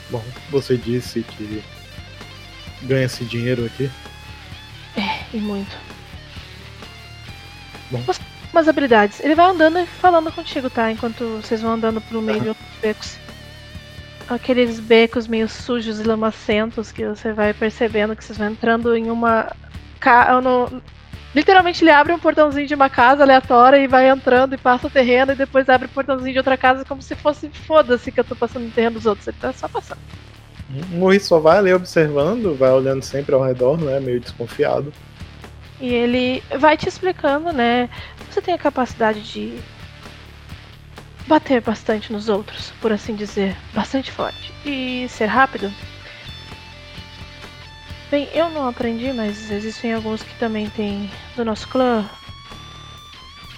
Bom, 0.09 0.24
você 0.49 0.78
disse 0.78 1.22
que 1.22 1.64
ganha 2.84 3.06
esse 3.06 3.24
dinheiro 3.26 3.66
aqui. 3.66 3.90
É, 4.98 5.36
e 5.36 5.40
muito. 5.40 5.76
Bom. 7.90 8.02
Você 8.02 8.20
tem 8.20 8.28
umas 8.52 8.68
habilidades. 8.68 9.20
Ele 9.20 9.36
vai 9.36 9.50
andando 9.50 9.80
e 9.80 9.86
falando 9.86 10.32
contigo, 10.32 10.70
tá? 10.70 10.92
Enquanto 10.92 11.42
vocês 11.42 11.62
vão 11.62 11.74
andando 11.74 12.02
pelo 12.02 12.22
meio 12.22 12.42
de 12.42 12.50
outros 12.50 12.68
becos. 12.82 13.18
Aqueles 14.30 14.80
becos 14.80 15.28
meio 15.28 15.50
sujos 15.50 16.00
e 16.00 16.04
lamacentos 16.04 16.92
que 16.92 17.06
você 17.06 17.34
vai 17.34 17.54
percebendo 17.54 18.16
que 18.16 18.24
vocês 18.24 18.38
vão 18.38 18.50
entrando 18.50 18.96
em 18.96 19.10
uma. 19.10 19.52
Ca... 20.00 20.40
No... 20.42 20.82
Literalmente 21.36 21.84
ele 21.84 21.92
abre 21.92 22.14
um 22.14 22.20
portãozinho 22.20 22.68
de 22.68 22.76
uma 22.76 22.90
casa 22.90 23.24
aleatória 23.24 23.78
e 23.78 23.88
vai 23.88 24.08
entrando 24.08 24.54
e 24.54 24.58
passa 24.58 24.86
o 24.86 24.90
terreno 24.90 25.32
e 25.32 25.36
depois 25.36 25.68
abre 25.68 25.88
o 25.88 25.90
portãozinho 25.90 26.32
de 26.32 26.38
outra 26.38 26.56
casa 26.56 26.86
como 26.86 27.02
se 27.02 27.16
fosse 27.16 27.50
foda-se 27.50 28.12
que 28.12 28.20
eu 28.20 28.24
tô 28.24 28.36
passando 28.36 28.66
no 28.66 28.72
terreno 28.72 28.96
dos 28.96 29.08
outros. 29.08 29.28
Ele 29.28 29.38
tá 29.42 29.52
só 29.52 29.68
passando. 29.68 30.00
O 30.92 30.96
Morris 30.96 31.24
só 31.24 31.40
vai 31.40 31.58
ali 31.58 31.74
observando, 31.74 32.56
vai 32.58 32.72
olhando 32.72 33.04
sempre 33.04 33.36
ao 33.36 33.44
redor, 33.44 33.80
né? 33.80 34.00
Meio 34.00 34.20
desconfiado. 34.20 34.94
E 35.80 35.94
ele 35.94 36.44
vai 36.60 36.78
te 36.78 36.88
explicando, 36.88 37.52
né? 37.52 37.90
Você 38.30 38.42
tem 38.42 38.54
a 38.54 38.58
capacidade 38.58 39.22
de 39.22 39.60
bater 41.28 41.62
bastante 41.62 42.12
nos 42.12 42.30
outros, 42.30 42.72
por 42.82 42.92
assim 42.92 43.16
dizer, 43.16 43.56
bastante 43.74 44.12
forte. 44.12 44.52
E 44.66 45.08
ser 45.10 45.26
rápido. 45.26 45.72
Bem, 48.10 48.30
eu 48.34 48.50
não 48.50 48.68
aprendi, 48.68 49.12
mas 49.12 49.52
existem 49.52 49.94
alguns 49.94 50.22
que 50.22 50.38
também 50.40 50.70
têm 50.70 51.10
do 51.36 51.44
nosso 51.44 51.68
clã 51.68 52.08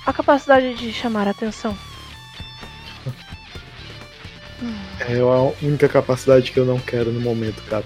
a 0.06 0.14
capacidade 0.14 0.76
de 0.76 0.94
chamar 0.94 1.28
a 1.28 1.32
atenção. 1.32 1.76
É 5.00 5.20
a 5.20 5.66
única 5.66 5.90
capacidade 5.90 6.52
que 6.52 6.60
eu 6.60 6.66
não 6.66 6.80
quero 6.80 7.12
no 7.12 7.20
momento, 7.20 7.62
cara. 7.64 7.86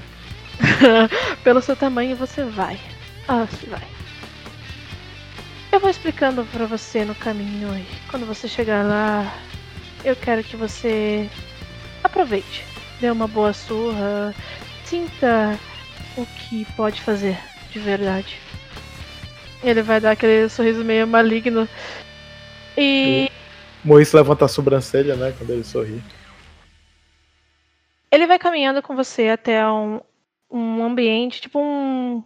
Pelo 1.43 1.61
seu 1.61 1.75
tamanho 1.75 2.15
você 2.15 2.43
vai. 2.43 2.79
Ah, 3.27 3.45
você 3.45 3.65
vai. 3.67 3.87
Eu 5.71 5.79
vou 5.79 5.89
explicando 5.89 6.43
pra 6.45 6.65
você 6.65 7.05
no 7.05 7.15
caminho 7.15 7.69
e 7.77 7.85
quando 8.09 8.25
você 8.25 8.47
chegar 8.47 8.85
lá, 8.85 9.33
eu 10.03 10.15
quero 10.15 10.43
que 10.43 10.55
você 10.55 11.29
aproveite. 12.03 12.65
Dê 12.99 13.09
uma 13.09 13.27
boa 13.27 13.53
surra, 13.53 14.33
sinta 14.83 15.57
o 16.17 16.25
que 16.25 16.65
pode 16.75 17.01
fazer 17.01 17.37
de 17.71 17.79
verdade. 17.79 18.39
Ele 19.63 19.81
vai 19.81 19.99
dar 19.99 20.11
aquele 20.11 20.49
sorriso 20.49 20.83
meio 20.83 21.07
maligno. 21.07 21.67
E 22.77 23.29
Morris 23.83 24.11
levanta 24.11 24.45
a 24.45 24.47
sobrancelha, 24.47 25.15
né? 25.15 25.33
Quando 25.37 25.51
ele 25.51 25.63
sorri. 25.63 26.01
Ele 28.11 28.27
vai 28.27 28.39
caminhando 28.39 28.81
com 28.81 28.95
você 28.95 29.29
até 29.29 29.65
um, 29.69 30.01
um 30.49 30.83
ambiente, 30.83 31.41
tipo 31.41 31.59
um. 31.59 32.23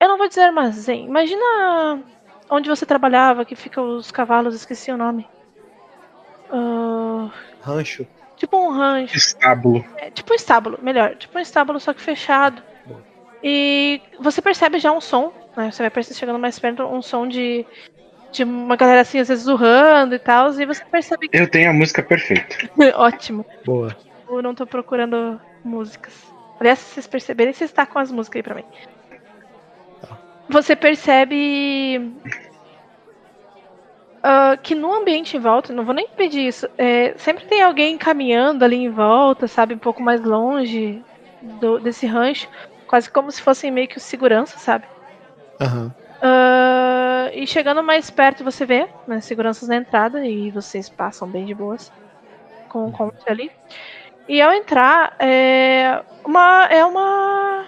Eu 0.00 0.08
não 0.08 0.18
vou 0.18 0.28
dizer 0.28 0.42
armazém. 0.42 1.04
Imagina 1.06 2.02
onde 2.48 2.68
você 2.68 2.86
trabalhava, 2.86 3.44
que 3.44 3.54
fica 3.54 3.80
os 3.80 4.10
cavalos, 4.10 4.54
esqueci 4.54 4.90
o 4.90 4.96
nome. 4.96 5.28
Ah, 6.50 7.30
Rancho. 7.62 8.06
tipo 8.36 8.56
um 8.56 8.70
rancho. 8.70 9.16
Estábulo. 9.16 9.84
É, 9.98 10.10
tipo 10.10 10.32
um 10.32 10.36
estábulo, 10.36 10.78
melhor. 10.82 11.14
Tipo 11.16 11.38
um 11.38 11.40
estábulo, 11.40 11.78
só 11.78 11.92
que 11.92 12.00
fechado. 12.00 12.62
E 13.42 14.00
você 14.18 14.42
percebe 14.42 14.78
já 14.78 14.92
um 14.92 15.00
som, 15.00 15.32
né? 15.56 15.70
Você 15.70 15.88
vai 15.88 16.02
chegando 16.02 16.38
mais 16.38 16.58
perto, 16.58 16.82
um 16.82 17.00
som 17.00 17.26
de, 17.26 17.66
de 18.32 18.44
uma 18.44 18.76
galera 18.76 19.00
assim, 19.00 19.18
às 19.18 19.28
vezes 19.28 19.46
urrando 19.46 20.14
e 20.14 20.18
tal. 20.18 20.50
E 20.52 20.66
você 20.66 20.84
percebe 20.84 21.28
que. 21.28 21.36
Eu 21.36 21.50
tenho 21.50 21.70
a 21.70 21.72
música 21.72 22.02
perfeita. 22.02 22.56
Ótimo. 22.96 23.44
Boa. 23.64 23.96
Eu 24.28 24.42
não 24.42 24.54
tô 24.54 24.66
procurando 24.66 25.40
músicas. 25.64 26.14
Aliás, 26.58 26.78
se 26.78 26.94
vocês 26.94 27.06
perceberem, 27.06 27.52
vocês 27.52 27.70
está 27.70 27.86
com 27.86 27.98
as 27.98 28.10
músicas 28.10 28.38
aí 28.38 28.42
pra 28.42 28.54
mim. 28.54 28.64
Você 30.48 30.74
percebe 30.76 32.12
ah, 34.22 34.56
que 34.62 34.74
no 34.74 34.92
ambiente 34.92 35.36
em 35.36 35.40
volta, 35.40 35.72
não 35.72 35.84
vou 35.84 35.94
nem 35.94 36.08
pedir 36.08 36.46
isso, 36.46 36.68
é, 36.76 37.14
sempre 37.16 37.44
tem 37.46 37.62
alguém 37.62 37.96
caminhando 37.96 38.64
ali 38.64 38.76
em 38.76 38.90
volta, 38.90 39.46
sabe, 39.48 39.74
um 39.74 39.78
pouco 39.78 40.02
mais 40.02 40.20
longe 40.20 41.02
do- 41.40 41.78
desse 41.78 42.06
rancho, 42.06 42.46
quase 42.86 43.08
como 43.10 43.30
se 43.30 43.40
fossem 43.40 43.70
meio 43.70 43.88
que 43.88 43.96
os 43.96 44.02
segurança, 44.02 44.58
sabe? 44.58 44.84
Aham. 45.60 45.94
Ah, 47.20 47.30
e 47.34 47.46
chegando 47.46 47.82
mais 47.82 48.08
perto, 48.10 48.42
você 48.42 48.64
vê 48.64 48.88
né, 49.06 49.20
seguranças 49.20 49.68
na 49.68 49.76
entrada 49.76 50.24
e 50.24 50.50
vocês 50.50 50.88
passam 50.88 51.28
bem 51.28 51.44
de 51.44 51.54
boas 51.54 51.92
com 52.68 52.86
o 52.86 52.92
conte 52.92 53.22
ali. 53.26 53.50
E 54.28 54.40
ao 54.40 54.52
entrar, 54.52 55.16
é 55.18 56.02
uma, 56.24 56.66
é 56.70 56.84
uma, 56.84 57.66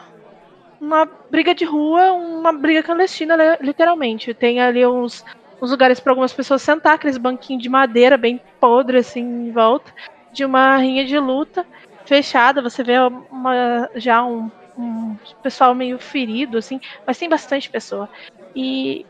uma 0.81 1.05
briga 1.31 1.55
de 1.55 1.65
rua, 1.65 2.13
uma 2.13 2.53
briga 2.53 2.83
clandestina, 2.83 3.37
literalmente. 3.61 4.33
Tem 4.33 4.61
ali 4.61 4.87
uns, 4.87 5.25
uns 5.61 5.71
lugares 5.71 6.01
para 6.01 6.13
algumas 6.13 6.33
pessoas 6.33 6.63
sentar, 6.63 6.95
aqueles 6.95 7.19
banquinhos 7.19 7.63
de 7.63 7.69
madeira 7.69 8.17
bem 8.17 8.41
podre 8.61 8.99
assim 8.99 9.21
em 9.21 9.51
volta, 9.51 9.93
de 10.33 10.45
uma 10.45 10.77
rinha 10.77 11.05
de 11.05 11.19
luta 11.19 11.67
fechada. 12.07 12.63
Você 12.63 12.83
vê 12.83 12.99
uma, 13.31 13.91
já 13.97 14.25
um, 14.25 14.51
um 14.79 15.17
pessoal 15.43 15.75
meio 15.75 15.99
ferido, 15.99 16.57
assim, 16.57 16.81
mas 17.07 17.19
tem 17.19 17.29
bastante 17.29 17.69
pessoa. 17.69 18.09
E 18.55 19.05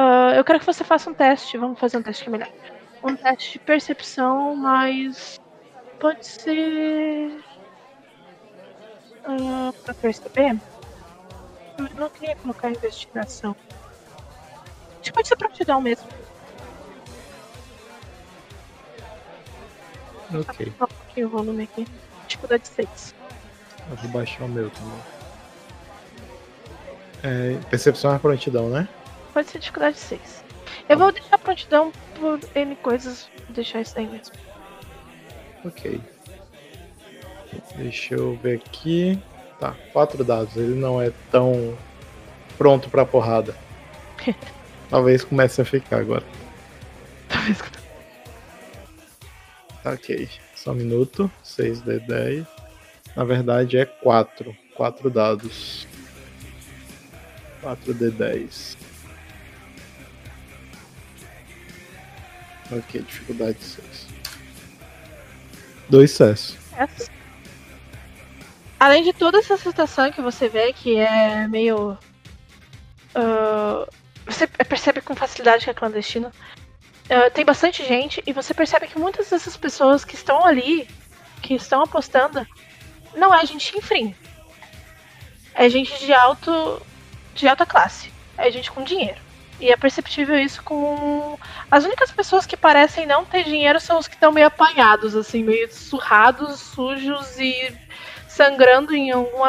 ah, 0.00 0.32
eu 0.36 0.44
quero 0.44 0.60
que 0.60 0.66
você 0.66 0.84
faça 0.84 1.10
um 1.10 1.14
teste. 1.14 1.58
Vamos 1.58 1.76
fazer 1.76 1.96
um 1.96 2.02
teste 2.02 2.22
que 2.22 2.28
é 2.28 2.32
melhor. 2.32 2.48
Um 3.02 3.16
teste 3.16 3.54
de 3.54 3.58
percepção, 3.58 4.54
mas 4.54 5.40
pode 5.98 6.24
ser. 6.24 7.36
ah, 9.24 9.72
pra 9.84 9.94
perceber. 9.94 10.56
Eu 11.78 11.88
não 11.96 12.08
queria 12.08 12.36
colocar 12.36 12.70
investigação. 12.70 13.56
Acho 15.00 15.02
que 15.02 15.12
pode 15.12 15.26
ser 15.26 15.36
prontidão 15.36 15.80
mesmo. 15.80 16.06
Ok. 20.32 20.72
Só 20.78 20.84
um 20.84 20.88
pouquinho 20.88 21.26
o 21.26 21.30
volume 21.30 21.64
aqui. 21.64 21.88
Dificuldade 22.28 22.68
6. 22.68 23.14
Eu 23.90 23.96
vou 23.96 24.10
baixar 24.12 24.44
o 24.44 24.48
meu 24.48 24.70
também. 24.70 25.00
É, 27.24 27.58
percepção 27.68 28.14
é 28.14 28.18
prontidão, 28.20 28.68
né? 28.70 28.88
Pode 29.38 29.50
ser 29.50 29.60
dificuldade 29.60 29.96
6. 29.96 30.44
Eu 30.88 30.98
vou 30.98 31.12
deixar 31.12 31.38
prontidão 31.38 31.92
por 32.18 32.40
N 32.56 32.74
coisas. 32.74 33.30
Vou 33.44 33.54
deixar 33.54 33.80
isso 33.82 33.96
aí 33.96 34.04
mesmo. 34.04 34.34
Ok. 35.64 36.00
Deixa 37.76 38.16
eu 38.16 38.36
ver 38.42 38.56
aqui. 38.56 39.16
Tá, 39.60 39.76
quatro 39.92 40.24
dados. 40.24 40.56
Ele 40.56 40.74
não 40.74 41.00
é 41.00 41.12
tão 41.30 41.78
pronto 42.56 42.90
pra 42.90 43.06
porrada. 43.06 43.54
Talvez 44.90 45.22
comece 45.22 45.60
a 45.60 45.64
ficar 45.64 45.98
agora. 45.98 46.24
Talvez 47.28 47.58
Tá, 49.84 49.92
Ok. 49.92 50.28
Só 50.56 50.72
um 50.72 50.74
minuto. 50.74 51.30
6D10. 51.44 52.44
Na 53.14 53.22
verdade 53.22 53.78
é 53.78 53.84
4. 53.84 54.56
4 54.74 55.08
dados. 55.08 55.86
4D10. 57.62 58.77
Ok, 62.70 63.00
dificuldade 63.02 63.58
6. 63.62 64.06
Dois 65.88 66.10
sucessos. 66.10 66.58
Além 68.78 69.02
de 69.02 69.12
toda 69.12 69.38
essa 69.38 69.56
situação 69.56 70.12
que 70.12 70.20
você 70.20 70.48
vê 70.48 70.72
que 70.72 70.96
é 70.96 71.48
meio. 71.48 71.98
ah, 73.14 73.86
você 74.26 74.46
percebe 74.46 75.00
com 75.00 75.14
facilidade 75.14 75.64
que 75.64 75.70
é 75.70 75.74
clandestino. 75.74 76.30
Ah, 77.10 77.30
tem 77.30 77.44
bastante 77.44 77.84
gente 77.84 78.22
e 78.26 78.32
você 78.32 78.52
percebe 78.52 78.86
que 78.86 78.98
muitas 78.98 79.30
dessas 79.30 79.56
pessoas 79.56 80.04
que 80.04 80.14
estão 80.14 80.44
ali, 80.44 80.86
que 81.42 81.54
estão 81.54 81.82
apostando, 81.82 82.46
não 83.16 83.34
é 83.34 83.44
gente 83.46 83.76
enfim. 83.76 84.14
É 85.54 85.68
gente 85.68 85.98
de 86.04 86.12
alto. 86.12 86.82
de 87.34 87.48
alta 87.48 87.64
classe. 87.64 88.12
É 88.36 88.50
gente 88.50 88.70
com 88.70 88.84
dinheiro. 88.84 89.27
E 89.60 89.70
é 89.72 89.76
perceptível 89.76 90.38
isso 90.38 90.62
com. 90.62 91.38
As 91.70 91.84
únicas 91.84 92.12
pessoas 92.12 92.46
que 92.46 92.56
parecem 92.56 93.06
não 93.06 93.24
ter 93.24 93.42
dinheiro 93.44 93.80
são 93.80 93.98
os 93.98 94.06
que 94.06 94.14
estão 94.14 94.30
meio 94.30 94.46
apanhados, 94.46 95.16
assim, 95.16 95.42
meio 95.42 95.72
surrados, 95.72 96.60
sujos 96.60 97.38
e 97.38 97.72
sangrando 98.28 98.94
em 98.94 99.10
algum. 99.10 99.42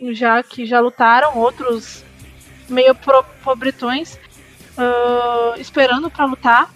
um, 0.00 0.12
já 0.12 0.42
que 0.42 0.66
já 0.66 0.80
lutaram, 0.80 1.38
outros 1.38 2.04
meio 2.68 2.94
pro- 2.94 3.24
pobretões, 3.44 4.18
ah, 4.76 5.54
esperando 5.58 6.10
pra 6.10 6.24
lutar. 6.24 6.68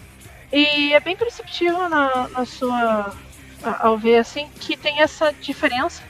E 0.53 0.93
é 0.95 1.01
bem 1.01 1.17
perceptível 1.17 1.89
na, 1.89 2.29
na 2.29 2.47
sua. 2.47 3.13
ao 3.81 3.99
ver 3.99 4.19
assim, 4.19 4.49
que 4.61 4.77
tem 4.77 5.01
essa 5.01 5.33
diferença. 5.41 6.03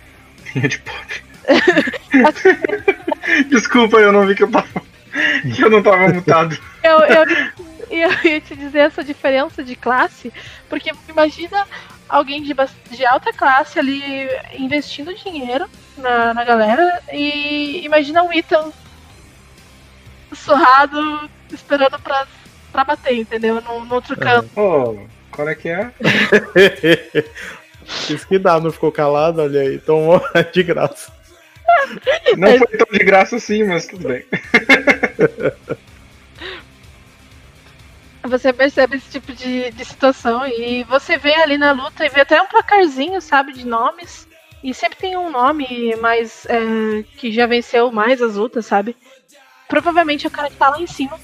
De 0.55 0.79
pobre. 0.81 1.23
Desculpa, 3.49 3.97
eu 3.99 4.13
não 4.13 4.27
vi 4.27 4.35
que 4.35 4.43
eu 4.43 4.51
tava. 4.51 4.69
Que 5.55 5.63
eu 5.63 5.71
não 5.71 5.83
tava 5.83 6.09
mutado. 6.09 6.59
Eu, 6.83 6.99
eu, 7.01 7.25
eu 7.91 8.11
ia 8.25 8.41
te 8.41 8.57
dizer 8.57 8.81
essa 8.81 9.05
diferença 9.05 9.63
de 9.63 9.77
classe, 9.77 10.33
porque 10.69 10.93
imagina 11.09 11.67
alguém 12.09 12.43
de, 12.43 12.55
de 12.91 13.07
alta 13.07 13.33
classe 13.33 13.79
ali 13.79 14.03
investindo 14.59 15.15
dinheiro 15.15 15.67
na, 15.97 16.35
na 16.35 16.45
galera. 16.45 17.03
E 17.13 17.85
imagina 17.85 18.23
o 18.23 18.33
Ethan 18.33 18.73
surrado 20.33 21.31
esperando 21.53 21.99
pra, 22.01 22.27
pra 22.73 22.85
bater, 22.85 23.17
entendeu? 23.17 23.61
No, 23.61 23.85
no 23.85 23.95
outro 23.95 24.17
canto. 24.17 24.49
Ô, 24.59 25.07
qual 25.31 25.49
é 25.49 25.55
que 25.55 25.69
é? 25.69 25.93
Isso 28.09 28.27
que 28.27 28.39
dá, 28.39 28.59
não 28.59 28.73
ficou 28.73 28.91
calado, 28.91 29.43
olha 29.43 29.61
aí, 29.61 29.79
tomou 29.79 30.21
de 30.53 30.63
graça. 30.63 31.13
Não 32.37 32.59
foi 32.59 32.79
tão 32.79 32.87
de 32.91 33.05
graça 33.05 33.37
assim, 33.37 33.65
mas 33.65 33.87
tudo 33.87 34.09
bem. 34.09 34.25
Você 38.25 38.53
percebe 38.55 38.97
esse 38.97 39.11
tipo 39.11 39.35
de, 39.35 39.71
de 39.71 39.85
situação 39.85 40.47
e 40.47 40.83
você 40.85 41.19
vê 41.19 41.35
ali 41.35 41.59
na 41.59 41.73
luta 41.73 42.07
e 42.07 42.09
vê 42.09 42.23
até 42.23 42.41
um 42.41 42.47
placarzinho, 42.47 43.21
sabe, 43.21 43.53
de 43.53 43.67
nomes. 43.67 44.27
E 44.63 44.73
sempre 44.73 44.97
tem 44.97 45.15
um 45.15 45.31
nome 45.31 45.95
mais. 45.97 46.47
é, 46.47 47.03
que 47.19 47.31
já 47.31 47.47
venceu 47.47 47.93
mais 47.93 48.23
as 48.23 48.37
lutas, 48.37 48.65
sabe? 48.65 48.97
Provavelmente 49.69 50.25
é 50.25 50.29
o 50.29 50.33
cara 50.33 50.49
que 50.49 50.57
tá 50.57 50.71
lá 50.71 50.81
em 50.81 50.87
cima, 50.87 51.21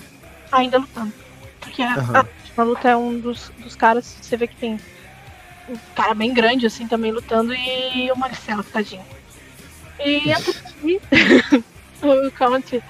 ainda 0.53 0.77
lutando. 0.77 1.11
Porque 1.59 1.83
a, 1.83 1.95
Aham. 1.95 2.19
a 2.19 2.21
última 2.21 2.65
luta 2.65 2.89
é 2.91 2.97
um 2.97 3.19
dos, 3.19 3.51
dos 3.57 3.75
caras, 3.75 4.19
você 4.21 4.37
vê 4.37 4.47
que 4.47 4.57
tem 4.57 4.79
um 5.71 5.77
cara 5.95 6.13
bem 6.13 6.35
grande 6.35 6.67
assim 6.67 6.87
também 6.87 7.13
lutando 7.13 7.55
e 7.55 8.13
o 8.13 8.17
Marcelo, 8.17 8.63
tadinho. 8.63 9.05
E 10.05 10.31
entra 10.31 10.51
aqui, 10.51 11.01
o 12.03 12.31
Count 12.33 12.83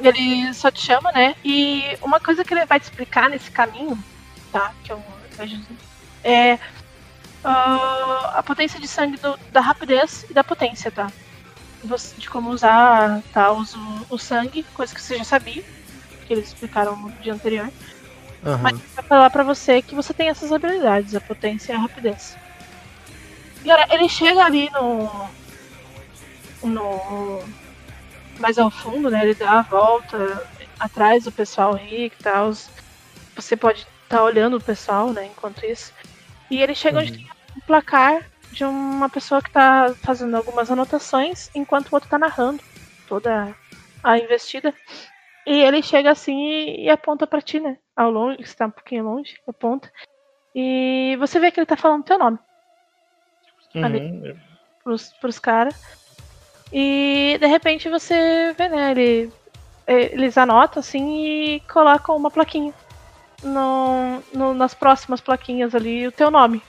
ele 0.00 0.52
só 0.54 0.70
te 0.70 0.80
chama, 0.80 1.10
né? 1.12 1.34
E 1.44 1.96
uma 2.02 2.20
coisa 2.20 2.44
que 2.44 2.52
ele 2.54 2.66
vai 2.66 2.78
te 2.80 2.84
explicar 2.84 3.28
nesse 3.30 3.50
caminho, 3.50 3.98
tá? 4.52 4.72
Que 4.82 4.92
eu 4.92 5.02
vejo 5.36 5.60
é 6.22 6.58
ah, 7.44 8.34
a 8.36 8.42
potência 8.42 8.80
de 8.80 8.88
sangue 8.88 9.18
do- 9.18 9.38
da 9.52 9.60
rapidez 9.60 10.24
e 10.30 10.32
da 10.34 10.42
potência, 10.42 10.90
tá? 10.90 11.10
Você- 11.84 12.16
de 12.16 12.28
como 12.30 12.50
usar 12.50 13.22
tá, 13.32 13.50
uso, 13.52 13.78
o 14.08 14.16
sangue, 14.18 14.62
coisa 14.74 14.94
que 14.94 15.00
você 15.02 15.18
já 15.18 15.24
sabia, 15.24 15.62
que 16.26 16.32
eles 16.32 16.48
explicaram 16.48 16.96
no 16.96 17.10
dia 17.12 17.34
anterior. 17.34 17.70
Aham. 18.44 18.58
Mas 18.62 18.78
vai 18.94 19.04
falar 19.04 19.30
pra 19.30 19.42
você 19.42 19.82
que 19.82 19.94
você 19.94 20.14
tem 20.14 20.28
essas 20.28 20.52
habilidades, 20.52 21.14
a 21.14 21.20
potência 21.20 21.72
e 21.72 21.76
a 21.76 21.78
rapidez. 21.78 22.36
E 23.64 23.70
olha, 23.70 23.86
ele 23.90 24.08
chega 24.08 24.42
ali 24.44 24.70
no. 24.70 25.10
No. 26.66 27.40
mais 28.38 28.58
ao 28.58 28.70
fundo, 28.70 29.10
né? 29.10 29.22
Ele 29.24 29.34
dá 29.34 29.60
a 29.60 29.62
volta 29.62 30.48
atrás 30.78 31.24
do 31.24 31.32
pessoal 31.32 31.74
rico 31.74 32.16
e 32.18 32.22
tal. 32.22 32.50
Você 33.36 33.56
pode 33.56 33.86
estar 34.04 34.22
olhando 34.22 34.56
o 34.56 34.60
pessoal, 34.60 35.12
né? 35.12 35.26
Enquanto 35.26 35.64
isso. 35.64 35.92
E 36.50 36.60
ele 36.60 36.74
chega 36.74 36.98
onde 36.98 37.12
tem 37.12 37.26
um 37.56 37.60
placar 37.60 38.30
de 38.52 38.64
uma 38.64 39.08
pessoa 39.08 39.42
que 39.42 39.50
tá 39.50 39.94
fazendo 40.02 40.36
algumas 40.36 40.70
anotações 40.70 41.50
enquanto 41.54 41.90
o 41.90 41.94
outro 41.94 42.08
tá 42.08 42.18
narrando 42.18 42.62
toda 43.06 43.54
a 44.02 44.18
investida. 44.18 44.74
E 45.46 45.60
ele 45.62 45.82
chega 45.82 46.10
assim 46.10 46.36
e, 46.36 46.84
e 46.84 46.90
aponta 46.90 47.26
pra 47.26 47.40
ti, 47.40 47.60
né? 47.60 47.78
Ao 47.96 48.10
longe, 48.10 48.38
que 48.38 48.44
está 48.44 48.66
um 48.66 48.70
pouquinho 48.70 49.04
longe, 49.04 49.36
aponta. 49.46 49.92
E 50.54 51.16
você 51.18 51.38
vê 51.40 51.50
que 51.50 51.58
ele 51.60 51.66
tá 51.66 51.76
falando 51.76 52.04
teu 52.04 52.18
nome 52.18 52.38
Uhum. 53.74 54.38
pros, 54.84 55.12
pros 55.14 55.38
caras. 55.38 55.74
E 56.76 57.38
de 57.40 57.46
repente 57.46 57.88
você 57.88 58.52
vê, 58.58 58.68
né? 58.68 58.90
Ele, 58.90 59.30
eles 59.86 60.36
anotam 60.36 60.80
assim 60.80 61.24
e 61.54 61.60
colocam 61.72 62.16
uma 62.16 62.32
plaquinha. 62.32 62.74
No, 63.44 64.20
no- 64.32 64.54
nas 64.54 64.74
próximas 64.74 65.20
plaquinhas 65.20 65.72
ali, 65.74 66.04
o 66.06 66.12
teu 66.12 66.30
nome. 66.32 66.60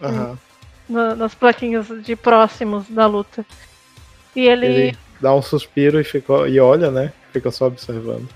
Aham. 0.00 0.38
na- 0.88 1.16
nas 1.16 1.34
plaquinhas 1.34 1.88
de 2.04 2.14
próximos 2.14 2.88
da 2.88 3.06
luta. 3.06 3.44
E 4.36 4.46
ele, 4.46 4.66
Ele 4.66 4.78
ele, 4.90 4.98
dá 5.20 5.34
um 5.34 5.42
suspiro 5.42 6.00
e, 6.00 6.04
fica, 6.04 6.48
e 6.48 6.60
olha, 6.60 6.90
né? 6.90 7.12
Fica 7.32 7.50
só 7.50 7.66
observando. 7.66 8.28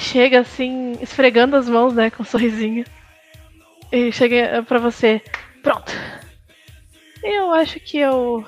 chega 0.00 0.40
assim, 0.40 0.92
esfregando 1.02 1.56
as 1.56 1.68
mãos, 1.68 1.92
né, 1.94 2.10
com 2.10 2.22
um 2.22 2.26
sorrisinho. 2.26 2.84
E 3.90 4.12
chega 4.12 4.62
pra 4.66 4.78
você. 4.78 5.20
Pronto. 5.62 5.90
Eu 7.22 7.52
acho 7.52 7.80
que 7.80 7.98
eu. 7.98 8.46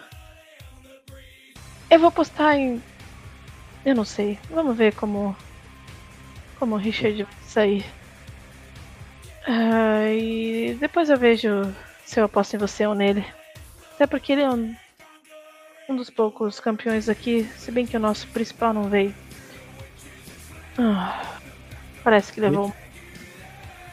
Eu 1.90 1.98
vou 1.98 2.12
postar 2.12 2.56
em. 2.56 2.80
Eu 3.84 3.96
não 3.96 4.04
sei. 4.04 4.38
Vamos 4.48 4.76
ver 4.76 4.94
como. 4.94 5.36
Como 6.58 6.76
o 6.76 6.78
Richard 6.78 7.24
vai 7.24 7.32
sair. 7.42 7.84
Ah, 9.46 10.12
e 10.12 10.76
depois 10.78 11.10
eu 11.10 11.18
vejo 11.18 11.74
se 12.04 12.20
eu 12.20 12.24
aposto 12.24 12.54
em 12.54 12.58
você 12.58 12.86
ou 12.86 12.94
nele. 12.94 13.24
Até 13.94 14.06
porque 14.06 14.32
ele 14.32 14.42
é 14.42 14.50
um, 14.50 14.74
um 15.88 15.96
dos 15.96 16.10
poucos 16.10 16.60
campeões 16.60 17.08
aqui, 17.08 17.48
se 17.56 17.72
bem 17.72 17.86
que 17.86 17.96
o 17.96 18.00
nosso 18.00 18.26
principal 18.28 18.72
não 18.72 18.84
veio. 18.84 19.14
Ah, 20.78 21.38
parece 22.04 22.32
que 22.32 22.40
levou. 22.40 22.72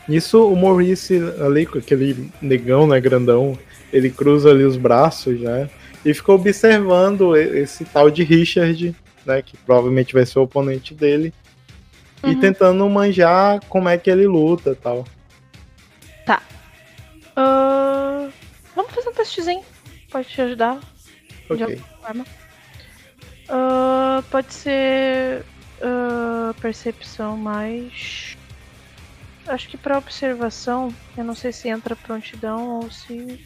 Nisso, 0.08 0.48
o 0.48 0.56
Maurice 0.56 1.20
ali, 1.46 1.66
com 1.66 1.80
aquele 1.80 2.32
negão, 2.42 2.88
né, 2.88 3.00
grandão, 3.00 3.58
ele 3.92 4.10
cruza 4.10 4.50
ali 4.50 4.64
os 4.64 4.78
braços 4.78 5.40
já 5.40 5.68
e 6.10 6.14
fica 6.14 6.32
observando 6.32 7.36
e- 7.36 7.60
esse 7.60 7.84
tal 7.86 8.10
de 8.10 8.24
Richard, 8.24 8.96
né, 9.26 9.42
que 9.42 9.58
provavelmente 9.58 10.14
vai 10.14 10.26
ser 10.26 10.40
o 10.40 10.44
oponente 10.44 10.94
dele, 10.94 11.34
e 12.24 12.30
Uhum. 12.30 12.40
tentando 12.40 12.90
manjar 12.90 13.60
como 13.68 13.90
é 13.90 13.98
que 13.98 14.10
ele 14.10 14.26
luta 14.26 14.72
e 14.72 14.76
tal. 14.76 15.06
Ah, 17.40 18.30
vamos 18.76 18.92
fazer 18.92 19.10
um 19.10 19.14
testezinho. 19.14 19.62
Pode 20.10 20.28
te 20.28 20.42
ajudar. 20.42 20.80
De 21.48 21.64
Ok. 21.64 21.82
forma. 22.02 22.26
Ah, 23.48 24.24
pode 24.32 24.54
ser 24.54 25.44
ah, 25.82 26.54
percepção 26.60 27.38
mais. 27.38 28.36
Acho 29.46 29.70
que 29.70 29.78
pra 29.78 30.00
observação, 30.00 30.92
eu 31.16 31.24
não 31.24 31.36
sei 31.36 31.52
se 31.52 31.70
entra 31.70 31.96
prontidão 31.96 32.80
ou 32.82 32.90
se. 32.90 33.40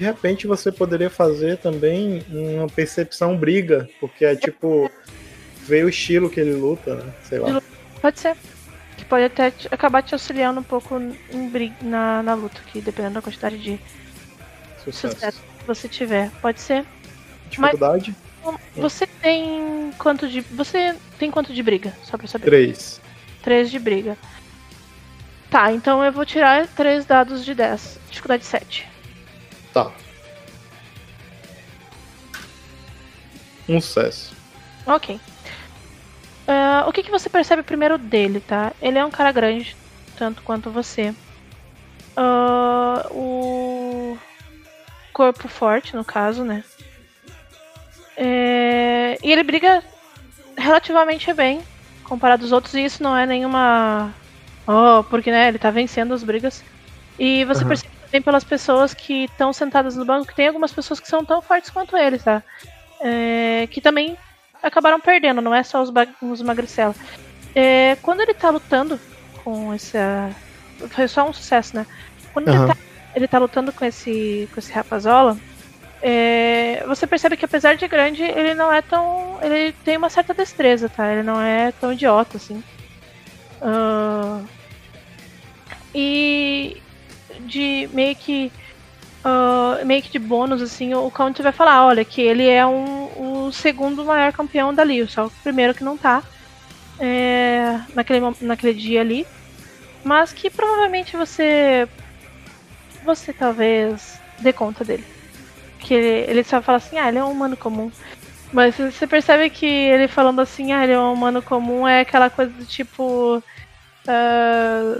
De 0.00 0.06
repente 0.06 0.46
você 0.46 0.72
poderia 0.72 1.10
fazer 1.10 1.58
também 1.58 2.24
uma 2.30 2.66
percepção 2.68 3.36
briga, 3.36 3.86
porque 4.00 4.24
é 4.24 4.34
tipo 4.34 4.90
ver 5.66 5.84
o 5.84 5.90
estilo 5.90 6.30
que 6.30 6.40
ele 6.40 6.54
luta, 6.54 6.94
né? 6.94 7.12
Sei 7.22 7.38
lá. 7.38 7.60
Pode 8.00 8.18
ser. 8.18 8.34
Que 8.96 9.04
pode 9.04 9.24
até 9.24 9.50
te- 9.50 9.68
acabar 9.70 10.02
te 10.02 10.14
auxiliando 10.14 10.58
um 10.60 10.62
pouco 10.62 10.98
em 11.30 11.48
brig- 11.50 11.74
na, 11.82 12.22
na 12.22 12.32
luta, 12.32 12.58
que 12.72 12.80
dependendo 12.80 13.16
da 13.16 13.20
quantidade 13.20 13.58
de 13.58 13.78
Sucesso. 14.82 15.14
sucesso 15.14 15.42
que 15.58 15.66
você 15.66 15.86
tiver. 15.86 16.30
Pode 16.40 16.62
ser. 16.62 16.82
Dificuldade? 17.50 18.14
Você 18.76 19.06
tem 19.06 19.90
quanto 19.98 20.26
de. 20.26 20.40
Você 20.40 20.96
tem 21.18 21.30
quanto 21.30 21.52
de 21.52 21.62
briga? 21.62 21.92
Só 22.04 22.16
pra 22.16 22.26
saber. 22.26 22.46
Três. 22.46 23.02
3 23.42 23.70
de 23.70 23.78
briga. 23.78 24.16
Tá, 25.50 25.70
então 25.74 26.02
eu 26.02 26.10
vou 26.10 26.24
tirar 26.24 26.66
3 26.68 27.04
dados 27.04 27.44
de 27.44 27.54
10. 27.54 27.98
Dificuldade 28.08 28.46
7. 28.46 28.88
Tá. 29.72 29.90
Um 33.68 33.80
sucesso. 33.80 34.34
Ok. 34.86 35.20
Ah, 36.48 36.84
o 36.88 36.92
que, 36.92 37.02
que 37.02 37.10
você 37.10 37.28
percebe 37.28 37.62
primeiro 37.62 37.96
dele, 37.96 38.40
tá? 38.40 38.72
Ele 38.82 38.98
é 38.98 39.04
um 39.04 39.10
cara 39.10 39.30
grande, 39.30 39.76
tanto 40.16 40.42
quanto 40.42 40.70
você. 40.70 41.14
Ah, 42.16 43.06
o 43.10 44.18
corpo 45.12 45.46
forte, 45.48 45.94
no 45.94 46.04
caso, 46.04 46.44
né? 46.44 46.64
É, 48.16 49.16
E 49.22 49.30
ele 49.30 49.42
briga 49.42 49.82
relativamente 50.56 51.32
bem 51.32 51.62
comparado 52.04 52.42
aos 52.42 52.52
outros, 52.52 52.74
e 52.74 52.84
isso 52.84 53.02
não 53.02 53.16
é 53.16 53.24
nenhuma. 53.24 54.12
Oh, 54.66 55.04
porque 55.04 55.30
né, 55.30 55.46
ele 55.48 55.58
tá 55.58 55.70
vencendo 55.70 56.12
as 56.12 56.24
brigas. 56.24 56.64
E 57.18 57.44
você 57.44 57.60
Aham. 57.60 57.68
percebe 57.68 57.92
também 58.10 58.20
pelas 58.20 58.42
pessoas 58.42 58.92
que 58.92 59.24
estão 59.24 59.52
sentadas 59.52 59.96
no 59.96 60.04
banco 60.04 60.26
que 60.26 60.34
tem 60.34 60.48
algumas 60.48 60.72
pessoas 60.72 60.98
que 60.98 61.06
são 61.06 61.24
tão 61.24 61.40
fortes 61.40 61.70
quanto 61.70 61.96
ele, 61.96 62.18
tá? 62.18 62.42
É, 63.00 63.68
que 63.70 63.80
também 63.80 64.18
acabaram 64.60 65.00
perdendo, 65.00 65.40
não 65.40 65.54
é 65.54 65.62
só 65.62 65.80
os, 65.80 65.90
os 66.20 66.42
magricela. 66.42 66.94
É, 67.54 67.96
quando 68.02 68.20
ele 68.20 68.34
tá 68.34 68.50
lutando 68.50 69.00
com 69.44 69.72
essa. 69.72 70.30
Foi 70.90 71.06
só 71.06 71.28
um 71.28 71.32
sucesso, 71.32 71.76
né? 71.76 71.86
Quando 72.32 72.48
ele, 72.48 72.56
Aham. 72.56 72.66
tá, 72.68 72.76
ele 73.14 73.28
tá 73.28 73.38
lutando 73.38 73.72
com 73.72 73.84
esse, 73.84 74.48
com 74.52 74.58
esse 74.58 74.72
rapazola, 74.72 75.38
é, 76.02 76.82
você 76.86 77.06
percebe 77.06 77.36
que 77.36 77.44
apesar 77.44 77.76
de 77.76 77.86
grande, 77.86 78.22
ele 78.22 78.54
não 78.54 78.72
é 78.72 78.82
tão. 78.82 79.38
Ele 79.40 79.72
tem 79.84 79.96
uma 79.96 80.10
certa 80.10 80.34
destreza, 80.34 80.88
tá? 80.88 81.12
Ele 81.12 81.22
não 81.22 81.40
é 81.40 81.72
tão 81.72 81.92
idiota 81.92 82.36
assim. 82.38 82.62
Ah, 83.62 84.40
e 85.94 86.80
de 87.46 87.88
meio 87.92 88.14
que. 88.16 88.52
ah, 89.24 89.80
meio 89.84 90.02
que 90.02 90.10
de 90.10 90.18
bônus, 90.18 90.62
assim, 90.62 90.94
o 90.94 91.10
Count 91.10 91.42
vai 91.42 91.52
falar, 91.52 91.86
olha, 91.86 92.04
que 92.04 92.20
ele 92.20 92.46
é 92.48 92.66
um, 92.66 93.46
o 93.46 93.52
segundo 93.52 94.04
maior 94.04 94.32
campeão 94.32 94.74
dali, 94.74 95.06
só 95.08 95.26
o 95.26 95.30
primeiro 95.42 95.74
que 95.74 95.84
não 95.84 95.96
tá 95.96 96.22
é, 96.98 97.80
naquele, 97.94 98.20
naquele 98.40 98.74
dia 98.74 99.00
ali. 99.00 99.26
Mas 100.04 100.32
que 100.32 100.50
provavelmente 100.50 101.16
você 101.16 101.88
você 103.04 103.32
talvez 103.32 104.20
dê 104.38 104.52
conta 104.52 104.84
dele. 104.84 105.04
Que 105.78 105.94
ele, 105.94 106.30
ele 106.30 106.44
só 106.44 106.60
fala 106.60 106.78
assim, 106.78 106.98
ah, 106.98 107.08
ele 107.08 107.18
é 107.18 107.24
um 107.24 107.32
humano 107.32 107.56
comum. 107.56 107.90
Mas 108.52 108.76
você 108.76 109.06
percebe 109.06 109.48
que 109.50 109.66
ele 109.66 110.08
falando 110.08 110.40
assim, 110.40 110.72
ah, 110.72 110.82
ele 110.84 110.92
é 110.92 110.98
um 110.98 111.12
humano 111.12 111.40
comum, 111.42 111.86
é 111.86 112.00
aquela 112.00 112.28
coisa 112.30 112.52
do 112.52 112.64
tipo. 112.64 113.42
ah, 114.06 114.98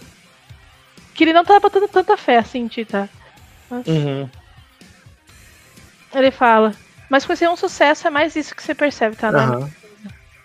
que 1.15 1.24
ele 1.24 1.32
não 1.32 1.45
tá 1.45 1.59
botando 1.61 1.89
tanta 1.89 2.16
fé 2.16 2.39
assim, 2.39 2.66
Tita. 2.69 3.09
Mas 3.69 3.87
Uhum. 3.87 4.28
Ele 6.15 6.31
fala. 6.31 6.74
Mas 7.09 7.24
por 7.24 7.37
ser 7.37 7.49
um 7.49 7.57
sucesso, 7.57 8.07
é 8.07 8.11
mais 8.11 8.37
isso 8.37 8.55
que 8.55 8.62
você 8.62 8.74
percebe, 8.74 9.16
tá? 9.16 9.31
Não 9.31 9.41
Aham. 9.41 9.70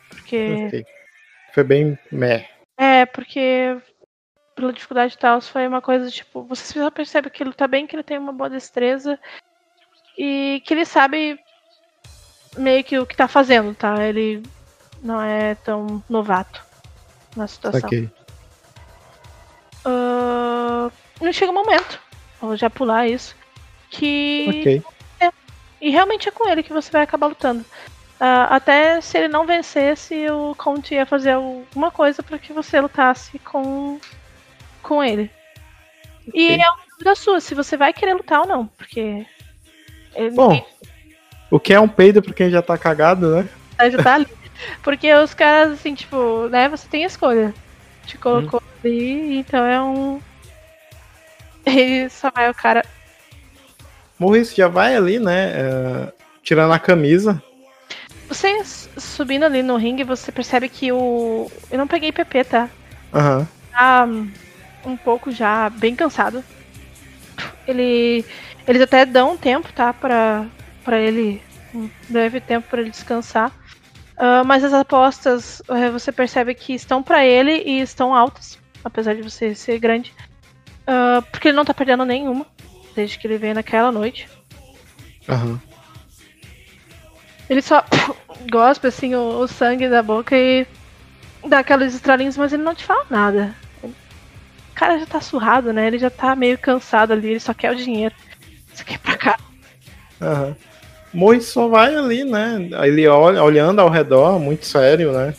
Porque. 0.10 0.66
ok. 0.68 0.86
Foi 1.54 1.64
bem 1.64 1.98
meh. 2.12 2.48
É, 2.78 3.06
porque 3.06 3.78
pela 4.56 4.74
dificuldade 4.74 5.16
e 5.16 5.18
tal, 5.18 5.42
foi 5.42 5.68
uma 5.68 5.82
coisa 5.82 6.10
tipo, 6.10 6.44
você 6.44 6.80
só 6.80 6.90
percebe 6.90 7.30
que 7.30 7.44
ele 7.44 7.54
tá 7.54 7.68
bem, 7.68 7.86
que 7.86 7.96
ele 7.96 8.04
tem 8.04 8.18
uma 8.18 8.32
boa 8.32 8.50
destreza 8.50 9.20
e 10.18 10.62
que 10.66 10.74
ele 10.74 10.86
sabe 10.86 11.38
meio 12.58 12.84
que 12.84 12.98
o 12.98 13.06
que 13.06 13.16
tá 13.16 13.28
fazendo, 13.28 13.76
tá? 13.76 14.04
Ele 14.04 14.42
não 15.02 15.22
é 15.22 15.56
tão 15.56 16.02
novato 16.10 16.64
na 17.36 17.48
situação. 17.48 17.82
Saquei. 17.82 18.10
Ah, 19.86 20.90
não 21.22 21.32
chega 21.32 21.52
um 21.52 21.56
momento, 21.56 22.00
vou 22.42 22.58
já 22.58 22.70
pular 22.70 23.08
isso, 23.08 23.36
que 23.90 24.46
Ok. 24.50 24.84
e 25.80 25.90
realmente 25.90 26.28
é 26.28 26.32
com 26.32 26.50
ele 26.50 26.64
que 26.64 26.74
você 26.74 26.92
vai 26.92 27.04
acabar 27.04 27.28
lutando. 27.28 27.64
Ah, 28.20 28.56
até 28.56 29.00
se 29.02 29.18
ele 29.18 29.28
não 29.28 29.46
vencesse, 29.46 30.28
o 30.30 30.56
Conte 30.56 30.96
ia 30.96 31.06
fazer 31.06 31.32
alguma 31.32 31.92
coisa 31.92 32.24
para 32.24 32.40
que 32.40 32.52
você 32.52 32.80
lutasse 32.80 33.38
com, 33.40 34.00
com 34.82 35.04
ele. 35.04 35.30
E 36.34 36.54
Ok. 36.54 36.62
é 36.62 36.70
uma 36.70 36.86
dúvida 36.92 37.16
sua, 37.16 37.40
se 37.40 37.54
você 37.54 37.78
vai 37.78 37.94
querer 37.94 38.16
lutar 38.16 38.42
ou 38.42 38.48
não, 38.48 38.68
porque. 38.68 39.26
Ele 40.16 40.32
Bom, 40.32 40.66
o 41.52 41.60
que 41.60 41.74
é 41.74 41.80
um 41.80 41.88
peido 41.90 42.22
pra 42.22 42.34
quem 42.34 42.50
já 42.50 42.62
tá 42.62 42.78
cagado, 42.78 43.36
né? 43.36 43.50
já 43.92 44.02
tá 44.02 44.16
ali. 44.16 44.28
Porque 44.82 45.14
os 45.14 45.34
caras, 45.34 45.74
assim, 45.74 45.94
tipo, 45.94 46.48
né, 46.48 46.70
você 46.70 46.88
tem 46.88 47.04
a 47.04 47.08
escolha. 47.08 47.54
Te 48.06 48.18
colocou 48.18 48.62
ali, 48.84 49.38
então 49.38 49.66
é 49.66 49.82
um. 49.82 50.22
E 51.66 52.08
só 52.10 52.30
vai 52.30 52.50
o 52.50 52.54
cara. 52.54 52.86
Morris 54.20 54.54
já 54.54 54.68
vai 54.68 54.96
ali, 54.96 55.20
né? 55.20 55.52
é, 55.56 56.14
tirando 56.44 56.72
a 56.72 56.80
camisa. 56.80 57.42
Você 58.28 58.64
subindo 58.64 59.44
ali 59.44 59.62
no 59.62 59.78
ringue, 59.78 60.04
você 60.04 60.32
percebe 60.32 60.70
que 60.70 60.92
o. 60.92 61.50
Eu 61.72 61.78
não 61.78 61.88
peguei 61.88 62.12
PP, 62.12 62.44
tá? 62.46 62.70
Aham. 63.14 63.48
tá 63.72 64.08
um 64.86 64.96
pouco 64.96 65.32
já 65.32 65.70
bem 65.70 65.96
cansado. 65.96 66.44
Ele, 67.68 68.24
eles 68.68 68.82
até 68.82 69.06
dão 69.06 69.34
um 69.34 69.38
tempo, 69.38 69.72
tá, 69.74 69.92
pra, 69.92 70.46
pra 70.84 71.00
ele, 71.00 71.42
um 71.74 71.90
breve 72.08 72.40
tempo 72.40 72.68
pra 72.70 72.82
ele 72.82 72.92
descansar. 72.92 73.52
Ah, 74.18 74.44
mas 74.44 74.64
as 74.64 74.74
apostas 74.74 75.62
eh, 75.68 75.90
você 75.90 76.12
percebe 76.12 76.54
que 76.56 76.74
estão 76.74 77.04
pra 77.04 77.26
ele 77.26 77.64
e 77.66 77.82
estão 77.82 78.16
altas, 78.16 78.58
apesar 78.84 79.14
de 79.14 79.22
você 79.22 79.54
ser 79.54 79.78
grande. 79.80 80.14
Ah, 80.88 81.22
porque 81.32 81.50
ele 81.50 81.58
não 81.58 81.66
tá 81.66 81.74
perdendo 81.74 82.06
nenhuma, 82.06 82.46
desde 82.96 83.18
que 83.18 83.28
ele 83.28 83.38
veio 83.38 83.56
naquela 83.56 83.92
noite. 83.92 84.30
Aham. 85.28 85.60
Ele 87.50 87.62
só 87.62 87.84
gospe 88.50 88.88
assim 88.88 89.16
o, 89.16 89.40
o 89.40 89.48
sangue 89.48 89.90
da 89.90 90.02
boca 90.02 90.36
e 90.38 90.66
dá 91.46 91.60
aqueles 91.60 91.94
estralinhos, 91.94 92.38
mas 92.38 92.54
ele 92.54 92.64
não 92.64 92.74
te 92.74 92.86
fala 92.86 93.06
nada. 93.10 93.56
O 93.84 93.94
cara 94.76 95.00
já 95.00 95.06
tá 95.06 95.22
surrado, 95.22 95.72
né? 95.72 95.88
Ele 95.88 95.98
já 95.98 96.10
tá 96.10 96.36
meio 96.36 96.58
cansado 96.58 97.14
ali, 97.14 97.30
ele 97.30 97.40
só 97.40 97.54
quer 97.54 97.72
o 97.72 97.76
dinheiro. 97.76 98.16
Só 98.74 98.84
quer 98.84 98.96
ir 98.96 99.00
pra 99.00 99.18
cá. 99.18 99.40
Aham. 100.22 100.56
Morris 101.16 101.46
só 101.46 101.70
vai 101.70 101.96
ali, 101.96 102.26
né? 102.26 102.70
Ele 102.84 103.08
olha, 103.08 103.42
olhando 103.42 103.80
ao 103.80 103.90
redor, 103.90 104.38
muito 104.38 104.66
sério, 104.66 105.14
né? 105.14 105.34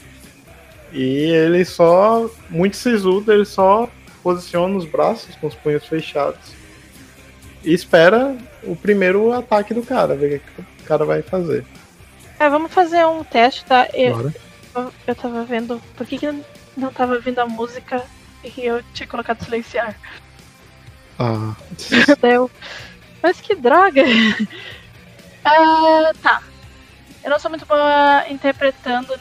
E 0.90 1.30
ele 1.30 1.62
só, 1.66 2.30
muito 2.48 2.78
sisudo, 2.78 3.30
ele 3.30 3.44
só 3.44 3.86
posiciona 4.22 4.74
os 4.74 4.86
braços 4.86 5.36
com 5.36 5.46
os 5.46 5.54
punhos 5.54 5.84
fechados. 5.84 6.54
E 7.62 7.74
espera 7.74 8.34
o 8.62 8.74
primeiro 8.74 9.30
ataque 9.32 9.74
do 9.74 9.82
cara, 9.82 10.14
ver 10.16 10.36
o 10.36 10.40
que 10.40 10.82
o 10.82 10.86
cara 10.86 11.04
vai 11.04 11.20
fazer. 11.20 11.62
É, 12.38 12.48
vamos 12.48 12.72
fazer 12.72 13.04
um 13.04 13.22
teste, 13.22 13.64
tá? 13.66 13.86
Eu, 13.92 14.16
Bora. 14.16 14.92
eu, 15.06 15.14
tava 15.14 15.44
vendo. 15.44 15.80
Por 15.94 16.06
que, 16.06 16.16
que 16.16 16.42
não 16.74 16.90
tava 16.90 17.18
vindo 17.18 17.38
a 17.38 17.46
música 17.46 18.02
e 18.42 18.64
eu 18.64 18.82
tinha 18.94 19.06
colocado 19.06 19.44
silenciar? 19.44 19.94
Ah, 21.18 21.54
Mas 23.22 23.40
que 23.42 23.54
droga! 23.54 24.02
Ah, 25.46 26.12
tá. 26.22 26.42
Eu 27.22 27.30
não 27.30 27.38
sou 27.38 27.48
muito 27.50 27.64
boa 27.66 28.24
interpretando 28.28 29.18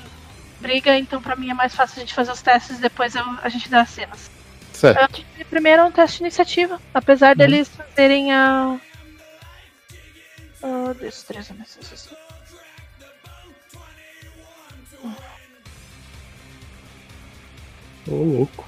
briga, 0.59 0.97
então 0.97 1.21
pra 1.21 1.35
mim 1.35 1.49
é 1.49 1.53
mais 1.53 1.75
fácil 1.75 1.97
a 1.97 1.99
gente 1.99 2.13
fazer 2.13 2.31
os 2.31 2.41
testes 2.41 2.79
depois 2.79 3.13
eu- 3.15 3.23
a 3.43 3.49
gente 3.49 3.69
dá 3.69 3.81
as 3.81 3.89
cenas. 3.89 4.31
certo. 4.73 5.13
Tive 5.13 5.45
primeiro 5.45 5.85
um 5.85 5.91
teste 5.91 6.17
de 6.17 6.23
iniciativa, 6.23 6.81
apesar 6.93 7.35
deles 7.35 7.69
fazerem 7.69 8.31
a. 8.33 8.77
Ah, 10.63 10.93
destreza 10.99 11.53
necessária. 11.53 12.17
Ô, 18.07 18.15
louco. 18.15 18.65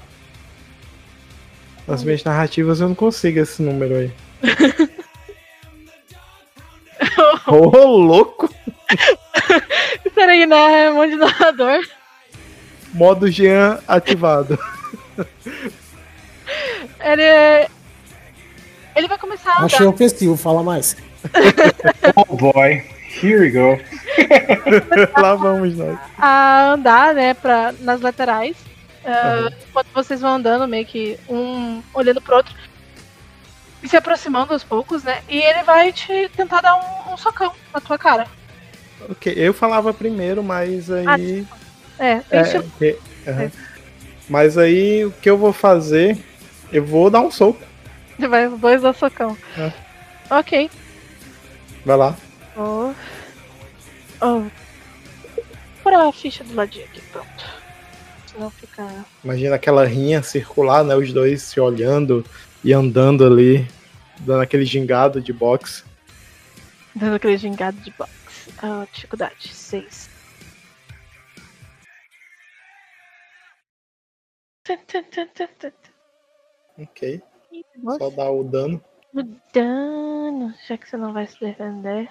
Nas 1.86 2.02
minhas 2.04 2.22
narrativas 2.24 2.80
eu 2.80 2.88
não 2.88 2.94
consigo 2.94 3.38
esse 3.40 3.62
número 3.62 3.96
aí. 3.96 4.12
Ô, 7.46 7.86
louco! 7.96 8.48
Peraí, 10.14 10.46
né? 10.46 10.86
É 10.86 10.90
um 10.90 10.94
monte 10.94 11.10
de 11.10 11.16
narrador. 11.16 11.80
Modo 12.92 13.30
Jean 13.30 13.78
ativado. 13.86 14.58
Ele. 17.00 17.68
Ele 18.96 19.08
vai 19.08 19.18
começar 19.18 19.52
a. 19.52 19.64
Achei 19.64 19.86
ofensivo, 19.86 20.36
fala 20.36 20.62
mais. 20.62 20.96
Oh 22.16 22.36
boy, 22.36 22.82
here 23.22 23.40
we 23.40 23.50
go. 23.50 23.78
Lá 25.20 25.34
vamos 25.34 25.76
nós. 25.76 25.98
a 26.16 26.72
andar, 26.72 27.14
né, 27.14 27.34
pra, 27.34 27.72
nas 27.80 28.00
laterais. 28.00 28.56
Ah, 29.04 29.48
Enquanto 29.68 29.88
vocês 29.94 30.20
vão 30.20 30.34
andando, 30.34 30.66
meio 30.68 30.86
que 30.86 31.18
um 31.28 31.82
olhando 31.94 32.20
pro 32.20 32.36
outro. 32.36 32.54
E 33.82 33.88
se 33.88 33.96
aproximando 33.96 34.52
aos 34.52 34.64
poucos, 34.64 35.04
né? 35.04 35.22
E 35.28 35.38
ele 35.40 35.62
vai 35.62 35.92
te 35.92 36.28
tentar 36.36 36.60
dar 36.60 36.74
um, 36.76 37.12
um 37.12 37.16
socão 37.16 37.52
na 37.72 37.80
tua 37.80 37.96
cara. 37.98 38.26
Ok, 39.08 39.32
eu 39.36 39.54
falava 39.54 39.94
primeiro, 39.94 40.42
mas 40.42 40.90
aí. 40.90 41.46
É, 41.98 42.14
bem 42.16 42.24
É, 42.30 42.40
estilo- 42.42 42.70
ok, 42.74 42.98
aham. 43.26 43.50
Mas 44.28 44.58
aí 44.58 45.04
o 45.04 45.10
que 45.12 45.30
eu 45.30 45.38
vou 45.38 45.52
fazer? 45.52 46.18
Eu 46.72 46.84
vou 46.84 47.08
dar 47.08 47.20
um 47.20 47.30
soco. 47.30 47.60
Vai 48.18 48.46
os 48.48 48.58
dois 48.60 48.82
dar 48.82 48.92
socão. 48.94 49.36
É. 49.56 49.72
Ok. 50.30 50.70
Vai 51.84 51.96
lá. 51.96 52.16
Oh. 52.56 52.92
Oh. 54.20 54.42
Por 55.82 55.94
a 55.94 56.12
ficha 56.12 56.42
do 56.44 56.54
ladinho 56.54 56.84
aqui, 56.86 57.00
pronto. 57.12 57.44
Senão 58.26 58.50
fica. 58.50 58.86
Imagina 59.24 59.54
aquela 59.54 59.86
rinha 59.86 60.22
circular, 60.22 60.84
né? 60.84 60.94
Os 60.96 61.12
dois 61.12 61.42
se 61.42 61.58
olhando 61.60 62.24
e 62.64 62.72
andando 62.72 63.26
ali, 63.26 63.66
dando 64.20 64.42
aquele 64.42 64.64
gingado 64.64 65.20
de 65.20 65.32
boxe. 65.32 65.84
Dando 66.94 67.14
aquele 67.14 67.36
gingado 67.36 67.76
de 67.80 67.90
box. 67.92 68.12
Ah, 68.62 68.86
dificuldade, 68.92 69.48
6. 69.48 70.10
Ok. 76.78 77.22
Só 77.98 78.10
dar 78.10 78.30
o 78.30 78.44
dano. 78.44 78.82
O 79.14 79.22
dano, 79.52 80.54
já 80.66 80.76
que 80.76 80.88
você 80.88 80.96
não 80.96 81.12
vai 81.12 81.26
se 81.26 81.40
defender. 81.40 82.10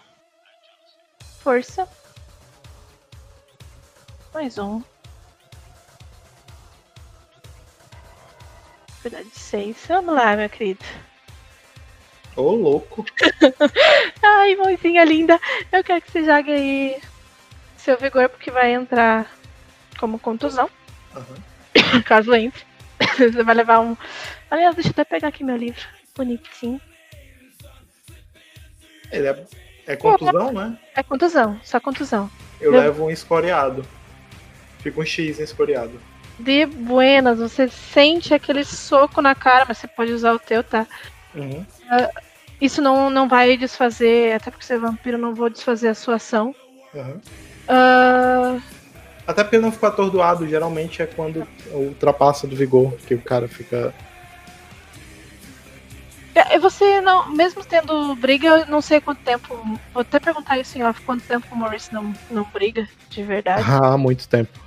Força. 1.40 1.88
Mais 4.34 4.58
um. 4.58 4.82
Cuidado 9.02 9.26
de 9.26 9.40
seis. 9.40 9.78
Vamos 9.88 10.16
lá, 10.16 10.36
meu 10.36 10.50
querido. 10.50 10.84
Ô, 12.36 12.52
louco. 12.52 13.06
Ai, 14.22 14.56
mãozinha 14.56 15.04
linda. 15.04 15.40
Eu 15.72 15.84
quero 15.84 16.02
que 16.02 16.12
você 16.12 16.24
jogue 16.24 16.52
aí 16.52 17.02
seu 17.78 17.98
vigor, 17.98 18.30
porque 18.30 18.52
vai 18.52 18.74
entrar 18.74 19.32
como 20.00 20.20
contusão. 20.20 20.70
Aham. 21.16 22.02
Caso 22.06 22.34
entre. 22.36 22.66
Você 23.18 23.44
vai 23.44 23.56
levar 23.56 23.80
um. 23.80 23.96
Aliás, 24.50 24.76
deixa 24.76 24.90
eu 24.90 24.92
até 24.92 25.04
pegar 25.04 25.30
aqui 25.30 25.44
meu 25.44 25.56
livro. 25.56 25.82
Bonitinho. 26.16 26.82
Ele 29.12 29.28
é, 29.28 29.46
é 29.86 29.96
contusão, 29.96 30.52
né? 30.52 30.78
É 30.96 31.04
contusão, 31.04 31.60
só 31.64 31.80
contusão. 31.80 32.30
Eu 32.60 32.72
levo 32.72 33.06
um 33.06 33.12
escoriado. 33.12 33.86
Fica 34.80 35.00
um 35.00 35.06
X 35.06 35.40
em 35.40 35.44
escoriado. 35.44 36.00
De 36.40 36.66
buenas, 36.66 37.40
você 37.40 37.68
sente 37.68 38.34
aquele 38.34 38.64
soco 38.64 39.22
na 39.22 39.34
cara, 39.34 39.66
mas 39.68 39.78
você 39.80 39.88
pode 39.88 40.12
usar 40.12 40.34
o 40.34 40.40
teu, 40.40 40.64
tá? 40.64 40.86
Uhum. 41.34 41.66
Isso 42.62 42.82
não, 42.82 43.10
não 43.10 43.28
vai 43.28 43.56
desfazer, 43.58 44.34
até 44.34 44.50
porque 44.52 44.66
você 44.66 44.74
é 44.74 44.80
vampiro, 44.80 45.18
não 45.18 45.34
vou 45.34 45.50
desfazer 45.50 45.90
a 45.90 45.96
sua 45.96 46.16
ação. 46.16 46.54
Uhum. 46.94 47.20
Ah, 47.68 48.58
Até 49.28 49.44
porque 49.44 49.58
não 49.58 49.72
ficou 49.72 49.90
atordoado, 49.90 50.48
geralmente 50.48 51.02
é 51.02 51.06
quando 51.06 51.48
ultrapassa 51.72 52.48
do 52.48 52.56
vigor, 52.56 52.94
que 53.06 53.14
o 53.14 53.22
cara 53.22 53.48
fica. 53.48 53.94
é, 56.34 56.58
você 56.60 57.02
não, 57.02 57.30
mesmo 57.30 57.64
tendo 57.66 58.16
briga, 58.16 58.48
eu 58.48 58.66
não 58.68 58.82
sei 58.82 59.02
quanto 59.02 59.20
tempo. 59.22 59.56
Vou 59.94 60.02
até 60.02 60.20
perguntar 60.20 60.58
isso 60.58 60.78
em 60.78 60.84
off, 60.84 61.02
quanto 61.02 61.24
tempo 61.26 61.48
o 61.52 61.58
Maurice 61.58 61.94
não, 61.94 62.14
não 62.32 62.44
briga, 62.46 62.88
de 63.10 63.24
verdade. 63.24 63.64
Há 63.70 63.98
muito 64.00 64.28
tempo. 64.28 64.58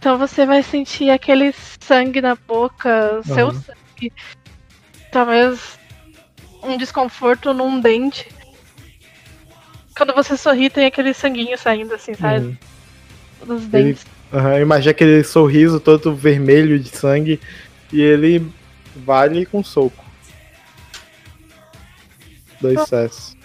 Então 0.00 0.16
você 0.16 0.46
vai 0.46 0.62
sentir 0.62 1.10
aquele 1.10 1.52
sangue 1.78 2.22
na 2.22 2.34
boca, 2.34 3.20
seu 3.22 3.48
Aham. 3.48 3.60
sangue. 3.62 4.12
Talvez 5.12 5.78
um 6.62 6.78
desconforto 6.78 7.52
num 7.52 7.78
dente. 7.78 8.26
Quando 9.94 10.14
você 10.14 10.38
sorri, 10.38 10.70
tem 10.70 10.86
aquele 10.86 11.12
sanguinho 11.12 11.58
saindo 11.58 11.94
assim, 11.94 12.14
sabe? 12.14 12.46
Uhum. 12.46 12.56
Dos 13.46 13.62
Ele- 13.64 13.68
dentes. 13.68 14.06
Aham, 14.32 14.60
Imagina 14.60 14.92
aquele 14.92 15.22
sorriso 15.22 15.78
todo 15.78 16.14
vermelho 16.14 16.78
de 16.78 16.88
sangue 16.88 17.38
e 17.92 18.00
ele 18.00 18.50
vai 18.96 19.26
ali 19.28 19.44
com 19.44 19.62
soco. 19.62 20.02
Dois 22.58 22.80
sucessos. 22.80 23.36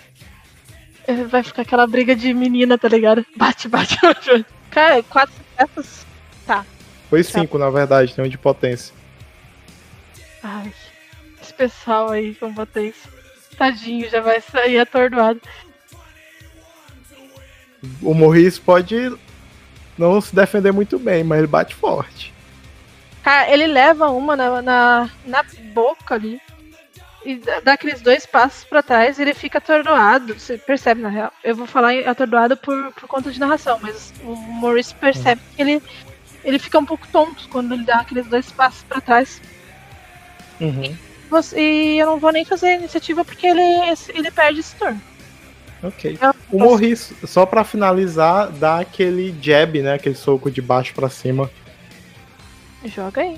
É, 1.05 1.13
Vai 1.25 1.43
ficar 1.43 1.63
aquela 1.63 1.85
briga 1.85 2.15
de 2.15 2.33
menina, 2.33 2.77
tá 2.77 2.87
ligado? 2.87 3.25
Bate, 3.35 3.67
bate, 3.67 3.97
bate. 4.01 4.45
Cara, 4.71 5.03
quatro 5.03 5.33
sucessos. 5.57 6.05
Foi 7.09 7.23
cinco, 7.23 7.57
na 7.57 7.69
verdade, 7.69 8.13
tem 8.13 8.25
um 8.25 8.29
de 8.29 8.37
potência. 8.37 8.93
Ai, 10.43 10.71
esse 11.41 11.53
pessoal 11.53 12.11
aí 12.11 12.35
com 12.35 12.53
potência. 12.53 13.09
Tadinho, 13.57 14.09
já 14.09 14.21
vai 14.21 14.41
sair 14.41 14.79
atordoado. 14.79 15.41
O 18.01 18.13
Morris 18.13 18.59
pode 18.59 19.15
não 19.97 20.19
se 20.19 20.35
defender 20.35 20.71
muito 20.71 20.99
bem, 20.99 21.23
mas 21.23 21.39
ele 21.39 21.47
bate 21.47 21.73
forte. 21.73 22.33
Cara, 23.23 23.49
ele 23.49 23.65
leva 23.65 24.09
uma 24.09 24.35
na, 24.35 24.61
na, 24.61 25.09
na 25.25 25.43
boca 25.73 26.15
ali. 26.15 26.39
E 27.25 27.41
dá 27.63 27.73
aqueles 27.73 28.01
dois 28.01 28.23
passos 28.23 28.63
pra 28.65 28.83
trás 28.83 29.17
e 29.17 29.23
ele 29.23 29.33
fica 29.33 29.57
atordoado. 29.57 30.37
Você 30.39 30.59
percebe, 30.59 31.01
na 31.01 31.09
real. 31.09 31.31
Eu 31.43 31.55
vou 31.55 31.65
falar 31.65 31.97
atordoado 32.07 32.55
por, 32.55 32.91
por 32.93 33.07
conta 33.07 33.31
de 33.31 33.39
narração, 33.39 33.79
mas 33.81 34.13
o 34.23 34.35
Maurice 34.35 34.93
percebe 34.93 35.41
que 35.55 35.61
ele, 35.61 35.81
ele 36.45 36.57
fica 36.59 36.79
um 36.79 36.85
pouco 36.85 37.05
tonto 37.11 37.49
quando 37.49 37.73
ele 37.73 37.83
dá 37.83 37.97
aqueles 37.97 38.25
dois 38.27 38.49
passos 38.51 38.83
pra 38.83 39.01
trás. 39.01 39.41
Uhum. 40.61 40.95
Você- 41.29 41.59
e 41.59 41.99
eu 41.99 42.05
não 42.05 42.19
vou 42.19 42.31
nem 42.31 42.45
fazer 42.45 42.67
a 42.67 42.75
iniciativa 42.75 43.25
porque 43.25 43.47
ele, 43.47 43.61
ele 44.13 44.31
perde 44.31 44.59
esse 44.61 44.75
turno. 44.75 45.01
Ok. 45.83 46.17
Eu 46.21 46.29
O 46.29 46.33
posso- 46.33 46.57
Morris, 46.57 47.13
só 47.25 47.45
pra 47.45 47.63
finalizar, 47.63 48.49
dá 48.51 48.79
aquele 48.79 49.35
jab, 49.41 49.81
né? 49.81 49.95
Aquele 49.95 50.15
soco 50.15 50.49
de 50.49 50.61
baixo 50.61 50.93
pra 50.93 51.09
cima. 51.09 51.49
Joga 52.85 53.21
aí. 53.21 53.37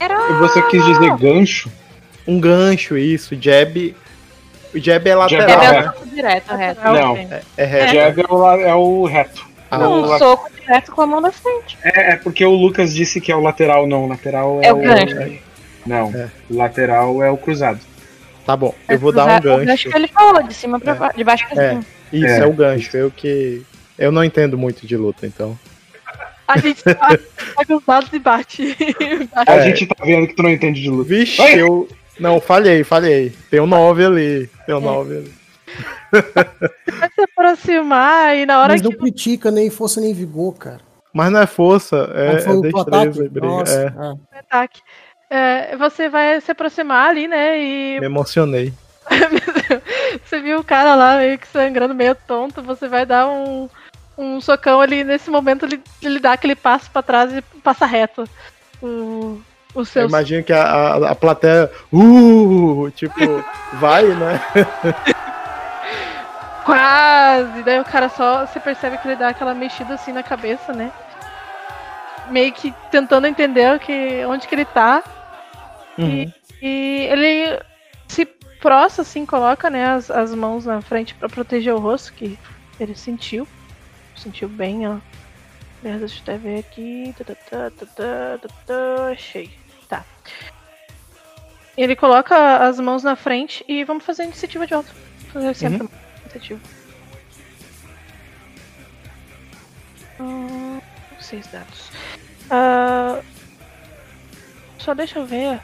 E 0.00 0.32
você 0.38 0.60
quis 0.68 0.84
dizer 0.84 1.16
gancho? 1.16 1.70
Um 2.26 2.38
gancho, 2.38 2.96
isso. 2.96 3.34
Jab. 3.40 3.96
O 4.74 4.78
jab 4.78 5.08
é 5.08 5.12
Jab 5.12 5.14
lateral, 5.14 5.46
Deve 5.46 5.52
é 5.64 5.66
é 5.66 5.82
né? 5.82 5.92
direto, 6.14 6.54
reto. 6.54 6.80
Não. 6.84 7.16
É, 7.16 7.42
é 7.56 7.64
reto. 7.64 7.94
Jab 7.94 8.20
é 8.20 8.24
o, 8.32 8.50
é 8.60 8.74
o 8.74 9.04
reto. 9.04 9.46
Ah, 9.70 9.88
O 9.88 9.92
Um 9.92 10.00
la- 10.06 10.18
soco 10.18 10.50
direto 10.60 10.92
com 10.92 11.02
a 11.02 11.06
mão 11.06 11.20
da 11.22 11.32
frente. 11.32 11.76
é, 11.82 12.12
é 12.12 12.16
porque 12.16 12.44
o 12.44 12.52
Lucas 12.54 12.94
disse 12.94 13.20
que 13.20 13.32
é 13.32 13.36
o 13.36 13.40
lateral, 13.40 13.86
não. 13.86 14.04
O 14.04 14.08
lateral 14.08 14.60
é, 14.62 14.66
É 14.66 14.72
o 14.72 14.76
gancho. 14.76 15.38
Não, 15.86 16.14
É. 16.14 16.28
o 16.50 16.56
lateral 16.56 17.22
é 17.22 17.30
o 17.30 17.36
cruzado. 17.36 17.80
Tá 18.46 18.56
bom, 18.56 18.74
eu 18.88 18.98
vou 18.98 19.10
dar 19.12 19.24
um 19.26 19.36
O 19.36 19.40
gancho 19.40 19.64
gancho. 19.66 19.90
que 19.90 19.96
ele 19.96 20.08
falou, 20.08 20.42
de 20.42 20.54
cima 20.54 20.78
pra 20.78 20.92
É. 20.92 20.94
baixo, 20.94 21.16
de 21.16 21.24
baixo 21.24 21.48
pra 21.48 21.62
É. 21.62 21.68
cima. 21.70 21.84
Isso, 22.12 22.26
É. 22.26 22.38
é 22.40 22.46
o 22.46 22.52
gancho. 22.52 22.96
Eu 22.96 23.10
que. 23.10 23.62
Eu 23.98 24.12
não 24.12 24.22
entendo 24.24 24.56
muito 24.58 24.86
de 24.86 24.96
luta, 24.96 25.26
então. 25.26 25.58
A 26.46 26.58
gente 26.58 26.82
tá 26.84 27.08
os 27.70 27.84
dados 27.86 28.10
e 28.12 28.18
bate. 28.20 28.76
A 29.34 29.54
É. 29.56 29.62
gente 29.62 29.86
tá 29.86 29.96
vendo 30.04 30.26
que 30.26 30.34
tu 30.34 30.42
não 30.42 30.50
entende 30.50 30.80
de 30.82 30.90
luta. 30.90 31.08
Vixe, 31.08 31.38
Vai. 31.38 31.60
eu. 31.60 31.88
Não, 32.20 32.40
falhei, 32.40 32.84
falhei. 32.84 33.32
Tem 33.50 33.60
um 33.60 33.66
9 33.66 34.04
ali. 34.04 34.50
Tem 34.66 34.74
um 34.74 34.80
9 34.80 35.16
ali. 35.18 35.32
Vai 36.12 37.10
se 37.14 37.20
aproximar 37.22 38.36
e 38.36 38.46
na 38.46 38.60
hora 38.60 38.72
Mas 38.72 38.82
não 38.82 38.90
que 38.90 38.98
critica 38.98 39.50
nem 39.50 39.70
força 39.70 40.00
nem 40.00 40.12
vigor, 40.14 40.54
cara. 40.54 40.80
Mas 41.12 41.30
não 41.30 41.40
é 41.40 41.46
força, 41.46 42.10
é, 42.14 42.40
foi 42.40 42.52
é 42.52 42.56
o 42.56 42.60
destreza 42.62 42.82
ataque? 42.82 43.20
e 43.20 43.28
briga. 43.28 43.46
Nossa, 43.46 43.80
É, 43.80 43.86
ah. 43.96 44.14
o 44.14 44.38
ataque. 44.38 44.80
é, 45.30 45.76
você 45.76 46.08
vai 46.08 46.40
se 46.40 46.50
aproximar 46.50 47.10
ali, 47.10 47.28
né? 47.28 47.58
E 47.60 48.00
me 48.00 48.06
emocionei. 48.06 48.72
você 50.24 50.40
viu 50.40 50.58
o 50.58 50.64
cara 50.64 50.94
lá 50.94 51.18
meio 51.18 51.38
que 51.38 51.46
sangrando, 51.46 51.94
meio 51.94 52.14
tonto. 52.26 52.62
Você 52.62 52.88
vai 52.88 53.04
dar 53.06 53.28
um, 53.28 53.68
um 54.18 54.40
socão 54.40 54.80
ali. 54.80 55.04
Nesse 55.04 55.30
momento, 55.30 55.66
ele, 55.66 55.80
ele 56.02 56.18
dá 56.18 56.32
aquele 56.32 56.56
passo 56.56 56.90
pra 56.90 57.02
trás 57.02 57.32
e 57.32 57.42
passa 57.60 57.86
reto. 57.86 58.24
O, 58.82 59.38
o 59.74 59.80
Eu 59.80 59.84
seu. 59.84 60.08
imagino 60.08 60.42
que 60.42 60.52
a, 60.52 60.64
a, 60.64 61.10
a 61.10 61.14
plateia. 61.14 61.70
Uh! 61.92 62.90
Tipo, 62.96 63.44
vai, 63.74 64.04
né? 64.04 64.40
Quase! 66.64 67.62
Daí 67.62 67.78
o 67.78 67.84
cara 67.84 68.08
só. 68.08 68.46
Você 68.46 68.58
percebe 68.58 68.98
que 68.98 69.06
ele 69.06 69.16
dá 69.16 69.28
aquela 69.28 69.54
mexida 69.54 69.94
assim 69.94 70.12
na 70.12 70.22
cabeça, 70.22 70.72
né? 70.72 70.90
Meio 72.30 72.52
que 72.52 72.72
tentando 72.90 73.26
entender 73.26 73.78
que, 73.80 74.24
onde 74.26 74.48
que 74.48 74.54
ele 74.54 74.64
tá. 74.64 75.02
Uhum. 75.98 76.32
E 76.62 77.06
ele 77.10 77.60
se 78.08 78.24
prostra, 78.24 79.02
assim, 79.02 79.26
coloca 79.26 79.68
né, 79.68 79.86
as, 79.86 80.10
as 80.10 80.34
mãos 80.34 80.64
na 80.64 80.80
frente 80.80 81.14
pra 81.14 81.28
proteger 81.28 81.74
o 81.74 81.78
rosto, 81.78 82.14
que 82.14 82.38
ele 82.80 82.94
sentiu. 82.94 83.46
Sentiu 84.16 84.48
bem, 84.48 84.88
ó. 84.88 84.96
Deixa 85.82 86.16
eu 86.16 86.22
até 86.22 86.38
ver 86.38 86.60
aqui. 86.60 87.14
Achei. 89.12 89.50
Tá. 89.86 90.02
Ele 91.76 91.94
coloca 91.94 92.56
as 92.56 92.80
mãos 92.80 93.02
na 93.02 93.16
frente 93.16 93.62
e 93.68 93.84
vamos 93.84 94.04
fazer 94.04 94.22
a 94.22 94.26
iniciativa 94.26 94.66
de 94.66 94.72
volta. 94.72 94.90
Fazer 95.30 95.54
sempre 95.54 95.82
Uhum. 95.82 96.03
A 96.34 96.38
iniciativa. 96.38 96.60
Hum, 100.20 100.80
seis 101.20 101.46
dados. 101.48 101.90
Ah, 102.50 103.20
só 104.78 104.94
deixa 104.94 105.18
eu 105.18 105.26
ver. 105.26 105.60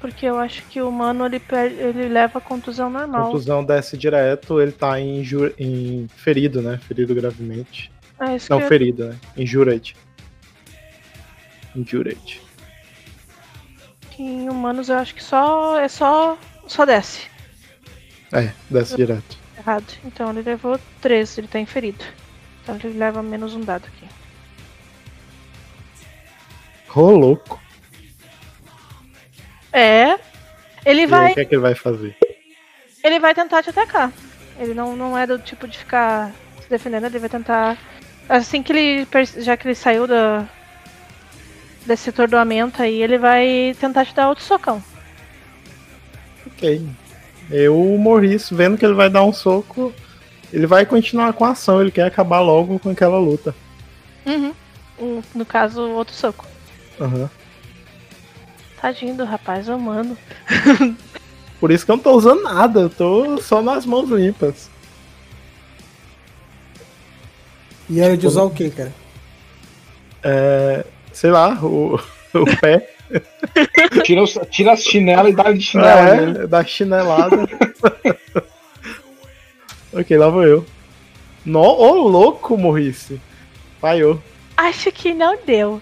Porque 0.00 0.26
eu 0.26 0.36
acho 0.36 0.62
que 0.64 0.80
o 0.80 0.88
humano 0.88 1.24
ele, 1.26 1.38
per- 1.38 1.70
ele 1.70 2.08
leva 2.08 2.40
contusão 2.40 2.90
normal. 2.90 3.26
Contusão 3.26 3.64
desce 3.64 3.96
direto, 3.96 4.60
ele 4.60 4.72
tá 4.72 4.98
inju- 4.98 5.54
em 5.56 6.08
ferido, 6.16 6.60
né? 6.60 6.76
Ferido 6.78 7.14
gravemente. 7.14 7.92
Ah, 8.18 8.26
Não, 8.50 8.58
que 8.58 8.64
eu- 8.64 8.68
ferido, 8.68 9.08
né? 9.08 9.16
Injured. 9.36 9.94
Injured. 11.74 12.40
em 14.18 14.48
humanos 14.48 14.88
eu 14.88 14.98
acho 14.98 15.14
que 15.14 15.22
só 15.22 15.80
é 15.80 15.88
só 15.88 16.36
só 16.68 16.84
desce. 16.84 17.26
É, 18.32 18.52
desce 18.70 18.94
direto. 18.96 19.38
Errado. 19.64 19.86
Então 20.04 20.30
ele 20.30 20.42
levou 20.42 20.78
13, 21.00 21.40
ele 21.40 21.48
tá 21.48 21.60
inferido. 21.60 22.04
Então 22.62 22.76
ele 22.82 22.98
leva 22.98 23.22
menos 23.22 23.54
um 23.54 23.60
dado 23.60 23.86
aqui. 23.86 24.08
Ô, 26.94 27.10
louco. 27.10 27.60
É. 29.72 30.18
Ele 30.84 31.02
E 31.02 31.04
aí, 31.04 31.06
vai, 31.06 31.30
o 31.30 31.34
que 31.34 31.40
é 31.40 31.44
que 31.44 31.54
ele 31.54 31.62
vai 31.62 31.74
fazer? 31.74 32.16
ele 33.02 33.18
vai 33.18 33.34
tentar 33.34 33.62
te 33.62 33.70
atacar. 33.70 34.12
Ele 34.58 34.74
não, 34.74 34.96
não 34.96 35.16
é 35.16 35.26
do 35.26 35.38
tipo 35.38 35.66
de 35.66 35.78
ficar 35.78 36.32
se 36.60 36.68
defendendo, 36.68 37.04
ele 37.04 37.18
vai 37.18 37.28
tentar. 37.28 37.78
Assim 38.28 38.62
que 38.62 38.72
ele. 38.72 39.06
Já 39.38 39.56
que 39.56 39.66
ele 39.66 39.74
saiu 39.74 40.06
da. 40.06 40.46
Desse 41.86 42.10
atordoamento 42.10 42.80
aí, 42.80 43.02
ele 43.02 43.18
vai 43.18 43.74
tentar 43.80 44.04
te 44.04 44.14
dar 44.14 44.28
outro 44.28 44.44
socão. 44.44 44.82
Ok. 46.46 46.86
Eu, 47.52 47.78
o 47.78 47.98
Morris, 47.98 48.48
vendo 48.50 48.78
que 48.78 48.84
ele 48.84 48.94
vai 48.94 49.10
dar 49.10 49.22
um 49.22 49.32
soco, 49.32 49.92
ele 50.50 50.66
vai 50.66 50.86
continuar 50.86 51.34
com 51.34 51.44
a 51.44 51.50
ação, 51.50 51.80
ele 51.82 51.90
quer 51.90 52.06
acabar 52.06 52.40
logo 52.40 52.78
com 52.78 52.88
aquela 52.88 53.18
luta. 53.18 53.54
Uhum. 54.24 54.54
Um- 54.98 55.22
no 55.34 55.44
caso, 55.44 55.82
outro 55.82 56.14
soco. 56.14 56.46
Aham. 56.98 57.28
Tadinho 58.80 59.16
do 59.16 59.24
rapaz, 59.24 59.68
eu 59.68 59.78
mando. 59.78 60.16
Por 61.60 61.70
isso 61.70 61.84
que 61.84 61.92
eu 61.92 61.96
não 61.96 62.02
tô 62.02 62.16
usando 62.16 62.42
nada, 62.42 62.80
eu 62.80 62.90
tô 62.90 63.38
só 63.38 63.62
nas 63.62 63.84
mãos 63.84 64.08
limpas. 64.10 64.70
E 67.88 68.00
era 68.00 68.16
de 68.16 68.26
usar 68.26 68.42
o 68.42 68.50
quê, 68.50 68.70
cara? 68.70 68.92
É, 70.22 70.84
sei 71.12 71.30
lá, 71.30 71.54
o, 71.62 72.00
o 72.34 72.60
pé 72.60 72.88
Tira, 74.04 74.24
tira 74.46 74.72
as 74.72 74.82
chinelas 74.82 75.32
e 75.32 75.36
dá 75.36 75.52
de 75.52 75.60
chinela 75.60 76.14
nele. 76.16 76.38
é, 76.38 76.46
da 76.46 76.64
chinelada. 76.64 77.36
ok, 79.92 80.16
lá 80.16 80.28
vou 80.28 80.44
eu. 80.44 80.66
No, 81.44 81.60
ô 81.60 82.08
louco, 82.08 82.56
Morrice. 82.56 83.20
Falhou. 83.80 84.22
Acho 84.56 84.92
que 84.92 85.12
não 85.12 85.36
deu. 85.44 85.80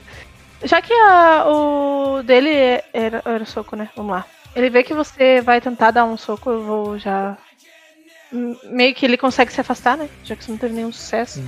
Já 0.65 0.81
que 0.83 0.93
a- 0.93 1.45
o 1.47 2.23
dele 2.23 2.51
era, 2.93 3.23
era 3.25 3.45
soco, 3.45 3.77
né? 3.77 3.89
Vamos 3.97 4.13
lá. 4.13 4.25
Ele 4.55 4.71
vê 4.71 4.83
que 4.83 4.95
você 4.95 5.41
vai 5.41 5.61
tentar 5.61 5.91
dar 5.91 6.05
um 6.05 6.17
soco, 6.17 6.51
eu 6.51 6.63
vou 6.65 6.99
já. 6.99 7.37
Meio 8.65 8.95
que 8.95 9.05
ele 9.05 9.17
consegue 9.17 9.53
se 9.53 9.61
afastar, 9.61 9.97
né? 9.97 10.09
Já 10.25 10.35
que 10.37 10.45
você 10.45 10.51
não 10.51 10.59
teve 10.59 10.75
nenhum 10.75 10.93
sucesso. 10.93 11.43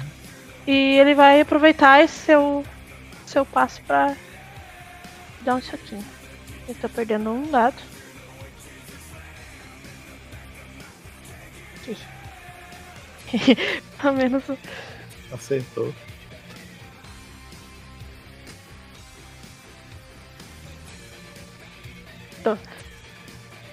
E 0.66 0.98
ele 0.98 1.14
vai 1.14 1.40
aproveitar 1.40 2.02
esse 2.04 2.14
seu, 2.26 2.64
seu 3.26 3.44
passo 3.44 3.80
pra 3.86 4.14
dar 5.42 5.56
um 5.56 5.62
soquinho. 5.62 6.04
Ele 6.68 6.78
tá 6.80 6.88
perdendo 6.88 7.30
um 7.30 7.50
dado. 7.50 7.76
Aqui. 11.76 11.96
Pelo 14.00 14.16
menos 14.16 14.44
Acertou. 15.32 15.94
Tô. 22.42 22.56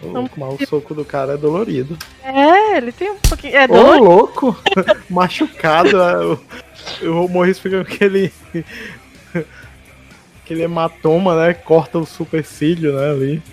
Ô, 0.01 0.07
louco, 0.07 0.39
mas 0.39 0.61
o 0.61 0.65
soco 0.65 0.95
do 0.95 1.03
cara 1.03 1.33
é 1.33 1.37
dolorido. 1.37 1.97
É, 2.23 2.77
ele 2.77 2.91
tem 2.91 3.11
um 3.11 3.17
pouquinho. 3.17 3.55
É 3.55 3.65
Ô, 3.65 3.97
louco! 3.97 4.57
Machucado. 5.09 6.39
o, 7.03 7.25
o 7.25 7.27
Morris 7.27 7.59
fica 7.59 7.83
com 7.83 7.93
aquele. 7.93 8.31
Aquele 10.49 10.63
hematoma, 10.63 11.35
né? 11.47 11.53
Corta 11.53 11.99
o 11.99 12.05
supercílio, 12.07 12.95
né? 12.97 13.11
Ali. 13.11 13.43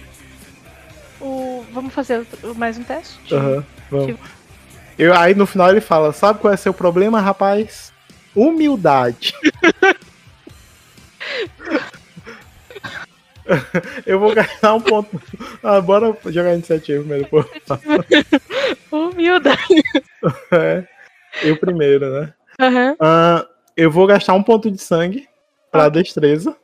O- 1.21 1.63
Vamos 1.73 1.93
fazer 1.93 2.27
mais 2.57 2.79
um 2.79 2.83
teste? 2.83 3.35
Aham, 3.35 3.63
vamos. 3.91 4.17
Eu, 4.99 5.13
aí 5.15 5.35
no 5.35 5.47
final 5.47 5.69
ele 5.71 5.83
fala: 5.83 6.11
Sabe 6.13 6.39
qual 6.41 6.55
é 6.55 6.57
seu 6.57 6.73
problema, 6.73 7.21
rapaz? 7.21 7.93
Humildade. 8.35 9.35
Eu 14.05 14.19
vou 14.19 14.35
ganhar 14.35 14.75
um 14.75 14.81
ponto. 14.81 15.23
Ah, 15.63 15.81
bora 15.81 16.17
jogar 16.27 16.55
iniciativa 16.55 16.99
primeiro, 17.01 17.29
pô. 17.29 17.45
Humildade. 18.91 19.59
É. 20.51 20.85
Eu 21.45 21.57
primeiro, 21.57 22.11
né? 22.11 22.33
Aham. 22.61 22.97
Ah, 22.99 23.47
eu 23.77 23.89
vou 23.91 24.07
gastar 24.07 24.33
um 24.35 24.43
ponto 24.43 24.69
de 24.71 24.79
sangue 24.83 25.29
pra 25.71 25.89
destreza. 25.89 26.57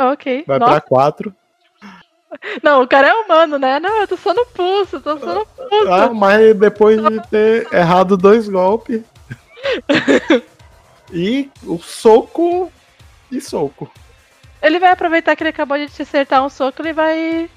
Ok. 0.00 0.44
Vai 0.46 0.58
Nossa, 0.58 0.72
pra 0.72 0.80
4. 0.80 1.34
Não, 2.62 2.82
o 2.82 2.88
cara 2.88 3.08
é 3.08 3.14
humano, 3.14 3.58
né? 3.58 3.80
Não, 3.80 4.00
eu 4.00 4.08
tô 4.08 4.16
só 4.16 4.32
no 4.32 4.46
pulso, 4.46 5.00
tô 5.00 5.18
só 5.18 5.34
no 5.34 5.46
pulso. 5.46 5.92
Ah, 5.92 6.10
mas 6.14 6.56
depois 6.56 7.02
de 7.02 7.20
ter 7.28 7.66
errado 7.72 8.16
dois 8.16 8.48
golpes. 8.48 9.02
e 11.12 11.50
o 11.64 11.78
soco 11.78 12.72
e 13.30 13.40
soco. 13.40 13.90
Ele 14.62 14.78
vai 14.78 14.90
aproveitar 14.92 15.34
que 15.34 15.42
ele 15.42 15.50
acabou 15.50 15.76
de 15.76 15.88
te 15.88 16.02
acertar 16.02 16.44
um 16.44 16.48
soco, 16.48 16.80
ele 16.82 16.92
vai. 16.92 17.50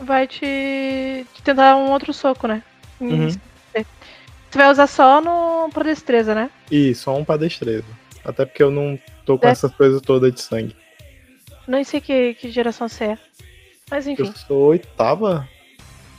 Vai 0.00 0.26
te, 0.26 1.26
te 1.34 1.42
tentar 1.42 1.76
um 1.76 1.90
outro 1.90 2.12
soco, 2.14 2.46
né? 2.46 2.62
Uhum. 3.00 3.26
Isso. 3.26 3.40
Você 3.74 4.58
vai 4.58 4.70
usar 4.70 4.86
só 4.86 5.20
no 5.20 5.70
pra 5.72 5.84
destreza, 5.84 6.34
né? 6.34 6.50
E 6.70 6.94
só 6.94 7.14
um 7.14 7.24
pra 7.24 7.36
destreza. 7.36 7.86
Até 8.24 8.44
porque 8.44 8.62
eu 8.62 8.70
não 8.70 8.98
tô 9.24 9.38
com 9.38 9.46
É. 9.46 9.50
essas 9.50 9.72
coisas 9.74 10.00
todas 10.00 10.32
de 10.32 10.40
sangue. 10.40 10.76
Nem 11.70 11.84
sei 11.84 12.00
que, 12.00 12.34
que 12.34 12.50
geração 12.50 12.88
você 12.88 13.04
é. 13.04 13.18
Mas 13.88 14.04
Eu 14.04 14.12
enfim. 14.14 14.32
sou 14.34 14.58
oitava. 14.70 15.48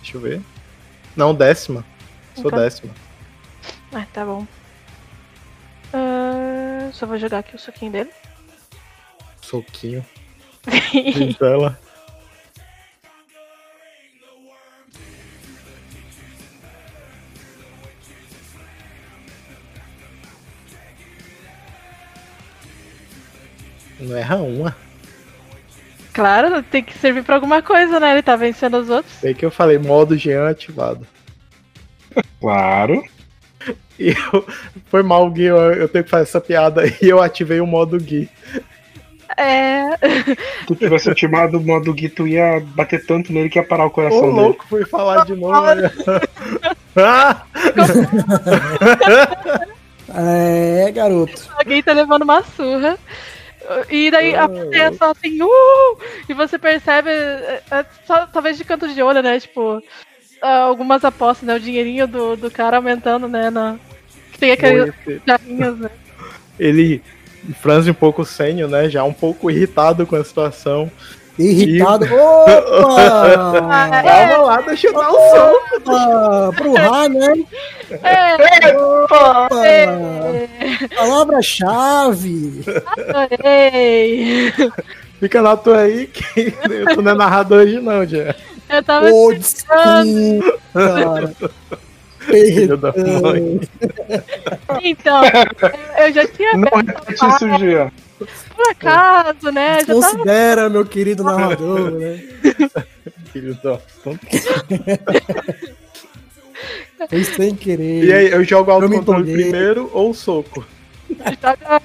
Deixa 0.02 0.15
eu 0.15 0.22
ver. 0.22 0.41
Não, 1.14 1.36
décima. 1.36 1.84
Sou 2.36 2.45
Então. 2.48 2.57
décima. 2.57 2.94
Ah, 3.94 4.06
tá 4.14 4.23
bom. 4.26 4.48
Ah, 5.94 6.90
só 6.94 7.06
vou 7.06 7.18
jogar 7.18 7.40
aqui 7.40 7.53
o 7.53 7.60
soquinho 7.60 7.91
dele. 7.91 8.11
Soquinho. 9.41 10.06
de 10.94 11.34
tela. 11.34 11.78
Não 23.99 24.15
erra 24.18 24.38
uma. 24.38 24.76
Claro, 26.13 26.63
tem 26.63 26.83
que 26.83 26.97
servir 26.97 27.23
pra 27.23 27.35
alguma 27.35 27.61
coisa, 27.61 27.99
né? 27.99 28.11
Ele 28.11 28.21
tá 28.21 28.35
vencendo 28.35 28.77
os 28.77 28.89
outros. 28.89 29.13
Sei 29.15 29.33
que 29.33 29.45
eu 29.45 29.51
falei 29.51 29.77
modo 29.77 30.17
Jean 30.17 30.49
ativado. 30.49 31.05
Claro. 32.39 33.03
E 33.99 34.09
eu, 34.09 34.45
foi 34.88 35.03
mal, 35.03 35.29
Gui, 35.29 35.45
eu, 35.45 35.57
eu 35.57 35.88
tenho 35.88 36.03
que 36.03 36.09
fazer 36.09 36.23
essa 36.23 36.41
piada 36.41 36.83
e 37.01 37.07
eu 37.07 37.21
ativei 37.21 37.61
o 37.61 37.67
modo 37.67 37.97
Gui. 37.97 38.29
É. 39.38 39.91
Se 39.97 40.65
tu 40.67 40.75
tivesse 40.75 41.09
ativado 41.09 41.57
o 41.57 41.61
modo 41.61 41.93
Gui, 41.93 42.09
tu 42.09 42.27
ia 42.27 42.61
bater 42.75 43.05
tanto 43.05 43.31
nele 43.31 43.49
que 43.49 43.59
ia 43.59 43.63
parar 43.63 43.83
o 43.83 43.88
Ô, 43.88 43.91
coração 43.91 44.21
dele. 44.21 44.33
louco, 44.33 44.65
fui 44.67 44.85
falar 44.85 45.25
de 45.25 45.35
novo. 45.35 45.55
ah! 46.95 47.43
É, 50.13 50.91
garoto. 50.91 51.47
Alguém 51.57 51.81
tá 51.81 51.93
levando 51.93 52.23
uma 52.23 52.43
surra. 52.43 52.97
E 53.89 54.11
daí 54.11 54.35
a 54.35 54.45
Ah. 54.45 54.49
plateia 54.49 54.93
só 54.93 55.11
assim, 55.11 55.41
uh! 55.41 55.97
E 56.27 56.33
você 56.33 56.57
percebe, 56.57 57.09
é, 57.09 57.61
é, 57.71 57.85
só, 58.05 58.25
talvez 58.27 58.57
de 58.57 58.63
canto 58.63 58.88
de 58.88 59.01
olho, 59.01 59.21
né? 59.21 59.39
Tipo, 59.39 59.81
ah, 60.41 60.61
algumas 60.63 61.03
apostas, 61.05 61.47
né? 61.47 61.55
O 61.55 61.59
dinheirinho 61.59 62.07
do, 62.07 62.35
do 62.35 62.49
cara 62.51 62.77
aumentando, 62.77 63.27
né? 63.27 63.49
Na, 63.49 63.77
que 64.31 64.39
tem 64.39 64.51
aqueles 64.51 64.93
jarrinhos, 65.27 65.79
né? 65.79 65.89
Ele 66.59 67.01
franze 67.59 67.89
um 67.89 67.93
pouco 67.93 68.21
o 68.21 68.25
senho, 68.25 68.67
né? 68.67 68.89
Já 68.89 69.03
um 69.03 69.13
pouco 69.13 69.49
irritado 69.49 70.05
com 70.05 70.15
a 70.15 70.23
situação. 70.23 70.91
Irritado. 71.41 72.05
Opa! 72.05 73.61
Ah, 73.73 74.03
Calma 74.03 74.38
lá, 74.43 74.61
deixa 74.61 74.88
eu 74.88 74.93
dar 74.93 75.09
um 75.09 75.13
som. 75.13 75.53
Opa! 75.77 76.53
Pro 76.55 76.73
Rá, 76.73 77.09
né? 77.09 77.34
É, 78.03 78.77
Opa! 78.77 79.49
é, 79.65 79.88
Palavra-chave. 80.95 82.63
adorei! 83.13 84.53
Fica 85.19 85.41
na 85.41 85.55
tua 85.57 85.80
aí 85.81 86.07
que 86.07 86.51
tu 86.93 87.01
não 87.01 87.11
é 87.11 87.15
narrador 87.15 87.59
hoje 87.61 87.80
não, 87.80 88.05
Jé. 88.05 88.35
Eu 88.69 88.84
tava 88.84 89.07
Ô, 89.11 89.31
esperando. 89.34 90.05
desculpa, 90.39 90.59
cara. 90.73 91.34
Filho 92.19 92.77
da 92.77 92.93
mãe. 93.22 93.59
Então, 94.84 95.22
eu 95.97 96.13
já 96.13 96.27
tinha 96.27 96.53
Não 96.53 96.69
repete 96.77 97.26
isso, 97.26 97.57
Gia. 97.59 97.91
Por 98.56 98.69
acaso, 98.69 99.52
né? 99.52 99.80
Já 99.80 99.88
tava 99.88 100.02
Considera, 100.02 100.69
meu 100.69 100.85
querido 100.85 101.23
narrador, 101.23 101.91
né? 101.91 102.19
Filho 103.31 103.56
da 103.64 103.80
Foi 107.10 107.23
sem 107.23 107.56
querer. 107.56 108.03
E 108.03 108.14
aí, 108.14 108.31
eu 108.31 108.43
jogo 108.43 108.72
autocontrole 108.72 109.22
empolguei. 109.22 109.49
primeiro 109.49 109.89
ou 109.93 110.14
soco? 110.14 110.65
Joga... 111.10 111.81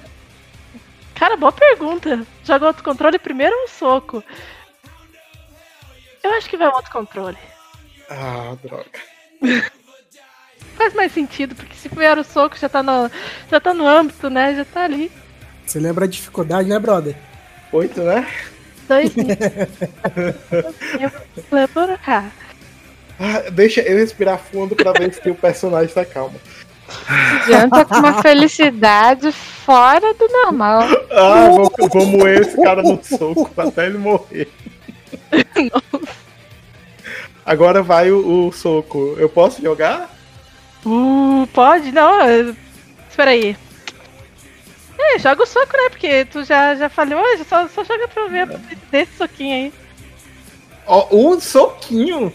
Cara, 1.15 1.35
boa 1.35 1.51
pergunta. 1.51 2.25
Joga 2.43 2.67
autocontrole 2.67 3.17
primeiro 3.17 3.55
ou 3.61 3.67
soco? 3.67 4.23
Eu 6.23 6.31
acho 6.31 6.49
que 6.49 6.57
vai 6.57 6.67
o 6.67 6.71
autocontrole. 6.71 7.37
Ah, 8.09 8.55
droga. 8.61 8.85
Faz 10.75 10.93
mais 10.93 11.11
sentido, 11.11 11.55
porque 11.55 11.75
se 11.75 11.89
vier 11.89 12.19
o 12.19 12.23
soco 12.23 12.57
já 12.57 12.69
tá 12.69 12.83
no, 12.83 13.09
já 13.49 13.59
tá 13.59 13.73
no 13.73 13.87
âmbito, 13.87 14.29
né? 14.29 14.55
Já 14.55 14.65
tá 14.65 14.83
ali. 14.83 15.11
Você 15.67 15.79
lembra 15.79 16.05
a 16.05 16.07
dificuldade, 16.07 16.69
né, 16.69 16.79
brother? 16.79 17.13
Oito, 17.73 18.01
né? 18.01 18.25
Dois 18.87 19.11
Lembra 21.51 21.97
cá. 21.97 22.31
Ah, 23.19 23.49
deixa 23.51 23.81
eu 23.81 23.97
respirar 23.97 24.39
fundo 24.39 24.77
pra 24.77 24.93
ver 24.93 25.13
se 25.13 25.29
o 25.29 25.35
personagem 25.35 25.93
tá 25.93 26.05
calmo. 26.05 26.39
Adianta 27.43 27.83
com 27.83 27.95
uma 27.95 28.21
felicidade 28.21 29.29
fora 29.33 30.13
do 30.13 30.25
normal. 30.29 30.83
Ah, 31.11 31.49
vou, 31.49 31.69
vou 31.89 32.05
moer 32.05 32.39
esse 32.41 32.55
cara 32.63 32.81
no 32.81 33.03
soco 33.03 33.51
até 33.57 33.87
ele 33.87 33.97
morrer. 33.97 34.47
Agora 37.45 37.83
vai 37.83 38.09
o, 38.09 38.47
o 38.47 38.51
soco. 38.53 39.17
Eu 39.17 39.27
posso 39.27 39.61
jogar? 39.61 40.15
Uh, 40.85 41.45
pode? 41.51 41.91
Não, 41.91 42.55
espera 43.09 43.31
aí. 43.31 43.57
É, 44.99 45.19
joga 45.19 45.43
o 45.43 45.45
soco, 45.45 45.77
né? 45.77 45.89
Porque 45.89 46.25
tu 46.25 46.43
já, 46.43 46.75
já 46.75 46.89
falhou, 46.89 47.21
já 47.37 47.43
só, 47.45 47.67
só 47.67 47.83
joga 47.83 48.07
pra 48.07 48.27
ver 48.27 48.47
desse 48.91 49.17
soquinho 49.17 49.55
aí. 49.55 49.73
Ó, 50.85 51.07
um 51.15 51.39
soquinho. 51.39 52.33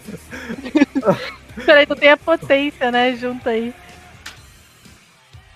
Espera 1.56 1.80
aí, 1.80 1.86
tu 1.86 1.97
tem 1.97 2.10
a 2.10 2.16
potência, 2.16 2.90
né? 2.90 3.14
Junto 3.16 3.48
aí. 3.48 3.74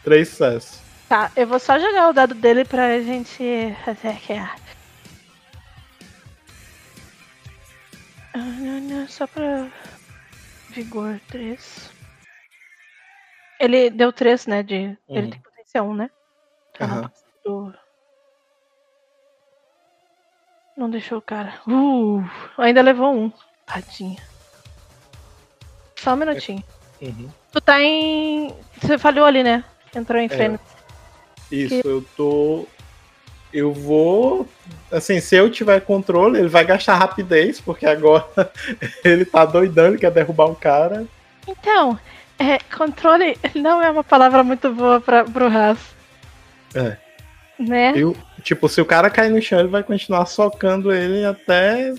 Três 0.03 0.29
sucessos. 0.29 0.81
Tá, 1.09 1.31
eu 1.37 1.47
vou 1.47 1.59
só 1.61 1.79
jogar 1.79 2.09
o 2.09 2.13
dado 2.13 2.35
dele 2.35 2.65
pra 2.65 3.01
gente 3.01 3.77
fazer 3.85 4.09
aqui. 4.09 4.33
Ah, 8.35 9.07
Só 9.09 9.27
pra. 9.27 9.69
Vigor 10.71 11.21
3. 11.29 11.91
Ele 13.59 13.89
deu 13.91 14.13
3, 14.13 14.47
né? 14.47 14.63
De... 14.63 14.75
Ele 14.75 14.99
Uhum. 15.09 15.31
tem 15.31 15.41
potência 15.41 15.83
1, 15.83 15.95
né? 15.95 16.11
Então 16.77 17.11
não 20.77 20.91
deixou 20.91 21.19
o 21.19 21.23
cara. 21.23 21.55
Uh, 21.67 22.23
ainda 22.59 22.83
levou 22.83 23.13
um. 23.13 23.33
Tadinha. 23.65 24.21
Só 25.97 26.13
um 26.13 26.17
minutinho. 26.17 26.63
Uhum. 27.01 27.29
Tu 27.51 27.61
tá 27.61 27.81
em. 27.81 28.55
Você 28.81 28.99
falhou 28.99 29.25
ali, 29.25 29.43
né? 29.43 29.65
Entrou 29.95 30.21
em 30.21 30.27
É. 30.27 30.29
Fênix. 30.29 30.63
Isso, 31.51 31.81
eu 31.85 32.05
tô. 32.17 32.67
Eu 33.53 33.73
vou. 33.73 34.47
Assim, 34.93 35.19
se 35.19 35.35
eu 35.35 35.51
tiver 35.51 35.81
controle, 35.81 36.39
ele 36.39 36.49
vai 36.49 36.65
gastar 36.65 36.97
rapidez, 36.97 37.59
porque 37.61 37.87
agora 37.87 38.27
ele 39.03 39.25
tá 39.25 39.47
doidão, 39.47 39.87
ele 39.87 39.99
quer 39.99 40.11
derrubar 40.11 40.47
o 40.47 40.55
cara. 40.55 41.07
Então, 41.49 41.99
é, 42.39 42.59
controle 42.77 43.39
não 43.55 43.83
é 43.83 43.91
uma 43.91 44.05
palavra 44.05 44.45
muito 44.45 44.71
boa 44.73 45.01
pra, 45.01 45.25
pro 45.25 45.49
Ras. 45.49 45.96
É. 46.75 46.97
Né? 47.59 47.93
Eu, 47.97 48.15
tipo, 48.43 48.69
se 48.69 48.81
o 48.81 48.85
cara 48.85 49.09
cair 49.11 49.31
no 49.31 49.41
chão, 49.41 49.61
ele 49.61 49.69
vai 49.69 49.83
continuar 49.83 50.27
socando 50.27 50.93
ele 50.93 51.25
até. 51.25 51.95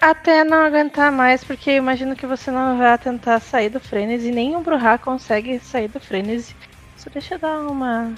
Até 0.00 0.44
não 0.44 0.58
aguentar 0.58 1.12
mais, 1.12 1.44
porque 1.44 1.70
eu 1.70 1.76
imagino 1.76 2.16
que 2.16 2.26
você 2.26 2.50
não 2.50 2.78
vai 2.78 2.96
tentar 2.98 3.40
sair 3.40 3.68
do 3.68 3.80
frenesi, 3.80 4.30
o 4.54 4.60
Bruhá 4.60 4.98
consegue 4.98 5.58
sair 5.58 5.88
do 5.88 6.00
frenesi. 6.00 6.54
Só 6.96 7.10
deixa 7.10 7.34
eu 7.34 7.38
dar 7.38 7.60
uma. 7.60 8.14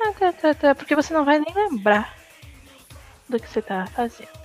Ah, 0.00 0.12
tá, 0.18 0.32
tá, 0.32 0.54
tá, 0.54 0.74
porque 0.74 0.94
você 0.94 1.12
não 1.12 1.24
vai 1.24 1.38
nem 1.38 1.54
lembrar 1.54 2.14
do 3.28 3.40
que 3.40 3.48
você 3.48 3.60
tá 3.60 3.86
fazendo. 3.86 4.38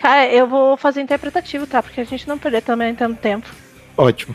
Cara, 0.00 0.28
eu 0.28 0.46
vou 0.46 0.76
fazer 0.76 1.00
interpretativo, 1.00 1.66
tá? 1.66 1.82
Porque 1.82 2.00
a 2.00 2.04
gente 2.04 2.28
não 2.28 2.38
perder 2.38 2.62
também 2.62 2.94
tanto 2.94 3.20
tempo. 3.20 3.48
Ótimo. 3.96 4.34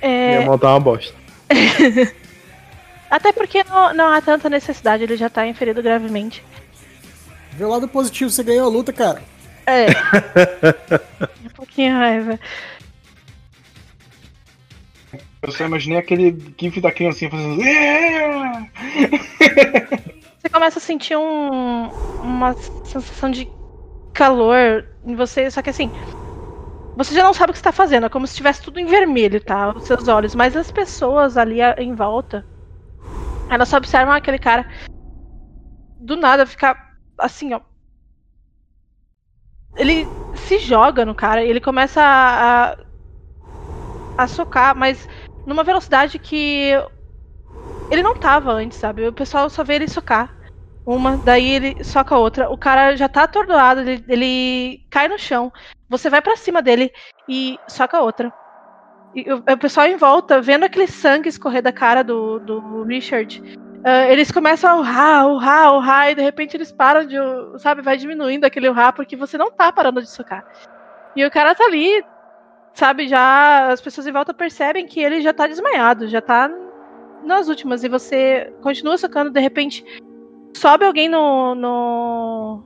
É, 0.00 0.44
mão 0.44 0.58
tá 0.58 0.70
uma 0.70 0.80
bosta. 0.80 1.14
até 3.10 3.32
porque 3.32 3.64
não, 3.64 3.94
não 3.94 4.12
há 4.12 4.20
tanta 4.20 4.48
necessidade, 4.48 5.04
ele 5.04 5.16
já 5.16 5.28
tá 5.28 5.46
inferido 5.46 5.82
gravemente. 5.82 6.42
Vê 7.52 7.64
o 7.64 7.68
lado 7.68 7.88
positivo, 7.88 8.30
você 8.30 8.42
ganhou 8.42 8.66
a 8.66 8.70
luta, 8.70 8.92
cara. 8.92 9.22
É. 9.66 9.86
um 11.46 11.48
pouquinho 11.54 11.92
de 11.92 11.98
raiva. 11.98 12.40
Eu 15.42 15.52
só 15.52 15.64
imaginei 15.64 15.98
aquele 15.98 16.36
gif 16.58 16.80
da 16.80 16.90
criancinha 16.90 17.30
fazendo. 17.30 17.62
"Yeah!" 17.62 18.66
Você 20.40 20.48
começa 20.48 20.78
a 20.78 20.82
sentir 20.82 21.16
um, 21.16 21.88
uma 22.20 22.54
sensação 22.84 23.30
de 23.30 23.48
calor 24.12 24.86
em 25.04 25.14
você, 25.14 25.50
só 25.50 25.62
que 25.62 25.70
assim. 25.70 25.90
Você 26.96 27.14
já 27.14 27.22
não 27.22 27.34
sabe 27.34 27.50
o 27.50 27.52
que 27.52 27.58
está 27.58 27.72
fazendo, 27.72 28.06
é 28.06 28.08
como 28.08 28.26
se 28.26 28.32
estivesse 28.32 28.62
tudo 28.62 28.80
em 28.80 28.86
vermelho, 28.86 29.38
tá? 29.40 29.70
Os 29.70 29.84
seus 29.84 30.08
olhos. 30.08 30.34
Mas 30.34 30.56
as 30.56 30.70
pessoas 30.70 31.36
ali 31.36 31.58
em 31.78 31.94
volta, 31.94 32.46
elas 33.48 33.68
só 33.68 33.76
observam 33.76 34.14
aquele 34.14 34.38
cara 34.38 34.66
do 35.98 36.16
nada 36.16 36.46
ficar 36.46 36.76
assim, 37.18 37.52
ó. 37.54 37.60
Ele 39.76 40.08
se 40.34 40.58
joga 40.58 41.04
no 41.04 41.14
cara 41.14 41.42
ele 41.42 41.60
começa 41.60 42.00
a, 42.02 42.72
a, 42.72 42.76
a 44.16 44.26
socar, 44.26 44.74
mas 44.76 45.08
numa 45.44 45.64
velocidade 45.64 46.18
que 46.18 46.72
ele 47.90 48.02
não 48.02 48.14
tava 48.16 48.52
antes, 48.52 48.78
sabe? 48.78 49.06
O 49.06 49.12
pessoal 49.12 49.48
só 49.48 49.62
vê 49.62 49.74
ele 49.74 49.88
socar. 49.88 50.34
Uma, 50.84 51.18
daí 51.18 51.50
ele 51.50 51.84
soca 51.84 52.14
a 52.14 52.18
outra. 52.18 52.50
O 52.50 52.56
cara 52.58 52.96
já 52.96 53.08
tá 53.08 53.24
atordoado, 53.24 53.80
ele, 53.80 54.04
ele 54.08 54.86
cai 54.90 55.08
no 55.08 55.18
chão. 55.18 55.52
Você 55.88 56.08
vai 56.10 56.20
pra 56.22 56.36
cima 56.36 56.62
dele 56.62 56.92
e 57.28 57.58
soca 57.68 57.98
a 57.98 58.02
outra. 58.02 58.32
E 59.16 59.24
o, 59.32 59.58
pessoal 59.58 59.86
em 59.86 59.96
volta, 59.96 60.42
vendo 60.42 60.64
aquele 60.64 60.86
sangue 60.86 61.30
escorrer 61.30 61.62
da 61.62 61.72
cara 61.72 62.04
do, 62.04 62.38
do 62.38 62.82
Richard, 62.82 63.42
ah, 63.82 64.06
eles 64.12 64.30
começam 64.30 64.68
a 64.68 64.76
urrar, 64.76 65.26
urrar, 65.26 65.74
urrar, 65.74 66.10
e 66.10 66.14
de 66.14 66.20
repente 66.20 66.54
eles 66.54 66.70
param 66.70 67.06
de, 67.06 67.16
sabe, 67.58 67.80
vai 67.80 67.96
diminuindo 67.96 68.44
aquele 68.44 68.68
urrar 68.68 68.92
porque 68.92 69.16
você 69.16 69.38
não 69.38 69.50
tá 69.50 69.72
parando 69.72 70.02
de 70.02 70.10
socar. 70.10 70.44
E 71.16 71.24
o 71.24 71.30
cara 71.30 71.54
tá 71.54 71.64
ali, 71.64 72.04
sabe, 72.74 73.08
já 73.08 73.68
as 73.72 73.80
pessoas 73.80 74.06
em 74.06 74.12
volta 74.12 74.34
percebem 74.34 74.86
que 74.86 75.00
ele 75.00 75.22
já 75.22 75.32
tá 75.32 75.46
desmaiado, 75.46 76.08
já 76.08 76.20
tá 76.20 76.50
nas 77.24 77.48
últimas, 77.48 77.82
e 77.84 77.88
você 77.88 78.52
continua 78.60 78.98
socando, 78.98 79.30
de 79.30 79.40
repente 79.40 79.82
sobe 80.54 80.84
alguém 80.84 81.08
no, 81.08 81.54
no, 81.54 82.62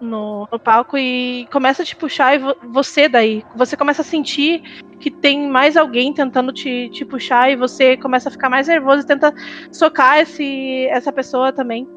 no, 0.00 0.48
no 0.50 0.58
palco 0.58 0.98
e 0.98 1.46
começa 1.52 1.82
a 1.82 1.86
te 1.86 1.94
puxar, 1.94 2.34
e 2.34 2.38
vo- 2.38 2.56
você 2.72 3.08
daí, 3.08 3.44
você 3.54 3.76
começa 3.76 4.02
a 4.02 4.04
sentir 4.04 4.62
que 5.02 5.10
tem 5.10 5.48
mais 5.48 5.76
alguém 5.76 6.14
tentando 6.14 6.52
te, 6.52 6.88
te 6.90 7.04
puxar, 7.04 7.50
e 7.50 7.56
você 7.56 7.96
começa 7.96 8.28
a 8.28 8.32
ficar 8.32 8.48
mais 8.48 8.68
nervoso 8.68 9.02
e 9.02 9.06
tenta 9.06 9.34
socar 9.72 10.20
esse, 10.20 10.86
essa 10.86 11.12
pessoa 11.12 11.52
também. 11.52 11.88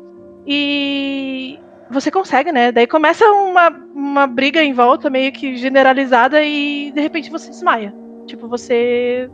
E 0.48 1.60
você 1.92 2.10
consegue, 2.10 2.52
né? 2.52 2.72
Daí 2.72 2.88
começa 2.88 3.24
uma, 3.26 3.70
uma 3.94 4.26
briga 4.26 4.64
em 4.64 4.74
volta, 4.74 5.08
meio 5.08 5.32
que 5.32 5.56
generalizada, 5.56 6.44
e 6.44 6.92
de 6.92 7.00
repente 7.00 7.30
você 7.30 7.52
desmaia. 7.52 7.94
Tipo, 8.26 8.48
você 8.48 9.30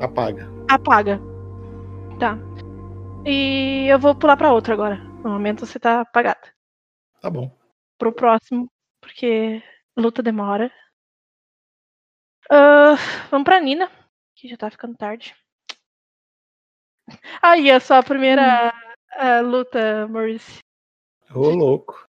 Apaga. 0.00 0.48
apaga. 0.70 1.20
Tá. 2.18 2.38
E 3.26 3.86
eu 3.86 3.98
vou 3.98 4.14
pular 4.14 4.38
pra 4.38 4.50
outra 4.50 4.72
agora. 4.72 4.96
No 5.22 5.28
momento 5.28 5.66
você 5.66 5.78
tá 5.78 6.00
apagada. 6.00 6.40
Tá 7.20 7.28
bom. 7.28 7.50
Pro 7.98 8.12
próximo, 8.12 8.66
porque 8.98 9.62
luta 9.94 10.22
demora. 10.22 10.72
Ah, 12.52 12.96
vamos 13.30 13.44
pra 13.44 13.60
Nina, 13.60 13.88
que 14.34 14.48
já 14.48 14.56
tá 14.56 14.68
ficando 14.68 14.96
tarde. 14.96 15.36
Aí 17.40 17.70
é 17.70 17.78
só 17.78 17.94
a 17.94 18.02
primeira 18.02 18.74
ah, 19.12 19.40
luta, 19.40 20.08
Maurice. 20.08 20.58
Ô, 21.32 21.50
louco. 21.50 22.08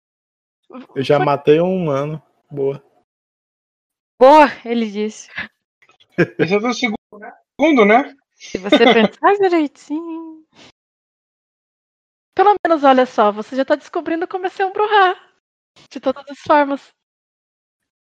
Eu 0.95 1.03
já 1.03 1.19
matei 1.19 1.61
um 1.61 1.77
humano. 1.77 2.23
Boa. 2.51 2.83
Boa, 4.19 4.47
ele 4.65 4.91
disse. 4.91 5.31
Esse 6.39 6.55
é 6.55 6.57
o 6.57 6.73
segundo, 6.73 7.85
né? 7.85 8.15
Se 8.35 8.57
você 8.57 8.79
pensar 8.79 9.35
direitinho. 9.35 10.47
Pelo 12.35 12.55
menos, 12.67 12.83
olha 12.83 13.05
só, 13.05 13.31
você 13.31 13.57
já 13.57 13.65
tá 13.65 13.75
descobrindo 13.75 14.27
como 14.27 14.47
é 14.47 14.49
ser 14.49 14.65
um 14.65 14.73
Bruhá. 14.73 15.17
De 15.91 16.01
todas 16.01 16.25
as 16.31 16.39
formas. 16.39 16.95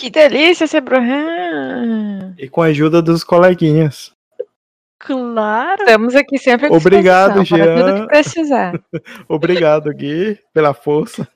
Que 0.01 0.09
delícia 0.09 0.67
ser 0.67 0.81
Bruhan. 0.81 2.35
E 2.39 2.49
com 2.49 2.63
a 2.63 2.67
ajuda 2.67 3.03
dos 3.03 3.23
coleguinhas. 3.23 4.13
Claro! 4.99 5.83
Estamos 5.83 6.15
aqui 6.15 6.39
sempre 6.39 6.69
à 6.69 6.71
Obrigado, 6.73 7.35
para 7.35 7.45
tudo 7.45 7.57
Jean. 7.59 8.01
que 8.01 8.07
precisar. 8.07 8.81
Obrigado, 9.29 9.93
Gui, 9.93 10.39
pela 10.55 10.73
força. 10.73 11.29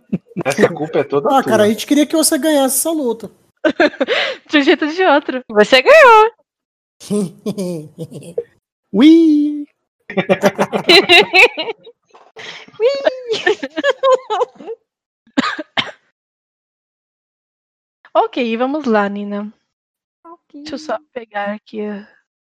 Essa 0.47 0.67
culpa 0.71 1.01
é 1.01 1.05
toda 1.05 1.29
Ah, 1.29 1.43
tua. 1.43 1.45
cara, 1.45 1.65
a 1.65 1.69
gente 1.69 1.87
queria 1.87 2.07
que 2.07 2.17
você 2.17 2.39
ganhasse 2.39 2.79
essa 2.79 2.91
luta. 2.91 3.31
De 4.49 4.57
um 4.59 4.63
jeito 4.63 4.87
ou 4.87 4.91
de 4.91 5.03
outro. 5.05 5.43
Você 5.51 5.83
ganhou. 5.83 6.31
Ui! 8.93 9.67
Ok, 18.17 18.57
vamos 18.57 18.85
lá, 18.85 19.09
Nina. 19.09 19.53
Deixa 20.53 20.75
eu 20.77 20.79
só 20.79 20.99
pegar 21.13 21.53
aqui 21.53 21.81
as 21.81 22.07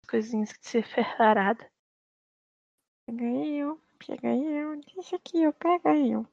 coisinhas 0.07 0.53
que 0.53 0.67
você 0.67 0.83
ferrarada. 0.83 1.67
Pega 3.07 3.23
eu, 3.23 3.81
pega 3.97 4.35
eu. 4.35 4.79
Deixa 4.93 5.15
aqui, 5.15 5.41
eu 5.41 5.51
pega 5.53 5.97
eu. 5.97 6.27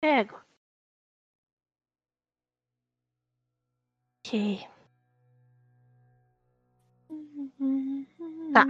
Pego. 0.00 0.40
Ok. 4.26 4.66
Tá. 8.54 8.64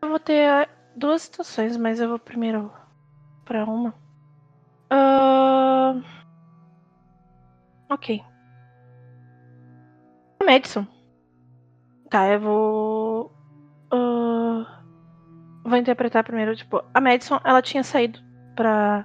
Eu 0.00 0.08
vou 0.08 0.18
ter 0.18 0.68
duas 0.96 1.22
situações, 1.22 1.76
mas 1.76 2.00
eu 2.00 2.08
vou 2.08 2.18
primeiro 2.18 2.72
pra 3.44 3.66
uma. 3.66 3.94
Ahn, 4.90 6.02
Ok. 7.90 8.22
Madison. 10.44 10.86
Tá, 12.10 12.28
eu 12.28 12.40
vou. 12.40 13.32
ah, 13.90 14.82
Vou 15.64 15.76
interpretar 15.76 16.22
primeiro, 16.22 16.54
tipo, 16.54 16.80
a 16.94 17.00
Madison, 17.00 17.40
ela 17.44 17.60
tinha 17.60 17.82
saído 17.82 18.20
pra 18.54 19.04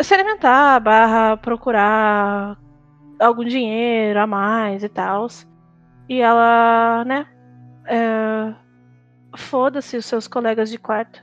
se 0.00 0.14
alimentar, 0.14 0.80
barra 0.80 1.36
procurar 1.36 2.58
algum 3.20 3.44
dinheiro 3.44 4.18
a 4.18 4.26
mais 4.26 4.82
e 4.82 4.88
tal. 4.88 5.26
E 6.08 6.20
ela, 6.20 7.04
né? 7.04 7.26
é, 7.86 8.54
Foda-se 9.36 9.96
os 9.96 10.06
seus 10.06 10.26
colegas 10.26 10.70
de 10.70 10.78
quarto. 10.78 11.22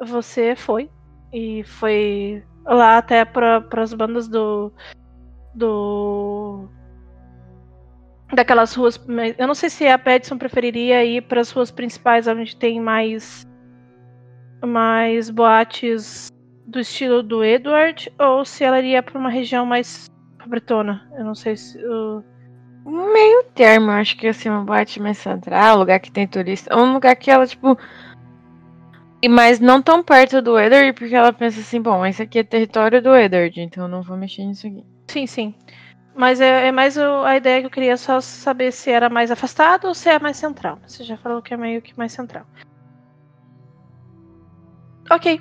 Você 0.00 0.56
foi. 0.56 0.90
E 1.32 1.62
foi 1.64 2.42
lá 2.64 2.98
até 2.98 3.24
para 3.24 3.64
as 3.76 3.92
bandas 3.94 4.28
do. 4.28 4.72
Do. 5.54 6.68
Daquelas 8.32 8.74
ruas. 8.74 9.00
Eu 9.38 9.46
não 9.46 9.54
sei 9.54 9.68
se 9.68 9.86
a 9.88 9.98
Petson 9.98 10.38
preferiria 10.38 11.04
ir 11.04 11.22
para 11.22 11.40
as 11.40 11.50
ruas 11.50 11.70
principais, 11.70 12.28
onde 12.28 12.56
tem 12.56 12.80
mais. 12.80 13.46
Mais 14.64 15.30
boates 15.30 16.28
do 16.66 16.78
estilo 16.80 17.22
do 17.22 17.42
Edward 17.42 18.12
ou 18.18 18.44
se 18.44 18.62
ela 18.62 18.78
iria 18.78 19.02
pra 19.02 19.18
uma 19.18 19.30
região 19.30 19.64
mais 19.66 20.06
bretona. 20.46 21.08
Eu 21.16 21.24
não 21.24 21.34
sei 21.34 21.56
se. 21.56 21.78
o- 21.84 22.22
Meio 22.84 23.44
termo, 23.54 23.90
eu 23.90 23.94
acho 23.96 24.16
que 24.16 24.26
assim, 24.26 24.48
uma 24.48 24.64
boate 24.64 25.00
mais 25.00 25.18
central, 25.18 25.78
lugar 25.78 26.00
que 26.00 26.10
tem 26.10 26.26
turista. 26.26 26.74
Um 26.76 26.92
lugar 26.94 27.14
que 27.16 27.30
ela, 27.30 27.46
tipo. 27.46 27.76
E 29.22 29.28
mas 29.28 29.60
não 29.60 29.82
tão 29.82 30.02
perto 30.02 30.40
do 30.40 30.58
Edward, 30.58 30.94
porque 30.94 31.14
ela 31.14 31.32
pensa 31.32 31.60
assim, 31.60 31.80
bom, 31.80 32.04
esse 32.06 32.22
aqui 32.22 32.38
é 32.38 32.44
território 32.44 33.02
do 33.02 33.14
Edward, 33.14 33.60
então 33.60 33.84
eu 33.84 33.88
não 33.88 34.02
vou 34.02 34.16
mexer 34.16 34.44
nisso 34.44 34.66
aqui. 34.66 34.82
Sim, 35.10 35.26
sim. 35.26 35.54
Mas 36.14 36.40
é, 36.40 36.68
é 36.68 36.72
mais 36.72 36.96
o- 36.96 37.24
a 37.24 37.36
ideia 37.36 37.60
que 37.60 37.66
eu 37.66 37.70
queria 37.70 37.96
só 37.96 38.20
saber 38.20 38.72
se 38.72 38.90
era 38.90 39.08
mais 39.10 39.30
afastado 39.30 39.86
ou 39.88 39.94
se 39.94 40.08
é 40.08 40.18
mais 40.18 40.36
central. 40.36 40.78
Você 40.86 41.04
já 41.04 41.16
falou 41.16 41.42
que 41.42 41.52
é 41.52 41.56
meio 41.56 41.82
que 41.82 41.96
mais 41.96 42.12
central. 42.12 42.46
Ok. 45.10 45.40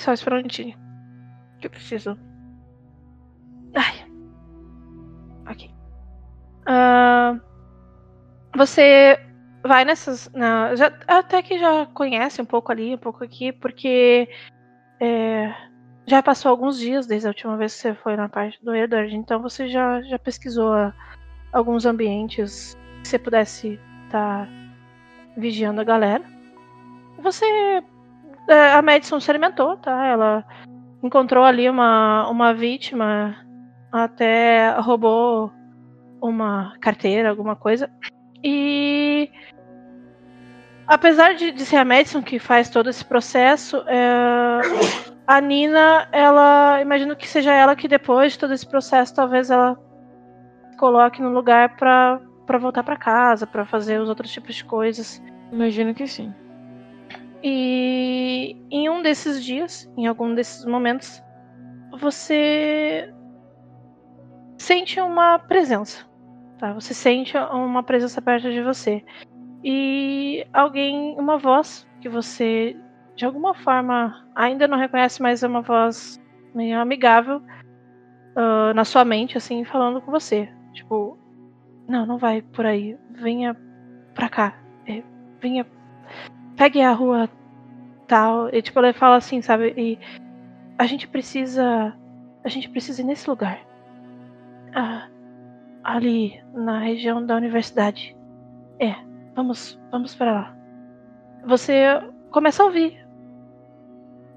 Só 0.00 0.12
esperar 0.12 0.36
um 0.36 0.38
minutinho. 0.38 0.76
Que 1.60 1.66
eu 1.66 1.70
preciso. 1.70 2.16
Ai. 3.74 4.06
Ok. 5.50 5.70
Ah, 6.66 7.38
você 8.56 9.18
vai 9.62 9.84
nessas. 9.84 10.30
Na, 10.34 10.74
já, 10.74 10.92
até 11.06 11.42
que 11.42 11.58
já 11.58 11.86
conhece 11.86 12.40
um 12.40 12.44
pouco 12.44 12.70
ali, 12.72 12.94
um 12.94 12.98
pouco 12.98 13.22
aqui, 13.24 13.52
porque 13.52 14.28
é, 15.00 15.52
já 16.06 16.22
passou 16.22 16.50
alguns 16.50 16.78
dias 16.78 17.06
desde 17.06 17.26
a 17.26 17.30
última 17.30 17.56
vez 17.56 17.74
que 17.74 17.80
você 17.80 17.94
foi 17.94 18.16
na 18.16 18.28
parte 18.28 18.62
do 18.64 18.74
Edward, 18.74 19.14
então 19.14 19.40
você 19.40 19.68
já, 19.68 20.02
já 20.02 20.18
pesquisou 20.18 20.72
a- 20.72 20.92
alguns 21.52 21.84
ambientes 21.86 22.76
que 23.02 23.08
você 23.08 23.18
pudesse 23.18 23.80
estar 24.06 24.48
vigiando 25.36 25.80
a 25.80 25.84
galera. 25.84 26.24
Você. 27.18 27.44
é, 28.48 28.72
A 28.72 28.82
Madison 28.82 29.20
se 29.20 29.30
alimentou, 29.30 29.76
tá? 29.76 30.06
Ela 30.06 30.44
encontrou 31.02 31.44
ali 31.44 31.68
uma, 31.68 32.28
uma 32.28 32.52
vítima, 32.54 33.36
até 33.90 34.70
roubou 34.78 35.52
uma 36.20 36.74
carteira, 36.80 37.30
alguma 37.30 37.56
coisa. 37.56 37.90
E 38.44 39.30
apesar 40.86 41.34
de, 41.34 41.52
de 41.52 41.64
ser 41.64 41.76
a 41.76 41.84
Madison 41.84 42.22
que 42.22 42.38
faz 42.38 42.68
todo 42.68 42.90
esse 42.90 43.04
processo, 43.04 43.76
é, 43.86 44.60
a 45.26 45.40
Nina, 45.40 46.08
ela. 46.12 46.80
Imagino 46.80 47.16
que 47.16 47.28
seja 47.28 47.52
ela 47.52 47.76
que 47.76 47.88
depois 47.88 48.32
de 48.32 48.38
todo 48.38 48.52
esse 48.52 48.66
processo, 48.66 49.14
talvez 49.14 49.50
ela 49.50 49.78
coloque 50.78 51.22
no 51.22 51.30
lugar 51.30 51.76
pra, 51.76 52.20
pra 52.46 52.58
voltar 52.58 52.82
pra 52.82 52.96
casa, 52.96 53.46
pra 53.46 53.64
fazer 53.64 54.00
os 54.00 54.08
outros 54.08 54.32
tipos 54.32 54.54
de 54.54 54.64
coisas. 54.64 55.22
Imagino 55.52 55.94
que 55.94 56.06
sim. 56.06 56.34
E 57.42 58.56
em 58.70 58.88
um 58.88 59.02
desses 59.02 59.44
dias, 59.44 59.90
em 59.96 60.06
algum 60.06 60.34
desses 60.34 60.64
momentos, 60.64 61.22
você 61.98 63.12
sente 64.56 65.00
uma 65.00 65.38
presença. 65.38 66.06
Tá? 66.62 66.72
Você 66.74 66.94
sente 66.94 67.36
uma 67.36 67.82
presença 67.82 68.22
perto 68.22 68.48
de 68.48 68.62
você. 68.62 69.04
E 69.64 70.46
alguém, 70.52 71.16
uma 71.18 71.36
voz 71.36 71.84
que 72.00 72.08
você 72.08 72.76
de 73.16 73.24
alguma 73.24 73.52
forma 73.52 74.24
ainda 74.32 74.68
não 74.68 74.78
reconhece, 74.78 75.20
mas 75.20 75.42
é 75.42 75.48
uma 75.48 75.60
voz 75.60 76.22
meio 76.54 76.78
amigável 76.78 77.42
ah, 78.36 78.72
na 78.74 78.84
sua 78.84 79.04
mente, 79.04 79.36
assim, 79.36 79.64
falando 79.64 80.00
com 80.00 80.12
você. 80.12 80.48
Tipo, 80.72 81.18
não, 81.88 82.06
não 82.06 82.16
vai 82.16 82.42
por 82.42 82.64
aí. 82.64 82.96
Venha 83.10 83.56
pra 84.14 84.28
cá. 84.28 84.54
É, 84.86 85.02
venha. 85.40 85.66
Pegue 86.56 86.80
a 86.80 86.92
rua 86.92 87.28
tal. 88.06 88.54
E 88.54 88.62
tipo, 88.62 88.78
ela 88.78 88.94
fala 88.94 89.16
assim, 89.16 89.42
sabe? 89.42 89.74
E 89.76 89.98
a 90.78 90.86
gente 90.86 91.08
precisa. 91.08 91.92
A 92.44 92.48
gente 92.48 92.68
precisa 92.68 93.02
ir 93.02 93.04
nesse 93.04 93.28
lugar. 93.28 93.58
Ah, 94.72 95.08
ali 95.82 96.42
na 96.54 96.78
região 96.80 97.24
da 97.24 97.36
universidade. 97.36 98.16
É, 98.78 98.94
vamos, 99.34 99.80
vamos 99.90 100.14
para 100.14 100.32
lá. 100.32 100.56
Você 101.46 102.00
começa 102.30 102.62
a 102.62 102.66
ouvir 102.66 103.02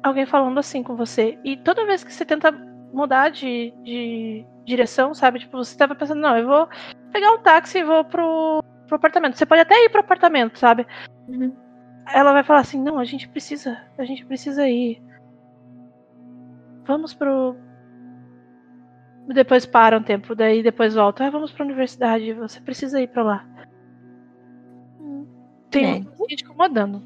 alguém 0.04 0.26
falando 0.26 0.60
assim 0.60 0.84
com 0.84 0.96
você. 0.96 1.38
E 1.44 1.58
toda 1.58 1.86
vez 1.86 2.04
que 2.04 2.14
você 2.14 2.26
tenta 2.26 2.52
mudar 2.94 3.30
de, 3.30 3.74
de 3.84 4.46
direção, 4.64 5.14
sabe? 5.14 5.40
Tipo, 5.40 5.58
você 5.58 5.78
tava 5.78 5.96
pensando, 5.96 6.22
não, 6.22 6.38
eu 6.38 6.48
vou 6.48 6.70
pegar 7.12 7.32
um 7.32 7.42
táxi 7.42 7.80
e 7.80 7.84
vou 7.84 8.04
pro, 8.06 8.64
pro 8.88 8.96
apartamento. 8.96 9.38
Você 9.38 9.46
pode 9.46 9.62
até 9.62 9.76
ir 9.86 9.90
pro 9.90 10.02
apartamento, 10.02 10.58
sabe? 10.60 10.86
Uhum. 11.28 11.56
Ela 12.14 12.34
vai 12.34 12.44
falar 12.44 12.60
assim, 12.60 12.82
não, 12.82 13.00
a 13.00 13.06
gente 13.06 13.28
precisa, 13.28 13.82
a 13.98 14.06
gente 14.06 14.26
precisa 14.26 14.68
ir. 14.68 15.02
Vamos 16.86 17.14
pro. 17.14 17.56
Depois 19.34 19.66
para 19.66 19.98
um 19.98 20.04
tempo, 20.04 20.36
daí 20.36 20.62
depois 20.62 20.94
volta. 20.94 21.26
Ah, 21.26 21.30
vamos 21.30 21.52
pra 21.52 21.66
universidade, 21.66 22.32
você 22.34 22.62
precisa 22.62 23.02
ir 23.02 23.08
pra 23.08 23.24
lá. 23.24 23.46
Tem 25.72 25.86
É. 25.86 26.30
gente 26.30 26.44
incomodando. 26.44 26.98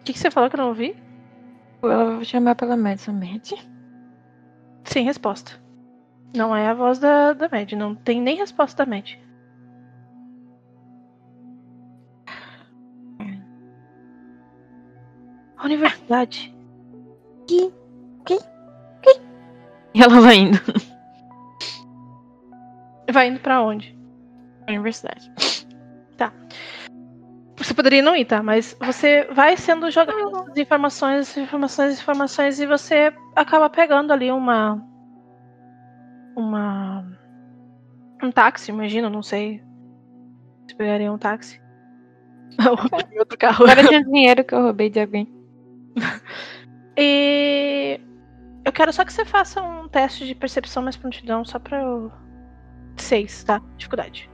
O 0.00 0.02
que, 0.04 0.12
que 0.12 0.18
você 0.18 0.30
falou 0.30 0.48
que 0.48 0.56
eu 0.56 0.60
não 0.60 0.68
ouvi? 0.68 0.96
Ela 1.82 2.16
vai 2.16 2.24
chamar 2.24 2.54
pela 2.54 2.76
Madison 2.76 3.12
Mad. 3.12 3.52
Sem 4.84 5.04
resposta. 5.04 5.52
Não 6.34 6.54
é 6.54 6.68
a 6.68 6.74
voz 6.74 6.98
da, 6.98 7.32
da 7.32 7.48
Mad, 7.48 7.72
não 7.72 7.94
tem 7.94 8.20
nem 8.20 8.36
resposta 8.36 8.84
da 8.84 8.90
Mad. 8.90 9.14
A 15.56 15.64
universidade. 15.64 16.54
E 19.94 20.02
ela 20.02 20.20
vai 20.20 20.36
indo 20.36 20.58
Vai 23.10 23.28
indo 23.28 23.40
pra 23.40 23.62
onde? 23.62 23.96
pra 24.64 24.74
universidade. 24.74 25.30
Você 27.56 27.72
poderia 27.72 28.02
não 28.02 28.14
ir, 28.14 28.26
tá? 28.26 28.42
Mas 28.42 28.76
você 28.78 29.24
vai 29.32 29.56
sendo 29.56 29.90
jogado 29.90 30.18
essas 30.18 30.58
informações, 30.58 31.36
informações, 31.36 32.00
informações, 32.00 32.60
e 32.60 32.66
você 32.66 33.12
acaba 33.34 33.70
pegando 33.70 34.12
ali 34.12 34.30
uma. 34.30 34.82
Uma. 36.36 37.04
Um 38.22 38.30
táxi, 38.30 38.70
imagino, 38.70 39.08
não 39.08 39.22
sei. 39.22 39.62
Você 40.66 40.74
pegaria 40.76 41.10
um 41.10 41.18
táxi. 41.18 41.60
Ou 42.60 42.76
outro 43.20 43.38
carro. 43.38 43.64
Agora 43.64 43.88
tinha 43.88 44.04
dinheiro 44.04 44.44
que 44.44 44.54
eu 44.54 44.62
roubei 44.62 44.90
de 44.90 45.00
alguém. 45.00 45.28
E. 46.98 48.00
Eu 48.66 48.72
quero 48.72 48.92
só 48.92 49.04
que 49.04 49.12
você 49.12 49.24
faça 49.24 49.62
um 49.62 49.88
teste 49.88 50.26
de 50.26 50.34
percepção 50.34 50.82
mais 50.82 50.96
prontidão, 50.96 51.44
só 51.44 51.56
pra 51.56 51.80
eu. 51.80 52.10
Seis, 52.96 53.44
tá? 53.44 53.62
Dificuldade. 53.76 54.28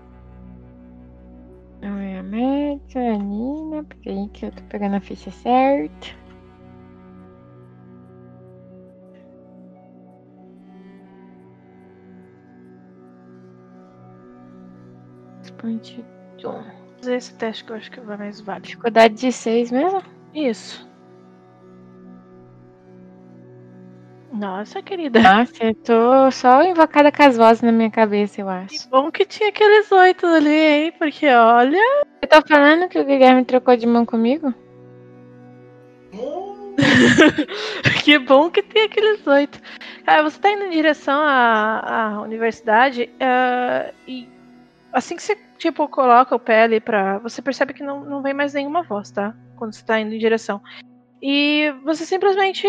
Não 1.83 1.99
é 1.99 2.19
a 2.19 2.23
Madison, 2.23 2.99
é 2.99 3.11
a 3.11 3.19
Nina, 3.19 3.85
porque 3.85 4.09
aí 4.09 4.29
que 4.31 4.47
eu 4.47 4.53
tô 4.53 4.63
pegando 4.71 4.97
a 4.97 5.01
ficha 5.01 5.31
certa. 5.31 6.23
Prontidão. 15.59 16.05
Vou 16.43 16.65
fazer 16.99 17.17
esse 17.17 17.35
teste 17.35 17.65
que 17.65 17.71
eu 17.73 17.77
acho 17.77 17.91
que 17.91 18.01
vai 18.01 18.17
mais 18.17 18.41
válido. 18.41 18.67
Dificuldade 18.67 19.15
de 19.15 19.31
6 19.31 19.71
mesmo? 19.71 20.03
Isso. 20.35 20.91
Nossa, 24.43 24.83
querida. 24.83 25.21
Nossa, 25.21 25.53
eu 25.63 25.73
tô 25.73 26.31
só 26.33 26.65
invocada 26.65 27.13
com 27.13 27.23
as 27.23 27.37
vozes 27.37 27.63
na 27.63 27.71
minha 27.71 27.93
cabeça, 27.93 28.41
eu 28.41 28.47
Que 28.47 28.75
acho. 28.75 28.89
bom 28.91 29.09
que 29.09 29.25
tinha 29.25 29.51
aqueles 29.51 29.91
oito 29.93 30.27
ali, 30.27 30.51
hein? 30.51 30.93
Porque 30.99 31.29
olha. 31.29 31.79
Eu 32.21 32.29
tô 32.29 32.43
falando 32.49 32.89
que 32.89 32.99
o 32.99 33.05
Guilherme 33.05 33.45
trocou 33.45 33.77
de 33.77 33.87
mão 33.87 34.05
comigo? 34.05 34.53
que 38.03 38.19
bom 38.19 38.51
que 38.51 38.65
tem 38.65 38.83
aqueles 38.83 39.25
oito. 39.29 39.61
Cara, 40.05 40.25
você 40.25 40.41
tá 40.41 40.51
indo 40.51 40.65
em 40.65 40.71
direção 40.71 41.21
à, 41.23 42.17
à 42.17 42.21
universidade 42.23 43.09
eh, 43.21 43.95
e 44.09 44.29
assim 44.93 45.15
que 45.15 45.23
você, 45.23 45.37
tipo, 45.57 45.87
coloca 45.87 46.35
o 46.35 46.41
pé 46.41 46.65
ali 46.65 46.81
pra. 46.81 47.19
Você 47.19 47.41
percebe 47.41 47.75
que 47.75 47.85
não, 47.85 48.05
não 48.05 48.21
vem 48.21 48.35
mais 48.35 48.55
nenhuma 48.55 48.83
voz, 48.83 49.13
tá? 49.13 49.37
Quando 49.55 49.73
você 49.73 49.85
tá 49.85 50.01
indo 50.01 50.13
em 50.13 50.19
direção. 50.19 50.61
E 51.23 51.73
você 51.85 52.05
simplesmente 52.05 52.67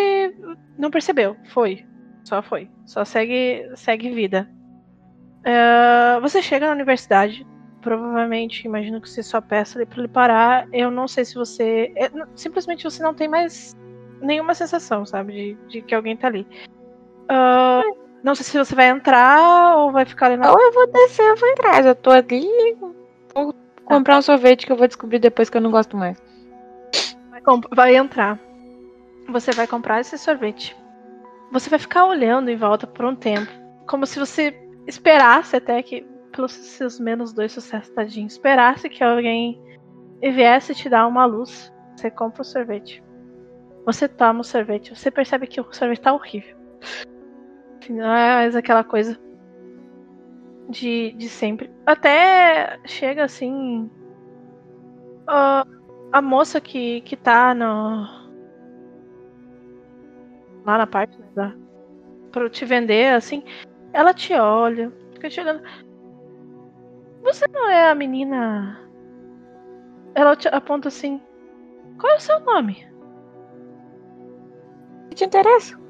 não 0.78 0.92
percebeu. 0.92 1.36
Foi. 1.50 1.84
Só 2.24 2.42
foi. 2.44 2.70
Só 2.86 3.04
segue, 3.04 3.68
segue 3.76 4.12
vida. 4.12 4.48
Eh, 5.44 6.20
você 6.22 6.42
chega 6.42 6.68
na 6.68 6.74
universidade. 6.74 7.46
Provavelmente, 7.82 8.66
imagino 8.66 9.02
que 9.02 9.10
você 9.10 9.22
só 9.22 9.42
peça 9.42 9.78
ali 9.78 9.86
pra 9.86 10.00
ele 10.00 10.08
parar. 10.08 10.68
Eu 10.72 10.90
não 10.90 11.08
sei 11.08 11.26
se 11.26 11.36
você. 11.36 11.92
é, 11.96 12.10
simplesmente 12.36 12.84
você 12.84 13.04
não 13.04 13.14
tem 13.14 13.28
mais 13.28 13.76
nenhuma 14.22 14.54
sensação, 14.54 15.06
sabe? 15.06 15.34
De, 15.34 15.54
de 15.68 15.82
que 15.82 15.96
alguém 15.96 16.16
tá 16.16 16.28
ali. 16.28 16.48
Ah, 17.28 17.82
não 18.24 18.36
sei 18.36 18.46
se 18.46 18.58
você 18.58 18.74
vai 18.74 18.88
entrar 18.90 19.78
ou 19.78 19.92
vai 19.92 20.06
ficar 20.06 20.28
ali 20.28 20.38
na. 20.38 20.52
Ou 20.52 20.62
eu 20.62 20.72
vou 20.72 20.88
descer, 20.88 21.28
eu 21.28 21.36
vou 21.36 21.50
entrar. 21.50 21.84
Já 21.84 21.96
tô 21.96 22.12
ali. 22.12 22.48
Vou 23.34 23.54
comprar 23.84 24.18
um 24.18 24.22
sorvete 24.22 24.66
que 24.66 24.72
eu 24.72 24.78
vou 24.78 24.88
descobrir 24.88 25.20
depois 25.20 25.50
que 25.50 25.58
eu 25.58 25.62
não 25.62 25.72
gosto 25.72 25.98
mais. 25.98 26.18
Vai 27.72 27.96
entrar. 27.96 28.40
Você 29.30 29.52
vai 29.52 29.68
comprar 29.68 30.02
esse 30.02 30.18
sorvete. 30.18 30.76
Você 31.52 31.70
vai 31.70 31.80
ficar 31.80 32.06
olhando 32.06 32.50
em 32.50 32.58
volta 32.58 32.88
por 32.88 33.06
um 33.06 33.16
tempo. 33.16 33.52
Como 33.88 34.06
se 34.06 34.20
você 34.20 34.54
esperasse 34.88 35.56
até 35.56 35.82
que, 35.82 36.02
pelos 36.32 36.52
seus 36.52 37.00
menos 37.00 37.34
dois 37.34 37.52
sucessos, 37.52 37.94
tadinho, 37.94 38.28
esperasse 38.28 38.90
que 38.90 39.04
alguém 39.04 39.62
viesse 40.22 40.74
te 40.74 40.90
dar 40.90 41.08
uma 41.08 41.26
luz. 41.26 41.72
Você 41.96 42.10
compra 42.10 42.42
o 42.42 42.46
sorvete. 42.46 43.04
Você 43.86 44.08
toma 44.08 44.42
o 44.42 44.44
sorvete. 44.44 44.96
Você 44.96 45.12
percebe 45.12 45.48
que 45.48 45.62
o 45.62 45.74
sorvete 45.74 46.02
tá 46.02 46.14
horrível. 46.14 46.58
Não 47.90 48.16
é 48.16 48.36
mais 48.36 48.56
aquela 48.56 48.84
coisa 48.84 49.20
de, 50.70 51.14
de 51.14 51.30
sempre. 51.30 51.70
Até 51.86 52.80
chega 52.86 53.26
assim. 53.26 53.90
ah, 55.28 55.66
a 56.14 56.22
moça 56.22 56.62
que, 56.62 57.02
que 57.02 57.18
tá 57.18 57.56
no. 57.56 58.08
Lá 60.64 60.78
na 60.78 60.88
parte 60.88 61.18
né, 61.18 61.26
da. 61.34 61.54
Pra 62.32 62.50
te 62.50 62.64
vender, 62.66 63.16
assim. 63.16 63.44
Ela 63.92 64.14
te 64.14 64.34
olha. 64.34 64.94
Fica 65.14 65.30
te 65.30 65.42
olhando. 65.42 65.64
Você 67.24 67.48
não 67.48 67.68
é 67.68 67.90
a 67.90 67.96
menina. 67.96 68.80
Ela 70.14 70.36
te 70.36 70.48
aponta 70.48 70.88
assim. 70.88 71.20
Qual 72.00 72.14
é 72.14 72.18
o 72.18 72.22
seu 72.22 72.40
nome? 72.42 72.88
O 75.06 75.10
que 75.10 75.16
te 75.16 75.26
interessa? 75.26 75.82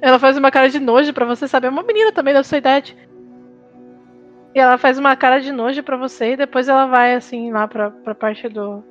Ela 0.00 0.18
faz 0.18 0.38
uma 0.38 0.50
cara 0.50 0.70
de 0.70 0.80
nojo 0.80 1.12
pra 1.12 1.26
você, 1.26 1.46
sabe? 1.46 1.66
É 1.66 1.70
uma 1.70 1.82
menina 1.82 2.12
também 2.12 2.32
da 2.32 2.42
sua 2.42 2.58
idade. 2.58 2.96
E 4.54 4.58
ela 4.58 4.76
faz 4.78 4.98
uma 4.98 5.14
cara 5.16 5.40
de 5.40 5.52
nojo 5.52 5.82
pra 5.82 5.96
você 5.96 6.32
e 6.32 6.36
depois 6.36 6.68
ela 6.68 6.86
vai 6.86 7.14
assim 7.14 7.52
lá 7.52 7.68
pra, 7.68 7.90
pra 7.90 8.14
parte 8.14 8.48
do. 8.48 8.82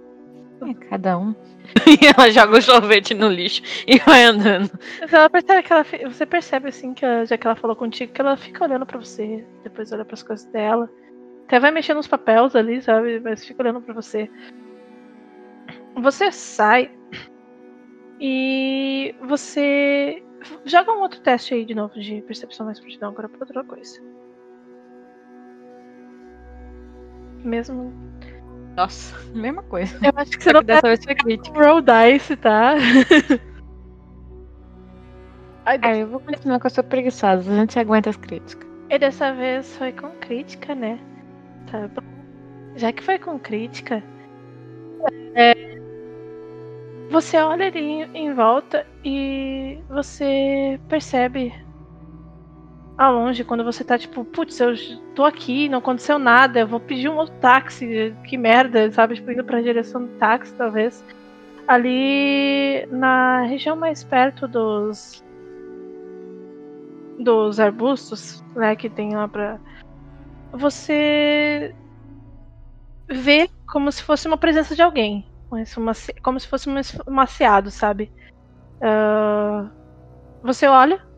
É, 0.61 0.73
cada 0.90 1.18
um. 1.18 1.36
e 1.86 2.06
ela 2.07 2.30
joga 2.31 2.57
o 2.57 2.61
sorvete 2.61 3.14
no 3.14 3.27
lixo 3.27 3.61
e 3.86 3.99
vai 3.99 4.23
andando. 4.23 4.69
Mas 5.02 5.11
ela 5.14 5.30
percebe 5.30 5.64
que 5.64 5.73
ela. 5.73 5.86
Você 6.06 6.26
percebe 6.26 6.69
assim 6.69 6.94
que 6.94 7.03
ela- 7.06 7.26
já 7.26 7.38
que 7.38 7.45
ela 7.45 7.56
falou 7.56 7.76
contigo, 7.76 8.11
que 8.14 8.22
ela 8.22 8.38
fica 8.38 8.64
olhando 8.64 8.86
pra 8.86 8.98
você, 8.98 9.45
depois 9.64 9.91
olha 9.91 10.06
pras 10.06 10.23
coisas 10.23 10.45
dela. 10.48 10.90
Até 11.45 11.60
vai 11.60 11.72
mexendo 11.72 11.98
nos 11.98 12.07
papéis 12.07 12.56
ali, 12.56 12.81
sabe? 12.81 13.19
Mas 13.19 13.45
fica 13.45 13.61
olhando 13.61 13.81
pra 13.81 13.94
você. 13.94 14.30
Você 15.95 16.31
sai 16.31 16.91
e 18.19 19.15
você 19.22 20.23
joga 20.65 20.91
um 20.91 21.02
outro 21.02 21.19
teste 21.22 21.53
aí 21.53 21.65
de 21.65 21.73
novo 21.76 21.99
de 21.99 22.22
percepção 22.22 22.65
mais 22.65 22.80
prontidão 22.80 23.10
agora 23.10 23.27
pra 23.30 23.40
outra 23.41 23.64
coisa. 23.64 24.02
Mesmo. 27.44 27.94
Nossa, 28.76 29.16
mesma 29.34 29.64
coisa. 29.64 29.98
Eu 30.02 30.11
acho 30.16 30.32
que 30.38 30.44
você 30.44 30.52
Só 30.52 30.53
não 30.53 30.64
que 30.64 30.66
dessa 30.66 30.88
vez 30.88 31.03
foi 31.03 31.16
crítica. 31.16 31.60
roll 31.64 31.82
dice, 31.82 32.36
tá? 32.38 32.76
Ai, 35.66 35.80
Ah, 35.82 35.95
eu 35.95 36.07
vou 36.07 36.20
continuar 36.20 36.60
com 36.60 36.68
a 36.68 36.70
sua 36.70 36.84
preguiçosa. 36.84 37.52
A 37.52 37.56
gente 37.56 37.80
aguenta 37.80 38.10
as 38.10 38.18
críticas. 38.18 38.68
E 38.90 38.98
dessa 38.99 39.34
vez 39.34 39.76
foi 39.78 39.91
com 39.94 40.10
crítica, 40.20 40.74
né? 40.76 40.99
Tá 41.72 41.88
bom. 41.88 42.02
Já 42.76 42.91
que 42.91 43.03
foi 43.03 43.20
com 43.20 43.40
crítica, 43.40 44.03
é, 45.36 45.53
você 47.10 47.38
olha 47.38 47.68
ali 47.68 47.80
em, 47.80 48.03
em 48.18 48.34
volta 48.34 48.86
e 49.03 49.80
você 49.90 50.80
percebe 50.88 51.53
ao 52.99 53.13
longe, 53.13 53.45
quando 53.45 53.63
você 53.63 53.81
tá 53.81 53.97
tipo, 53.97 54.26
putz, 54.26 54.59
eu 54.59 54.73
tô 55.15 55.23
aqui, 55.23 55.69
não 55.69 55.80
aconteceu 55.80 56.19
nada, 56.19 56.59
eu 56.59 56.67
vou 56.67 56.81
pedir 56.81 57.07
um 57.07 57.15
outro 57.15 57.34
táxi, 57.35 58.13
que 58.26 58.38
merda, 58.38 58.91
sabe? 58.91 59.15
Tipo, 59.15 59.31
indo 59.31 59.43
pra 59.45 59.61
direção 59.61 60.05
do 60.05 60.17
táxi, 60.17 60.53
talvez. 60.55 61.01
Ali 61.65 62.85
na 62.88 63.43
região 63.43 63.77
mais 63.77 64.03
perto 64.03 64.49
dos 64.49 65.23
dos 67.17 67.57
arbustos, 67.57 68.43
né, 68.53 68.76
que 68.76 68.89
tem 68.89 69.15
lá 69.15 69.30
pra. 69.30 69.57
Você 70.51 71.73
vê 73.09 73.49
como 73.71 73.89
se 73.93 74.03
fosse 74.03 74.27
uma 74.27 74.38
presença 74.38 74.76
de 74.76 74.81
alguém. 74.81 75.26
Como 76.21 76.38
se 76.38 76.47
fosse 76.49 76.69
um 76.69 76.73
maciado, 77.09 77.71
sabe? 77.71 78.11
Ah, 78.81 79.69
você 80.43 80.67
olha 80.67 81.09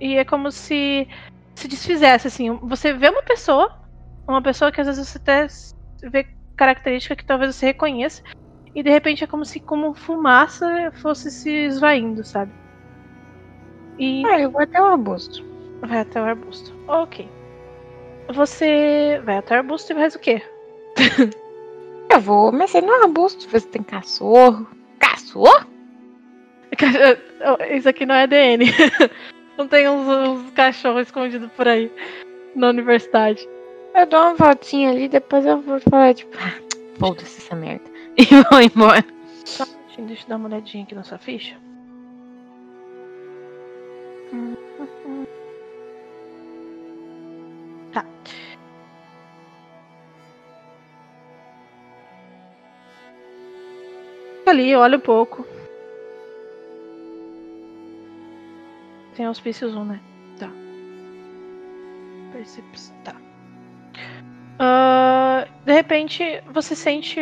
e 0.00 0.16
é 0.16 0.24
como 0.24 0.50
se 0.50 1.08
se 1.54 1.66
desfizesse, 1.66 2.28
assim. 2.28 2.56
Você 2.62 2.92
vê 2.92 3.08
uma 3.08 3.22
pessoa, 3.22 3.70
uma 4.26 4.40
pessoa 4.40 4.70
que 4.70 4.80
às 4.80 4.86
vezes 4.86 5.08
você 5.08 5.18
até 5.18 5.46
vê 6.08 6.26
característica 6.56 7.16
que 7.16 7.24
talvez 7.24 7.54
você 7.54 7.66
reconheça, 7.66 8.22
e 8.74 8.82
de 8.82 8.90
repente 8.90 9.24
é 9.24 9.26
como 9.26 9.44
se 9.44 9.58
como 9.58 9.94
fumaça 9.94 10.92
fosse 11.02 11.30
se 11.30 11.50
esvaindo, 11.50 12.24
sabe? 12.24 12.52
E 13.98 14.24
Ah, 14.26 14.38
eu 14.38 14.50
vou 14.50 14.62
até 14.62 14.80
o 14.80 14.86
arbusto. 14.86 15.44
Vai 15.82 16.00
até 16.00 16.20
o 16.20 16.24
arbusto. 16.24 16.72
Ok. 16.86 17.28
Você 18.32 19.20
vai 19.24 19.38
até 19.38 19.54
o 19.54 19.58
arbusto 19.58 19.92
e 19.92 19.96
faz 19.96 20.14
o 20.14 20.18
quê? 20.18 20.42
Eu 22.10 22.20
vou 22.20 22.50
mexer 22.50 22.80
no 22.80 22.92
arbusto, 23.02 23.48
ver 23.48 23.60
se 23.60 23.68
tem 23.68 23.82
cachorro. 23.82 24.66
Cachorro? 24.98 25.66
Isso 27.70 27.88
aqui 27.88 28.06
não 28.06 28.14
é 28.14 28.26
DN. 28.26 28.64
Não 29.58 29.66
tem 29.66 29.88
uns, 29.88 30.06
uns 30.06 30.50
cachorros 30.52 31.08
escondidos 31.08 31.50
por 31.56 31.66
aí 31.66 31.90
na 32.54 32.68
universidade. 32.68 33.46
Eu 33.92 34.06
dou 34.06 34.20
uma 34.20 34.34
voltinha 34.34 34.90
ali, 34.90 35.08
depois 35.08 35.44
eu 35.44 35.60
vou 35.60 35.80
falar, 35.80 36.14
tipo, 36.14 36.30
ah, 36.38 36.54
foda-se 36.96 37.38
essa 37.40 37.56
merda. 37.56 37.84
E 38.16 38.24
vou 38.50 38.60
embora. 38.60 39.04
Só 39.44 39.64
um 39.64 39.66
minutinho, 39.66 40.06
deixa 40.08 40.24
eu 40.24 40.28
dar 40.28 40.36
uma 40.36 40.48
olhadinha 40.48 40.84
aqui 40.84 40.94
na 40.94 41.04
sua 41.04 41.18
ficha. 41.18 41.56
Tá. 47.92 48.04
Fica 54.38 54.50
ali, 54.50 54.74
olha 54.74 54.98
um 54.98 55.00
pouco. 55.00 55.57
Tem 59.18 59.26
auspícios 59.26 59.74
1, 59.74 59.84
né? 59.84 60.00
Tá. 60.38 60.48
Perceps... 62.32 62.92
Tá. 63.04 63.16
Ah, 64.60 65.44
de 65.66 65.72
repente, 65.72 66.22
você 66.54 66.76
sente 66.76 67.20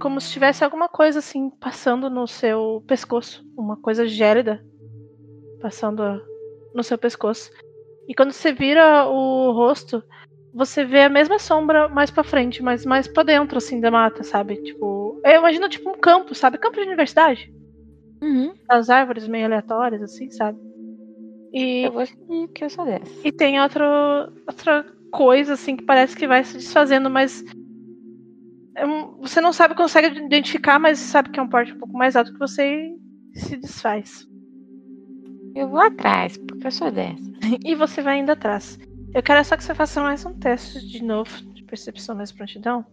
como 0.00 0.20
se 0.20 0.32
tivesse 0.32 0.64
alguma 0.64 0.88
coisa 0.88 1.20
assim 1.20 1.48
passando 1.48 2.10
no 2.10 2.26
seu 2.26 2.82
pescoço, 2.84 3.44
uma 3.56 3.76
coisa 3.76 4.08
gélida 4.08 4.60
passando 5.62 6.20
no 6.74 6.82
seu 6.82 6.98
pescoço. 6.98 7.48
E 8.08 8.12
quando 8.14 8.32
você 8.32 8.52
vira 8.52 9.06
o 9.06 9.52
rosto, 9.52 10.02
você 10.52 10.84
vê 10.84 11.02
a 11.02 11.08
mesma 11.08 11.38
sombra 11.38 11.88
mais 11.88 12.10
pra 12.10 12.24
frente, 12.24 12.60
mas 12.60 12.84
mais 12.84 13.06
pra 13.06 13.22
dentro 13.22 13.56
assim 13.58 13.78
da 13.78 13.88
mata, 13.88 14.24
sabe? 14.24 14.56
Tipo, 14.56 15.20
eu 15.24 15.38
imagino 15.38 15.68
tipo 15.68 15.90
um 15.90 16.00
campo, 16.00 16.34
sabe? 16.34 16.58
Campo 16.58 16.80
de 16.80 16.88
universidade, 16.88 17.48
Uhum. 18.20 18.52
as 18.68 18.90
árvores 18.90 19.28
meio 19.28 19.46
aleatórias 19.46 20.02
assim, 20.02 20.28
sabe? 20.28 20.69
E 21.52 21.86
Eu 21.86 21.92
vou 21.92 22.06
seguir, 22.06 22.46
porque 22.46 22.64
eu 22.64 22.70
sou 22.70 22.84
dessa. 22.84 23.10
e 23.26 23.32
tem 23.32 23.60
outro, 23.60 23.84
outra 24.46 24.84
coisa, 25.10 25.54
assim, 25.54 25.76
que 25.76 25.84
parece 25.84 26.16
que 26.16 26.26
vai 26.26 26.44
se 26.44 26.56
desfazendo, 26.56 27.10
mas. 27.10 27.44
é 28.76 28.86
você 29.18 29.40
não 29.40 29.52
sabe, 29.52 29.74
consegue 29.74 30.18
identificar, 30.20 30.78
mas 30.78 30.98
sabe 30.98 31.30
que 31.30 31.40
é 31.40 31.42
um 31.42 31.48
porte 31.48 31.72
um 31.72 31.78
pouco 31.78 31.96
mais 31.96 32.16
alto 32.16 32.32
que 32.32 32.38
você 32.38 32.92
se 33.34 33.56
desfaz. 33.56 34.26
Eu 35.54 35.68
vou 35.68 35.80
atrás, 35.80 36.36
porque 36.36 36.66
eu 36.66 36.70
sou 36.70 36.90
dessa. 36.90 37.30
E 37.64 37.74
você 37.74 38.00
vai 38.02 38.18
indo 38.18 38.30
atrás. 38.30 38.78
Eu 39.12 39.22
quero 39.22 39.44
só 39.44 39.56
que 39.56 39.64
você 39.64 39.74
faça 39.74 40.00
mais 40.00 40.24
um 40.24 40.32
teste 40.34 40.86
de 40.86 41.02
novo 41.02 41.30
de 41.52 41.64
percepção 41.64 42.14
mais 42.14 42.30
prontidão. 42.30 42.84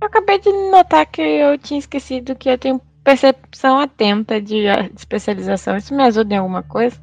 Eu 0.00 0.06
acabei 0.06 0.38
de 0.38 0.52
notar 0.70 1.04
que 1.06 1.20
eu 1.20 1.58
tinha 1.58 1.80
esquecido 1.80 2.36
que 2.36 2.48
eu 2.48 2.56
tenho 2.58 2.80
percepção 3.06 3.78
atenta 3.78 4.42
de 4.42 4.66
ah, 4.66 4.88
de 4.88 4.98
especialização. 4.98 5.76
Isso 5.76 5.94
me 5.94 6.02
ajuda 6.02 6.34
em 6.34 6.38
alguma 6.38 6.64
coisa? 6.64 7.00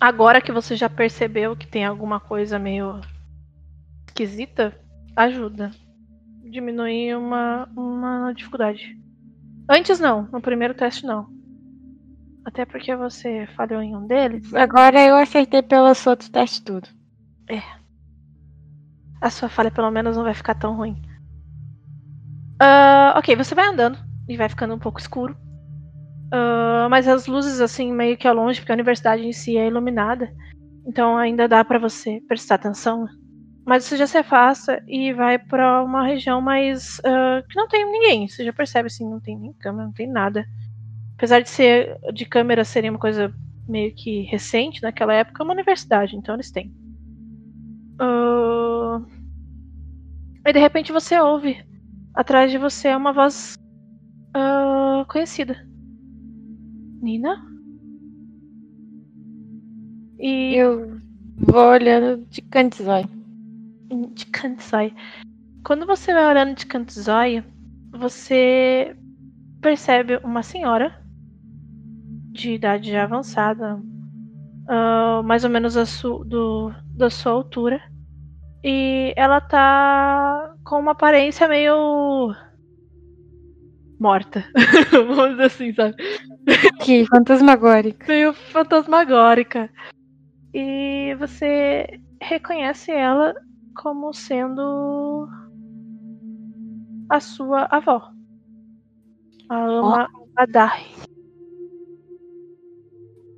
Agora 0.00 0.40
que 0.40 0.50
você 0.50 0.74
já 0.74 0.88
percebeu 0.88 1.54
que 1.54 1.66
tem 1.66 1.84
alguma 1.84 2.18
coisa 2.18 2.58
meio 2.58 3.02
esquisita, 4.08 4.74
ajuda. 5.14 5.70
Diminuir 6.50 7.14
uma, 7.14 7.68
uma 7.76 8.32
dificuldade. 8.32 8.96
Antes 9.68 10.00
não, 10.00 10.22
no 10.32 10.40
primeiro 10.40 10.72
teste 10.72 11.04
não. 11.04 11.26
Até 12.42 12.64
porque 12.64 12.94
você 12.96 13.46
falhou 13.54 13.82
em 13.82 13.94
um 13.94 14.06
deles. 14.06 14.54
Agora 14.54 14.98
eu 15.04 15.16
acertei 15.16 15.60
pelos 15.60 16.06
outros 16.06 16.30
testes 16.30 16.60
tudo. 16.60 16.88
A 19.20 19.28
sua 19.28 19.48
falha 19.50 19.70
pelo 19.70 19.90
menos 19.90 20.16
não 20.16 20.24
vai 20.24 20.34
ficar 20.34 20.54
tão 20.54 20.74
ruim. 20.74 21.02
Ah, 22.58 23.14
ok, 23.18 23.36
você 23.36 23.54
vai 23.54 23.66
andando 23.66 24.06
e 24.28 24.36
vai 24.36 24.48
ficando 24.48 24.74
um 24.74 24.78
pouco 24.78 25.00
escuro. 25.00 25.36
Ah, 26.32 26.88
mas 26.90 27.08
as 27.08 27.26
luzes, 27.26 27.60
assim, 27.60 27.92
meio 27.92 28.16
que 28.16 28.28
ao 28.28 28.34
longe, 28.34 28.60
porque 28.60 28.72
a 28.72 28.74
universidade 28.74 29.26
em 29.26 29.32
si 29.32 29.56
é 29.56 29.66
iluminada. 29.66 30.30
Então 30.86 31.16
ainda 31.16 31.48
dá 31.48 31.64
pra 31.64 31.78
você 31.78 32.20
prestar 32.28 32.56
atenção 32.56 33.06
Mas 33.66 33.84
você 33.84 33.96
já 33.96 34.06
se 34.06 34.18
afasta 34.18 34.82
e 34.86 35.12
vai 35.12 35.38
pra 35.38 35.82
uma 35.84 36.06
região 36.06 36.40
mais. 36.40 37.00
ah, 37.04 37.42
que 37.48 37.56
não 37.58 37.68
tem 37.68 37.84
ninguém. 37.90 38.28
Você 38.28 38.44
já 38.44 38.52
percebe 38.52 38.86
assim, 38.88 39.08
não 39.08 39.20
tem 39.20 39.38
nem 39.38 39.52
câmera, 39.54 39.86
não 39.86 39.92
tem 39.92 40.08
nada. 40.08 40.46
Apesar 41.16 41.40
de 41.40 41.48
ser 41.48 41.96
de 42.12 42.24
câmera 42.26 42.64
seria 42.64 42.90
uma 42.90 42.98
coisa 42.98 43.32
meio 43.68 43.92
que 43.94 44.22
recente 44.22 44.82
naquela 44.82 45.14
época, 45.14 45.42
é 45.42 45.44
uma 45.44 45.54
universidade, 45.54 46.16
então 46.16 46.34
eles 46.36 46.50
têm. 46.50 46.70
Ah, 47.98 49.00
E 50.46 50.52
de 50.52 50.58
repente 50.60 50.92
você 50.92 51.18
ouve 51.20 51.58
atrás 52.14 52.50
de 52.50 52.58
você 52.58 52.94
uma 52.94 53.12
voz 53.12 53.54
ah, 54.36 55.04
conhecida. 55.08 55.56
Nina? 57.00 57.36
E 60.18 60.54
Eu 60.56 61.00
vou 61.38 61.70
olhando 61.70 62.24
de 62.26 62.42
canto 62.42 62.82
de 64.14 64.26
Kansai. 64.26 64.94
Quando 65.64 65.86
você 65.86 66.12
vai 66.12 66.26
olhando 66.26 66.54
de 66.56 66.66
Kansai, 66.66 67.44
você 67.92 68.96
percebe 69.60 70.16
uma 70.22 70.42
senhora 70.42 71.02
de 72.32 72.52
idade 72.52 72.90
já 72.92 73.04
avançada, 73.04 73.80
ah, 74.68 75.22
mais 75.24 75.44
ou 75.44 75.50
menos 75.50 75.76
su- 75.86 76.24
do, 76.24 76.72
da 76.94 77.08
sua 77.10 77.32
altura. 77.32 77.80
E 78.64 79.12
ela 79.16 79.40
tá 79.40 80.54
com 80.64 80.80
uma 80.80 80.92
aparência 80.92 81.46
meio 81.48 82.34
morta. 83.98 84.44
Vamos 84.90 85.30
dizer 85.30 85.44
assim, 85.44 85.74
sabe? 85.74 85.96
Que 86.80 87.06
fantasmagórica. 87.06 88.06
meio 88.06 88.32
fantasmagórica. 88.32 89.70
E 90.54 91.14
você 91.18 92.00
reconhece 92.20 92.90
ela 92.90 93.34
como 93.74 94.12
sendo 94.12 95.28
a 97.10 97.20
sua 97.20 97.66
avó. 97.70 98.10
A 99.48 99.64
ama 99.64 100.08
Adar. 100.34 100.82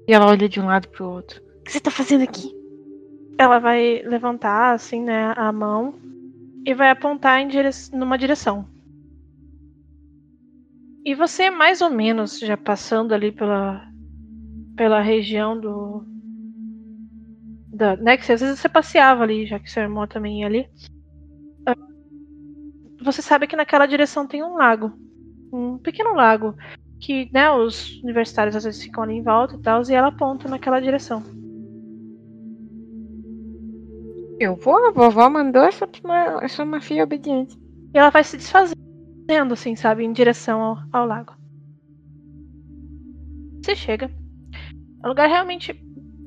E 0.06 0.12
ela 0.12 0.26
olha 0.26 0.48
de 0.48 0.60
um 0.60 0.66
lado 0.66 0.88
pro 0.88 1.08
outro. 1.08 1.42
O 1.60 1.62
que 1.64 1.72
você 1.72 1.80
tá 1.80 1.90
fazendo 1.90 2.22
aqui? 2.22 2.50
Ela 3.36 3.58
vai 3.58 4.02
levantar 4.04 4.74
assim, 4.74 5.02
né, 5.02 5.34
a 5.36 5.52
mão 5.52 5.94
e 6.64 6.74
vai 6.74 6.90
apontar 6.90 7.40
em 7.40 7.48
dire... 7.48 7.68
numa 7.92 8.16
direção. 8.16 8.66
E 11.08 11.14
você 11.14 11.48
mais 11.50 11.80
ou 11.80 11.88
menos 11.88 12.38
já 12.38 12.54
passando 12.54 13.14
ali 13.14 13.32
pela 13.32 13.82
pela 14.76 15.00
região 15.00 15.58
do 15.58 16.04
da, 17.72 17.96
né, 17.96 18.18
que 18.18 18.26
você- 18.26 18.34
às 18.34 18.42
vezes 18.42 18.60
você 18.60 18.68
passeava 18.68 19.22
ali, 19.22 19.46
já 19.46 19.58
que 19.58 19.70
seu 19.70 19.84
irmão 19.84 20.06
também 20.06 20.40
ia 20.40 20.46
ali. 20.46 20.68
Ah, 21.64 21.74
Você 23.00 23.22
sabe 23.22 23.46
que 23.46 23.56
naquela 23.56 23.86
direção 23.86 24.26
tem 24.26 24.44
um 24.44 24.52
lago, 24.58 24.92
um 25.50 25.78
pequeno 25.78 26.12
lago 26.14 26.54
que, 27.00 27.30
né, 27.32 27.50
os 27.50 27.98
universitários 28.02 28.54
às 28.54 28.64
vezes 28.64 28.82
ficam 28.82 29.02
ali 29.04 29.14
em 29.14 29.22
volta 29.22 29.54
e 29.54 29.62
tal, 29.62 29.80
e 29.88 29.94
ela 29.94 30.08
aponta 30.08 30.46
naquela 30.46 30.78
direção. 30.78 31.22
Eu 34.38 34.56
vou, 34.56 34.76
a 34.88 34.90
vovó 34.90 35.30
mandou, 35.30 35.64
eu 35.64 35.72
sou 35.72 35.88
uma, 36.04 36.24
eu 36.42 36.48
sou 36.50 36.66
uma 36.66 36.82
filha 36.82 37.04
obediente. 37.04 37.56
E 37.94 37.98
ela 37.98 38.10
vai 38.10 38.22
se 38.22 38.36
desfazendo, 39.28 39.52
assim, 39.52 39.76
sabe, 39.76 40.04
em 40.04 40.12
direção 40.12 40.60
ao, 40.60 40.78
ao 40.90 41.06
lago. 41.06 41.34
Você 43.62 43.76
chega. 43.76 44.10
É 45.02 45.06
um 45.06 45.10
lugar 45.10 45.28
realmente. 45.28 45.78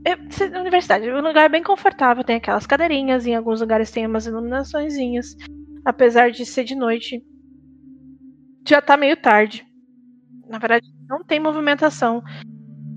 É, 0.06 0.16
na 0.50 0.62
universidade, 0.62 1.08
é 1.08 1.16
um 1.16 1.22
lugar 1.22 1.50
bem 1.50 1.64
confortável. 1.64 2.24
Tem 2.24 2.36
aquelas 2.36 2.68
cadeirinhas, 2.68 3.26
em 3.26 3.36
alguns 3.36 3.60
lugares 3.60 3.92
tem 3.92 4.06
umas 4.06 4.28
iluminaçõezinhas. 4.28 5.36
Apesar 5.84 6.32
de 6.32 6.46
ser 6.46 6.64
de 6.64 6.76
noite. 6.76 7.24
Já 8.68 8.80
tá 8.82 8.96
meio 8.96 9.18
tarde. 9.18 9.66
Na 10.48 10.60
verdade, 10.60 10.88
não 11.10 11.24
tem 11.24 11.40
movimentação 11.40 12.22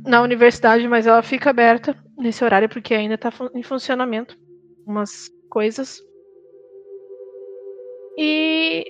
na 0.07 0.21
universidade, 0.21 0.87
mas 0.87 1.07
ela 1.07 1.23
fica 1.23 1.49
aberta 1.49 1.97
nesse 2.19 2.45
horário 2.45 2.69
porque 2.69 2.95
ainda 2.95 3.17
tá 3.17 3.33
em 3.55 3.63
funcionamento. 3.63 4.37
Umas 4.87 5.31
coisas. 5.49 5.99
E 8.19 8.85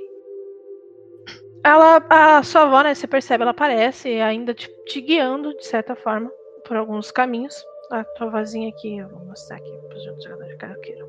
ela, 1.65 2.05
a 2.11 2.43
sua 2.43 2.62
avó, 2.62 2.82
né, 2.82 2.95
você 2.95 3.07
percebe, 3.07 3.41
ela 3.41 3.53
aparece 3.53 4.20
ainda 4.20 4.53
te, 4.53 4.69
te 4.85 5.01
guiando, 5.01 5.57
de 5.57 5.66
certa 5.66 5.97
forma, 5.97 6.31
por 6.66 6.77
alguns 6.77 7.11
caminhos. 7.11 7.65
A 7.91 8.05
tua 8.05 8.28
vozinha 8.28 8.69
aqui, 8.69 8.99
eu 8.99 9.09
vou 9.09 9.24
mostrar 9.24 9.57
aqui 9.57 9.70
para 9.89 9.97
os 9.97 10.07
outros 10.07 10.24
jogadores 10.24 10.57
caso 10.59 10.78
queiram. 10.81 11.09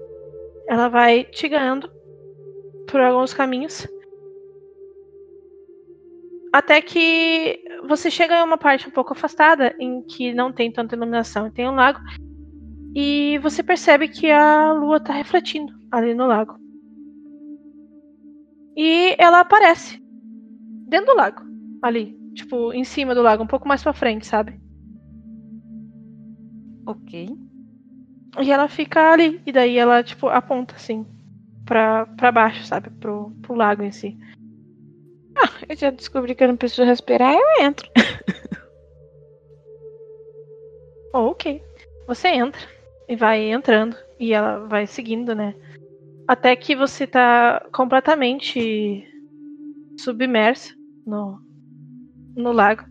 Ela 0.67 0.87
vai 0.87 1.25
te 1.25 1.49
guiando 1.49 1.91
por 2.89 3.01
alguns 3.01 3.33
caminhos. 3.33 3.85
Até 6.53 6.81
que 6.81 7.61
você 7.85 8.09
chega 8.09 8.39
em 8.39 8.43
uma 8.43 8.57
parte 8.57 8.87
um 8.87 8.91
pouco 8.91 9.11
afastada, 9.11 9.75
em 9.77 10.01
que 10.03 10.33
não 10.33 10.53
tem 10.53 10.71
tanta 10.71 10.95
iluminação 10.95 11.47
e 11.47 11.51
tem 11.51 11.67
um 11.67 11.75
lago. 11.75 11.99
E 12.95 13.37
você 13.39 13.61
percebe 13.61 14.07
que 14.07 14.31
a 14.31 14.71
lua 14.71 15.01
tá 15.01 15.11
refletindo 15.11 15.73
ali 15.91 16.13
no 16.13 16.27
lago. 16.27 16.55
E 18.77 19.15
ela 19.19 19.41
aparece 19.41 20.04
dentro 20.87 21.13
do 21.13 21.17
lago, 21.17 21.41
ali, 21.81 22.17
tipo, 22.33 22.73
em 22.73 22.83
cima 22.83 23.15
do 23.15 23.21
lago, 23.21 23.43
um 23.43 23.47
pouco 23.47 23.67
mais 23.67 23.81
pra 23.81 23.93
frente, 23.93 24.25
sabe? 24.25 24.59
Ok. 26.85 27.29
E 28.41 28.51
ela 28.51 28.67
fica 28.67 29.11
ali, 29.11 29.41
e 29.45 29.51
daí 29.51 29.77
ela, 29.77 30.03
tipo, 30.03 30.27
aponta 30.27 30.75
assim 30.75 31.05
pra, 31.65 32.05
pra 32.05 32.31
baixo, 32.31 32.65
sabe? 32.65 32.89
Pro, 32.89 33.31
pro 33.41 33.55
lago 33.55 33.83
em 33.83 33.91
si. 33.91 34.17
Eu 35.67 35.75
já 35.75 35.89
descobri 35.89 36.35
que 36.35 36.43
eu 36.43 36.47
não 36.47 36.57
preciso 36.57 36.83
respirar, 36.83 37.33
eu 37.33 37.65
entro. 37.65 37.89
Oh, 41.13 41.27
ok. 41.31 41.61
Você 42.07 42.27
entra 42.29 42.61
e 43.07 43.15
vai 43.15 43.51
entrando, 43.51 43.97
e 44.19 44.33
ela 44.33 44.67
vai 44.67 44.85
seguindo, 44.85 45.33
né? 45.33 45.55
Até 46.27 46.55
que 46.55 46.75
você 46.75 47.05
tá 47.05 47.67
completamente 47.71 49.07
submersa 49.97 50.73
no, 51.05 51.39
no 52.35 52.51
lago. 52.51 52.83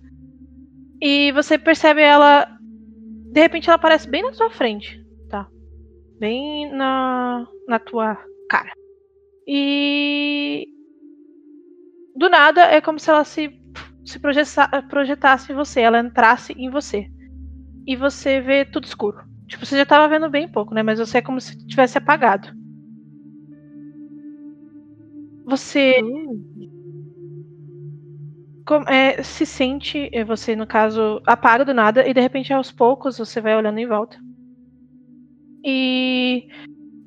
E 1.00 1.32
você 1.32 1.58
percebe 1.58 2.00
ela. 2.00 2.46
De 3.32 3.40
repente 3.40 3.68
ela 3.68 3.76
aparece 3.76 4.08
bem 4.08 4.22
na 4.22 4.32
sua 4.32 4.50
frente, 4.50 5.04
tá? 5.28 5.48
Bem 6.18 6.72
na, 6.72 7.46
na 7.68 7.78
tua 7.78 8.16
cara. 8.48 8.72
E. 9.46 10.66
Do 12.16 12.28
nada 12.30 12.62
é 12.62 12.80
como 12.80 12.98
se 12.98 13.10
ela 13.10 13.24
se, 13.24 13.50
se 14.04 14.20
projeta- 14.20 14.82
projetasse 14.88 15.52
em 15.52 15.54
você, 15.56 15.80
ela 15.80 15.98
entrasse 15.98 16.52
em 16.52 16.70
você. 16.70 17.08
E 17.86 17.96
você 17.96 18.40
vê 18.40 18.64
tudo 18.64 18.84
escuro. 18.84 19.18
Tipo, 19.46 19.66
você 19.66 19.76
já 19.76 19.84
tava 19.84 20.08
vendo 20.08 20.30
bem 20.30 20.48
pouco, 20.50 20.72
né? 20.72 20.82
Mas 20.82 20.98
você 20.98 21.18
é 21.18 21.22
como 21.22 21.40
se 21.40 21.66
tivesse 21.66 21.98
apagado. 21.98 22.48
Você 25.44 26.00
com- 28.66 28.82
é, 28.88 29.22
se 29.22 29.44
sente, 29.46 30.08
é, 30.12 30.24
você 30.24 30.56
no 30.56 30.66
caso, 30.66 31.20
apaga 31.26 31.64
do 31.64 31.74
nada 31.74 32.06
e 32.06 32.14
de 32.14 32.20
repente 32.20 32.52
aos 32.52 32.72
poucos 32.72 33.18
você 33.18 33.40
vai 33.40 33.56
olhando 33.56 33.78
em 33.78 33.86
volta. 33.86 34.18
E 35.64 36.46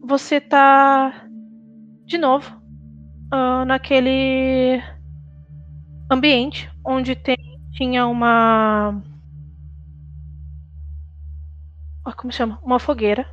você 0.01 0.39
tá 0.41 1.27
de 2.05 2.17
novo 2.17 2.59
ah, 3.31 3.65
naquele 3.65 4.81
ambiente 6.09 6.69
onde 6.85 7.15
tem, 7.15 7.35
tinha 7.71 8.07
uma. 8.07 9.01
ah, 12.05 12.13
Como 12.13 12.31
chama? 12.31 12.59
Uma 12.63 12.79
fogueira. 12.79 13.25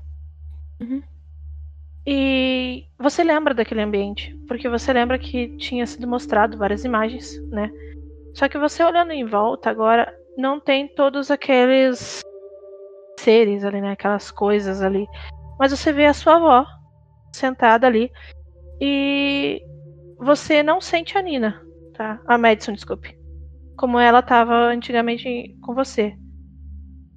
Uhum. 0.81 1.03
E 2.07 2.85
você 2.99 3.25
lembra 3.25 3.55
daquele 3.55 3.81
ambiente, 3.81 4.37
porque 4.47 4.69
você 4.69 4.93
lembra 4.93 5.19
que 5.19 5.57
tinha 5.57 5.87
sido 5.87 6.07
mostrado 6.07 6.59
várias 6.59 6.85
imagens, 6.85 7.41
né? 7.51 7.71
Só 8.35 8.49
que 8.49 8.59
você 8.59 8.83
olhando 8.83 9.13
em 9.13 9.25
volta 9.25 9.71
agora, 9.71 10.13
não 10.37 10.61
tem 10.61 10.89
todos 10.89 11.31
aqueles 11.31 12.23
seres 13.19 13.65
ali, 13.65 13.81
né? 13.81 13.93
Aquelas 13.93 14.31
coisas 14.31 14.83
ali. 14.83 15.07
Mas 15.59 15.71
você 15.71 15.93
vê 15.93 16.07
a 16.07 16.15
sua 16.15 16.37
avó 16.37 16.67
sentada 17.33 17.87
ali 17.87 18.11
e 18.81 19.63
você 20.19 20.63
não 20.63 20.81
sente 20.81 21.17
a 21.17 21.23
Nina, 21.23 21.61
tá? 21.95 22.21
A 22.27 22.37
Madison, 22.37 22.73
desculpe. 22.73 23.17
Como 23.77 23.99
ela 23.99 24.21
estava 24.21 24.55
antigamente 24.67 25.57
com 25.63 25.75
você. 25.75 26.15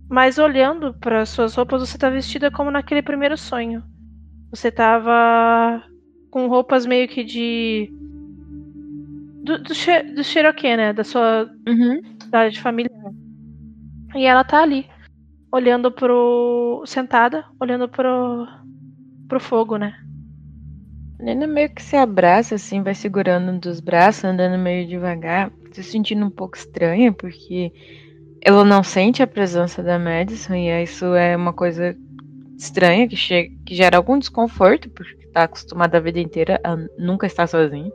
Mas 0.09 0.37
olhando 0.37 0.93
para 0.93 1.25
suas 1.25 1.55
roupas, 1.55 1.81
você 1.81 1.97
tá 1.97 2.09
vestida 2.09 2.49
como 2.49 2.71
naquele 2.71 3.01
primeiro 3.01 3.37
sonho. 3.37 3.83
Você 4.49 4.71
tava 4.71 5.83
com 6.31 6.47
roupas 6.47 6.85
meio 6.85 7.07
que 7.07 7.23
de. 7.23 7.91
Do, 9.47 9.63
do, 9.63 9.73
Che- 9.73 10.03
do 10.03 10.23
Cherokee, 10.23 10.75
né? 10.75 10.91
Da 10.91 11.05
sua 11.05 11.49
Uhum. 11.67 12.01
idade 12.27 12.59
familiar. 12.59 13.11
E 14.13 14.25
ela 14.25 14.43
tá 14.43 14.61
ali, 14.61 14.85
olhando 15.51 15.89
pro. 15.89 16.83
sentada, 16.85 17.45
olhando 17.59 17.87
pro. 17.87 18.45
pro 19.29 19.39
fogo, 19.39 19.77
né? 19.77 19.93
A 21.19 21.23
Nena 21.23 21.47
meio 21.47 21.69
que 21.69 21.81
se 21.81 21.95
abraça, 21.95 22.55
assim, 22.55 22.83
vai 22.83 22.93
segurando 22.93 23.51
um 23.51 23.57
dos 23.57 23.79
braços, 23.79 24.25
andando 24.25 24.57
meio 24.61 24.87
devagar, 24.87 25.51
se 25.71 25.81
sentindo 25.81 26.25
um 26.25 26.29
pouco 26.29 26.57
estranha, 26.57 27.11
porque 27.13 27.71
ela 28.41 28.63
não 28.65 28.83
sente 28.83 29.23
a 29.23 29.27
presença 29.27 29.81
da 29.81 29.97
Madison, 29.97 30.53
e 30.55 30.83
isso 30.83 31.05
é 31.15 31.35
uma 31.35 31.53
coisa 31.53 31.95
estranha, 32.57 33.07
que, 33.07 33.15
chega, 33.15 33.49
que 33.65 33.73
gera 33.75 33.97
algum 33.97 34.19
desconforto, 34.19 34.89
porque 34.89 35.27
tá 35.33 35.43
acostumada 35.43 35.97
a 35.97 36.01
vida 36.01 36.19
inteira 36.19 36.59
a 36.63 36.75
nunca 36.97 37.25
estar 37.25 37.47
sozinha. 37.47 37.91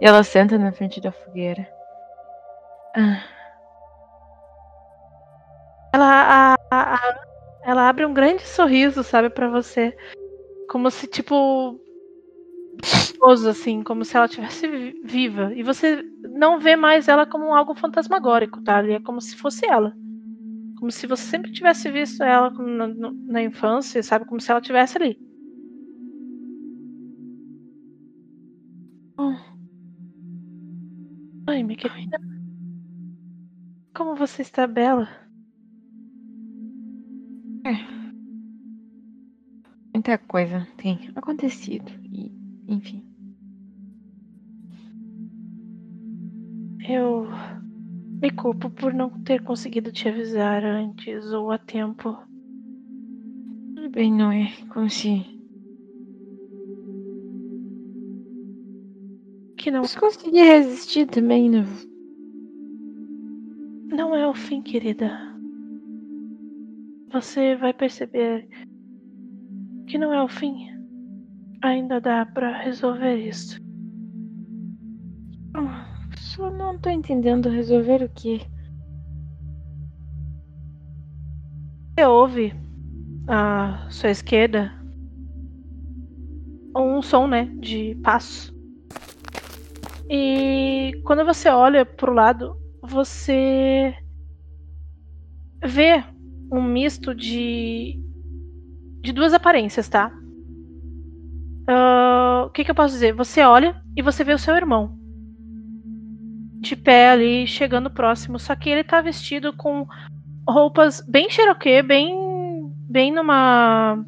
E 0.00 0.06
ela 0.06 0.22
senta 0.22 0.56
na 0.56 0.72
frente 0.72 1.00
da 1.00 1.12
fogueira. 1.12 1.68
Ah. 2.96 3.22
Ela, 5.92 6.56
a, 6.70 6.96
a, 6.96 7.20
ela 7.64 7.88
abre 7.88 8.06
um 8.06 8.14
grande 8.14 8.42
sorriso, 8.42 9.02
sabe, 9.02 9.28
para 9.28 9.48
você. 9.48 9.94
Como 10.68 10.90
se, 10.90 11.06
tipo. 11.06 11.78
Assim, 13.48 13.82
como 13.82 14.02
se 14.04 14.16
ela 14.16 14.24
estivesse 14.24 14.66
viva. 15.04 15.52
E 15.54 15.62
você 15.62 16.02
não 16.22 16.58
vê 16.58 16.74
mais 16.76 17.06
ela 17.06 17.26
como 17.26 17.54
algo 17.54 17.74
fantasmagórico, 17.74 18.62
tá? 18.62 18.82
É 18.88 18.98
como 19.00 19.20
se 19.20 19.36
fosse 19.36 19.66
ela. 19.66 19.92
Como 20.78 20.90
se 20.90 21.06
você 21.06 21.24
sempre 21.24 21.52
tivesse 21.52 21.90
visto 21.90 22.22
ela 22.22 22.48
na, 22.50 22.88
na 23.26 23.42
infância, 23.42 24.02
sabe? 24.02 24.24
Como 24.24 24.40
se 24.40 24.50
ela 24.50 24.60
estivesse 24.60 24.96
ali. 24.96 25.18
Ai, 31.60 31.64
minha 31.64 31.76
querida. 31.76 32.18
Como 33.94 34.16
você 34.16 34.40
está 34.40 34.66
bela? 34.66 35.06
É. 37.66 37.74
Muita 39.92 40.16
coisa 40.16 40.66
tem 40.78 41.10
acontecido. 41.14 41.90
E, 42.10 42.32
enfim. 42.66 43.04
Eu 46.88 47.26
me 48.22 48.30
culpo 48.30 48.70
por 48.70 48.94
não 48.94 49.10
ter 49.22 49.42
conseguido 49.42 49.92
te 49.92 50.08
avisar 50.08 50.64
antes 50.64 51.26
ou 51.26 51.52
a 51.52 51.58
tempo. 51.58 52.16
Tudo 53.74 53.90
bem, 53.90 54.10
não 54.10 54.32
é 54.32 54.50
como 54.70 54.88
se. 54.88 55.39
Que 59.60 59.70
não. 59.70 59.82
Mas 59.82 59.94
consegui 59.94 60.38
resistir 60.38 61.06
também, 61.06 61.50
não. 61.50 61.66
Não 63.94 64.16
é 64.16 64.26
o 64.26 64.32
fim, 64.32 64.62
querida. 64.62 65.10
Você 67.12 67.56
vai 67.56 67.74
perceber 67.74 68.48
que 69.86 69.98
não 69.98 70.14
é 70.14 70.24
o 70.24 70.28
fim. 70.28 70.66
Ainda 71.62 72.00
dá 72.00 72.24
para 72.24 72.56
resolver 72.56 73.16
isso. 73.16 73.60
Só 76.16 76.50
não 76.50 76.78
tô 76.78 76.88
entendendo 76.88 77.50
resolver 77.50 78.02
o 78.02 78.08
que. 78.08 78.40
Você 81.98 82.06
ouve 82.06 82.54
à 83.28 83.86
sua 83.90 84.10
esquerda 84.10 84.72
um 86.74 87.02
som, 87.02 87.26
né, 87.26 87.44
de 87.60 87.94
passo. 87.96 88.58
E 90.12 91.00
quando 91.04 91.24
você 91.24 91.48
olha 91.48 91.86
pro 91.86 92.12
lado, 92.12 92.56
você 92.82 93.94
vê 95.64 96.02
um 96.52 96.60
misto 96.60 97.14
de 97.14 97.96
de 99.02 99.12
duas 99.12 99.32
aparências, 99.32 99.88
tá? 99.88 100.12
Uh, 101.70 102.46
o 102.46 102.50
que, 102.50 102.64
que 102.64 102.72
eu 102.72 102.74
posso 102.74 102.92
dizer? 102.94 103.14
Você 103.14 103.40
olha 103.42 103.80
e 103.96 104.02
você 104.02 104.24
vê 104.24 104.34
o 104.34 104.38
seu 104.38 104.56
irmão 104.56 104.98
de 106.60 106.74
pé 106.74 107.10
ali, 107.10 107.46
chegando 107.46 107.88
próximo. 107.88 108.36
Só 108.36 108.56
que 108.56 108.68
ele 108.68 108.82
tá 108.82 109.00
vestido 109.00 109.52
com 109.56 109.86
roupas 110.46 111.00
bem 111.08 111.30
Cherokee, 111.30 111.82
bem, 111.82 112.68
bem 112.88 113.12
numa. 113.12 114.04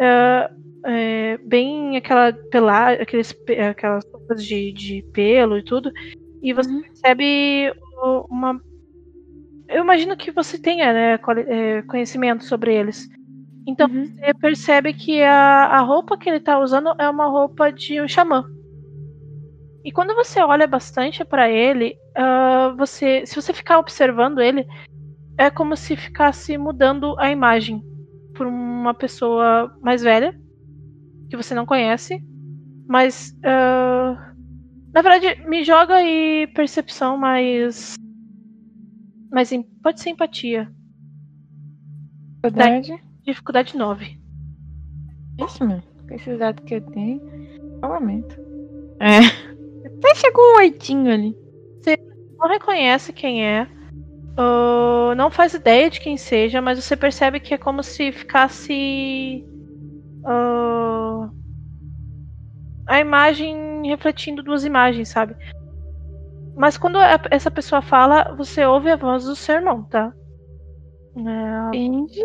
Uh, 0.00 0.56
é, 0.88 1.38
bem 1.38 1.96
aquela 1.96 2.32
pelar, 2.32 3.00
aqueles, 3.00 3.34
aquelas 3.68 4.04
de, 4.34 4.72
de 4.72 5.04
pelo 5.12 5.58
e 5.58 5.62
tudo. 5.62 5.90
E 6.42 6.52
você 6.52 6.70
uhum. 6.70 6.82
percebe 6.82 7.72
uma. 8.30 8.60
Eu 9.68 9.82
imagino 9.82 10.16
que 10.16 10.30
você 10.30 10.58
tenha 10.58 10.92
né, 10.92 11.18
é, 11.48 11.82
conhecimento 11.82 12.44
sobre 12.44 12.74
eles. 12.74 13.08
Então 13.66 13.88
uhum. 13.88 14.06
você 14.06 14.34
percebe 14.34 14.92
que 14.92 15.22
a, 15.22 15.66
a 15.66 15.80
roupa 15.80 16.16
que 16.16 16.28
ele 16.28 16.40
tá 16.40 16.58
usando 16.58 16.94
é 16.98 17.08
uma 17.08 17.26
roupa 17.26 17.72
de 17.72 18.00
um 18.00 18.06
xamã. 18.06 18.44
E 19.84 19.92
quando 19.92 20.14
você 20.14 20.40
olha 20.40 20.66
bastante 20.66 21.24
para 21.24 21.48
ele, 21.48 21.96
uh, 22.18 22.76
você, 22.76 23.24
se 23.24 23.36
você 23.36 23.52
ficar 23.52 23.78
observando 23.78 24.40
ele, 24.40 24.66
é 25.38 25.48
como 25.48 25.76
se 25.76 25.96
ficasse 25.96 26.58
mudando 26.58 27.14
a 27.18 27.30
imagem 27.30 27.80
por 28.34 28.46
uma 28.46 28.94
pessoa 28.94 29.72
mais 29.80 30.02
velha 30.02 30.36
que 31.30 31.36
você 31.36 31.54
não 31.54 31.66
conhece, 31.66 32.20
mas 32.86 33.36
uh, 33.38 34.16
na 34.92 35.02
verdade 35.02 35.42
me 35.48 35.64
joga 35.64 35.96
aí 35.96 36.46
percepção 36.54 37.16
mais, 37.16 37.94
mais 39.30 39.50
pode 39.82 40.00
ser 40.00 40.10
empatia. 40.10 40.70
Dificuldade? 42.42 43.02
Dificuldade 43.24 43.76
9. 43.76 44.18
Isso 45.44 45.64
mesmo. 45.64 45.82
Com 46.08 46.14
esses 46.14 46.38
dados 46.38 46.64
que 46.64 46.76
eu 46.76 46.80
tenho, 46.80 47.20
eu 47.82 47.92
aumento. 47.92 48.36
É. 49.00 49.18
Até 49.86 50.14
chegou 50.14 50.42
um 50.42 50.56
oitinho 50.58 51.12
ali. 51.12 51.36
Você 51.80 51.98
não 52.38 52.48
reconhece 52.48 53.12
quem 53.12 53.44
é. 53.44 53.68
Uh, 54.38 55.14
não 55.16 55.30
faz 55.30 55.54
ideia 55.54 55.90
de 55.90 56.00
quem 56.00 56.16
seja, 56.16 56.60
mas 56.60 56.82
você 56.82 56.96
percebe 56.96 57.40
que 57.40 57.54
é 57.54 57.58
como 57.58 57.82
se 57.82 58.12
ficasse. 58.12 59.44
Uh, 60.20 61.30
a 62.86 63.00
imagem 63.00 63.86
refletindo 63.88 64.42
duas 64.42 64.64
imagens, 64.64 65.08
sabe? 65.08 65.36
Mas 66.56 66.78
quando 66.78 66.98
essa 67.30 67.50
pessoa 67.50 67.82
fala, 67.82 68.34
você 68.34 68.64
ouve 68.64 68.90
a 68.90 68.96
voz 68.96 69.24
do 69.24 69.36
seu 69.36 69.56
irmão, 69.56 69.84
tá? 69.84 70.14
É... 71.16 71.76
Entendi. 71.76 72.24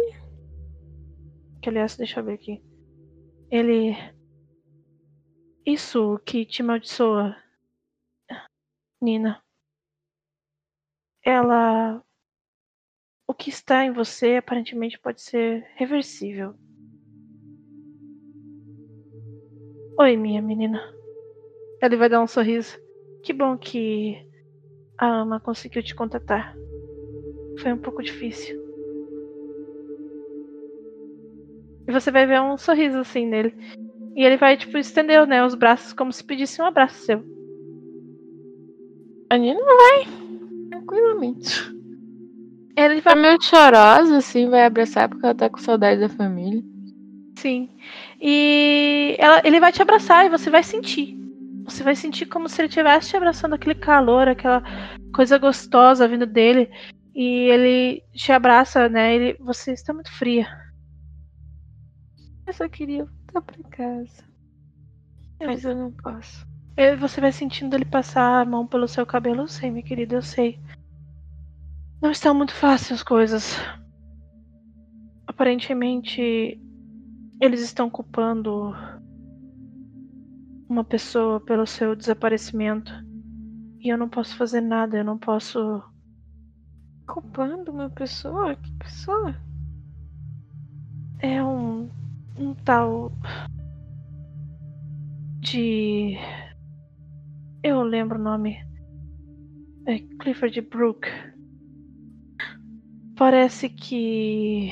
Que 1.61 1.69
aliás, 1.69 1.97
deixa 1.97 2.19
eu 2.19 2.23
ver 2.23 2.33
aqui. 2.33 2.63
Ele. 3.49 3.95
Isso 5.65 6.19
que 6.25 6.45
te 6.45 6.61
amaldiçoa 6.61 7.35
Nina. 9.01 9.43
Ela. 11.23 12.03
O 13.27 13.33
que 13.33 13.49
está 13.49 13.83
em 13.83 13.91
você 13.91 14.38
aparentemente 14.38 14.99
pode 14.99 15.21
ser 15.21 15.65
reversível. 15.75 16.55
Oi, 20.02 20.18
minha 20.18 20.41
menina. 20.41 20.82
Ele 21.80 21.95
vai 21.95 22.10
dar 22.10 22.23
um 22.23 22.26
sorriso. 22.26 22.76
Que 23.22 23.32
bom 23.32 23.56
que 23.56 24.18
a 24.98 25.22
Ama 25.22 25.40
conseguiu 25.40 25.84
te 25.84 25.94
contatar. 25.94 26.56
Foi 27.60 27.72
um 27.72 27.78
pouco 27.78 28.02
difícil. 28.02 28.60
E 31.88 31.91
você 31.91 32.10
vai 32.10 32.26
ver 32.26 32.41
um 32.41 32.57
sorriso 32.57 32.98
assim 32.98 33.28
nele. 33.28 33.56
E 34.15 34.26
ele 34.26 34.38
vai, 34.38 34.57
tipo, 34.57 34.76
estender 34.76 35.28
né, 35.28 35.45
os 35.45 35.53
braços 35.53 35.94
como 35.94 36.11
se 36.11 36.23
pedisse 36.23 36.60
um 36.60 36.65
abraço 36.65 37.06
seu. 37.06 37.23
A 39.30 39.38
Nina 39.38 39.60
vai. 39.64 40.07
Tranquilamente. 40.72 41.76
Ele 42.76 43.02
vai 43.02 43.14
tá 43.14 43.15
meio 43.15 43.38
chorosa, 43.40 44.18
assim, 44.18 44.49
vai 44.49 44.65
abraçar 44.65 45.07
porque 45.07 45.28
ela 45.28 45.36
tá 45.36 45.48
com 45.48 45.60
saudade 45.60 46.02
da 46.02 46.10
família. 46.10 46.70
Sim. 47.41 47.69
E 48.22 49.15
ela, 49.18 49.41
ele 49.43 49.59
vai 49.59 49.72
te 49.72 49.81
abraçar 49.81 50.23
e 50.26 50.30
você 50.30 50.51
vai 50.51 50.61
sentir. 50.61 51.18
Você 51.65 51.84
vai 51.84 51.95
sentir 51.95 52.27
como 52.27 52.47
se 52.47 52.61
ele 52.61 52.68
estivesse 52.68 53.09
te 53.09 53.18
abraçando 53.18 53.55
aquele 53.55 53.73
calor, 53.73 54.27
aquela 54.27 54.61
coisa 55.11 55.39
gostosa 55.39 56.07
vindo 56.07 56.27
dele. 56.27 56.69
E 57.15 57.49
ele 57.49 58.03
te 58.13 58.31
abraça, 58.31 58.88
né? 58.88 59.15
Ele, 59.15 59.38
você 59.39 59.72
está 59.72 59.91
muito 59.91 60.11
fria. 60.11 60.47
Eu 62.45 62.53
só 62.53 62.69
queria 62.69 63.05
voltar 63.05 63.41
pra 63.41 63.69
casa. 63.72 64.23
Mas 65.43 65.65
eu 65.65 65.76
não 65.76 65.91
posso. 65.91 66.45
Você 66.99 67.19
vai 67.19 67.31
sentindo 67.31 67.76
ele 67.76 67.85
passar 67.85 68.41
a 68.41 68.45
mão 68.45 68.68
pelo 68.68 68.88
seu 68.88 69.05
cabelo. 69.05 69.41
Eu 69.41 69.47
sei, 69.47 69.72
minha 69.72 69.84
querida, 69.84 70.13
eu 70.13 70.22
sei. 70.22 70.59
Não 71.99 72.11
estão 72.11 72.35
muito 72.35 72.53
fáceis 72.53 72.99
as 72.99 73.03
coisas. 73.03 73.57
Aparentemente, 75.26 76.59
eles 77.41 77.61
estão 77.61 77.89
culpando 77.89 78.72
uma 80.69 80.84
pessoa 80.84 81.39
pelo 81.39 81.65
seu 81.65 81.95
desaparecimento. 81.95 82.93
E 83.80 83.89
eu 83.89 83.97
não 83.97 84.07
posso 84.07 84.38
fazer 84.38 84.61
nada, 84.61 84.99
eu 84.99 85.03
não 85.03 85.18
posso. 85.18 85.81
Culpando 87.07 87.72
uma 87.72 87.89
pessoa? 87.89 88.55
Que 88.55 88.72
pessoa? 88.73 89.35
É 91.19 91.43
um. 91.43 91.89
um 92.38 92.53
tal. 92.53 93.11
de. 95.39 96.15
Eu 97.63 97.81
lembro 97.81 98.19
o 98.19 98.23
nome. 98.23 98.63
É 99.88 99.97
Clifford 100.19 100.61
Brook. 100.61 101.07
Parece 103.15 103.68
que. 103.68 104.72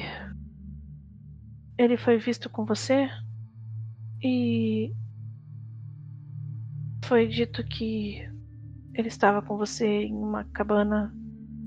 Ele 1.79 1.95
foi 1.95 2.17
visto 2.17 2.49
com 2.49 2.65
você 2.65 3.09
e. 4.21 4.93
Foi 7.05 7.25
dito 7.25 7.63
que 7.63 8.19
ele 8.93 9.07
estava 9.07 9.41
com 9.41 9.55
você 9.55 9.87
em 9.87 10.13
uma 10.13 10.43
cabana 10.43 11.15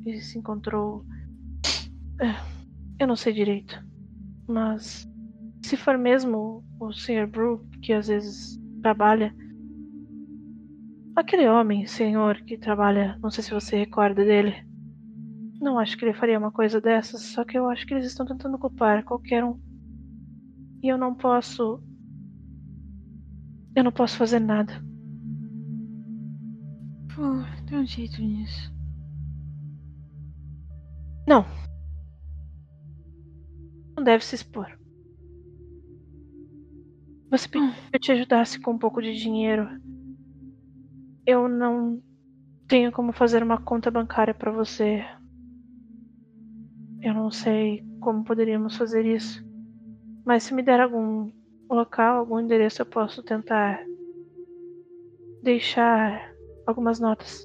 e 0.05 0.21
se 0.21 0.39
encontrou. 0.39 1.03
É, 2.21 2.37
eu 3.01 3.07
não 3.07 3.17
sei 3.17 3.33
direito. 3.33 3.83
Mas 4.47 5.09
se 5.63 5.79
for 5.79 5.97
mesmo 5.97 6.63
o 6.79 6.93
Sr. 6.93 7.27
Brook, 7.27 7.67
que 7.81 7.95
às 7.95 8.09
vezes 8.09 8.61
trabalha. 8.83 9.35
Aquele 11.17 11.49
homem, 11.49 11.87
senhor, 11.87 12.37
que 12.43 12.59
trabalha, 12.59 13.19
não 13.23 13.31
sei 13.31 13.43
se 13.43 13.51
você 13.51 13.79
recorda 13.79 14.23
dele. 14.23 14.63
Não 15.59 15.79
acho 15.79 15.97
que 15.97 16.05
ele 16.05 16.13
faria 16.13 16.39
uma 16.39 16.53
coisa 16.53 16.83
dessas, 16.83 17.23
só 17.23 17.45
que 17.45 17.59
eu 17.59 17.67
acho 17.71 17.87
que 17.87 17.95
eles 17.95 18.05
estão 18.05 18.27
tentando 18.27 18.59
culpar 18.59 19.03
qualquer 19.05 19.43
um. 19.43 19.72
E 20.83 20.89
eu 20.89 20.99
não 20.99 21.15
posso. 21.15 21.81
Eu 23.75 23.85
não 23.85 23.93
posso 23.93 24.17
fazer 24.17 24.41
nada. 24.41 24.73
Pô, 27.15 27.23
tem 27.67 27.79
um 27.79 27.87
jeito 27.87 28.21
nisso. 28.21 28.73
Não. 31.27 31.47
Não 33.97 34.03
deve 34.03 34.25
se 34.25 34.35
expor. 34.35 34.77
Você 37.31 37.49
pediu 37.49 37.73
que 37.73 37.97
eu 37.97 38.01
te 38.01 38.13
ajudasse 38.13 38.61
com 38.61 38.73
um 38.73 38.79
pouco 38.79 39.01
de 39.01 39.15
dinheiro. 39.15 39.69
Eu 41.25 41.49
não 41.49 42.03
tenho 42.67 42.91
como 42.91 43.13
fazer 43.13 43.43
uma 43.43 43.61
conta 43.61 43.91
bancária 43.91 44.35
para 44.35 44.51
você. 44.51 45.05
Eu 47.01 47.15
não 47.15 47.31
sei 47.31 47.85
como 48.01 48.25
poderíamos 48.25 48.77
fazer 48.77 49.07
isso. 49.07 49.52
Mas 50.25 50.45
se 50.45 50.55
me 50.55 50.63
der 50.63 50.81
algum 50.81 51.31
local, 51.69 52.19
algum 52.19 52.39
endereço, 52.39 52.83
eu 52.83 52.87
posso 52.87 53.23
tentar 53.23 53.85
deixar 55.43 56.33
algumas 56.67 57.01
notas. 57.01 57.45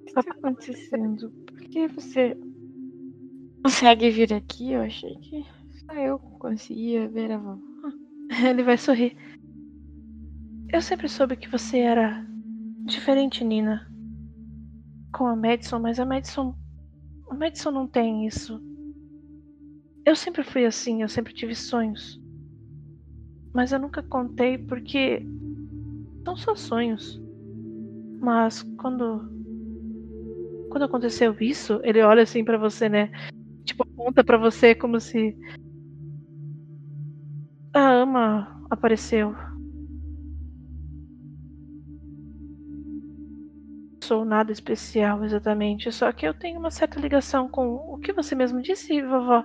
O 0.00 0.04
que 0.04 0.10
está 0.10 0.20
acontecendo? 0.20 1.30
Por 1.46 1.60
que 1.60 1.88
você 1.88 2.36
consegue 3.62 4.10
vir 4.10 4.32
aqui? 4.32 4.72
Eu 4.72 4.82
achei 4.82 5.14
que 5.16 5.44
só 5.84 5.94
eu 5.94 6.18
conseguia 6.18 7.08
ver 7.08 7.32
a 7.32 7.38
vovó. 7.38 7.60
Ele 8.48 8.62
vai 8.62 8.78
sorrir. 8.78 9.16
Eu 10.72 10.82
sempre 10.82 11.08
soube 11.08 11.36
que 11.36 11.48
você 11.48 11.78
era 11.78 12.24
diferente, 12.84 13.42
Nina. 13.42 13.90
Com 15.12 15.26
a 15.26 15.34
Madison, 15.34 15.80
mas 15.80 15.98
a 15.98 16.04
Madison. 16.04 16.54
A 17.30 17.34
Madison 17.34 17.70
não 17.70 17.86
tem 17.86 18.26
isso. 18.26 18.67
Eu 20.08 20.16
sempre 20.16 20.42
fui 20.42 20.64
assim, 20.64 21.02
eu 21.02 21.08
sempre 21.08 21.34
tive 21.34 21.54
sonhos. 21.54 22.18
Mas 23.52 23.72
eu 23.72 23.78
nunca 23.78 24.02
contei 24.02 24.56
porque. 24.56 25.22
São 26.24 26.34
só 26.34 26.56
sonhos. 26.56 27.20
Mas 28.18 28.62
quando. 28.78 29.20
Quando 30.70 30.84
aconteceu 30.84 31.36
isso, 31.38 31.78
ele 31.84 32.00
olha 32.00 32.22
assim 32.22 32.42
para 32.42 32.56
você, 32.56 32.88
né? 32.88 33.10
Tipo, 33.66 33.82
aponta 33.82 34.24
para 34.24 34.38
você 34.38 34.74
como 34.74 34.98
se. 34.98 35.36
A 37.74 37.92
ama 37.92 38.64
apareceu. 38.70 39.36
Sou 44.02 44.24
nada 44.24 44.52
especial 44.52 45.22
exatamente, 45.22 45.92
só 45.92 46.10
que 46.12 46.26
eu 46.26 46.32
tenho 46.32 46.58
uma 46.58 46.70
certa 46.70 46.98
ligação 46.98 47.46
com 47.46 47.74
o 47.92 47.98
que 47.98 48.14
você 48.14 48.34
mesmo 48.34 48.62
disse, 48.62 49.02
vovó. 49.02 49.44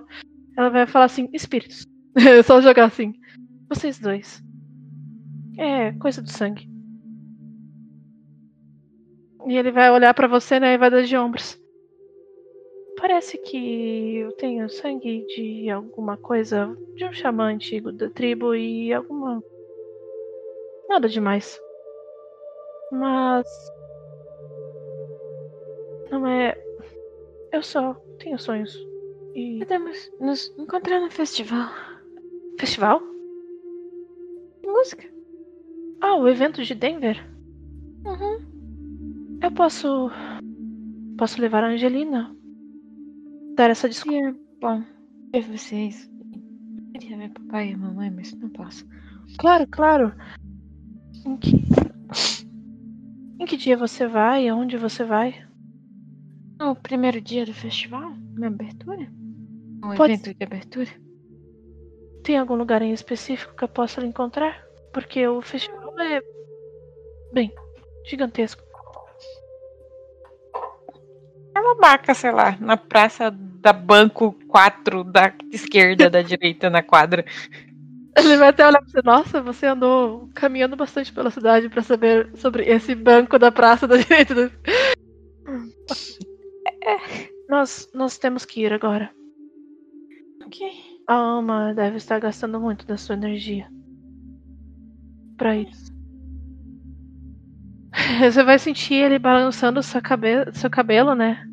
Ela 0.56 0.70
vai 0.70 0.86
falar 0.86 1.06
assim: 1.06 1.28
espíritos. 1.32 1.86
só 2.44 2.60
jogar 2.60 2.86
assim. 2.86 3.14
Vocês 3.68 3.98
dois. 3.98 4.42
É 5.58 5.92
coisa 5.92 6.22
do 6.22 6.30
sangue. 6.30 6.68
E 9.46 9.56
ele 9.56 9.70
vai 9.70 9.90
olhar 9.90 10.14
para 10.14 10.26
você, 10.26 10.58
né, 10.58 10.74
e 10.74 10.78
vai 10.78 10.90
dar 10.90 11.02
de 11.02 11.16
ombros. 11.16 11.60
Parece 12.96 13.36
que 13.36 14.16
eu 14.16 14.32
tenho 14.32 14.68
sangue 14.70 15.26
de 15.26 15.68
alguma 15.68 16.16
coisa, 16.16 16.74
de 16.94 17.04
um 17.04 17.12
xamã 17.12 17.52
antigo 17.52 17.92
da 17.92 18.08
tribo 18.08 18.54
e 18.54 18.92
alguma. 18.92 19.42
Nada 20.88 21.08
demais. 21.08 21.60
Mas. 22.90 23.46
Não 26.10 26.26
é. 26.26 26.56
Eu 27.52 27.62
só 27.62 27.94
tenho 28.18 28.38
sonhos. 28.38 28.93
E. 29.34 29.58
Podemos 29.58 30.12
nos 30.20 30.54
encontrar 30.58 31.00
no 31.00 31.10
festival. 31.10 31.70
Festival? 32.58 33.02
Música. 34.64 35.12
Ah, 36.00 36.16
o 36.16 36.28
evento 36.28 36.62
de 36.62 36.74
Denver? 36.74 37.16
Uhum. 38.04 39.38
Eu 39.42 39.50
posso. 39.52 40.10
Posso 41.18 41.40
levar 41.40 41.64
a 41.64 41.68
Angelina. 41.68 42.34
Dar 43.56 43.70
essa 43.70 43.88
desculpa. 43.88 44.16
E 44.16 44.22
é 44.22 44.32
bom 44.60 44.84
ver 45.32 45.42
vocês. 45.42 46.08
Eu 46.94 47.00
queria 47.00 47.16
ver 47.16 47.30
papai 47.30 47.70
e 47.70 47.74
a 47.74 47.78
mamãe, 47.78 48.10
mas 48.10 48.32
não 48.34 48.48
posso. 48.50 48.86
Claro, 49.38 49.66
claro. 49.66 50.14
Em 51.26 51.36
que. 51.36 51.56
Em 53.40 53.46
que 53.46 53.56
dia 53.56 53.76
você 53.76 54.06
vai? 54.06 54.48
Aonde 54.48 54.76
você 54.76 55.02
vai? 55.02 55.44
No 56.60 56.76
primeiro 56.76 57.20
dia 57.20 57.44
do 57.44 57.52
festival? 57.52 58.14
Na 58.36 58.46
abertura? 58.46 59.10
Um 59.84 59.94
Pode- 59.94 60.14
evento 60.14 60.34
de 60.34 60.44
abertura? 60.44 60.88
Tem 62.22 62.38
algum 62.38 62.54
lugar 62.54 62.80
em 62.82 62.92
específico 62.92 63.54
que 63.54 63.64
eu 63.64 63.68
possa 63.68 64.00
lhe 64.00 64.06
encontrar? 64.06 64.64
Porque 64.92 65.26
o 65.28 65.42
festival 65.42 65.98
é. 66.00 66.22
Bem, 67.32 67.52
gigantesco. 68.06 68.62
É 71.54 71.60
uma 71.60 71.74
barca, 71.76 72.14
sei 72.14 72.32
lá, 72.32 72.56
na 72.60 72.76
praça 72.76 73.30
da 73.30 73.72
Banco 73.72 74.32
4 74.48 75.04
da 75.04 75.32
esquerda, 75.52 76.08
da 76.10 76.22
direita 76.22 76.70
na 76.70 76.82
quadra. 76.82 77.24
Ele 78.16 78.36
vai 78.36 78.48
até 78.48 78.66
olhar 78.66 78.80
pra 78.80 78.88
você. 78.90 79.02
Nossa, 79.04 79.42
você 79.42 79.66
andou 79.66 80.28
caminhando 80.34 80.76
bastante 80.76 81.12
pela 81.12 81.30
cidade 81.30 81.68
pra 81.68 81.82
saber 81.82 82.30
sobre 82.36 82.64
esse 82.64 82.94
banco 82.94 83.38
da 83.38 83.50
praça 83.52 83.86
da 83.86 83.96
direita. 83.98 84.34
do- 84.34 84.52
Nós, 87.48 87.88
nós 87.92 88.16
temos 88.18 88.44
que 88.44 88.62
ir 88.62 88.72
agora. 88.72 89.10
Ok. 90.46 90.60
A 91.06 91.14
alma 91.14 91.74
deve 91.74 91.96
estar 91.96 92.18
gastando 92.18 92.60
muito 92.60 92.86
da 92.86 92.96
sua 92.96 93.14
energia. 93.14 93.68
Pra 95.36 95.56
isso. 95.56 95.92
Você 98.20 98.42
vai 98.42 98.58
sentir 98.58 98.94
ele 98.94 99.18
balançando 99.18 99.82
seu, 99.82 100.00
cabe 100.00 100.50
seu 100.52 100.70
cabelo, 100.70 101.14
né? 101.14 101.44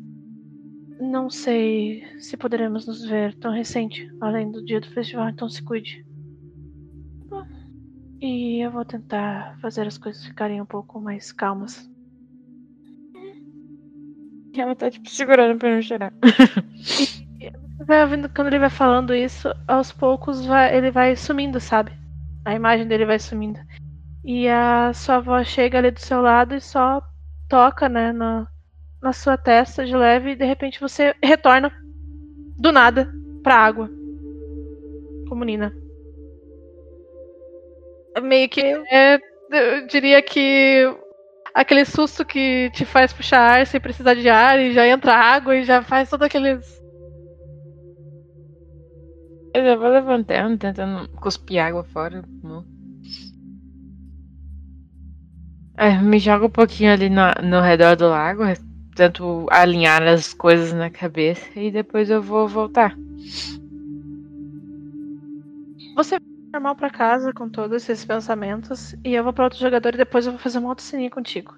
Não 1.00 1.28
sei 1.28 2.02
se 2.18 2.36
poderemos 2.36 2.86
nos 2.86 3.04
ver 3.04 3.34
tão 3.34 3.52
recente, 3.52 4.08
além 4.20 4.50
do 4.50 4.64
dia 4.64 4.80
do 4.80 4.86
festival, 4.88 5.28
então 5.28 5.48
se 5.48 5.62
cuide. 5.62 6.04
E 8.20 8.64
eu 8.64 8.70
vou 8.70 8.84
tentar 8.84 9.58
fazer 9.60 9.86
as 9.86 9.98
coisas 9.98 10.24
ficarem 10.24 10.60
um 10.60 10.66
pouco 10.66 11.00
mais 11.00 11.32
calmas. 11.32 11.90
Ela 14.54 14.76
tá, 14.76 14.90
tipo, 14.90 15.08
segurando 15.10 15.58
pra 15.58 15.74
não 15.74 15.82
chorar. 15.82 16.12
Vai 17.86 18.02
ouvindo 18.02 18.28
quando 18.28 18.48
ele 18.48 18.58
vai 18.58 18.70
falando 18.70 19.14
isso, 19.14 19.52
aos 19.66 19.90
poucos 19.92 20.44
vai- 20.46 20.76
ele 20.76 20.90
vai 20.90 21.16
sumindo, 21.16 21.58
sabe? 21.60 21.92
A 22.44 22.54
imagem 22.54 22.86
dele 22.86 23.04
vai 23.04 23.18
sumindo. 23.18 23.60
E 24.24 24.48
a 24.48 24.92
sua 24.92 25.16
avó 25.16 25.42
chega 25.42 25.78
ali 25.78 25.90
do 25.90 26.00
seu 26.00 26.20
lado 26.20 26.54
e 26.54 26.60
só 26.60 27.02
toca, 27.48 27.88
né, 27.88 28.12
na, 28.12 28.46
na 29.02 29.12
sua 29.12 29.36
testa 29.36 29.84
de 29.84 29.96
leve 29.96 30.30
e 30.32 30.36
de 30.36 30.44
repente 30.44 30.80
você 30.80 31.14
retorna 31.22 31.72
do 32.58 32.70
nada 32.70 33.12
pra 33.42 33.56
água. 33.56 33.90
Como 35.28 35.44
Nina. 35.44 35.72
Meio 38.22 38.48
que 38.48 38.60
é, 38.60 39.18
eu 39.50 39.86
diria 39.86 40.22
que 40.22 40.84
aquele 41.54 41.84
susto 41.84 42.24
que 42.24 42.70
te 42.70 42.84
faz 42.84 43.12
puxar 43.12 43.40
ar 43.40 43.66
sem 43.66 43.80
precisar 43.80 44.14
de 44.14 44.28
ar 44.28 44.58
e 44.60 44.72
já 44.72 44.86
entra 44.86 45.14
água 45.14 45.56
e 45.56 45.64
já 45.64 45.82
faz 45.82 46.08
todo 46.10 46.22
aqueles 46.22 46.81
Eu 49.54 49.64
já 49.64 49.76
vou 49.76 49.88
levantando, 49.88 50.58
tentando 50.58 51.08
cuspir 51.16 51.62
água 51.62 51.84
fora. 51.84 52.24
Não. 52.42 52.64
É, 55.76 55.98
me 56.00 56.18
joga 56.18 56.46
um 56.46 56.50
pouquinho 56.50 56.92
ali 56.92 57.08
no, 57.08 57.22
no 57.42 57.60
redor 57.60 57.96
do 57.96 58.08
lago, 58.08 58.44
tento 58.94 59.46
alinhar 59.50 60.02
as 60.02 60.32
coisas 60.32 60.72
na 60.72 60.90
cabeça 60.90 61.58
e 61.58 61.70
depois 61.70 62.08
eu 62.10 62.22
vou 62.22 62.46
voltar. 62.46 62.94
Você 65.96 66.18
normal 66.52 66.76
pra 66.76 66.90
casa 66.90 67.32
com 67.32 67.48
todos 67.48 67.88
esses 67.88 68.04
pensamentos. 68.04 68.94
E 69.04 69.14
eu 69.14 69.24
vou 69.24 69.32
pra 69.32 69.44
outro 69.44 69.58
jogador 69.58 69.94
e 69.94 69.98
depois 69.98 70.26
eu 70.26 70.32
vou 70.32 70.40
fazer 70.40 70.58
uma 70.58 70.68
outra 70.68 70.84
ceninha 70.84 71.10
contigo. 71.10 71.54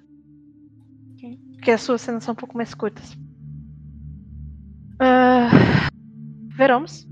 Porque 1.55 1.71
as 1.71 1.81
suas 1.81 2.01
cenas 2.01 2.23
são 2.23 2.33
um 2.33 2.35
pouco 2.35 2.55
mais 2.55 2.73
curtas. 2.73 3.17
Ah, 4.99 5.49
veramos. 6.55 7.05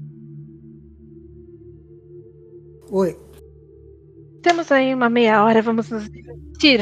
Oi. 2.95 3.17
Temos 4.43 4.71
aí 4.71 4.93
uma 4.93 5.09
meia 5.09 5.43
hora, 5.43 5.63
vamos 5.63 5.89
nos 5.89 6.07
divertir. 6.07 6.79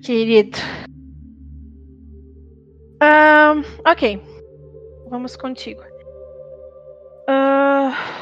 Querido. 0.00 0.58
Ok. 3.84 4.22
Vamos 5.10 5.34
contigo. 5.34 5.82
Ah, 7.26 8.20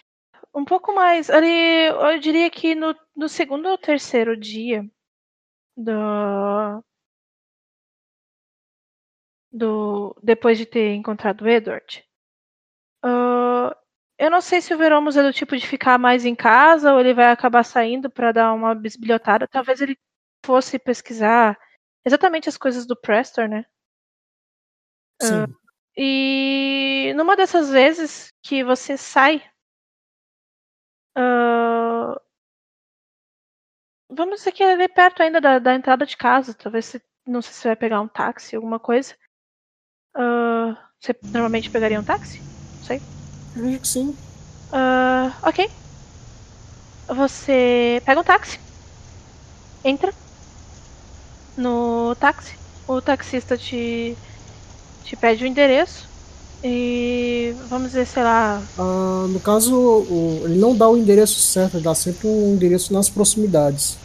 um 0.55 0.65
pouco 0.65 0.95
mais. 0.95 1.29
Ali, 1.29 1.89
eu 1.89 2.19
diria 2.19 2.49
que 2.49 2.75
no, 2.75 2.97
no 3.15 3.29
segundo 3.29 3.69
ou 3.69 3.77
terceiro 3.77 4.35
dia 4.35 4.83
do. 5.77 6.83
Do. 9.53 10.17
Depois 10.23 10.57
de 10.57 10.65
ter 10.65 10.95
encontrado 10.95 11.43
o 11.43 11.49
Edward. 11.49 12.03
ah, 13.03 13.77
eu 14.21 14.31
não 14.31 14.41
sei 14.41 14.61
se 14.61 14.75
o 14.75 14.79
Veromos 14.79 15.17
é 15.17 15.23
do 15.23 15.33
tipo 15.33 15.57
de 15.57 15.67
ficar 15.67 15.99
mais 15.99 16.25
em 16.27 16.35
casa 16.37 16.93
ou 16.93 17.01
ele 17.01 17.15
vai 17.15 17.27
acabar 17.33 17.65
saindo 17.65 18.11
para 18.11 18.33
dar 18.33 18.55
uma 18.55 18.75
bisbilhotada. 18.75 19.49
Talvez 19.49 19.81
ele 19.81 19.99
fosse 20.45 20.79
pesquisar 20.79 21.59
exatamente 22.05 22.49
as 22.49 22.57
coisas 22.59 22.87
do 22.87 22.97
Prestor, 22.97 23.49
né? 23.49 23.65
Sim. 25.21 25.47
E 25.97 27.13
numa 27.17 27.37
dessas 27.37 27.71
vezes 27.71 28.33
que 28.43 28.65
você 28.65 28.97
sai. 28.97 29.43
ah, 31.15 32.17
vamos 34.11 34.39
dizer 34.41 34.53
que 34.53 34.63
é 34.63 34.73
ali 34.73 34.89
perto 34.89 35.23
ainda 35.23 35.41
da, 35.41 35.59
da 35.59 35.75
entrada 35.75 36.05
de 36.07 36.17
casa. 36.17 36.55
Talvez 36.55 36.87
você. 36.87 37.01
Não 37.27 37.43
sei 37.43 37.53
se 37.53 37.61
você 37.61 37.69
vai 37.69 37.77
pegar 37.77 38.01
um 38.01 38.09
táxi, 38.09 38.57
alguma 38.57 38.79
coisa. 38.81 39.15
Ah, 40.15 40.91
você 41.01 41.15
normalmente 41.35 41.71
pegaria 41.71 42.01
um 42.01 42.05
táxi? 42.05 42.41
Não 42.81 42.87
sei. 42.87 43.03
Eu 43.57 43.69
acho 43.69 43.79
que 43.81 43.89
sim. 43.89 44.17
Ah, 44.73 45.33
ok. 45.43 45.69
Você 47.09 48.01
pega 48.05 48.21
um 48.21 48.25
táxi. 48.25 48.59
Entra 49.85 50.13
no 51.57 52.15
táxi. 52.17 52.53
O 52.87 53.01
taxista 53.01 53.57
te, 53.57 54.17
te 55.05 55.17
pede 55.17 55.45
o 55.45 55.47
endereço. 55.47 56.09
E 56.63 57.55
vamos 57.69 57.89
dizer, 57.89 58.07
sei 58.07 58.23
lá. 58.23 58.63
Ah, 58.79 59.27
no 59.29 59.41
caso, 59.41 59.75
o- 59.75 60.43
ele 60.45 60.59
não 60.59 60.77
dá 60.77 60.89
o 60.89 60.97
endereço 60.97 61.41
certo, 61.41 61.77
ele 61.77 61.85
dá 61.85 61.95
sempre 61.95 62.29
um 62.29 62.53
endereço 62.55 62.93
nas 62.93 63.09
proximidades. 63.09 63.97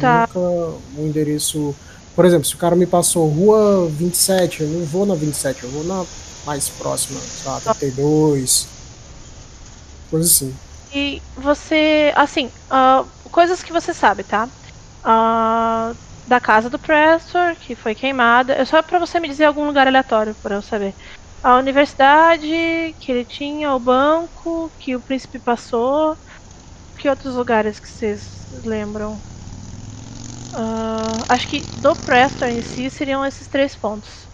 Tá. 0.00 0.26
Nunca 0.34 0.38
um 0.96 1.06
endereço. 1.06 1.74
Por 2.16 2.24
exemplo, 2.24 2.46
se 2.46 2.54
o 2.54 2.58
cara 2.58 2.74
me 2.74 2.86
passou 2.86 3.28
rua 3.28 3.86
27, 3.90 4.62
eu 4.62 4.68
não 4.68 4.84
vou 4.86 5.04
na 5.04 5.14
27, 5.14 5.64
eu 5.64 5.70
vou 5.70 5.84
na 5.84 6.04
mais 6.46 6.68
próxima, 6.70 7.20
sei 7.20 7.50
lá, 7.50 7.60
32. 7.60 8.66
Coisa 10.10 10.26
assim. 10.26 10.56
E 10.94 11.20
você. 11.36 12.12
Assim, 12.16 12.50
ah, 12.70 13.04
coisas 13.30 13.62
que 13.62 13.72
você 13.72 13.92
sabe, 13.92 14.24
tá? 14.24 14.48
Ah, 15.04 15.94
da 16.26 16.40
casa 16.40 16.68
do 16.68 16.78
Prestor, 16.78 17.56
que 17.56 17.74
foi 17.74 17.94
queimada. 17.94 18.54
É 18.54 18.64
só 18.64 18.82
pra 18.82 18.98
você 18.98 19.20
me 19.20 19.28
dizer 19.28 19.44
algum 19.44 19.66
lugar 19.66 19.86
aleatório 19.86 20.34
pra 20.42 20.56
eu 20.56 20.62
saber. 20.62 20.94
A 21.42 21.56
universidade 21.56 22.46
que 23.00 23.12
ele 23.12 23.24
tinha, 23.24 23.72
o 23.72 23.80
banco 23.80 24.70
que 24.78 24.96
o 24.96 25.02
príncipe 25.02 25.38
passou. 25.38 26.16
Que 26.98 27.08
outros 27.08 27.36
lugares 27.36 27.78
que 27.78 27.88
vocês 27.88 28.48
lembram? 28.64 29.20
Ah, 30.54 31.02
acho 31.28 31.48
que 31.48 31.60
do 31.80 31.94
Prestor 31.94 32.48
em 32.48 32.60
si 32.62 32.90
seriam 32.90 33.24
esses 33.24 33.46
três 33.48 33.76
pontos. 33.76 34.27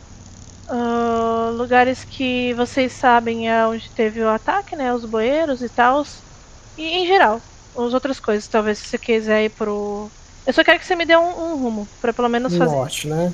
Ah, 0.68 1.50
lugares 1.54 2.04
que 2.04 2.54
vocês 2.54 2.92
sabem 2.92 3.50
é 3.50 3.66
onde 3.66 3.90
teve 3.90 4.20
o 4.22 4.28
ataque, 4.28 4.76
né? 4.76 4.92
Os 4.92 5.04
bueiros 5.04 5.62
e 5.62 5.68
tal. 5.68 6.04
E 6.76 6.82
em 6.82 7.06
geral, 7.06 7.40
as 7.76 7.94
outras 7.94 8.18
coisas, 8.18 8.48
talvez 8.48 8.78
se 8.78 8.86
você 8.86 8.98
quiser 8.98 9.44
ir 9.44 9.50
pro. 9.50 10.08
Eu 10.46 10.52
só 10.52 10.62
quero 10.62 10.78
que 10.78 10.86
você 10.86 10.94
me 10.96 11.06
dê 11.06 11.16
um, 11.16 11.52
um 11.52 11.56
rumo, 11.56 11.88
pra 12.00 12.12
pelo 12.12 12.28
menos 12.28 12.52
No 12.52 12.58
fazer. 12.58 12.76
norte, 12.76 13.08
né? 13.08 13.32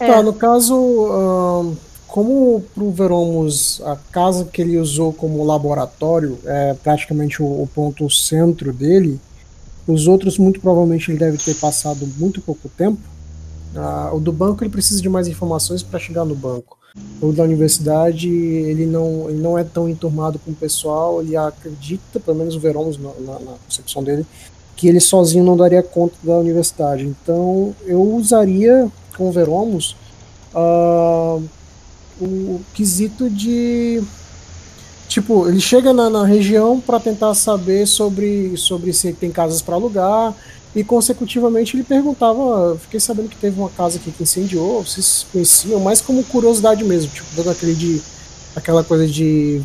É. 0.00 0.06
Tá, 0.06 0.22
no 0.22 0.32
caso, 0.32 0.74
ahn, 1.10 1.76
como 2.06 2.62
pro 2.74 2.90
Veromos 2.90 3.80
a 3.84 3.96
casa 4.10 4.44
que 4.44 4.62
ele 4.62 4.78
usou 4.78 5.12
como 5.12 5.44
laboratório 5.44 6.38
é 6.44 6.74
praticamente 6.74 7.42
o, 7.42 7.46
o 7.46 7.68
ponto 7.74 8.08
centro 8.08 8.72
dele, 8.72 9.20
os 9.86 10.06
outros 10.06 10.38
muito 10.38 10.60
provavelmente 10.60 11.10
ele 11.10 11.18
deve 11.18 11.38
ter 11.38 11.54
passado 11.54 12.06
muito 12.16 12.40
pouco 12.40 12.68
tempo. 12.68 13.00
Ah, 13.74 14.10
o 14.12 14.20
do 14.20 14.32
banco 14.32 14.62
ele 14.62 14.70
precisa 14.70 15.00
de 15.00 15.08
mais 15.08 15.28
informações 15.28 15.82
para 15.82 15.98
chegar 15.98 16.24
no 16.24 16.34
banco. 16.34 16.78
O 17.20 17.32
da 17.32 17.42
universidade 17.42 18.28
ele 18.28 18.86
não, 18.86 19.28
ele 19.28 19.38
não 19.38 19.58
é 19.58 19.64
tão 19.64 19.88
enturmado 19.88 20.38
com 20.38 20.50
o 20.50 20.54
pessoal, 20.54 21.20
ele 21.20 21.36
acredita, 21.36 22.18
pelo 22.18 22.38
menos 22.38 22.54
o 22.54 22.60
Veromos 22.60 22.98
na, 22.98 23.10
na, 23.20 23.38
na 23.38 23.52
concepção 23.66 24.02
dele, 24.02 24.24
que 24.74 24.88
ele 24.88 25.00
sozinho 25.00 25.44
não 25.44 25.56
daria 25.56 25.82
conta 25.82 26.14
da 26.22 26.36
universidade. 26.38 27.04
Então 27.04 27.74
eu 27.84 28.00
usaria 28.00 28.90
com 29.16 29.28
o 29.28 29.32
Veromos 29.32 29.96
ah, 30.54 31.38
o 32.20 32.60
quesito 32.72 33.28
de 33.28 34.02
tipo 35.08 35.46
ele 35.48 35.60
chega 35.60 35.92
na, 35.92 36.10
na 36.10 36.24
região 36.24 36.80
para 36.80 36.98
tentar 36.98 37.34
saber 37.34 37.86
sobre 37.86 38.56
sobre 38.56 38.92
se 38.92 39.12
tem 39.12 39.30
casas 39.30 39.62
para 39.62 39.74
alugar 39.74 40.34
e 40.76 40.84
consecutivamente 40.84 41.74
ele 41.74 41.82
perguntava 41.82 42.40
"Eu 42.40 42.78
fiquei 42.78 43.00
sabendo 43.00 43.28
que 43.28 43.36
teve 43.36 43.58
uma 43.58 43.70
casa 43.70 43.96
aqui 43.96 44.12
que 44.12 44.22
incendiou 44.22 44.84
vocês 44.84 45.26
conheciam 45.32 45.80
mais 45.80 46.00
como 46.00 46.22
curiosidade 46.22 46.84
mesmo 46.84 47.10
tipo 47.10 47.26
dando 47.34 47.50
aquele 47.50 47.74
de 47.74 48.02
aquela 48.54 48.84
coisa 48.84 49.06
de 49.06 49.62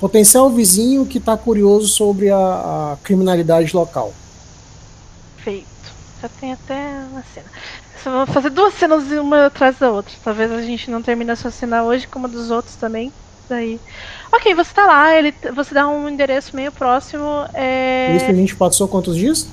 potencial 0.00 0.50
vizinho 0.50 1.06
que 1.06 1.20
tá 1.20 1.36
curioso 1.36 1.86
sobre 1.86 2.28
a, 2.28 2.36
a 2.36 2.96
criminalidade 3.04 3.74
local 3.74 4.12
Feito. 5.38 5.66
Já 6.20 6.28
tem 6.28 6.52
até 6.52 6.74
uma 7.10 7.22
cena. 7.32 7.46
Só 8.02 8.10
vou 8.10 8.26
fazer 8.26 8.50
duas 8.50 8.74
cenas 8.74 9.04
uma 9.12 9.46
atrás 9.46 9.78
da 9.78 9.90
outra. 9.90 10.12
Talvez 10.22 10.50
a 10.50 10.62
gente 10.62 10.90
não 10.90 11.00
termine 11.00 11.30
essa 11.30 11.50
cena 11.50 11.84
hoje, 11.84 12.06
como 12.06 12.26
a 12.26 12.28
dos 12.28 12.50
outros 12.50 12.74
também. 12.76 13.12
Daí. 13.48 13.80
Ok, 14.32 14.52
você 14.54 14.74
tá 14.74 14.84
lá, 14.84 15.14
ele, 15.14 15.32
você 15.54 15.72
dá 15.72 15.88
um 15.88 16.08
endereço 16.08 16.54
meio 16.54 16.70
próximo. 16.70 17.24
É... 17.54 18.14
isso 18.16 18.26
a 18.26 18.34
gente 18.34 18.54
passou 18.54 18.86
quantos 18.86 19.16
dias 19.16 19.46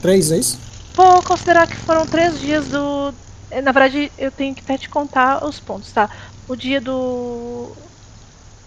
três 0.00 0.30
é 0.30 0.38
isso 0.38 0.58
Vou 0.94 1.22
considerar 1.22 1.66
que 1.68 1.76
foram 1.76 2.04
três 2.06 2.40
dias 2.40 2.66
do. 2.66 3.14
eh, 3.52 3.62
Na 3.62 3.70
verdade, 3.70 4.10
eu 4.18 4.32
tenho 4.32 4.52
que 4.54 4.60
até 4.62 4.76
te 4.76 4.88
contar 4.88 5.44
os 5.44 5.60
pontos, 5.60 5.92
tá? 5.92 6.10
O 6.48 6.56
dia 6.56 6.80
do. 6.80 7.70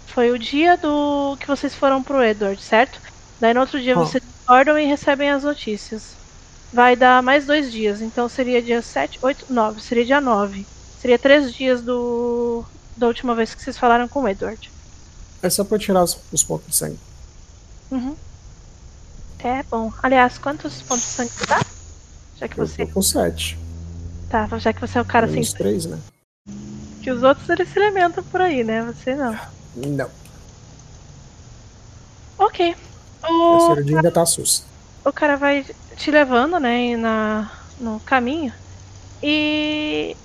Foi 0.08 0.32
o 0.32 0.40
dia 0.40 0.78
do 0.78 1.36
que 1.40 1.46
vocês 1.48 1.76
foram 1.76 2.02
pro 2.02 2.24
Edward, 2.24 2.62
certo? 2.62 3.00
Daí 3.40 3.54
no 3.54 3.60
outro 3.62 3.82
dia 3.82 3.94
Ah. 3.94 4.00
vocês 4.00 4.24
acordam 4.46 4.80
e 4.80 4.86
recebem 4.86 5.30
as 5.30 5.44
notícias. 5.44 6.16
Vai 6.72 6.96
dar 6.96 7.22
mais 7.22 7.46
dois 7.46 7.70
dias, 7.70 8.02
então 8.02 8.30
seria 8.30 8.62
dia 8.62 8.82
7, 8.82 9.20
8, 9.22 9.48
9. 9.50 9.82
Seria 9.82 10.06
dia 10.06 10.22
9. 10.22 10.66
Seria 11.02 11.20
três 11.20 11.54
dias 11.54 11.82
do. 11.82 12.64
Da 12.96 13.08
última 13.08 13.36
vez 13.36 13.54
que 13.54 13.62
vocês 13.62 13.78
falaram 13.78 14.08
com 14.08 14.24
o 14.24 14.28
Edward. 14.30 14.72
é 15.44 15.50
só 15.50 15.64
para 15.66 15.78
tirar 15.80 16.02
os, 16.04 16.18
os 16.32 16.44
pontos 16.46 16.68
de 16.70 16.76
sangue 16.78 17.00
Uhum. 17.92 18.16
É 19.44 19.64
bom. 19.64 19.92
Aliás, 20.04 20.38
quantos 20.38 20.82
pontos 20.84 21.04
de 21.04 21.10
sangue 21.10 21.32
você 21.32 21.46
dá? 21.48 21.60
Já 22.38 22.48
que 22.48 22.60
eu 22.60 22.68
você. 22.68 22.86
com 22.86 23.02
sete 23.02 23.58
Tá, 24.30 24.48
já 24.58 24.72
que 24.72 24.80
você 24.82 24.98
é 24.98 25.02
o 25.02 25.06
cara 25.06 25.28
sem 25.28 25.36
menos 25.36 25.54
três 25.54 25.86
né 25.86 25.98
Que 27.04 27.12
os 27.12 27.24
outros 27.24 27.50
eles 27.50 27.68
se 27.68 27.80
alimentam 27.80 28.24
por 28.24 28.42
aí, 28.42 28.64
né? 28.64 28.84
Você 28.84 29.16
não. 29.16 29.34
não 29.76 30.10
Ok. 32.38 32.76
o 33.24 33.28
O, 33.30 33.74
ainda 33.74 34.12
tá 34.12 34.26
sus 34.26 34.64
o 35.04 35.12
cara 35.12 35.36
vai 35.38 35.64
te 35.96 36.12
levando, 36.12 36.60
né, 36.60 36.96
na, 36.96 37.52
no 37.80 38.00
caminho. 38.02 38.54
E. 39.22 40.16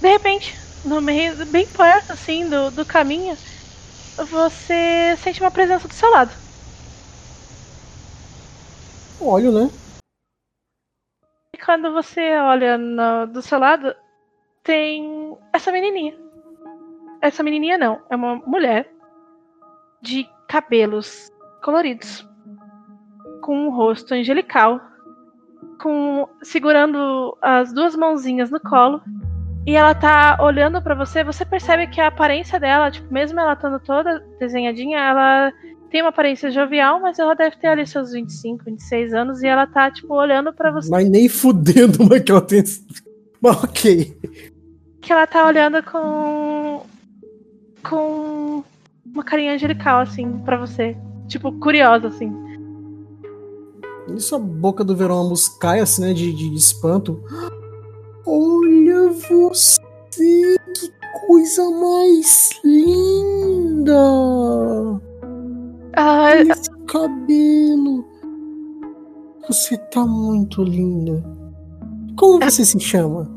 De 0.00 0.08
repente, 0.08 0.54
no 0.84 1.00
meio, 1.00 1.46
bem 1.46 1.66
perto, 1.66 2.12
assim, 2.12 2.48
do, 2.48 2.70
do 2.70 2.84
caminho, 2.86 3.36
você 4.30 5.16
sente 5.18 5.40
uma 5.40 5.50
presença 5.50 5.88
do 5.88 5.94
seu 5.94 6.10
lado. 6.10 6.43
Olho, 9.20 9.52
né? 9.52 9.70
E 11.54 11.58
quando 11.64 11.92
você 11.92 12.36
olha 12.36 12.76
no- 12.76 13.26
do 13.26 13.40
seu 13.40 13.58
lado, 13.58 13.94
tem 14.62 15.36
essa 15.52 15.70
menininha. 15.70 16.16
Essa 17.20 17.42
menininha 17.42 17.78
não, 17.78 18.02
é 18.10 18.16
uma 18.16 18.36
mulher 18.36 18.90
de 20.02 20.28
cabelos 20.48 21.32
coloridos, 21.62 22.28
com 23.40 23.66
um 23.66 23.70
rosto 23.70 24.12
angelical, 24.14 24.80
com 25.80 26.28
segurando 26.42 27.36
as 27.40 27.72
duas 27.72 27.96
mãozinhas 27.96 28.50
no 28.50 28.60
colo. 28.60 29.00
E 29.66 29.74
ela 29.76 29.94
tá 29.94 30.36
olhando 30.42 30.82
pra 30.82 30.94
você, 30.94 31.24
você 31.24 31.42
percebe 31.46 31.86
que 31.86 31.98
a 31.98 32.08
aparência 32.08 32.60
dela, 32.60 32.90
tipo, 32.90 33.10
mesmo 33.10 33.40
ela 33.40 33.54
estando 33.54 33.80
toda 33.80 34.20
desenhadinha, 34.38 34.98
ela 34.98 35.50
tem 35.94 36.02
uma 36.02 36.08
aparência 36.08 36.50
jovial, 36.50 36.98
mas 36.98 37.20
ela 37.20 37.36
deve 37.36 37.54
ter 37.54 37.68
ali 37.68 37.86
seus 37.86 38.10
25, 38.10 38.64
26 38.64 39.14
anos 39.14 39.44
e 39.44 39.46
ela 39.46 39.64
tá, 39.64 39.88
tipo, 39.92 40.12
olhando 40.12 40.52
para 40.52 40.72
você. 40.72 40.90
Mas 40.90 41.08
nem 41.08 41.28
fudendo, 41.28 41.98
mas 42.10 42.20
que 42.20 42.32
ela 42.32 42.40
tem. 42.40 42.64
Mas 43.40 43.62
ok. 43.62 44.18
Que 45.00 45.12
ela 45.12 45.24
tá 45.24 45.46
olhando 45.46 45.80
com. 45.84 46.82
com. 47.88 48.64
uma 49.06 49.22
carinha 49.22 49.54
angelical, 49.54 50.00
assim, 50.00 50.38
para 50.38 50.56
você. 50.56 50.96
Tipo, 51.28 51.52
curiosa, 51.60 52.08
assim. 52.08 52.32
Isso 54.16 54.34
a 54.34 54.38
boca 54.40 54.82
do 54.82 54.96
Verão 54.96 55.32
cai 55.60 55.78
assim, 55.78 56.02
né? 56.02 56.12
De, 56.12 56.32
de 56.32 56.52
espanto. 56.54 57.22
Olha 58.26 59.10
você! 59.10 59.80
Que 60.10 60.90
coisa 61.28 61.70
mais 61.70 62.50
linda! 62.64 63.94
Ah, 65.96 66.30
Olha 66.30 66.52
esse 66.52 66.70
cabelo! 66.86 68.04
Você 69.48 69.76
tá 69.90 70.04
muito 70.04 70.62
linda. 70.62 71.22
Como 72.16 72.40
você 72.40 72.64
se 72.64 72.80
chama? 72.80 73.28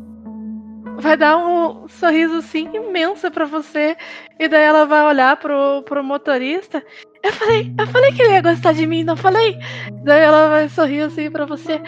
vai 0.99 1.15
dar 1.15 1.37
um 1.37 1.87
sorriso 1.87 2.35
assim 2.35 2.67
imenso 2.73 3.29
pra 3.31 3.45
você. 3.45 3.95
E 4.39 4.47
daí 4.47 4.63
ela 4.63 4.85
vai 4.85 5.05
olhar 5.05 5.37
pro, 5.37 5.83
pro 5.83 6.03
motorista. 6.03 6.83
Eu 7.23 7.31
falei, 7.33 7.73
eu 7.77 7.87
falei 7.87 8.11
que 8.13 8.21
ele 8.21 8.33
ia 8.33 8.41
gostar 8.41 8.73
de 8.73 8.85
mim, 8.85 9.03
não 9.03 9.15
falei? 9.15 9.57
Daí 10.03 10.21
ela 10.21 10.49
vai 10.49 10.69
sorrir 10.69 11.01
assim 11.01 11.29
pra 11.29 11.45
você. 11.45 11.81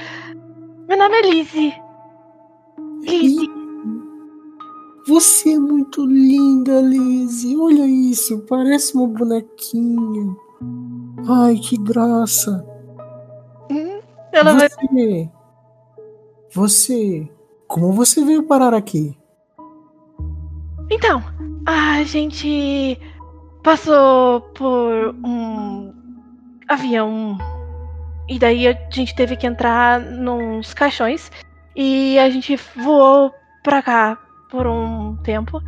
Meu 0.88 0.98
nome 0.98 1.16
é 1.16 1.22
Lizzie. 1.22 1.74
Lizzie. 3.02 3.50
Você 5.08 5.54
é 5.54 5.60
muito 5.60 6.06
linda, 6.06 6.82
Lizzie. 6.82 7.58
Olha 7.58 7.86
isso, 7.86 8.40
parece 8.48 8.96
uma 8.96 9.08
bonequinha. 9.08 10.36
Ai, 11.28 11.56
que 11.56 11.78
graça. 11.78 12.66
Hum, 13.70 14.00
Ela 14.32 14.54
vai. 14.54 14.70
Você. 14.70 15.30
Você. 16.54 17.30
Como 17.68 17.94
você 17.94 18.26
veio 18.26 18.44
parar 18.44 18.74
aqui? 18.74 19.18
Então, 20.90 21.22
a 21.66 22.04
gente 22.04 23.00
passou 23.64 24.42
por 24.42 25.16
um 25.24 25.94
avião 26.68 27.38
e 28.28 28.40
daí 28.40 28.68
a 28.68 28.90
gente 28.92 29.16
teve 29.16 29.36
que 29.36 29.46
entrar 29.46 30.00
nos 30.00 30.74
caixões 30.74 31.32
e 31.76 32.18
a 32.18 32.30
gente 32.30 32.56
voou 32.76 33.32
pra 33.64 33.84
cá 33.84 34.18
por 34.50 34.66
um 34.66 35.16
tempo 35.18 35.62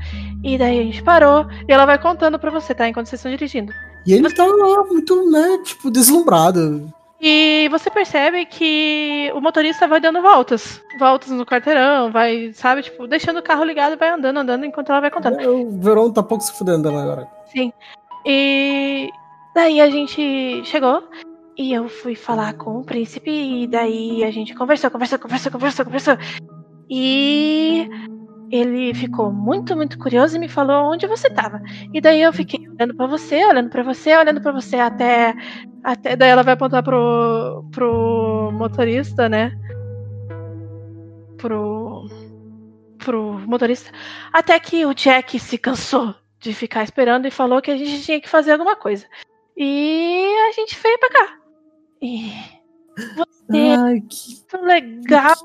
e 0.44 0.58
daí 0.58 0.80
a 0.80 0.84
gente 0.84 1.04
parou 1.04 1.46
e 1.68 1.72
ela 1.72 1.86
vai 1.86 2.00
contando 2.00 2.40
pra 2.40 2.50
você, 2.50 2.74
tá? 2.74 2.88
Enquanto 2.88 3.08
vocês 3.08 3.20
estão 3.20 3.32
dirigindo. 3.32 3.72
E 4.06 4.14
ele 4.14 4.34
tá 4.34 4.46
lá, 4.46 4.84
muito, 4.84 5.30
né, 5.30 5.60
tipo, 5.64 5.92
deslumbrado. 5.92 6.92
E 7.24 7.68
você 7.70 7.90
percebe 7.92 8.46
que 8.48 9.32
o 9.36 9.40
motorista 9.40 9.88
vai 9.88 10.02
dando 10.02 10.24
voltas. 10.24 10.82
Voltas 10.98 11.30
no 11.30 11.46
quarteirão, 11.46 12.12
vai, 12.12 12.52
sabe, 12.54 12.82
tipo, 12.82 13.06
deixando 13.06 13.38
o 13.38 13.44
carro 13.44 13.64
ligado 13.64 13.94
e 13.94 13.98
vai 13.98 14.10
andando, 14.10 14.40
andando 14.40 14.66
enquanto 14.66 14.90
ela 14.90 15.02
vai 15.02 15.12
contando. 15.12 15.40
O 15.48 15.80
Verão 15.80 16.12
tá 16.12 16.24
pouco 16.24 16.44
se 16.44 16.52
fudendo 16.58 16.84
dela 16.84 17.04
agora. 17.04 17.28
Sim. 17.52 17.72
E 18.26 19.10
daí 19.54 19.80
a 19.80 19.90
gente 19.92 20.64
chegou 20.66 21.04
e 21.56 21.72
eu 21.72 21.88
fui 21.88 22.16
falar 22.16 22.54
com 22.54 22.80
o 22.80 22.84
príncipe 22.84 23.30
e 23.30 23.68
daí 23.68 24.24
a 24.24 24.32
gente 24.32 24.56
conversou, 24.56 24.90
conversou, 24.90 25.20
conversou, 25.20 25.52
conversou, 25.52 25.86
conversou. 25.86 26.18
E 26.90 27.88
ele 28.52 28.94
ficou 28.94 29.32
muito, 29.32 29.76
muito 29.76 29.98
curioso 29.98 30.36
e 30.36 30.40
me 30.40 30.50
falou 30.50 30.92
onde 30.92 31.08
você 31.08 31.30
tava. 31.30 31.62
E 31.94 32.02
daí 32.02 32.22
eu 32.22 32.34
fiquei 32.34 32.68
olhando 32.68 32.96
para 32.96 33.08
você, 33.08 33.46
olhando 33.46 33.70
para 33.70 33.84
você, 33.84 34.16
olhando 34.16 34.42
para 34.42 34.52
você 34.52 34.76
até 34.76 35.34
até 35.84 36.16
daí 36.16 36.30
ela 36.30 36.44
vai 36.44 36.54
apontar 36.54 36.84
pro 36.84 37.64
pro 37.72 38.52
motorista, 38.54 39.30
né? 39.30 39.58
Pro 41.38 42.06
pro 42.98 43.40
motorista, 43.48 43.92
até 44.32 44.60
que 44.60 44.86
o 44.86 44.94
Jack 44.94 45.40
se 45.40 45.58
cansou 45.58 46.14
de 46.40 46.54
ficar 46.54 46.84
esperando 46.84 47.28
e 47.28 47.32
falou 47.32 47.62
que 47.62 47.72
a 47.72 47.78
gente 47.78 48.04
tinha 48.04 48.20
que 48.20 48.30
fazer 48.30 48.52
alguma 48.52 48.76
coisa. 48.76 49.06
E 49.56 50.26
a 50.50 50.52
gente 50.52 50.78
veio 50.82 51.00
pra 51.00 51.10
cá. 51.10 51.40
E 52.02 52.32
você 53.16 53.76
Ai, 53.78 54.02
que. 54.02 54.58
legal. 54.58 55.36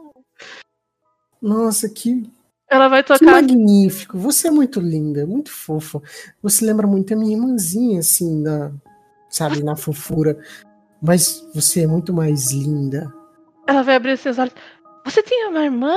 Nossa, 1.41 1.89
que, 1.89 2.31
Ela 2.69 2.89
vai 2.89 3.03
que 3.03 3.13
tocar 3.17 3.31
magnífico. 3.31 4.19
Você 4.19 4.49
é 4.49 4.51
muito 4.51 4.81
linda, 4.81 5.27
muito 5.27 5.53
fofa. 5.53 6.01
Você 6.43 6.65
lembra 6.65 6.87
muito 6.87 7.13
a 7.15 7.17
minha 7.17 7.37
irmãzinha, 7.37 8.01
assim, 8.01 8.43
na, 8.43 8.73
sabe, 9.29 9.63
na 9.63 9.77
fofura. 9.77 10.37
Mas 11.01 11.47
você 11.55 11.83
é 11.83 11.87
muito 11.87 12.13
mais 12.13 12.51
linda. 12.53 13.13
Ela 13.67 13.83
vai 13.83 13.97
abrir 13.97 14.17
seus 14.19 14.39
olhos. 14.39 14.55
Você 15.05 15.23
tem 15.23 15.49
uma 15.49 15.63
irmã? 15.65 15.95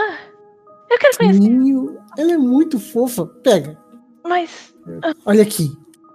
Eu 0.91 0.97
quero 0.99 1.17
conhecer, 1.17 1.99
ela 2.17 2.31
é 2.33 2.37
muito 2.37 2.79
fofa. 2.79 3.25
Pega, 3.25 3.77
mas 4.23 4.73
olha 5.25 5.43
aqui. 5.43 5.71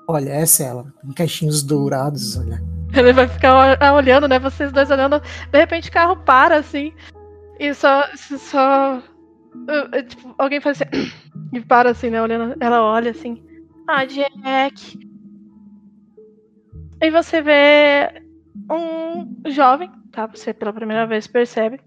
Olha, 0.07 0.31
essa 0.31 0.63
é 0.63 0.67
ela. 0.67 0.93
Em 1.05 1.13
caixinhos 1.13 1.63
dourados, 1.63 2.37
olha. 2.37 2.63
ele 2.93 3.13
vai 3.13 3.27
ficar 3.27 3.55
ol- 3.81 3.97
olhando, 3.97 4.29
né? 4.29 4.39
Vocês 4.39 4.71
dois 4.71 4.91
olhando. 4.91 5.21
De 5.51 5.59
repente 5.59 5.89
o 5.89 5.93
carro 5.93 6.17
para, 6.17 6.57
assim. 6.59 6.93
E 7.59 7.73
só. 7.73 8.05
só 8.17 9.03
uh, 9.55 9.99
uh, 9.99 10.03
tipo, 10.03 10.35
alguém 10.39 10.61
faz 10.61 10.81
assim. 10.81 10.91
E 11.53 11.61
para, 11.61 11.91
assim, 11.91 12.11
né? 12.11 12.21
Olhando. 12.21 12.57
Ela 12.59 12.83
olha 12.83 13.13
assim. 13.13 13.41
Ah, 13.87 14.05
Jack. 14.05 14.99
E 17.01 17.11
você 17.11 17.41
vê 17.41 18.25
um 18.69 19.51
jovem, 19.51 19.89
tá? 20.11 20.27
Você 20.27 20.53
pela 20.53 20.73
primeira 20.73 21.07
vez 21.07 21.29
percebe. 21.29 21.81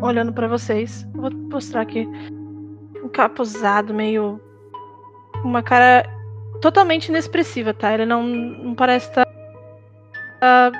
Olhando 0.00 0.32
pra 0.32 0.46
vocês. 0.46 1.04
Vou 1.12 1.28
mostrar 1.32 1.80
aqui. 1.80 2.06
Um 3.02 3.08
capuzado, 3.08 3.92
meio. 3.92 4.40
Uma 5.42 5.62
cara 5.62 6.04
totalmente 6.60 7.08
inexpressiva, 7.08 7.74
tá? 7.74 7.94
Ele 7.94 8.06
não, 8.06 8.22
não 8.22 8.74
parece 8.76 9.08
estar. 9.08 9.26
ah, 10.40 10.70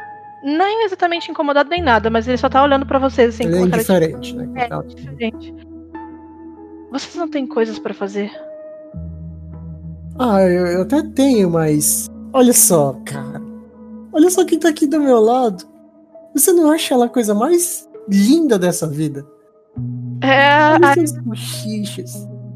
nem 0.45 0.85
exatamente 0.85 1.31
incomodado 1.31 1.71
nem 1.71 1.83
nada, 1.83 2.11
mas 2.11 2.29
ele 2.29 2.37
só 2.37 2.51
tá 2.51 2.62
olhando 2.62 2.85
pra 2.85 2.99
vocês 2.99 3.35
assim 3.35 3.45
Ele 3.45 3.57
é 3.57 3.61
com 3.61 3.71
cara 3.71 4.19
de 4.21 4.37
né? 4.37 4.47
é, 4.57 4.83
diferente. 4.83 5.55
Vocês 6.93 7.15
não 7.16 7.29
têm 7.29 7.47
coisas 7.47 7.79
pra 7.79 7.95
fazer? 7.95 8.31
Ah, 10.19 10.43
eu, 10.43 10.66
eu 10.66 10.83
até 10.83 11.03
tenho, 11.03 11.51
mas. 11.51 12.09
Olha 12.33 12.53
só, 12.53 12.93
cara. 13.05 13.43
Olha 14.12 14.31
só 14.31 14.45
quem 14.45 14.59
tá 14.59 14.69
aqui 14.69 14.87
do 14.87 15.01
meu 15.01 15.19
lado. 15.19 15.65
Você 16.35 16.53
não 16.53 16.71
acha 16.71 16.95
ela 16.95 17.07
a 17.07 17.09
coisa 17.09 17.35
mais 17.35 17.89
linda 18.09 18.59
dessa 18.59 18.87
vida? 18.87 19.27
É, 20.23 20.75
Olha 20.75 20.91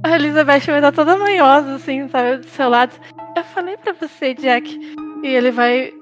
a, 0.05 0.15
Elizabeth 0.15 0.67
vai 0.67 0.77
estar 0.77 0.93
toda 0.93 1.17
manhosa, 1.17 1.75
assim, 1.75 2.09
sabe, 2.09 2.39
do 2.39 2.47
seu 2.47 2.69
lado. 2.69 2.93
Eu 3.37 3.43
falei 3.45 3.77
pra 3.77 3.93
você, 3.93 4.35
Jack. 4.35 4.79
E 5.25 5.27
ele 5.27 5.51
vai 5.51 5.93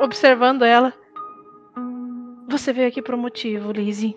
observando 0.00 0.62
ela. 0.62 0.92
Você 2.48 2.72
veio 2.72 2.88
aqui 2.88 3.02
por 3.02 3.14
um 3.14 3.18
motivo, 3.18 3.72
Lizzie. 3.72 4.16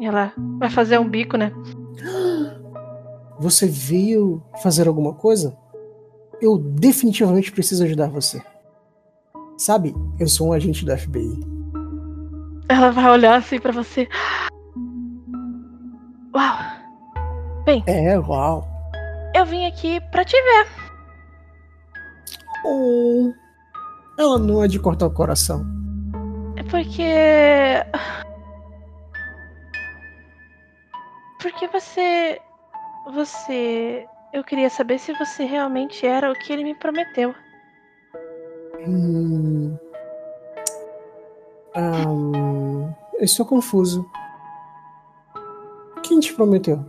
E 0.00 0.06
ela 0.06 0.32
vai 0.58 0.70
fazer 0.70 0.98
um 0.98 1.08
bico, 1.08 1.36
né? 1.36 1.52
Você 3.38 3.66
veio 3.66 4.42
fazer 4.62 4.88
alguma 4.88 5.14
coisa? 5.14 5.56
Eu 6.40 6.58
definitivamente 6.58 7.52
preciso 7.52 7.84
ajudar 7.84 8.08
você. 8.08 8.42
Sabe, 9.56 9.94
eu 10.18 10.26
sou 10.26 10.48
um 10.48 10.52
agente 10.52 10.84
do 10.84 10.96
FBI. 10.96 11.40
Ela 12.68 12.90
vai 12.90 13.10
olhar 13.10 13.36
assim 13.36 13.60
pra 13.60 13.72
você. 13.72 14.08
Uau! 16.34 16.74
É, 17.86 18.18
uau. 18.18 18.66
Eu 19.34 19.46
vim 19.46 19.64
aqui 19.66 20.00
pra 20.10 20.24
te 20.24 20.36
ver. 20.36 20.66
Oh, 22.64 23.32
ela 24.18 24.38
não 24.38 24.62
é 24.62 24.68
de 24.68 24.78
cortar 24.78 25.06
o 25.06 25.10
coração. 25.10 25.64
É 26.56 26.62
porque. 26.62 27.02
Porque 31.40 31.66
você. 31.68 32.38
Você. 33.12 34.06
Eu 34.32 34.42
queria 34.42 34.70
saber 34.70 34.98
se 34.98 35.12
você 35.14 35.44
realmente 35.44 36.06
era 36.06 36.30
o 36.30 36.34
que 36.34 36.52
ele 36.52 36.64
me 36.64 36.74
prometeu. 36.74 37.34
Hum. 38.86 39.76
Ahn, 41.74 42.92
eu 43.14 43.24
estou 43.24 43.46
confuso. 43.46 44.08
Quem 46.02 46.20
te 46.20 46.34
prometeu? 46.34 46.84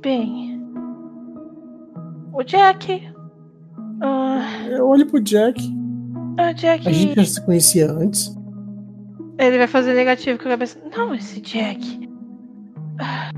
Bem. 0.00 0.62
O 2.32 2.42
Jack. 2.42 3.15
Ah, 4.00 4.66
Eu 4.68 4.86
olho 4.88 5.06
pro 5.06 5.20
Jack. 5.20 5.60
o 6.38 6.54
Jack. 6.54 6.88
A 6.88 6.92
gente 6.92 7.14
já 7.16 7.24
se 7.24 7.44
conhecia 7.44 7.90
antes. 7.90 8.34
Ele 9.38 9.58
vai 9.58 9.66
fazer 9.66 9.94
negativo 9.94 10.38
com 10.38 10.46
a 10.48 10.52
cabeça. 10.52 10.78
Não, 10.96 11.14
esse 11.14 11.40
Jack. 11.40 12.08
Ah. 13.00 13.30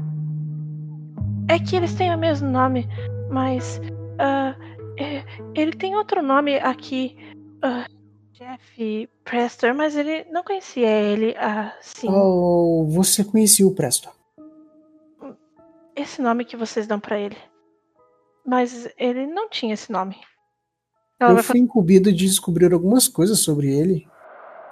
É 1.49 1.59
que 1.59 1.77
eles 1.77 1.95
têm 1.95 2.15
o 2.15 2.19
mesmo 2.19 2.49
nome, 2.49 2.87
mas. 3.31 3.81
ah, 4.19 4.55
é, 4.99 5.25
ele 5.55 5.73
tem 5.73 5.97
outro 5.97 6.23
nome 6.23 6.57
aqui. 6.59 7.17
ah, 7.63 7.87
Jeff 8.33 9.09
Prestor, 9.25 9.75
mas 9.75 9.97
ele 9.97 10.25
não 10.31 10.45
conhecia 10.45 10.89
ele 10.89 11.35
assim. 11.37 12.09
Oh, 12.09 12.87
você 12.89 13.25
conhecia 13.25 13.67
o 13.67 13.75
Presto. 13.75 14.09
Esse 15.97 16.23
nome 16.23 16.45
que 16.45 16.57
vocês 16.57 16.87
dão 16.87 17.01
pra 17.01 17.19
ele. 17.19 17.37
Mas 18.47 18.89
ele 18.97 19.27
não 19.27 19.49
tinha 19.51 19.75
esse 19.75 19.91
nome. 19.91 20.17
Ela 21.21 21.39
Eu 21.41 21.43
fui 21.43 21.59
incumbido 21.59 22.13
de 22.13 22.27
descobrir 22.27 22.73
algumas 22.73 23.09
coisas 23.09 23.41
sobre 23.41 23.69
ele. 23.69 24.07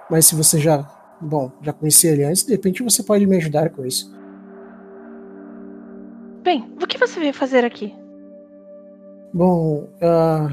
Mas 0.09 0.25
se 0.25 0.35
você 0.35 0.59
já. 0.59 0.87
Bom, 1.19 1.51
já 1.61 1.73
conhecia 1.73 2.11
ele 2.11 2.23
antes, 2.23 2.43
de 2.45 2.51
repente 2.51 2.83
você 2.83 3.01
pode 3.03 3.25
me 3.25 3.35
ajudar 3.37 3.69
com 3.71 3.85
isso. 3.85 4.15
Bem, 6.43 6.71
o 6.81 6.87
que 6.87 6.97
você 6.97 7.19
veio 7.19 7.33
fazer 7.33 7.65
aqui? 7.65 7.93
Bom, 9.33 9.89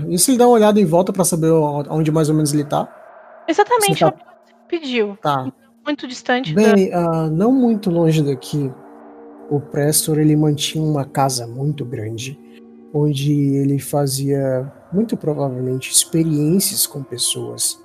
e 0.08 0.18
se 0.18 0.30
ele 0.32 0.38
dá 0.38 0.46
uma 0.46 0.54
olhada 0.54 0.80
em 0.80 0.84
volta 0.84 1.12
pra 1.12 1.24
saber 1.24 1.50
onde 1.52 2.10
mais 2.10 2.28
ou 2.28 2.34
menos 2.34 2.52
ele 2.52 2.64
tá? 2.64 2.88
Exatamente 3.46 3.94
Você 3.94 4.00
tá- 4.00 4.08
o 4.08 4.12
que 4.12 4.18
você 4.18 4.54
pediu. 4.68 5.16
Tá. 5.22 5.52
Muito 5.84 6.08
distante 6.08 6.54
da. 6.54 6.74
Bem, 6.74 6.90
ah, 6.92 7.28
não 7.30 7.52
muito 7.52 7.90
longe 7.90 8.22
daqui, 8.22 8.72
o 9.50 9.60
Prestor 9.60 10.18
ele 10.18 10.34
mantinha 10.34 10.82
uma 10.82 11.04
casa 11.04 11.46
muito 11.46 11.84
grande, 11.84 12.38
onde 12.94 13.32
ele 13.32 13.80
fazia 13.80 14.72
muito 14.92 15.16
provavelmente 15.16 15.90
experiências 15.90 16.86
com 16.86 17.02
pessoas. 17.02 17.82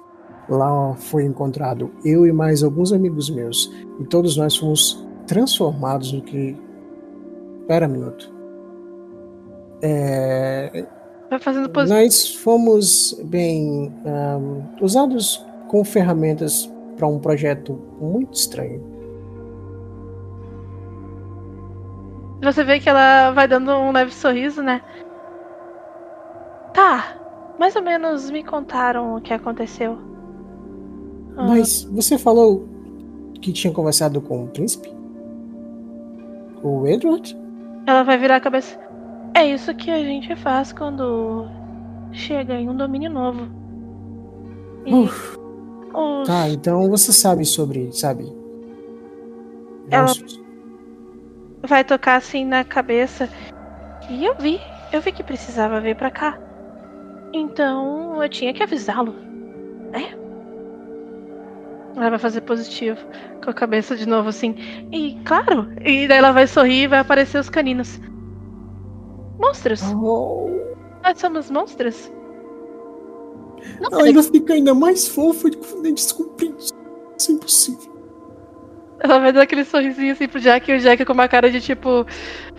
Lá 0.47 0.95
foi 0.95 1.25
encontrado 1.25 1.91
eu 2.05 2.25
e 2.27 2.31
mais 2.31 2.63
alguns 2.63 2.93
amigos 2.93 3.29
meus, 3.29 3.71
e 3.99 4.05
todos 4.05 4.37
nós 4.37 4.55
fomos 4.55 5.03
transformados 5.25 6.13
no 6.13 6.21
que. 6.21 6.55
Espera 7.61 7.87
um 7.87 7.91
minuto. 7.91 8.33
É, 9.81 10.87
Vai 11.29 11.39
fazendo 11.39 11.69
positivo. 11.69 11.99
nós 11.99 12.35
fomos 12.35 13.19
bem 13.25 13.93
ahm, 14.05 14.61
usados 14.81 15.45
como 15.67 15.83
ferramentas 15.83 16.69
para 16.97 17.07
um 17.07 17.19
projeto 17.19 17.79
muito 18.01 18.33
estranho. 18.33 18.83
Você 22.41 22.63
vê 22.63 22.79
que 22.79 22.89
ela 22.89 23.31
vai 23.31 23.47
dando 23.47 23.71
um 23.71 23.91
leve 23.91 24.13
sorriso, 24.13 24.61
né? 24.63 24.81
Tá, 26.73 27.17
mais 27.59 27.75
ou 27.75 27.81
menos 27.81 28.29
me 28.31 28.43
contaram 28.43 29.15
o 29.15 29.21
que 29.21 29.33
aconteceu. 29.33 29.97
Ah, 31.35 31.47
Mas 31.49 31.83
você 31.83 32.17
falou 32.17 32.67
que 33.41 33.51
tinha 33.51 33.73
conversado 33.73 34.21
com 34.21 34.45
o 34.45 34.47
príncipe? 34.47 34.89
O 36.63 36.85
Edward? 36.87 37.37
Ela 37.85 38.03
vai 38.03 38.17
virar 38.17 38.37
a 38.37 38.41
cabeça. 38.41 38.79
É 39.33 39.45
isso 39.45 39.73
que 39.75 39.89
a 39.91 40.03
gente 40.03 40.35
faz 40.37 40.71
quando 40.71 41.45
chega 42.11 42.53
em 42.55 42.69
um 42.69 42.75
domínio 42.75 43.09
novo. 43.09 43.47
E 44.85 44.93
Uf, 44.93 45.37
os- 45.93 46.27
tá, 46.27 46.49
então 46.49 46.89
você 46.89 47.11
sabe 47.11 47.45
sobre, 47.45 47.91
sabe? 47.91 48.31
Ela- 49.89 50.03
monstros. 50.07 50.41
Vai 51.63 51.83
tocar 51.83 52.15
assim 52.15 52.45
na 52.45 52.63
cabeça. 52.63 53.29
E 54.09 54.25
eu 54.25 54.35
vi, 54.39 54.59
eu 54.91 55.01
vi 55.01 55.11
que 55.11 55.23
precisava 55.23 55.79
vir 55.79 55.95
pra 55.95 56.11
cá. 56.11 56.37
Então 57.33 58.21
eu 58.21 58.29
tinha 58.29 58.53
que 58.53 58.63
avisá-lo, 58.63 59.13
né? 59.91 60.15
Ela 61.95 62.11
vai 62.11 62.19
fazer 62.19 62.41
positivo 62.41 62.99
com 63.43 63.49
a 63.49 63.53
cabeça 63.53 63.95
de 63.95 64.07
novo 64.07 64.29
assim. 64.29 64.55
E 64.91 65.19
claro, 65.25 65.67
e 65.83 66.07
daí 66.07 66.17
ela 66.17 66.31
vai 66.31 66.47
sorrir 66.47 66.83
e 66.83 66.87
vai 66.87 66.99
aparecer 66.99 67.39
os 67.39 67.49
caninos. 67.49 67.99
Monstros! 69.39 69.81
Oh, 69.93 70.49
Nós 71.03 71.19
somos 71.19 71.49
monstros? 71.49 72.11
Não 73.81 73.89
ela 73.91 74.07
ainda 74.07 74.23
fica 74.23 74.53
ainda 74.53 74.73
mais 74.73 75.07
fofa 75.07 75.49
com 75.51 75.81
dentes 75.81 76.11
compridos. 76.11 76.73
Isso 77.17 77.31
é 77.31 77.35
impossível. 77.35 77.88
Ela 78.99 79.19
vai 79.19 79.31
dar 79.31 79.43
aquele 79.43 79.63
sorrisinho 79.63 80.11
assim 80.13 80.27
pro 80.27 80.39
Jack 80.39 80.69
e 80.69 80.75
o 80.75 80.79
Jack 80.79 81.05
com 81.05 81.13
uma 81.13 81.27
cara 81.27 81.49
de 81.49 81.61
tipo. 81.61 82.05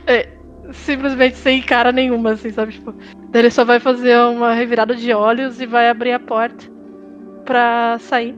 é, 0.07 0.29
simplesmente 0.73 1.37
sem 1.37 1.61
cara 1.63 1.91
nenhuma, 1.93 2.33
assim, 2.33 2.51
sabe? 2.51 2.73
Tipo, 2.73 2.95
daí 3.31 3.43
ele 3.43 3.51
só 3.51 3.65
vai 3.65 3.81
fazer 3.81 4.17
uma 4.21 4.55
revirada 4.55 4.95
de 4.95 5.13
olhos 5.13 5.61
e 5.61 5.67
vai 5.67 5.89
abrir 5.91 6.13
a 6.13 6.21
porta 6.21 6.65
pra 7.45 7.99
sair. 8.01 8.35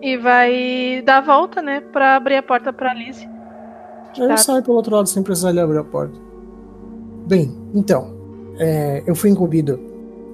E 0.00 0.16
vai 0.16 1.02
dar 1.04 1.18
a 1.18 1.20
volta, 1.20 1.60
né? 1.60 1.80
Pra 1.92 2.16
abrir 2.16 2.36
a 2.36 2.42
porta 2.42 2.72
pra 2.72 2.90
Alice. 2.92 3.28
Eu 4.16 4.28
Tá. 4.28 4.36
saio 4.36 4.62
pelo 4.62 4.76
outro 4.76 4.94
lado 4.96 5.08
sem 5.08 5.22
precisar 5.22 5.52
de 5.52 5.60
abrir 5.60 5.78
a 5.78 5.84
porta. 5.84 6.14
Bem, 7.26 7.52
então, 7.74 8.14
é, 8.58 9.02
eu 9.06 9.14
fui 9.14 9.28
incumbido 9.30 9.78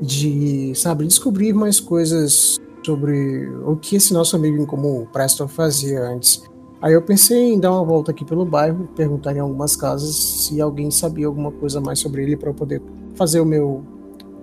de, 0.00 0.72
sabe, 0.74 1.06
descobrir 1.06 1.52
mais 1.52 1.80
coisas 1.80 2.60
sobre 2.84 3.48
o 3.64 3.76
que 3.76 3.96
esse 3.96 4.12
nosso 4.12 4.36
amigo 4.36 4.56
em 4.56 4.66
comum, 4.66 5.06
Preston, 5.12 5.48
fazia 5.48 6.00
antes. 6.00 6.44
Aí 6.82 6.92
eu 6.92 7.00
pensei 7.00 7.54
em 7.54 7.58
dar 7.58 7.72
uma 7.72 7.84
volta 7.84 8.10
aqui 8.10 8.24
pelo 8.24 8.44
bairro, 8.44 8.86
perguntar 8.94 9.34
em 9.34 9.38
algumas 9.38 9.74
casas 9.74 10.14
se 10.14 10.60
alguém 10.60 10.90
sabia 10.90 11.26
alguma 11.26 11.50
coisa 11.50 11.80
mais 11.80 11.98
sobre 11.98 12.22
ele 12.22 12.36
para 12.36 12.50
eu 12.50 12.54
poder 12.54 12.82
fazer 13.14 13.40
o 13.40 13.46
meu 13.46 13.82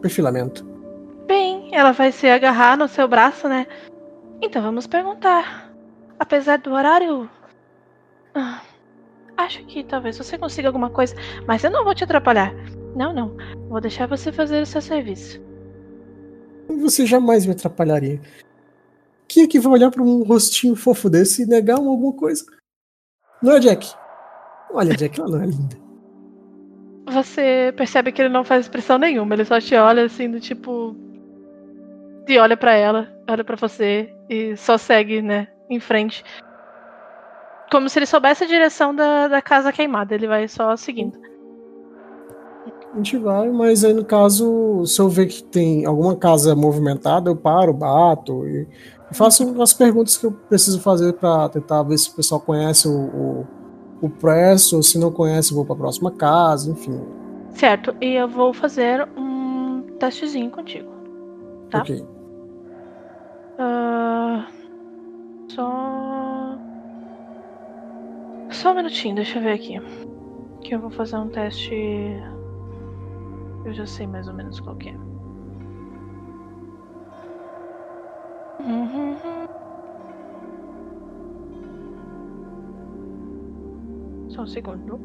perfilamento. 0.01 0.65
Bem, 1.27 1.69
ela 1.72 1.91
vai 1.91 2.11
se 2.11 2.27
agarrar 2.27 2.77
no 2.77 2.88
seu 2.88 3.07
braço, 3.07 3.47
né? 3.47 3.68
Então 4.41 4.61
vamos 4.61 4.88
perguntar. 4.88 5.72
Apesar 6.19 6.57
do 6.57 6.73
horário. 6.73 7.30
ah, 8.34 8.61
acho 9.38 9.63
que 9.65 9.84
talvez 9.84 10.18
você 10.18 10.38
consiga 10.38 10.68
alguma 10.68 10.89
coisa, 10.89 11.15
mas 11.47 11.63
eu 11.63 11.69
não 11.69 11.84
vou 11.84 11.93
te 11.93 12.03
atrapalhar. 12.03 12.53
Não, 12.95 13.13
não. 13.13 13.38
Vou 13.69 13.80
deixar 13.80 14.07
você 14.07 14.31
fazer 14.31 14.63
o 14.63 14.65
seu 14.65 14.81
serviço. 14.81 15.39
Você 16.80 17.06
jamais 17.06 17.45
me 17.45 17.52
atrapalharia. 17.52 18.19
Quem 19.27 19.43
é 19.43 19.48
que 19.48 19.60
vai 19.60 19.73
olhar 19.73 19.91
para 19.91 20.03
um 20.03 20.23
rostinho 20.23 20.76
fofo 20.76 21.10
desse 21.10 21.43
e 21.43 21.45
negar 21.45 21.80
uma 21.80 21.91
alguma 21.91 22.14
coisa? 22.14 22.45
Não 23.41 23.53
é, 23.53 23.60
Jack? 23.60 23.93
Olha, 24.73 24.95
Jack, 24.95 25.19
ela 25.19 25.30
não 25.30 25.41
é 25.41 25.45
linda. 25.45 25.77
Você 27.10 27.73
percebe 27.76 28.11
que 28.11 28.22
ele 28.22 28.30
não 28.30 28.43
faz 28.43 28.65
expressão 28.65 28.98
nenhuma, 28.98 29.34
ele 29.34 29.45
só 29.45 29.60
te 29.60 29.76
olha 29.76 30.06
assim 30.06 30.30
do 30.30 30.39
tipo. 30.39 30.95
E 32.27 32.38
olha 32.38 32.56
pra 32.56 32.73
ela, 32.73 33.11
olha 33.27 33.43
pra 33.43 33.56
você 33.56 34.14
e 34.30 34.56
só 34.56 34.77
segue, 34.77 35.22
né, 35.22 35.48
em 35.69 35.80
frente. 35.80 36.23
Como 37.72 37.89
se 37.89 37.99
ele 37.99 38.06
soubesse 38.06 38.43
a 38.43 38.48
direção 38.48 38.93
da, 38.93 39.27
da 39.27 39.41
casa 39.41 39.73
queimada, 39.73 40.14
ele 40.14 40.27
vai 40.27 40.48
só 40.48 40.76
seguindo. 40.77 41.18
A 42.93 42.97
gente 42.97 43.18
vai, 43.18 43.49
mas 43.49 43.85
aí 43.85 43.93
no 43.93 44.03
caso, 44.03 44.85
se 44.85 44.99
eu 44.99 45.07
ver 45.07 45.27
que 45.27 45.41
tem 45.41 45.85
alguma 45.85 46.15
casa 46.15 46.53
movimentada, 46.55 47.30
eu 47.30 47.35
paro, 47.35 47.73
bato 47.73 48.45
e 48.45 48.68
faço 49.13 49.61
as 49.61 49.73
perguntas 49.73 50.18
que 50.18 50.26
eu 50.26 50.31
preciso 50.31 50.80
fazer 50.81 51.13
para 51.13 51.47
tentar 51.49 51.84
ver 51.84 51.97
se 51.97 52.09
o 52.09 52.13
pessoal 52.13 52.41
conhece 52.41 52.89
o, 52.89 52.91
o, 52.91 53.47
o 54.01 54.09
Press, 54.09 54.73
ou 54.73 54.84
se 54.84 54.99
não 54.99 55.11
conhece, 55.11 55.53
vou 55.53 55.63
para 55.63 55.76
a 55.76 55.77
próxima 55.77 56.11
casa, 56.11 56.69
enfim. 56.69 56.99
Certo, 57.53 57.95
e 58.01 58.13
eu 58.13 58.27
vou 58.27 58.53
fazer 58.53 59.07
um 59.18 59.84
testezinho 59.97 60.49
contigo. 60.49 60.89
Tá. 61.69 61.80
Ok. 61.80 62.05
Ah, 63.57 64.47
só. 65.49 66.57
Só 68.49 68.72
um 68.72 68.76
minutinho, 68.76 69.15
deixa 69.15 69.39
eu 69.39 69.43
ver 69.43 69.53
aqui. 69.53 69.80
Que 70.61 70.76
eu 70.76 70.80
vou 70.80 70.89
fazer 70.89 71.15
um 71.15 71.30
teste. 71.30 71.73
Eu 73.63 73.73
já 73.73 73.85
sei 73.85 74.07
mais 74.07 74.27
ou 74.27 74.33
menos 74.33 74.59
qual 74.59 74.75
que 74.75 74.89
é. 74.89 74.95
Uhum. 78.59 79.17
Só 84.29 84.41
um 84.43 84.47
segundo. 84.47 84.99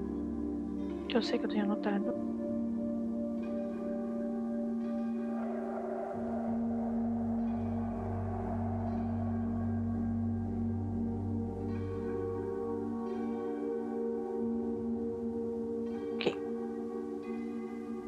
Que 1.09 1.17
eu 1.17 1.23
sei 1.23 1.39
que 1.39 1.45
eu 1.47 1.51
tenho 1.51 1.65
anotado. 1.65 2.36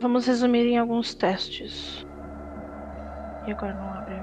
Vamos 0.08 0.24
resumir 0.26 0.66
em 0.66 0.78
alguns 0.78 1.12
testes. 1.12 2.06
E 3.46 3.52
agora 3.52 3.74
não 3.74 3.90
abre. 3.90 4.14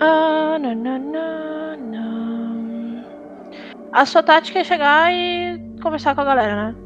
Ah, 0.00 0.58
não, 0.60 0.74
não, 0.74 0.98
não, 0.98 1.76
não. 1.78 3.04
A 3.90 4.04
sua 4.04 4.22
tática 4.22 4.58
é 4.58 4.64
chegar 4.64 5.10
e 5.10 5.58
conversar 5.82 6.14
com 6.14 6.20
a 6.20 6.24
galera, 6.24 6.54
né? 6.54 6.76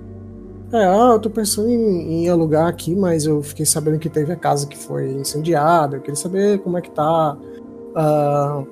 É, 0.73 0.85
ah, 0.85 1.15
eu 1.15 1.19
tô 1.19 1.29
pensando 1.29 1.69
em, 1.69 2.23
em 2.23 2.29
alugar 2.29 2.69
aqui, 2.69 2.95
mas 2.95 3.27
eu 3.27 3.43
fiquei 3.43 3.67
sabendo 3.67 3.99
que 3.99 4.09
teve 4.09 4.33
a 4.33 4.37
casa 4.37 4.69
que 4.69 4.79
foi 4.79 5.11
incendiada. 5.15 5.97
Eu 5.97 6.01
queria 6.01 6.15
saber 6.15 6.61
como 6.61 6.79
é 6.79 6.81
que 6.81 6.93
tá. 6.93 7.37
ah, 7.97 8.63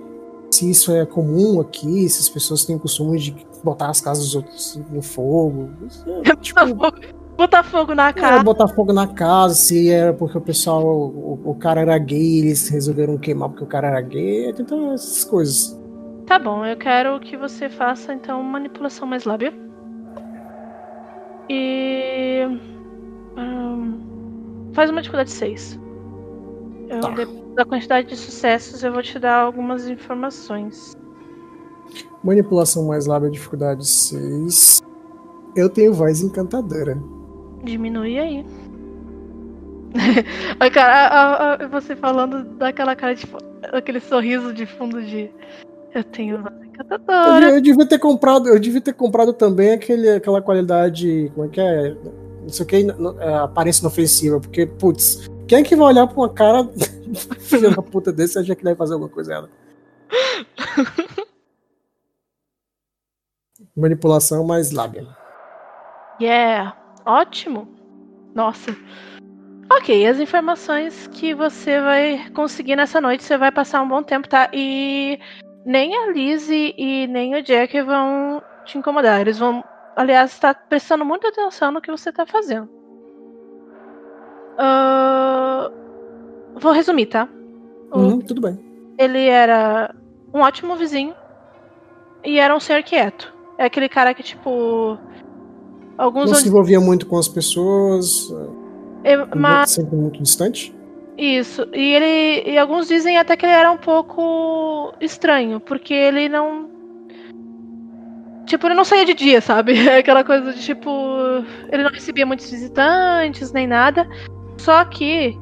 se 0.53 0.71
isso 0.71 0.93
é 0.93 1.05
comum 1.05 1.61
aqui, 1.61 2.09
se 2.09 2.21
as 2.21 2.29
pessoas 2.29 2.65
têm 2.65 2.79
costume 2.79 3.19
de 3.19 3.33
botar 3.62 3.89
as 3.89 4.01
casas 4.01 4.24
dos 4.24 4.35
outros 4.37 4.81
no 4.91 5.03
fogo. 5.03 5.70
É, 6.24 6.37
tipo, 6.37 6.61
botar 7.37 7.62
fogo 7.62 7.95
na 7.95 8.09
é, 8.09 8.12
casa. 8.12 8.43
botar 8.43 8.69
fogo 8.69 8.93
na 8.93 9.07
casa, 9.07 9.55
se 9.55 9.91
era 9.91 10.12
porque 10.12 10.37
o 10.37 10.41
pessoal, 10.41 10.85
o, 10.85 11.41
o 11.45 11.55
cara 11.55 11.81
era 11.81 11.99
gay, 11.99 12.41
eles 12.41 12.69
resolveram 12.69 13.16
queimar 13.16 13.49
porque 13.49 13.65
o 13.65 13.66
cara 13.66 13.89
era 13.89 14.01
gay, 14.01 14.51
então 14.51 14.93
essas 14.93 15.24
coisas. 15.24 15.78
Tá 16.27 16.39
bom, 16.39 16.65
eu 16.65 16.77
quero 16.77 17.19
que 17.20 17.37
você 17.37 17.69
faça 17.69 18.12
então 18.15 18.43
manipulação 18.43 19.07
mais 19.07 19.24
lábia. 19.24 19.53
E. 21.49 22.47
hum, 23.37 24.70
faz 24.73 24.91
uma 24.91 25.01
dificuldade 25.01 25.31
6. 25.31 25.81
Eu, 26.89 27.01
Tá. 27.01 27.15
Da 27.55 27.65
quantidade 27.65 28.09
de 28.09 28.16
sucessos, 28.16 28.85
eu 28.85 28.93
vou 28.93 29.03
te 29.03 29.19
dar 29.19 29.41
algumas 29.41 29.89
informações. 29.89 30.97
Manipulação 32.23 32.87
mais 32.87 33.07
lábia, 33.07 33.31
dificuldade 33.31 33.87
6. 33.87 34.83
Eu 35.57 35.69
tenho 35.69 35.93
voz 35.95 36.23
encantadora. 36.23 36.99
Diminui 37.65 38.19
aí. 38.19 38.47
Cara, 40.73 41.07
a- 41.09 41.53
a- 41.55 41.69
você 41.69 41.97
falando 41.97 42.45
daquela 42.57 42.95
cara, 42.95 43.15
tipo, 43.15 43.39
aquele 43.73 44.01
sorriso 44.01 44.53
de 44.53 44.65
fundo 44.67 45.03
de. 45.03 45.31
Eu 45.95 46.05
tenho 46.05 46.37
Eu, 46.37 46.65
encantadora. 46.67 47.51
eu 47.51 47.61
devia 47.61 47.85
ter 47.87 47.99
comprado, 47.99 48.49
eu 48.49 48.59
devia 48.61 48.81
ter 48.81 48.93
comprado 48.95 49.33
também 49.33 49.73
aquele, 49.73 50.09
aquela 50.11 50.41
qualidade, 50.41 51.33
como 51.35 51.47
é 51.47 51.49
que 51.51 51.61
é? 51.61 51.97
Não 52.43 52.49
sei 52.49 52.65
o 52.65 52.69
que, 52.69 52.77
é, 53.19 53.35
aparência 53.39 53.83
inofensiva, 53.83 54.39
porque, 54.41 54.65
putz, 54.67 55.29
quem 55.49 55.59
é 55.59 55.63
que 55.63 55.75
vai 55.75 55.89
olhar 55.89 56.07
pra 56.07 56.17
uma 56.17 56.29
cara 56.29 56.69
filha 57.41 57.71
da 57.71 57.83
puta 57.83 58.13
desse 58.13 58.39
e 58.39 58.43
achar 58.43 58.55
que 58.55 58.63
deve 58.65 58.77
fazer 58.77 58.93
alguma 58.95 59.11
coisa 59.11 59.35
ela? 59.35 59.51
Manipulação 63.77 64.45
mais 64.45 64.71
lábia. 64.73 65.07
Yeah, 66.21 66.77
ótimo. 67.07 67.67
Nossa. 68.35 68.71
Ok, 69.73 70.07
as 70.07 70.19
informações 70.19 71.07
que 71.09 71.35
você 71.35 71.81
vai 71.81 72.29
conseguir 72.35 72.77
nessa 72.77 73.01
noite, 73.01 73.23
você 73.23 73.39
vai 73.39 73.53
passar 73.53 73.81
um 73.83 73.89
bom 73.89 74.03
tempo, 74.03 74.29
tá? 74.29 74.51
E 74.53 75.19
nem 75.65 75.95
a 75.97 76.11
Lizzie 76.13 76.75
e 76.77 77.07
nem 77.07 77.37
o 77.37 77.43
Jack 77.43 77.81
vão 77.83 78.43
te 78.65 78.77
incomodar. 78.79 79.21
Eles 79.21 79.39
vão, 79.39 79.65
aliás, 79.97 80.33
estar 80.33 80.55
prestando 80.69 81.05
muita 81.05 81.29
atenção 81.29 81.71
no 81.71 81.81
que 81.81 81.91
você 81.91 82.13
tá 82.13 82.27
fazendo. 82.27 82.69
Ah, 84.59 85.71
Vou 86.57 86.73
resumir, 86.73 87.07
tá? 87.07 87.29
O- 87.93 87.99
Uhum, 87.99 88.21
tudo 88.21 88.41
bem. 88.43 88.59
Ele 88.99 89.29
era 89.29 89.95
um 90.35 90.41
ótimo 90.41 90.77
vizinho 90.77 91.15
e 92.25 92.39
era 92.39 92.55
um 92.55 92.61
ser 92.61 92.83
quieto. 92.83 93.33
É 93.61 93.66
aquele 93.66 93.91
cara 93.91 94.15
que, 94.15 94.23
tipo. 94.23 94.97
Alguns 95.99 96.31
Não 96.31 96.35
se 96.35 96.49
envolvia 96.49 96.81
muito 96.81 97.05
com 97.07 97.19
as 97.19 97.28
pessoas, 97.28 98.35
Eu- 99.05 99.28
mas 99.37 99.73
sempre 99.73 99.95
muito 99.97 100.23
distante. 100.23 100.74
isso. 101.19 101.69
E 101.74 101.93
ele. 101.93 102.51
E 102.53 102.57
alguns 102.57 102.89
dizem 102.89 103.19
até 103.19 103.37
que 103.37 103.45
ele 103.45 103.53
era 103.53 103.70
um 103.70 103.77
pouco 103.77 104.95
estranho, 104.99 105.61
porque 105.61 105.93
ele 105.93 106.27
não. 106.27 106.70
Tipo, 108.47 108.66
ele 108.66 108.74
não 108.74 108.85
saía 108.85 109.05
de 109.05 109.12
dia, 109.12 109.43
sabe? 109.43 109.74
Aquela 109.99 110.24
coisa 110.24 110.55
de 110.55 110.62
tipo. 110.62 110.91
Ele 111.70 111.82
não 111.82 111.91
recebia 111.91 112.24
muitos 112.24 112.51
visitantes, 112.51 113.53
nem 113.53 113.66
nada. 113.66 114.09
Só 114.57 114.82
que 114.87 115.39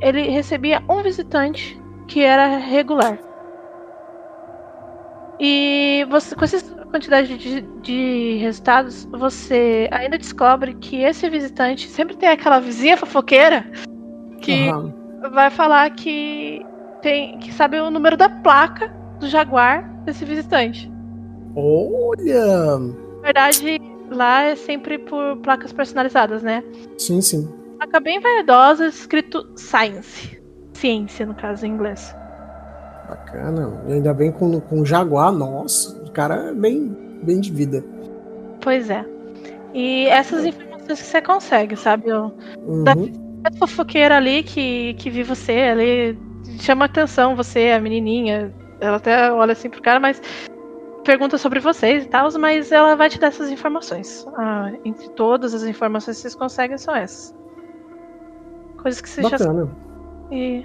ele 0.00 0.22
recebia 0.30 0.82
um 0.88 1.02
visitante 1.02 1.78
que 2.06 2.22
era 2.22 2.56
regular. 2.56 3.18
E 5.38 6.06
você, 6.10 6.34
com 6.34 6.44
essa 6.44 6.77
quantidade 6.88 7.36
de, 7.36 7.60
de 7.82 8.36
resultados, 8.40 9.06
você 9.12 9.88
ainda 9.90 10.18
descobre 10.18 10.74
que 10.74 11.02
esse 11.02 11.28
visitante 11.28 11.88
sempre 11.88 12.16
tem 12.16 12.28
aquela 12.28 12.58
vizinha 12.58 12.96
fofoqueira 12.96 13.70
que 14.40 14.68
Aham. 14.68 14.92
vai 15.32 15.50
falar 15.50 15.90
que 15.90 16.64
tem 17.02 17.38
que 17.38 17.52
sabe 17.52 17.80
o 17.80 17.90
número 17.90 18.16
da 18.16 18.28
placa 18.28 18.88
do 19.20 19.28
Jaguar 19.28 19.88
desse 20.04 20.24
visitante. 20.24 20.90
Olha! 21.54 22.78
Na 22.78 23.22
verdade, 23.22 23.80
lá 24.10 24.42
é 24.42 24.56
sempre 24.56 24.98
por 24.98 25.36
placas 25.38 25.72
personalizadas, 25.72 26.42
né? 26.42 26.62
Sim, 26.96 27.20
sim. 27.20 27.48
Placa 27.78 28.00
bem 28.00 28.20
vaidosa, 28.20 28.86
escrito 28.86 29.46
Science. 29.56 30.40
Ciência, 30.72 31.26
no 31.26 31.34
caso, 31.34 31.66
em 31.66 31.70
inglês. 31.70 32.14
Bacana. 33.08 33.82
E 33.88 33.92
ainda 33.94 34.12
bem 34.12 34.30
com, 34.30 34.60
com 34.60 34.84
Jaguar, 34.84 35.32
nossa, 35.32 35.96
o 36.02 36.10
cara 36.10 36.50
é 36.50 36.52
bem, 36.52 36.94
bem 37.22 37.40
de 37.40 37.50
vida. 37.52 37.82
Pois 38.60 38.90
é. 38.90 39.04
E 39.72 40.06
essas 40.08 40.44
informações 40.44 41.00
que 41.00 41.06
você 41.06 41.22
consegue, 41.22 41.76
sabe? 41.76 42.12
O- 42.12 42.32
Da- 42.84 42.94
Uhum. 42.94 43.12
a 43.44 43.56
fofoqueira 43.58 44.16
ali 44.16 44.42
que, 44.42 44.94
que 44.94 45.08
vi 45.10 45.22
você 45.22 45.52
ali 45.52 46.18
chama 46.60 46.84
atenção, 46.86 47.34
você, 47.36 47.70
a 47.70 47.80
menininha. 47.80 48.52
Ela 48.80 48.96
até 48.96 49.32
olha 49.32 49.52
assim 49.52 49.68
pro 49.70 49.82
cara, 49.82 49.98
mas 50.00 50.20
pergunta 51.04 51.38
sobre 51.38 51.58
vocês 51.60 52.04
e 52.04 52.08
tal, 52.08 52.28
mas 52.38 52.70
ela 52.70 52.94
vai 52.94 53.08
te 53.08 53.18
dar 53.18 53.28
essas 53.28 53.50
informações. 53.50 54.26
Ah, 54.36 54.70
entre 54.84 55.08
todas 55.10 55.54
as 55.54 55.62
informações 55.64 56.16
que 56.16 56.22
vocês 56.22 56.34
conseguem 56.34 56.76
são 56.78 56.94
essas. 56.94 57.34
Coisas 58.82 59.00
que 59.00 59.08
você 59.08 59.22
já. 59.22 59.30
Bacana. 59.30 59.68
E- 60.30 60.64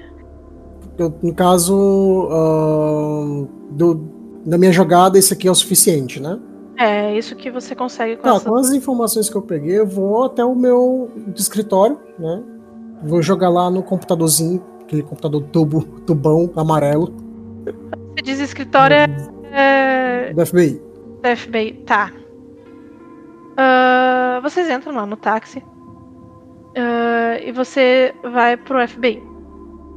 Eu, 0.98 1.14
no 1.24 1.34
caso 1.34 2.28
ahn, 2.32 3.48
do, 3.72 3.96
da 4.46 4.58
minha 4.58 4.72
jogada, 4.72 5.18
esse 5.18 5.34
aqui 5.34 5.48
é 5.48 5.52
o 5.52 5.56
suficiente, 5.56 6.20
né? 6.20 6.40
É, 6.78 7.16
isso 7.18 7.36
que 7.36 7.50
você 7.52 7.76
consegue 7.76 8.18
com 8.18 8.24
Tá, 8.24 8.36
essa- 8.36 8.50
com 8.50 8.56
as 8.58 8.72
informações 8.72 9.30
que 9.30 9.36
eu 9.36 9.42
peguei, 9.42 9.80
eu 9.80 9.88
vou 9.88 10.24
até 10.26 10.44
o 10.44 10.56
meu 10.56 11.10
escritório, 11.36 11.98
né? 12.20 12.44
Vou 13.04 13.22
jogar 13.22 13.50
lá 13.50 13.70
no 13.70 13.84
computadorzinho, 13.84 14.64
aquele 14.82 15.04
computador 15.04 15.44
tubo, 15.52 15.84
tubão 16.06 16.50
amarelo 16.56 17.14
Você 18.16 18.22
diz 18.24 18.40
escritório 18.40 18.96
é 19.52 20.32
do 20.34 20.46
FBI. 20.46 20.82
da 21.22 21.36
FBI. 21.36 21.74
Tá. 21.86 22.12
Ah, 23.58 24.40
vocês 24.42 24.70
entram 24.70 24.94
lá 24.96 25.06
no 25.06 25.16
táxi. 25.16 25.64
Ah, 26.76 27.38
e 27.44 27.52
você 27.52 28.14
vai 28.24 28.58
pro 28.58 28.80
FBI. 28.88 29.22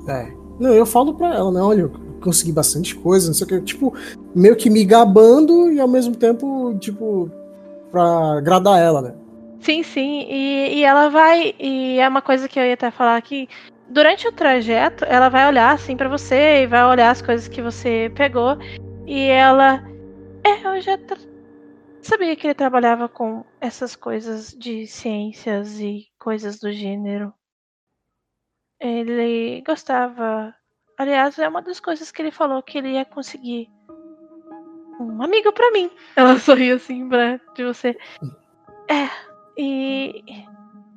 É. 0.08 0.32
Não, 0.58 0.72
eu 0.72 0.86
falo 0.86 1.14
pra 1.14 1.34
ela, 1.34 1.50
né? 1.52 1.60
Olha, 1.60 1.82
eu 1.82 1.92
consegui 2.20 2.52
bastante 2.52 2.94
coisa, 2.96 3.26
não 3.26 3.34
sei 3.34 3.44
o 3.46 3.48
que. 3.48 3.60
Tipo, 3.60 3.94
meio 4.34 4.56
que 4.56 4.70
me 4.70 4.84
gabando 4.84 5.70
e 5.70 5.80
ao 5.80 5.88
mesmo 5.88 6.16
tempo, 6.16 6.74
tipo, 6.78 7.30
pra 7.90 8.38
agradar 8.38 8.80
ela, 8.80 9.02
né? 9.02 9.14
Sim, 9.60 9.82
sim. 9.82 10.26
E, 10.30 10.78
e 10.78 10.84
ela 10.84 11.08
vai. 11.08 11.54
E 11.58 11.98
é 11.98 12.08
uma 12.08 12.22
coisa 12.22 12.48
que 12.48 12.58
eu 12.58 12.64
ia 12.64 12.74
até 12.74 12.90
falar 12.90 13.16
aqui. 13.16 13.48
Durante 13.88 14.26
o 14.26 14.32
trajeto, 14.32 15.04
ela 15.04 15.28
vai 15.28 15.46
olhar 15.48 15.72
assim 15.74 15.96
pra 15.96 16.08
você 16.08 16.62
e 16.62 16.66
vai 16.66 16.84
olhar 16.84 17.10
as 17.10 17.22
coisas 17.22 17.48
que 17.48 17.62
você 17.62 18.10
pegou. 18.14 18.56
E 19.06 19.20
ela. 19.22 19.82
É, 20.44 20.76
eu 20.76 20.80
já 20.80 20.96
tra- 20.98 21.16
sabia 22.02 22.34
que 22.36 22.46
ele 22.46 22.54
trabalhava 22.54 23.08
com 23.08 23.44
essas 23.60 23.96
coisas 23.96 24.54
de 24.56 24.86
ciências 24.86 25.78
e 25.80 26.06
coisas 26.18 26.58
do 26.58 26.70
gênero. 26.72 27.32
Ele 28.80 29.62
gostava. 29.66 30.54
Aliás, 30.98 31.38
é 31.38 31.48
uma 31.48 31.62
das 31.62 31.80
coisas 31.80 32.10
que 32.10 32.22
ele 32.22 32.30
falou 32.30 32.62
que 32.62 32.78
ele 32.78 32.92
ia 32.92 33.04
conseguir. 33.04 33.68
Um 35.00 35.22
amigo 35.22 35.52
pra 35.52 35.70
mim. 35.72 35.90
Ela 36.16 36.38
sorriu 36.38 36.76
assim 36.76 37.08
pra 37.08 37.40
de 37.54 37.64
você. 37.64 37.96
É, 38.88 39.08
e 39.58 40.22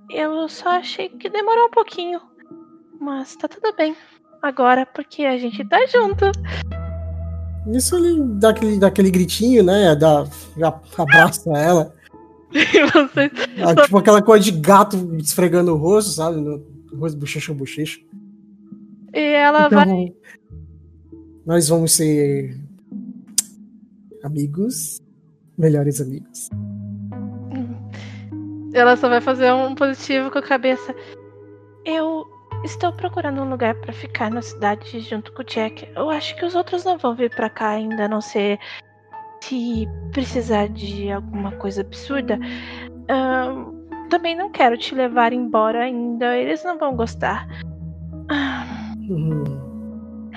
eu 0.09 0.48
só 0.48 0.69
achei 0.69 1.09
que 1.09 1.30
demorou 1.30 1.67
um 1.67 1.72
pouquinho. 1.72 2.22
Mas 2.99 3.35
tá 3.35 3.48
tudo 3.48 3.74
bem. 3.75 3.95
Agora, 4.41 4.85
porque 4.85 5.24
a 5.25 5.38
gente 5.38 5.67
tá 5.67 5.85
junto. 5.85 6.25
Isso 7.67 7.95
ele 7.95 8.22
dá 8.40 8.49
aquele, 8.49 8.80
dá 8.80 8.88
aquele 8.88 9.11
gritinho, 9.11 9.64
né? 9.64 9.95
Dá, 9.95 10.25
abraça 10.98 11.49
ela. 11.58 11.93
E 12.51 12.83
você. 12.85 13.30
Ah, 13.64 13.75
tipo 13.75 13.95
aquela 13.99 14.24
coisa 14.24 14.43
de 14.43 14.49
gato 14.49 14.98
esfregando 15.19 15.72
o 15.72 15.77
rosto, 15.77 16.09
sabe? 16.09 16.41
No 16.41 16.78
rosto, 16.98 17.18
bochecha 17.19 17.53
bochecha. 17.53 18.00
E 19.14 19.19
ela 19.19 19.68
Então, 19.68 19.85
vai. 19.85 20.14
nós 21.45 21.68
vamos 21.69 21.93
ser 21.93 22.56
amigos, 24.24 25.01
melhores 25.58 26.00
amigos. 26.01 26.50
Ela 28.74 28.95
só 28.95 29.09
vai 29.09 29.19
fazer 29.19 29.51
um 29.51 29.74
positivo 29.74 30.30
com 30.30 30.38
a 30.38 30.43
cabeça. 30.43 30.93
Eu 31.85 32.24
estou 32.64 32.93
procurando 32.93 33.42
um 33.42 33.50
lugar 33.50 33.74
pra 33.82 33.92
ficar 33.92 34.30
na 34.30 34.42
cidade 34.42 35.00
junto 35.00 35.34
com 35.34 35.42
o 35.42 35.45
Jack. 35.45 35.88
Eu 35.95 36.09
acho 36.09 36.35
que 36.35 36.45
os 36.45 36.53
outros 36.53 36.84
não 36.84 36.98
vão 36.98 37.16
vir 37.16 37.34
pra 37.35 37.50
cá 37.50 37.69
ainda, 37.69 38.06
a 38.06 38.08
não 38.08 38.22
ser 38.22 38.59
se 39.43 39.88
precisar 40.11 40.68
de 40.69 41.09
alguma 41.11 41.51
coisa 41.53 41.82
absurda. 41.82 42.38
Ahn, 43.09 43.74
também 44.10 44.36
não 44.36 44.50
quero 44.50 44.78
te 44.78 44.94
levar 44.94 45.32
embora 45.32 45.84
ainda. 45.84 46.36
Eles 46.36 46.64
não 46.64 46.78
vão 46.78 46.96
gostar. 46.96 47.48
Uhum. 49.10 49.44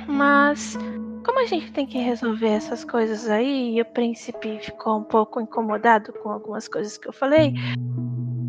Mas 0.07 0.77
como 1.25 1.41
a 1.41 1.47
gente 1.47 1.73
tem 1.73 1.87
que 1.87 1.99
resolver 1.99 2.49
essas 2.49 2.85
coisas 2.85 3.29
aí, 3.29 3.77
e 3.77 3.81
o 3.81 3.85
príncipe 3.85 4.59
ficou 4.61 4.99
um 4.99 5.05
pouco 5.05 5.41
incomodado 5.41 6.13
com 6.13 6.31
algumas 6.31 6.67
coisas 6.67 6.99
que 6.99 7.09
eu 7.09 7.13
falei, 7.13 7.55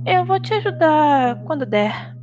eu 0.06 0.26
vou 0.26 0.40
te 0.40 0.54
ajudar 0.56 1.44
quando 1.46 1.66
der. 1.66 2.16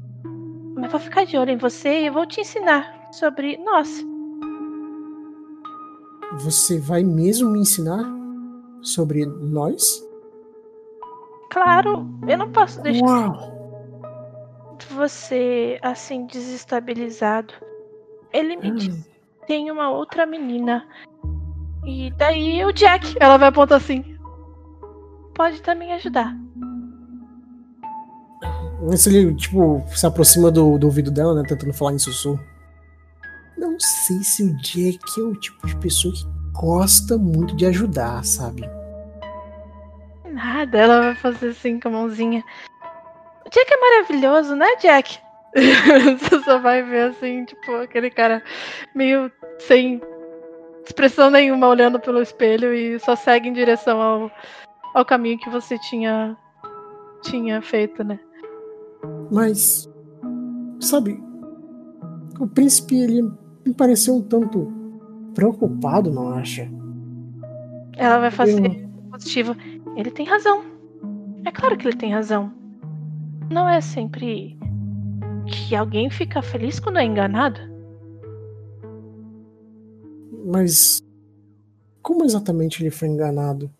Mas 0.74 0.90
vou 0.90 1.00
ficar 1.00 1.24
de 1.24 1.36
olho 1.36 1.50
em 1.50 1.56
você 1.56 2.04
e 2.04 2.10
vou 2.10 2.26
te 2.26 2.40
ensinar 2.40 3.08
sobre 3.12 3.56
nós. 3.58 4.04
Você 6.40 6.78
vai 6.78 7.02
mesmo 7.02 7.50
me 7.50 7.60
ensinar 7.60 8.04
sobre 8.82 9.24
nós? 9.26 10.02
Claro, 11.50 12.08
eu 12.28 12.38
não 12.38 12.50
posso 12.50 12.80
deixar 12.80 13.04
Uau! 13.04 13.60
você 14.94 15.78
assim 15.82 16.26
desestabilizado. 16.26 17.54
Ele 18.32 18.56
me 18.56 18.70
disse 18.72 19.08
que 19.08 19.46
tem 19.46 19.70
uma 19.70 19.90
outra 19.90 20.26
menina. 20.26 20.86
E 21.84 22.12
daí 22.16 22.64
o 22.64 22.72
Jack, 22.72 23.16
ela 23.18 23.36
vai 23.36 23.48
apontar 23.48 23.78
assim. 23.78 24.16
Pode 25.34 25.60
também 25.62 25.92
ajudar. 25.94 26.36
Ele, 29.06 29.34
tipo, 29.34 29.82
se 29.88 30.06
aproxima 30.06 30.50
do, 30.50 30.78
do 30.78 30.86
ouvido 30.86 31.10
dela, 31.10 31.34
né? 31.34 31.42
Tentando 31.46 31.72
falar 31.72 31.92
em 31.92 31.98
sussurro. 31.98 32.40
Não 33.58 33.78
sei 33.78 34.22
se 34.22 34.42
o 34.42 34.56
Jack 34.58 34.98
é 35.18 35.22
o 35.22 35.34
tipo 35.34 35.66
de 35.66 35.76
pessoa 35.76 36.14
que 36.14 36.24
gosta 36.52 37.18
muito 37.18 37.54
de 37.56 37.66
ajudar, 37.66 38.24
sabe? 38.24 38.62
Nada, 40.42 40.78
ela 40.78 41.00
vai 41.00 41.14
fazer 41.14 41.48
assim 41.48 41.78
com 41.78 41.88
a 41.88 41.92
mãozinha. 41.92 42.42
O 43.46 43.50
Jack 43.50 43.70
é 43.72 43.76
maravilhoso, 43.76 44.54
né, 44.56 44.66
Jack? 44.76 45.18
Você 45.54 46.40
só 46.44 46.58
vai 46.58 46.82
ver 46.82 47.10
assim, 47.10 47.44
tipo, 47.44 47.72
aquele 47.76 48.08
cara 48.10 48.42
meio 48.94 49.30
sem 49.58 50.00
expressão 50.84 51.30
nenhuma 51.30 51.68
olhando 51.68 52.00
pelo 52.00 52.22
espelho 52.22 52.72
e 52.72 52.98
só 53.00 53.14
segue 53.14 53.48
em 53.48 53.52
direção 53.52 54.00
ao, 54.00 54.30
ao 54.94 55.04
caminho 55.04 55.38
que 55.38 55.50
você 55.50 55.78
tinha 55.78 56.36
tinha 57.22 57.60
feito, 57.60 58.02
né? 58.02 58.18
Mas, 59.30 59.88
sabe, 60.80 61.22
o 62.38 62.46
príncipe, 62.46 62.98
ele 62.98 63.22
me 63.66 63.74
pareceu 63.74 64.16
um 64.16 64.22
tanto 64.22 64.72
preocupado, 65.34 66.10
não 66.10 66.32
acha? 66.32 66.66
Ela 67.96 68.18
vai 68.20 68.30
fazer 68.30 68.64
Eu- 68.64 68.88
positivo. 69.10 69.54
Ele 70.00 70.10
tem 70.10 70.24
razão. 70.24 70.64
É 71.44 71.52
claro 71.52 71.76
que 71.76 71.86
ele 71.86 71.94
tem 71.94 72.10
razão. 72.10 72.50
Não 73.50 73.68
é 73.68 73.82
sempre 73.82 74.58
que 75.46 75.76
alguém 75.76 76.08
fica 76.08 76.40
feliz 76.40 76.80
quando 76.80 76.98
é 76.98 77.04
enganado. 77.04 77.60
Mas, 80.46 81.02
como 82.00 82.24
exatamente 82.24 82.82
ele 82.82 82.90
foi 82.90 83.08
enganado? 83.08 83.70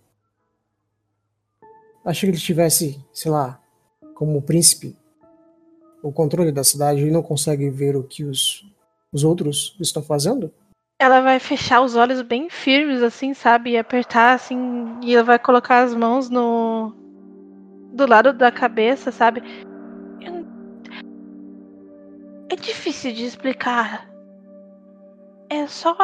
Achei 2.04 2.28
que 2.28 2.36
ele 2.36 2.42
tivesse, 2.42 3.02
sei 3.14 3.30
lá, 3.30 3.58
como 4.14 4.42
príncipe, 4.42 4.94
o 6.02 6.12
controle 6.12 6.52
da 6.52 6.62
cidade 6.62 7.00
e 7.00 7.10
não 7.10 7.22
consegue 7.22 7.70
ver 7.70 7.96
o 7.96 8.04
que 8.04 8.24
os, 8.24 8.70
os 9.10 9.24
outros 9.24 9.74
estão 9.80 10.02
fazendo? 10.02 10.52
Ela 11.00 11.22
vai 11.22 11.40
fechar 11.40 11.80
os 11.80 11.96
olhos 11.96 12.20
bem 12.20 12.50
firmes, 12.50 13.02
assim, 13.02 13.32
sabe? 13.32 13.70
E 13.70 13.78
apertar, 13.78 14.34
assim. 14.34 14.98
E 15.02 15.14
ela 15.14 15.24
vai 15.24 15.38
colocar 15.38 15.80
as 15.80 15.94
mãos 15.94 16.28
no. 16.28 16.92
do 17.94 18.06
lado 18.06 18.34
da 18.34 18.52
cabeça, 18.52 19.10
sabe? 19.10 19.42
É 22.50 22.54
difícil 22.54 23.12
de 23.12 23.24
explicar. 23.24 24.10
É 25.48 25.66
só. 25.66 25.96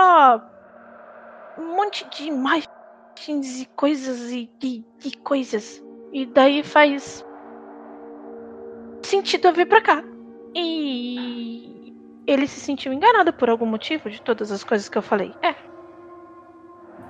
um 1.59 1.77
monte 1.77 2.09
de 2.09 2.29
imagens 2.29 3.61
e 3.61 3.67
coisas 3.77 4.31
e, 4.31 4.51
e, 4.63 4.83
e 5.05 5.15
coisas. 5.19 5.85
E 6.11 6.25
daí 6.25 6.63
faz. 6.63 7.23
sentido 9.03 9.49
eu 9.49 9.53
vir 9.53 9.69
pra 9.69 9.83
cá. 9.83 10.03
E 10.55 11.76
ele 12.27 12.47
se 12.47 12.61
sentiu 12.61 12.93
enganado 12.93 13.33
por 13.33 13.49
algum 13.49 13.67
motivo 13.67 14.11
de 14.11 14.21
todas 14.21 14.51
as 14.51 14.65
coisas 14.65 14.89
que 14.89 14.99
eu 14.99 15.03
falei. 15.03 15.33
É, 15.43 15.55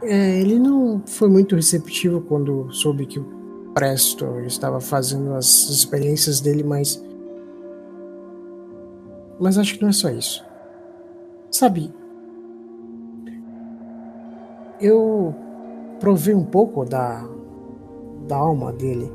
É, 0.02 0.40
ele 0.40 0.58
não 0.58 1.02
foi 1.06 1.28
muito 1.28 1.56
receptivo 1.56 2.20
quando 2.20 2.70
soube 2.70 3.06
que 3.06 3.18
o 3.18 3.70
Presto 3.74 4.40
estava 4.40 4.80
fazendo 4.80 5.34
as 5.34 5.68
experiências 5.70 6.40
dele, 6.40 6.62
mas. 6.62 7.02
Mas 9.40 9.58
acho 9.58 9.74
que 9.74 9.82
não 9.82 9.88
é 9.88 9.92
só 9.92 10.08
isso. 10.10 10.44
Sabe, 11.50 11.92
eu 14.80 15.34
provei 16.00 16.34
um 16.34 16.44
pouco 16.44 16.84
da, 16.84 17.26
da 18.26 18.36
alma 18.36 18.72
dele. 18.72 19.10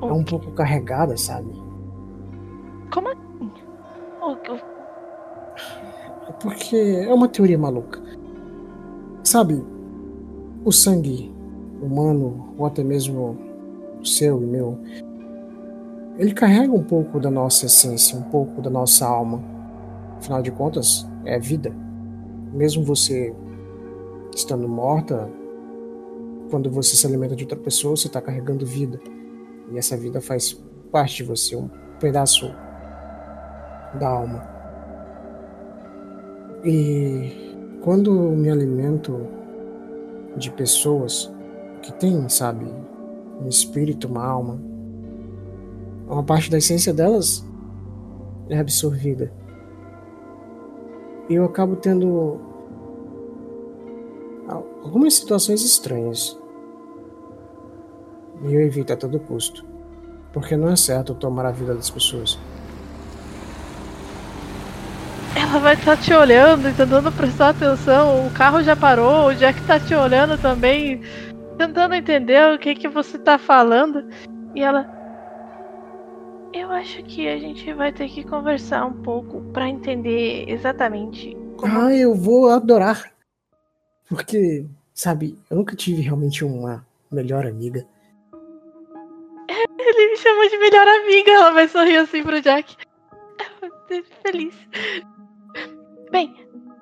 É 0.00 0.06
um 0.06 0.24
pouco 0.24 0.50
carregada, 0.52 1.16
sabe? 1.16 1.52
como 2.92 3.08
o- 3.08 3.27
Porque 6.42 6.76
é 6.76 7.12
uma 7.12 7.28
teoria 7.28 7.58
maluca. 7.58 8.00
Sabe, 9.24 9.64
o 10.64 10.72
sangue 10.72 11.34
humano, 11.82 12.54
ou 12.56 12.66
até 12.66 12.82
mesmo 12.82 13.36
o 14.00 14.04
seu 14.04 14.42
e 14.42 14.46
meu, 14.46 14.78
ele 16.18 16.32
carrega 16.32 16.72
um 16.72 16.82
pouco 16.82 17.20
da 17.20 17.30
nossa 17.30 17.66
essência, 17.66 18.18
um 18.18 18.22
pouco 18.22 18.60
da 18.60 18.70
nossa 18.70 19.06
alma. 19.06 19.42
Afinal 20.18 20.42
de 20.42 20.50
contas, 20.50 21.06
é 21.24 21.38
vida. 21.38 21.72
Mesmo 22.52 22.82
você 22.82 23.34
estando 24.34 24.68
morta, 24.68 25.30
quando 26.50 26.70
você 26.70 26.96
se 26.96 27.06
alimenta 27.06 27.36
de 27.36 27.44
outra 27.44 27.58
pessoa, 27.58 27.96
você 27.96 28.08
está 28.08 28.20
carregando 28.20 28.66
vida. 28.66 29.00
E 29.70 29.78
essa 29.78 29.96
vida 29.96 30.20
faz 30.20 30.60
parte 30.90 31.16
de 31.16 31.24
você, 31.24 31.54
um 31.54 31.68
pedaço 32.00 32.52
da 33.94 34.08
alma. 34.08 34.42
E 36.64 37.56
quando 37.82 38.12
me 38.12 38.50
alimento 38.50 39.26
de 40.36 40.50
pessoas 40.50 41.32
que 41.82 41.92
têm, 41.92 42.28
sabe, 42.28 42.66
um 43.40 43.48
espírito, 43.48 44.08
uma 44.08 44.24
alma, 44.24 44.60
uma 46.08 46.22
parte 46.22 46.50
da 46.50 46.58
essência 46.58 46.92
delas 46.92 47.44
é 48.48 48.58
absorvida. 48.58 49.32
E 51.28 51.34
eu 51.34 51.44
acabo 51.44 51.76
tendo 51.76 52.40
al- 54.48 54.66
algumas 54.82 55.14
situações 55.14 55.62
estranhas. 55.62 56.38
E 58.42 58.54
eu 58.54 58.60
evito 58.62 58.92
a 58.92 58.96
todo 58.96 59.20
custo. 59.20 59.64
Porque 60.32 60.56
não 60.56 60.68
é 60.68 60.76
certo 60.76 61.14
tomar 61.14 61.44
a 61.46 61.50
vida 61.50 61.74
das 61.74 61.90
pessoas. 61.90 62.38
Ela 65.38 65.60
vai 65.60 65.74
estar 65.74 65.96
te 65.96 66.12
olhando 66.12 66.68
e 66.68 66.74
tentando 66.74 67.12
prestar 67.12 67.50
atenção. 67.50 68.26
O 68.26 68.30
carro 68.32 68.60
já 68.60 68.74
parou, 68.74 69.28
o 69.28 69.34
Jack 69.36 69.62
tá 69.68 69.78
te 69.78 69.94
olhando 69.94 70.36
também, 70.36 71.00
tentando 71.56 71.94
entender 71.94 72.52
o 72.52 72.58
que 72.58 72.74
que 72.74 72.88
você 72.88 73.16
tá 73.16 73.38
falando. 73.38 74.04
E 74.52 74.60
ela. 74.60 74.90
Eu 76.52 76.72
acho 76.72 77.04
que 77.04 77.28
a 77.28 77.38
gente 77.38 77.72
vai 77.72 77.92
ter 77.92 78.08
que 78.08 78.24
conversar 78.24 78.84
um 78.84 79.00
pouco 79.00 79.40
pra 79.52 79.68
entender 79.68 80.44
exatamente 80.48 81.36
como. 81.56 81.82
Ah, 81.82 81.94
eu 81.94 82.16
vou 82.16 82.50
adorar. 82.50 83.12
Porque, 84.08 84.66
sabe, 84.92 85.38
eu 85.48 85.56
nunca 85.56 85.76
tive 85.76 86.02
realmente 86.02 86.44
uma 86.44 86.84
melhor 87.12 87.46
amiga. 87.46 87.86
Ele 89.78 90.10
me 90.10 90.16
chamou 90.16 90.48
de 90.50 90.58
melhor 90.58 90.88
amiga. 90.88 91.30
Ela 91.30 91.52
vai 91.52 91.68
sorrir 91.68 91.98
assim 91.98 92.24
pro 92.24 92.42
Jack. 92.42 92.76
Eu 93.38 93.70
vou 93.70 93.78
ser 93.86 94.04
Feliz. 94.20 94.54
Bem, 96.10 96.34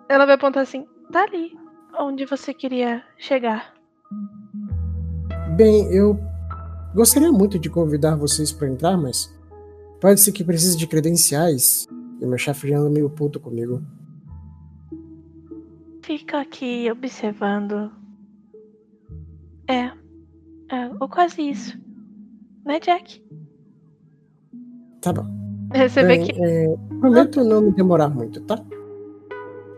ela 0.09 0.27
vai 0.27 0.35
apontar 0.35 0.63
assim: 0.63 0.87
tá 1.13 1.23
ali, 1.23 1.57
onde 1.99 2.25
você 2.25 2.53
queria 2.55 3.03
chegar. 3.19 3.75
Bem, 5.57 5.91
eu 5.93 6.19
gostaria 6.95 7.33
muito 7.33 7.59
de 7.59 7.71
convidar 7.71 8.17
vocês 8.17 8.53
para 8.53 8.69
entrar, 8.69 8.97
mas 8.97 9.35
pode 10.01 10.21
ser 10.21 10.33
que 10.33 10.45
precise 10.45 10.77
de 10.77 10.87
credenciais. 10.87 11.87
E 12.21 12.27
meu 12.27 12.39
chefe 12.39 12.69
já 12.69 12.79
anda 12.79 12.91
meio 12.91 13.11
puto 13.11 13.39
comigo. 13.39 13.83
Fica 16.03 16.41
aqui 16.41 16.91
observando. 16.91 17.91
É, 19.69 19.87
é, 20.71 20.91
ou 21.01 21.09
quase 21.09 21.43
isso. 21.43 21.79
Né, 22.65 22.81
Jack? 22.81 23.23
Tá 25.01 25.13
bom. 25.13 25.27
Você 25.75 26.03
vê 26.03 26.19
Bem, 26.19 26.25
que 26.27 26.33
é, 26.43 26.77
prometo 27.01 27.45
não 27.45 27.61
me 27.61 27.73
demorar 27.73 28.09
muito, 28.09 28.41
tá? 28.43 28.63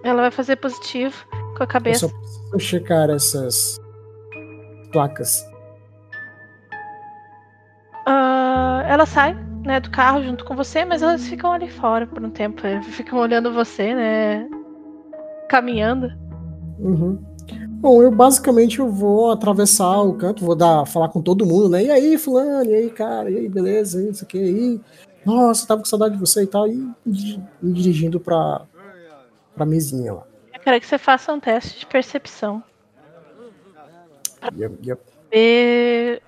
Ela 0.02 0.22
vai 0.22 0.30
fazer 0.30 0.56
positivo 0.56 1.14
com 1.56 1.62
a 1.62 1.64
Eu 1.64 1.68
cabeça. 1.68 2.08
só 2.08 2.14
preciso 2.16 2.58
checar 2.60 3.10
essas 3.10 3.78
placas. 4.92 5.44
Ah, 8.06 8.84
ela 8.88 9.04
sai, 9.06 9.34
né, 9.64 9.80
do 9.80 9.90
carro 9.90 10.22
junto 10.22 10.44
com 10.44 10.56
você, 10.56 10.84
mas 10.84 11.02
elas 11.02 11.26
ficam 11.26 11.52
ali 11.52 11.68
fora 11.68 12.06
por 12.06 12.22
um 12.24 12.30
tempo. 12.30 12.66
eh, 12.66 12.80
Ficam 12.82 13.18
olhando 13.18 13.52
você, 13.52 13.94
né? 13.94 14.48
Caminhando. 15.48 16.08
Uhum. 16.78 17.18
Bom, 17.80 18.02
eu 18.02 18.10
basicamente 18.10 18.78
eu 18.80 18.90
vou 18.90 19.30
atravessar 19.30 20.00
o 20.02 20.14
canto, 20.14 20.44
vou 20.44 20.56
dar, 20.56 20.84
falar 20.86 21.08
com 21.10 21.22
todo 21.22 21.46
mundo, 21.46 21.68
né? 21.68 21.84
E 21.84 21.90
aí, 21.90 22.18
fulano, 22.18 22.68
e 22.70 22.74
aí, 22.74 22.90
cara, 22.90 23.30
e 23.30 23.36
aí, 23.36 23.48
beleza, 23.48 24.02
isso 24.08 24.24
aqui, 24.24 24.38
aí. 24.38 24.80
Nossa, 25.24 25.66
tava 25.66 25.80
com 25.80 25.86
saudade 25.86 26.14
de 26.14 26.20
você 26.20 26.42
e 26.42 26.46
tal, 26.46 26.66
e 26.66 26.74
me 27.62 27.72
dirigindo 27.72 28.18
pra, 28.18 28.62
pra 29.58 29.66
mesinha 29.66 30.14
lá. 30.14 30.22
Eu 30.54 30.60
quero 30.60 30.80
que 30.80 30.86
você 30.86 30.98
faça 30.98 31.32
um 31.32 31.40
teste 31.40 31.80
de 31.80 31.86
percepção. 31.86 32.62
Yep, 34.56 34.88
yep. 34.88 35.02
E, 35.32 36.22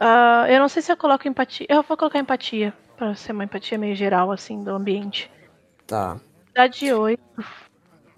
uh, 0.00 0.46
eu 0.48 0.60
não 0.60 0.68
sei 0.68 0.82
se 0.82 0.92
eu 0.92 0.96
coloco 0.96 1.26
empatia. 1.26 1.66
Eu 1.68 1.82
vou 1.82 1.96
colocar 1.96 2.18
empatia, 2.18 2.72
pra 2.96 3.14
ser 3.14 3.32
uma 3.32 3.44
empatia 3.44 3.78
meio 3.78 3.96
geral, 3.96 4.30
assim, 4.30 4.62
do 4.62 4.70
ambiente. 4.70 5.30
Tá. 5.86 6.18
Dá 6.54 6.66
de 6.66 6.92
8. 6.92 7.20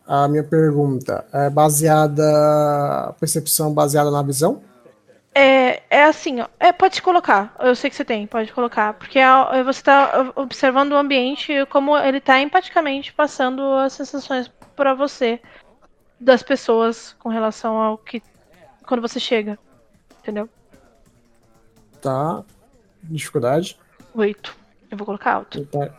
A 0.07 0.27
minha 0.29 0.45
pergunta 0.45 1.27
é 1.33 1.51
baseada. 1.51 3.15
Percepção 3.21 3.73
baseada 3.73 4.11
na 4.11 4.23
visão? 4.23 4.63
É, 5.35 5.83
é 5.91 6.05
assim, 6.05 6.41
ó. 6.41 6.49
É, 6.59 6.73
pode 6.73 7.01
colocar. 7.01 7.55
Eu 7.61 7.75
sei 7.75 7.91
que 7.91 7.97
você 7.97 8.05
tem, 8.05 8.27
pode 8.27 8.53
colocar. 8.53 8.95
Porque 8.95 9.19
é, 9.19 9.63
você 9.63 9.81
está 9.81 10.33
observando 10.35 10.93
o 10.93 10.97
ambiente 10.97 11.53
como 11.67 11.97
ele 11.97 12.19
está 12.19 12.41
empaticamente 12.41 13.13
passando 13.13 13.63
as 13.75 13.93
sensações 13.93 14.51
para 14.75 14.95
você 14.95 15.41
das 16.19 16.43
pessoas 16.43 17.15
com 17.19 17.29
relação 17.29 17.77
ao 17.77 17.99
que. 17.99 18.23
Quando 18.87 19.01
você 19.01 19.21
chega. 19.21 19.59
Entendeu? 20.21 20.49
Tá. 22.01 22.43
Dificuldade? 23.03 23.79
Oito. 24.15 24.57
Eu 24.91 24.97
vou 24.97 25.05
colocar 25.05 25.35
alto. 25.35 25.65
Tá. 25.67 25.91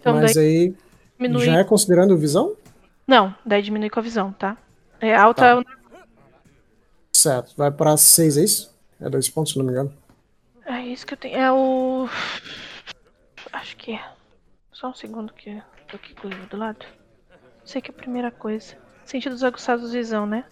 Então, 0.00 0.14
Mas 0.14 0.36
aí. 0.36 0.74
Diminui... 1.18 1.46
Já 1.46 1.58
é 1.58 1.64
considerando 1.64 2.16
visão? 2.16 2.54
Não, 3.06 3.34
daí 3.44 3.62
diminui 3.62 3.88
com 3.88 4.00
a 4.00 4.02
visão, 4.02 4.32
tá? 4.32 4.56
É 5.00 5.14
alta. 5.14 5.62
Tá. 5.62 5.75
Certo. 7.26 7.54
Vai 7.56 7.72
pra 7.72 7.96
6, 7.96 8.36
é 8.36 8.44
isso? 8.44 8.70
É 9.00 9.10
dois 9.10 9.28
pontos, 9.28 9.52
se 9.52 9.58
não 9.58 9.66
me 9.66 9.72
engano. 9.72 9.92
É 10.64 10.80
isso 10.86 11.04
que 11.04 11.14
eu 11.14 11.18
tenho. 11.18 11.36
É 11.36 11.50
o. 11.50 12.08
Acho 13.52 13.76
que 13.76 13.94
é. 13.94 14.04
Só 14.72 14.90
um 14.90 14.94
segundo 14.94 15.32
que 15.32 15.60
tô 15.88 15.96
aqui 15.96 16.14
com 16.14 16.28
o 16.28 16.30
livro 16.30 16.46
do 16.46 16.56
lado. 16.56 16.86
Sei 17.64 17.82
que 17.82 17.90
é 17.90 17.94
a 17.94 17.96
primeira 17.96 18.30
coisa. 18.30 18.76
Sentidos 19.04 19.42
aguçados 19.42 19.92
visão, 19.92 20.24
né? 20.24 20.44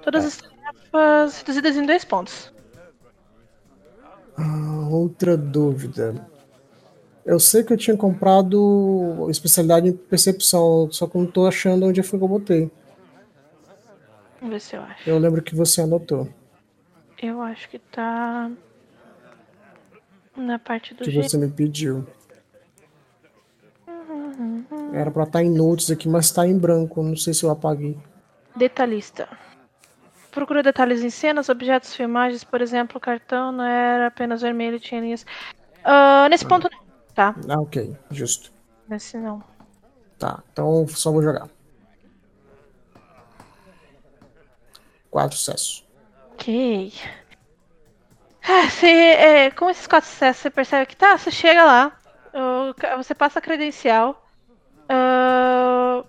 Todas 0.00 0.22
é. 0.22 0.26
as 0.28 0.36
tarefas 0.36 1.38
reduzidas 1.38 1.76
em 1.76 1.84
dois 1.84 2.04
pontos. 2.04 2.52
Ah, 4.36 4.88
outra 4.92 5.36
dúvida. 5.36 6.14
Eu 7.26 7.40
sei 7.40 7.64
que 7.64 7.72
eu 7.72 7.76
tinha 7.76 7.96
comprado 7.96 9.26
especialidade 9.28 9.88
em 9.88 9.92
percepção, 9.92 10.88
só 10.92 11.08
que 11.08 11.18
não 11.18 11.26
tô 11.26 11.44
achando 11.44 11.86
onde 11.86 12.04
foi 12.04 12.20
que 12.20 12.24
eu 12.24 12.28
botei. 12.28 12.70
Vamos 14.40 14.54
ver 14.54 14.60
se 14.60 14.76
eu 14.76 14.82
acho. 14.82 15.08
Eu 15.08 15.18
lembro 15.18 15.42
que 15.42 15.54
você 15.54 15.82
anotou. 15.82 16.28
Eu 17.20 17.42
acho 17.42 17.68
que 17.68 17.78
tá 17.78 18.50
na 20.36 20.58
parte 20.58 20.94
do 20.94 21.04
que 21.04 21.10
você 21.10 21.36
me 21.36 21.50
pediu. 21.50 22.06
Era 24.92 25.10
pra 25.10 25.24
estar 25.24 25.40
tá 25.40 25.44
em 25.44 25.50
notes 25.50 25.90
aqui, 25.90 26.08
mas 26.08 26.30
tá 26.30 26.46
em 26.46 26.56
branco. 26.56 27.02
Não 27.02 27.16
sei 27.16 27.34
se 27.34 27.44
eu 27.44 27.50
apaguei. 27.50 27.98
Detalhista. 28.56 29.28
Procura 30.30 30.62
detalhes 30.62 31.02
em 31.02 31.10
cenas, 31.10 31.48
objetos, 31.48 31.94
filmagens, 31.94 32.44
por 32.44 32.60
exemplo, 32.60 32.98
o 32.98 33.00
cartão 33.00 33.50
não 33.50 33.64
era 33.64 34.06
apenas 34.06 34.42
vermelho, 34.42 34.78
tinha 34.78 35.00
linhas. 35.00 35.22
Uh, 35.80 36.28
nesse 36.30 36.44
ponto 36.44 36.68
não 36.70 36.78
tá? 37.14 37.34
Ah, 37.48 37.60
ok, 37.60 37.96
justo. 38.10 38.52
Nesse 38.88 39.16
não. 39.16 39.42
Tá, 40.18 40.42
então 40.52 40.86
só 40.86 41.10
vou 41.10 41.22
jogar. 41.22 41.48
Quatro 45.10 45.36
sucessos. 45.36 45.84
Ok. 46.32 46.92
Ah, 48.42 48.68
você, 48.68 48.86
é, 48.86 49.50
com 49.50 49.68
esses 49.68 49.86
quatro 49.86 50.08
sucessos, 50.08 50.42
você 50.42 50.50
percebe 50.50 50.86
que 50.86 50.96
tá, 50.96 51.18
você 51.18 51.30
chega 51.30 51.64
lá, 51.64 51.98
você 52.96 53.14
passa 53.14 53.38
a 53.38 53.42
credencial, 53.42 54.26
uh, 54.84 56.06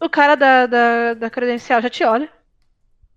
o 0.00 0.08
cara 0.08 0.36
da, 0.36 0.66
da, 0.66 1.14
da, 1.14 1.30
credencial 1.30 1.82
já 1.82 1.90
te 1.90 2.04
olha. 2.04 2.30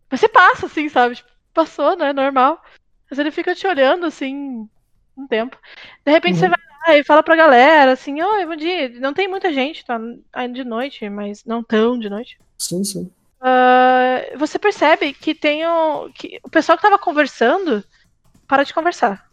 Você 0.10 0.28
passa, 0.28 0.66
assim, 0.66 0.90
sabe? 0.90 1.16
Tipo, 1.16 1.30
passou, 1.54 1.96
né? 1.96 2.14
Normal. 2.14 2.64
Mas 3.10 3.20
ele 3.20 3.32
fica 3.32 3.54
te 3.54 3.68
olhando, 3.68 4.06
assim, 4.06 4.68
um 5.18 5.28
tempo. 5.28 5.58
De 6.06 6.12
repente 6.12 6.36
uhum. 6.36 6.40
você 6.40 6.50
vai 6.50 6.60
Aí 6.86 7.02
fala 7.02 7.24
pra 7.24 7.36
galera 7.36 7.94
assim, 7.94 8.22
oi, 8.22 8.46
bom 8.46 8.56
dia. 8.58 8.90
Não 9.00 9.14
tem 9.14 9.28
muita 9.28 9.54
gente, 9.54 9.86
tá 9.86 9.98
ainda 10.34 10.54
de 10.54 10.66
noite, 10.66 11.10
mas 11.10 11.46
não 11.46 11.64
tão 11.64 11.98
de 11.98 12.10
noite. 12.10 12.38
Sim, 12.58 12.84
sim. 12.84 13.10
Uh, 13.44 14.38
você 14.38 14.58
percebe 14.58 15.14
que 15.14 15.36
tem 15.36 15.68
o, 15.68 16.10
que 16.14 16.40
o 16.42 16.50
pessoal 16.50 16.78
que 16.78 16.82
tava 16.82 16.98
conversando 16.98 17.84
para 18.48 18.64
de 18.64 18.74
conversar. 18.74 19.30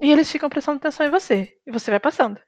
E 0.00 0.10
eles 0.10 0.30
ficam 0.30 0.48
prestando 0.48 0.76
atenção 0.76 1.04
em 1.06 1.10
você. 1.10 1.52
E 1.66 1.72
você 1.72 1.90
vai 1.90 1.98
passando. 1.98 2.38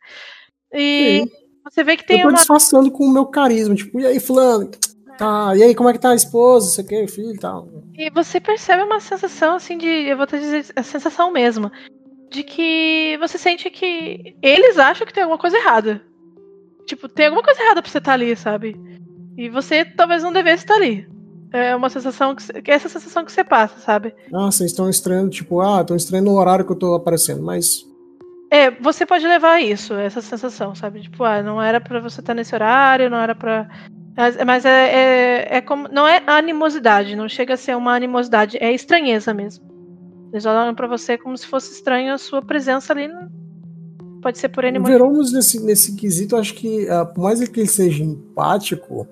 E 0.72 1.24
sim. 1.24 1.30
você 1.64 1.82
vê 1.82 1.96
que 1.96 2.06
tem 2.06 2.18
Eu 2.18 2.22
tô 2.22 2.28
uma. 2.28 2.36
disfarçando 2.36 2.90
com 2.90 3.04
o 3.04 3.12
meu 3.12 3.26
carisma, 3.26 3.74
tipo, 3.74 3.98
e 3.98 4.06
aí, 4.06 4.20
fulano? 4.20 4.70
Tá, 5.18 5.56
e 5.56 5.62
aí, 5.62 5.74
como 5.74 5.88
é 5.88 5.92
que 5.92 6.00
tá 6.00 6.10
a 6.10 6.14
esposa, 6.14 6.70
você 6.70 6.84
quer, 6.84 7.08
filho 7.08 7.34
e 7.34 7.38
tal. 7.38 7.68
E 7.94 8.10
você 8.10 8.40
percebe 8.40 8.82
uma 8.82 9.00
sensação 9.00 9.56
assim 9.56 9.76
de. 9.76 9.86
Eu 9.86 10.16
vou 10.16 10.26
te 10.26 10.38
dizer, 10.38 10.66
a 10.74 10.82
sensação 10.82 11.32
mesmo 11.32 11.70
de 12.30 12.42
que 12.42 13.16
você 13.20 13.38
sente 13.38 13.70
que 13.70 14.36
eles 14.42 14.76
acham 14.76 15.06
que 15.06 15.12
tem 15.12 15.22
alguma 15.22 15.38
coisa 15.38 15.56
errada. 15.56 16.04
Tipo, 16.84 17.08
tem 17.08 17.26
alguma 17.26 17.44
coisa 17.44 17.62
errada 17.62 17.80
pra 17.80 17.90
você 17.90 17.98
estar 17.98 18.10
tá 18.10 18.14
ali, 18.14 18.34
sabe? 18.34 18.76
E 19.36 19.48
você 19.48 19.84
talvez 19.84 20.22
não 20.22 20.32
devesse 20.32 20.64
estar 20.64 20.74
ali. 20.74 21.08
É 21.52 21.74
uma 21.74 21.88
sensação 21.88 22.34
que, 22.34 22.62
que 22.62 22.70
é 22.70 22.74
essa 22.74 22.88
sensação 22.88 23.24
que 23.24 23.30
você 23.30 23.44
passa, 23.44 23.78
sabe? 23.78 24.14
Ah, 24.32 24.46
vocês 24.46 24.70
estão 24.70 24.90
estranhando, 24.90 25.30
tipo, 25.30 25.60
ah, 25.60 25.80
estão 25.80 25.96
estranhando 25.96 26.30
o 26.30 26.34
horário 26.34 26.64
que 26.64 26.72
eu 26.72 26.78
tô 26.78 26.94
aparecendo, 26.94 27.42
mas. 27.42 27.86
É, 28.50 28.70
você 28.70 29.06
pode 29.06 29.26
levar 29.26 29.60
isso, 29.60 29.94
essa 29.94 30.20
sensação, 30.20 30.74
sabe? 30.74 31.02
Tipo, 31.02 31.24
ah, 31.24 31.42
não 31.42 31.62
era 31.62 31.80
para 31.80 32.00
você 32.00 32.20
estar 32.20 32.34
nesse 32.34 32.54
horário, 32.54 33.10
não 33.10 33.18
era 33.18 33.34
para 33.34 33.68
mas 34.46 34.64
é, 34.64 35.48
é, 35.50 35.56
é 35.56 35.60
como. 35.60 35.88
Não 35.88 36.06
é 36.06 36.22
animosidade, 36.26 37.16
não 37.16 37.28
chega 37.28 37.54
a 37.54 37.56
ser 37.56 37.76
uma 37.76 37.94
animosidade, 37.94 38.56
é 38.60 38.72
estranheza 38.72 39.34
mesmo. 39.34 39.64
Eles 40.32 40.46
olham 40.46 40.74
para 40.74 40.86
você 40.86 41.18
como 41.18 41.36
se 41.36 41.46
fosse 41.46 41.72
estranho 41.72 42.14
a 42.14 42.18
sua 42.18 42.40
presença 42.40 42.92
ali. 42.92 43.08
Pode 44.22 44.38
ser 44.38 44.48
por 44.48 44.64
N 44.64 44.78
O 44.78 45.22
nesse, 45.32 45.62
nesse 45.64 45.96
quesito, 45.96 46.36
acho 46.36 46.54
que, 46.54 46.86
uh, 46.88 47.06
por 47.12 47.24
mais 47.24 47.46
que 47.48 47.60
ele 47.60 47.68
seja 47.68 48.02
empático, 48.02 49.06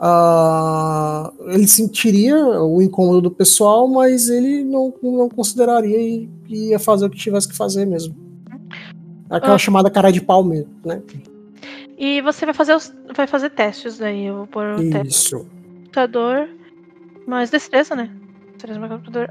uh, 0.00 1.32
ele 1.52 1.68
sentiria 1.68 2.36
o 2.36 2.80
incômodo 2.80 3.20
do 3.20 3.30
pessoal, 3.30 3.86
mas 3.86 4.28
ele 4.28 4.64
não, 4.64 4.92
não 5.02 5.28
consideraria 5.28 6.00
e 6.00 6.28
ia 6.48 6.78
fazer 6.78 7.06
o 7.06 7.10
que 7.10 7.18
tivesse 7.18 7.48
que 7.48 7.56
fazer 7.56 7.84
mesmo. 7.84 8.16
Aquela 9.28 9.54
ah. 9.54 9.58
chamada 9.58 9.90
cara 9.90 10.10
de 10.10 10.20
pau 10.20 10.42
mesmo, 10.42 10.70
né? 10.84 11.00
E 11.96 12.20
você 12.22 12.44
vai 12.46 12.54
fazer 12.54 12.74
os, 12.74 12.92
vai 13.14 13.26
fazer 13.26 13.50
testes 13.50 13.98
daí. 13.98 14.24
Eu 14.24 14.38
vou 14.38 14.46
pôr 14.46 14.64
o 14.64 14.82
Isso. 14.82 14.90
teste. 14.90 15.34
Computador. 15.34 16.48
Mais 17.26 17.50
destreza, 17.50 17.94
né? 17.94 18.10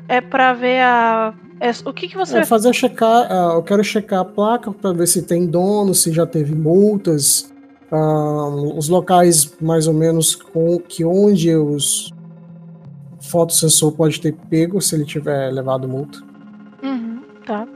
É 0.07 0.21
para 0.21 0.53
ver 0.53 0.81
a. 0.81 1.33
É, 1.59 1.71
o 1.85 1.93
que, 1.93 2.07
que 2.07 2.15
você 2.15 2.33
é, 2.33 2.37
vai 2.37 2.45
fazer? 2.45 2.73
checar. 2.73 3.29
Uh, 3.29 3.57
eu 3.57 3.63
quero 3.63 3.83
checar 3.83 4.21
a 4.21 4.25
placa 4.25 4.71
para 4.71 4.93
ver 4.93 5.07
se 5.07 5.23
tem 5.23 5.45
dono, 5.45 5.93
se 5.93 6.11
já 6.11 6.25
teve 6.25 6.55
multas, 6.55 7.51
uh, 7.91 8.77
os 8.77 8.89
locais 8.89 9.55
mais 9.59 9.87
ou 9.87 9.93
menos 9.93 10.35
com 10.35 10.79
que 10.79 11.03
onde 11.03 11.55
os 11.55 12.13
fotossensor 13.21 13.91
pode 13.91 14.19
ter 14.19 14.33
pego 14.49 14.81
se 14.81 14.95
ele 14.95 15.05
tiver 15.05 15.51
levado 15.51 15.87
multa. 15.87 16.19
Uhum, 16.81 17.21
tá. 17.45 17.67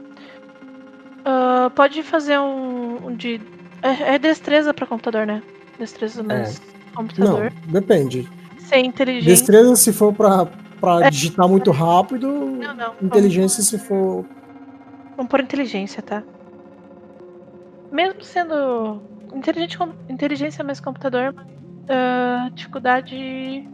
Uh, 1.24 1.70
pode 1.70 2.02
fazer 2.02 2.38
um, 2.38 3.06
um 3.06 3.16
de. 3.16 3.40
É, 3.82 4.14
é 4.14 4.18
destreza 4.18 4.74
para 4.74 4.86
computador, 4.86 5.26
né? 5.26 5.42
Destreza 5.78 6.22
mais 6.22 6.58
é. 6.58 6.94
computador. 6.94 7.52
Não, 7.66 7.72
depende. 7.72 8.28
Ser 8.58 8.78
inteligente. 8.78 9.26
Destreza 9.26 9.76
se 9.76 9.92
for 9.92 10.12
para 10.12 10.46
pra 10.80 11.06
é. 11.06 11.10
digitar 11.10 11.48
muito 11.48 11.70
rápido. 11.70 12.28
Não, 12.28 12.74
não. 12.74 12.94
Inteligência 13.02 13.62
vamos... 13.62 13.68
se 13.68 13.78
for. 13.78 14.24
Vamos 15.16 15.30
por 15.30 15.40
inteligência, 15.40 16.02
tá? 16.02 16.22
Mesmo 17.92 18.22
sendo 18.22 19.00
inteligência 20.08 20.64
mais 20.64 20.80
computador, 20.80 21.34
uh, 21.34 22.50
dificuldade. 22.54 23.68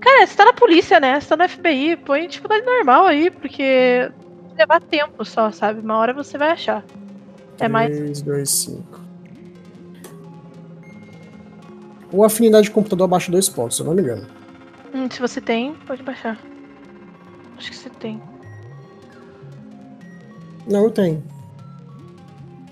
Cara, 0.00 0.26
você 0.26 0.36
tá 0.36 0.44
na 0.44 0.52
polícia, 0.52 1.00
né? 1.00 1.20
Você 1.20 1.28
tá 1.28 1.36
no 1.36 1.48
FBI, 1.48 1.96
põe 1.96 2.28
dificuldade 2.28 2.64
normal 2.64 3.06
aí, 3.06 3.30
porque 3.30 4.10
levar 4.56 4.80
tempo 4.80 5.24
só, 5.24 5.50
sabe? 5.50 5.80
Uma 5.80 5.96
hora 5.96 6.12
você 6.12 6.38
vai 6.38 6.50
achar. 6.50 6.84
É 7.54 7.68
3, 7.68 7.70
mais. 7.70 7.96
3, 7.96 8.22
2, 8.22 8.50
5. 8.50 9.00
Ou 12.12 12.24
afinidade 12.24 12.64
de 12.64 12.70
computador 12.70 13.04
abaixo 13.04 13.30
dois 13.30 13.48
pontos, 13.48 13.76
se 13.76 13.82
eu 13.82 13.86
não 13.86 13.94
me 13.94 14.02
engano. 14.02 14.26
Hum, 14.94 15.08
se 15.10 15.20
você 15.20 15.40
tem, 15.40 15.74
pode 15.86 16.02
baixar. 16.02 16.38
Acho 17.56 17.70
que 17.70 17.76
você 17.76 17.90
tem. 17.90 18.20
Não, 20.66 20.84
eu 20.84 20.90
tenho. 20.90 21.22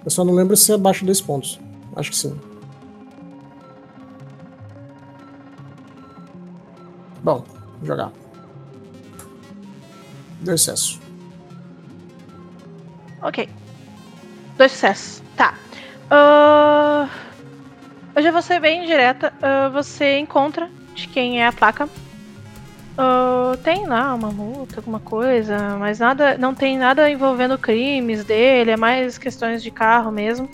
Eu 0.04 0.10
só 0.10 0.24
não 0.24 0.34
lembro 0.34 0.56
se 0.56 0.72
é 0.72 0.74
abaixo 0.74 1.00
de 1.00 1.06
dois 1.06 1.20
pontos. 1.20 1.58
Acho 1.96 2.10
que 2.10 2.16
sim. 2.16 2.40
Bom, 7.22 7.44
vou 7.78 7.86
jogar. 7.86 8.12
Dois 10.40 10.60
sucessos. 10.60 11.00
Ok. 13.22 13.48
Dois 14.56 14.70
sucessos. 14.72 15.22
Tá. 15.36 15.54
Uh... 16.10 17.08
Eu 18.14 18.22
já 18.22 18.30
vou 18.30 18.40
ser 18.40 18.60
bem 18.60 18.86
direta. 18.86 19.32
Uh, 19.38 19.70
você 19.72 20.18
encontra 20.18 20.70
de 20.94 21.08
quem 21.08 21.42
é 21.42 21.46
a 21.46 21.52
placa. 21.52 21.88
Uh, 22.96 23.54
tem 23.58 23.86
lá 23.86 24.14
uma 24.14 24.30
multa, 24.30 24.76
alguma 24.78 24.98
coisa, 24.98 25.76
mas 25.76 25.98
nada, 25.98 26.38
não 26.38 26.54
tem 26.54 26.78
nada 26.78 27.10
envolvendo 27.10 27.58
crimes 27.58 28.24
dele, 28.24 28.70
é 28.70 28.76
mais 28.76 29.18
questões 29.18 29.62
de 29.62 29.70
carro 29.70 30.10
mesmo. 30.10 30.48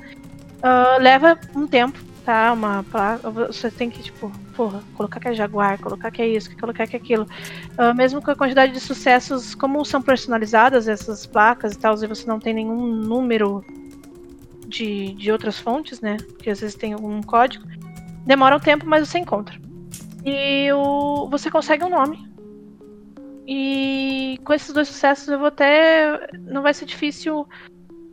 Uh, 0.62 1.02
leva 1.02 1.38
um 1.56 1.66
tempo, 1.66 1.98
tá? 2.24 2.52
Uma 2.52 2.84
placa, 2.84 3.28
você 3.30 3.70
tem 3.70 3.90
que 3.90 4.02
tipo, 4.02 4.30
porra, 4.54 4.80
colocar 4.96 5.18
que 5.18 5.28
é 5.28 5.34
Jaguar, 5.34 5.78
colocar 5.80 6.10
que 6.10 6.22
é 6.22 6.28
isso, 6.28 6.56
colocar 6.56 6.86
que 6.86 6.94
é 6.94 6.98
aquilo. 7.00 7.26
Uh, 7.72 7.94
mesmo 7.96 8.22
com 8.22 8.30
a 8.30 8.36
quantidade 8.36 8.72
de 8.72 8.78
sucessos, 8.78 9.54
como 9.54 9.84
são 9.84 10.00
personalizadas 10.00 10.86
essas 10.86 11.26
placas 11.26 11.74
e 11.74 11.78
tal, 11.78 11.94
e 11.94 12.06
você 12.06 12.26
não 12.26 12.38
tem 12.38 12.54
nenhum 12.54 12.86
número 12.86 13.64
de, 14.66 15.14
de 15.14 15.32
outras 15.32 15.58
fontes, 15.58 16.00
né? 16.00 16.16
Que 16.38 16.50
às 16.50 16.60
vezes 16.60 16.76
tem 16.76 16.92
algum 16.92 17.20
código. 17.22 17.66
Demora 18.24 18.56
um 18.56 18.60
tempo, 18.60 18.86
mas 18.86 19.08
você 19.08 19.18
encontra. 19.18 19.60
E 20.24 20.72
o, 20.72 21.28
você 21.28 21.50
consegue 21.50 21.84
um 21.84 21.90
nome. 21.90 22.30
E 23.46 24.38
com 24.44 24.52
esses 24.52 24.72
dois 24.72 24.88
sucessos 24.88 25.28
eu 25.28 25.38
vou 25.38 25.48
até. 25.48 26.28
Não 26.38 26.62
vai 26.62 26.72
ser 26.72 26.86
difícil 26.86 27.46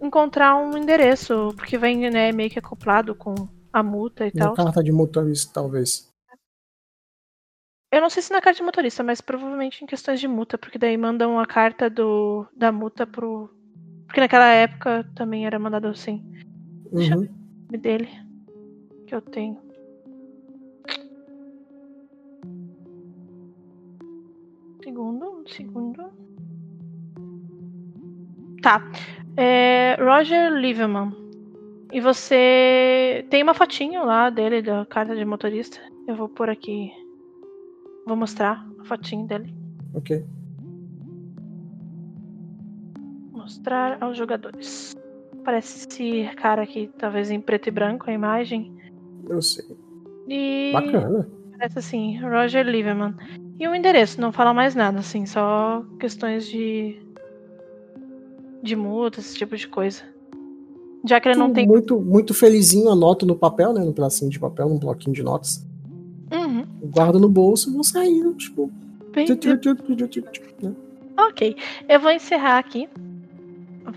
encontrar 0.01 0.55
um 0.57 0.77
endereço, 0.77 1.53
porque 1.55 1.77
vem 1.77 2.09
né, 2.09 2.31
meio 2.31 2.49
que 2.49 2.59
acoplado 2.59 3.13
com 3.15 3.35
a 3.71 3.83
multa 3.83 4.25
e, 4.27 4.31
tal. 4.31 4.53
carta 4.55 4.83
de 4.83 4.91
motorista, 4.91 5.51
talvez. 5.53 6.09
Eu 7.91 8.01
não 8.01 8.09
sei 8.09 8.21
se 8.21 8.31
na 8.31 8.41
carta 8.41 8.57
de 8.57 8.63
motorista, 8.63 9.03
mas 9.03 9.19
provavelmente 9.19 9.83
em 9.83 9.87
questões 9.87 10.19
de 10.19 10.27
multa, 10.27 10.57
porque 10.57 10.77
daí 10.77 10.95
mandam 10.95 11.39
a 11.39 11.45
carta 11.45 11.89
do, 11.89 12.45
da 12.55 12.71
multa 12.71 13.05
pro. 13.07 13.49
Porque 14.05 14.19
naquela 14.19 14.47
época 14.47 15.03
também 15.15 15.45
era 15.45 15.57
mandado 15.59 15.87
assim. 15.87 16.23
Deixa 16.91 17.15
Uhum. 17.15 17.23
eu 17.23 17.27
ver 17.27 17.31
o 17.31 17.63
nome 17.65 17.77
dele. 17.77 18.09
Que 19.07 19.15
eu 19.15 19.21
tenho. 19.21 19.59
Segundo, 24.83 25.25
um 25.41 25.47
segundo. 25.47 26.11
Tá. 28.61 28.81
É 29.37 29.97
Roger 29.99 30.51
Liverman. 30.53 31.15
E 31.91 31.99
você 31.99 33.25
tem 33.29 33.41
uma 33.41 33.53
fotinho 33.53 34.05
lá 34.05 34.29
dele, 34.29 34.61
da 34.61 34.85
carta 34.85 35.15
de 35.15 35.25
motorista. 35.25 35.79
Eu 36.07 36.15
vou 36.15 36.29
pôr 36.29 36.49
aqui. 36.49 36.91
Vou 38.05 38.15
mostrar 38.15 38.65
a 38.79 38.83
fotinho 38.83 39.25
dele. 39.25 39.53
Ok. 39.93 40.23
Mostrar 43.31 43.97
aos 44.01 44.17
jogadores. 44.17 44.95
Parece 45.43 45.87
esse 45.87 46.35
cara 46.35 46.61
aqui, 46.61 46.91
talvez 46.97 47.31
em 47.31 47.41
preto 47.41 47.67
e 47.67 47.71
branco 47.71 48.09
a 48.09 48.13
imagem. 48.13 48.71
Eu 49.27 49.41
sei. 49.41 49.65
E 50.27 50.71
Bacana. 50.73 51.27
parece 51.57 51.79
assim, 51.79 52.19
Roger 52.19 52.67
Liverman. 52.67 53.15
E 53.59 53.67
o 53.67 53.73
endereço, 53.73 54.21
não 54.21 54.31
fala 54.31 54.53
mais 54.53 54.75
nada, 54.75 54.99
assim, 54.99 55.25
só 55.25 55.83
questões 55.99 56.47
de. 56.47 57.01
De 58.63 58.75
multa, 58.75 59.19
esse 59.19 59.35
tipo 59.35 59.55
de 59.55 59.67
coisa. 59.67 60.03
Já 61.05 61.19
que 61.19 61.29
ele 61.29 61.39
não 61.39 61.51
tem. 61.53 61.65
Muito, 61.67 61.99
muito 61.99 62.33
felizinho, 62.33 62.89
anoto 62.89 63.25
no 63.25 63.35
papel, 63.35 63.71
né? 63.73 63.83
No 63.83 63.93
pedacinho 63.93 64.29
de 64.29 64.39
papel, 64.39 64.67
num 64.69 64.77
bloquinho 64.77 65.15
de 65.15 65.23
notas. 65.23 65.65
Uhum, 66.31 66.63
Guardo 66.93 67.19
no 67.19 67.29
bolso 67.29 67.69
e 67.69 67.73
vou 67.73 67.83
sair, 67.83 68.33
tipo. 68.35 68.71
bem- 69.13 69.25
né? 70.61 70.75
Ok. 71.17 71.55
Eu 71.87 71.99
vou 71.99 72.11
encerrar 72.11 72.59
aqui. 72.59 72.87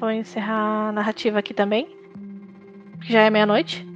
Vou 0.01 0.11
encerrar 0.11 0.89
a 0.89 0.93
narrativa 0.93 1.39
aqui 1.41 1.53
também. 1.53 1.87
Já 3.03 3.21
é 3.23 3.31
meia-noite. 3.31 3.87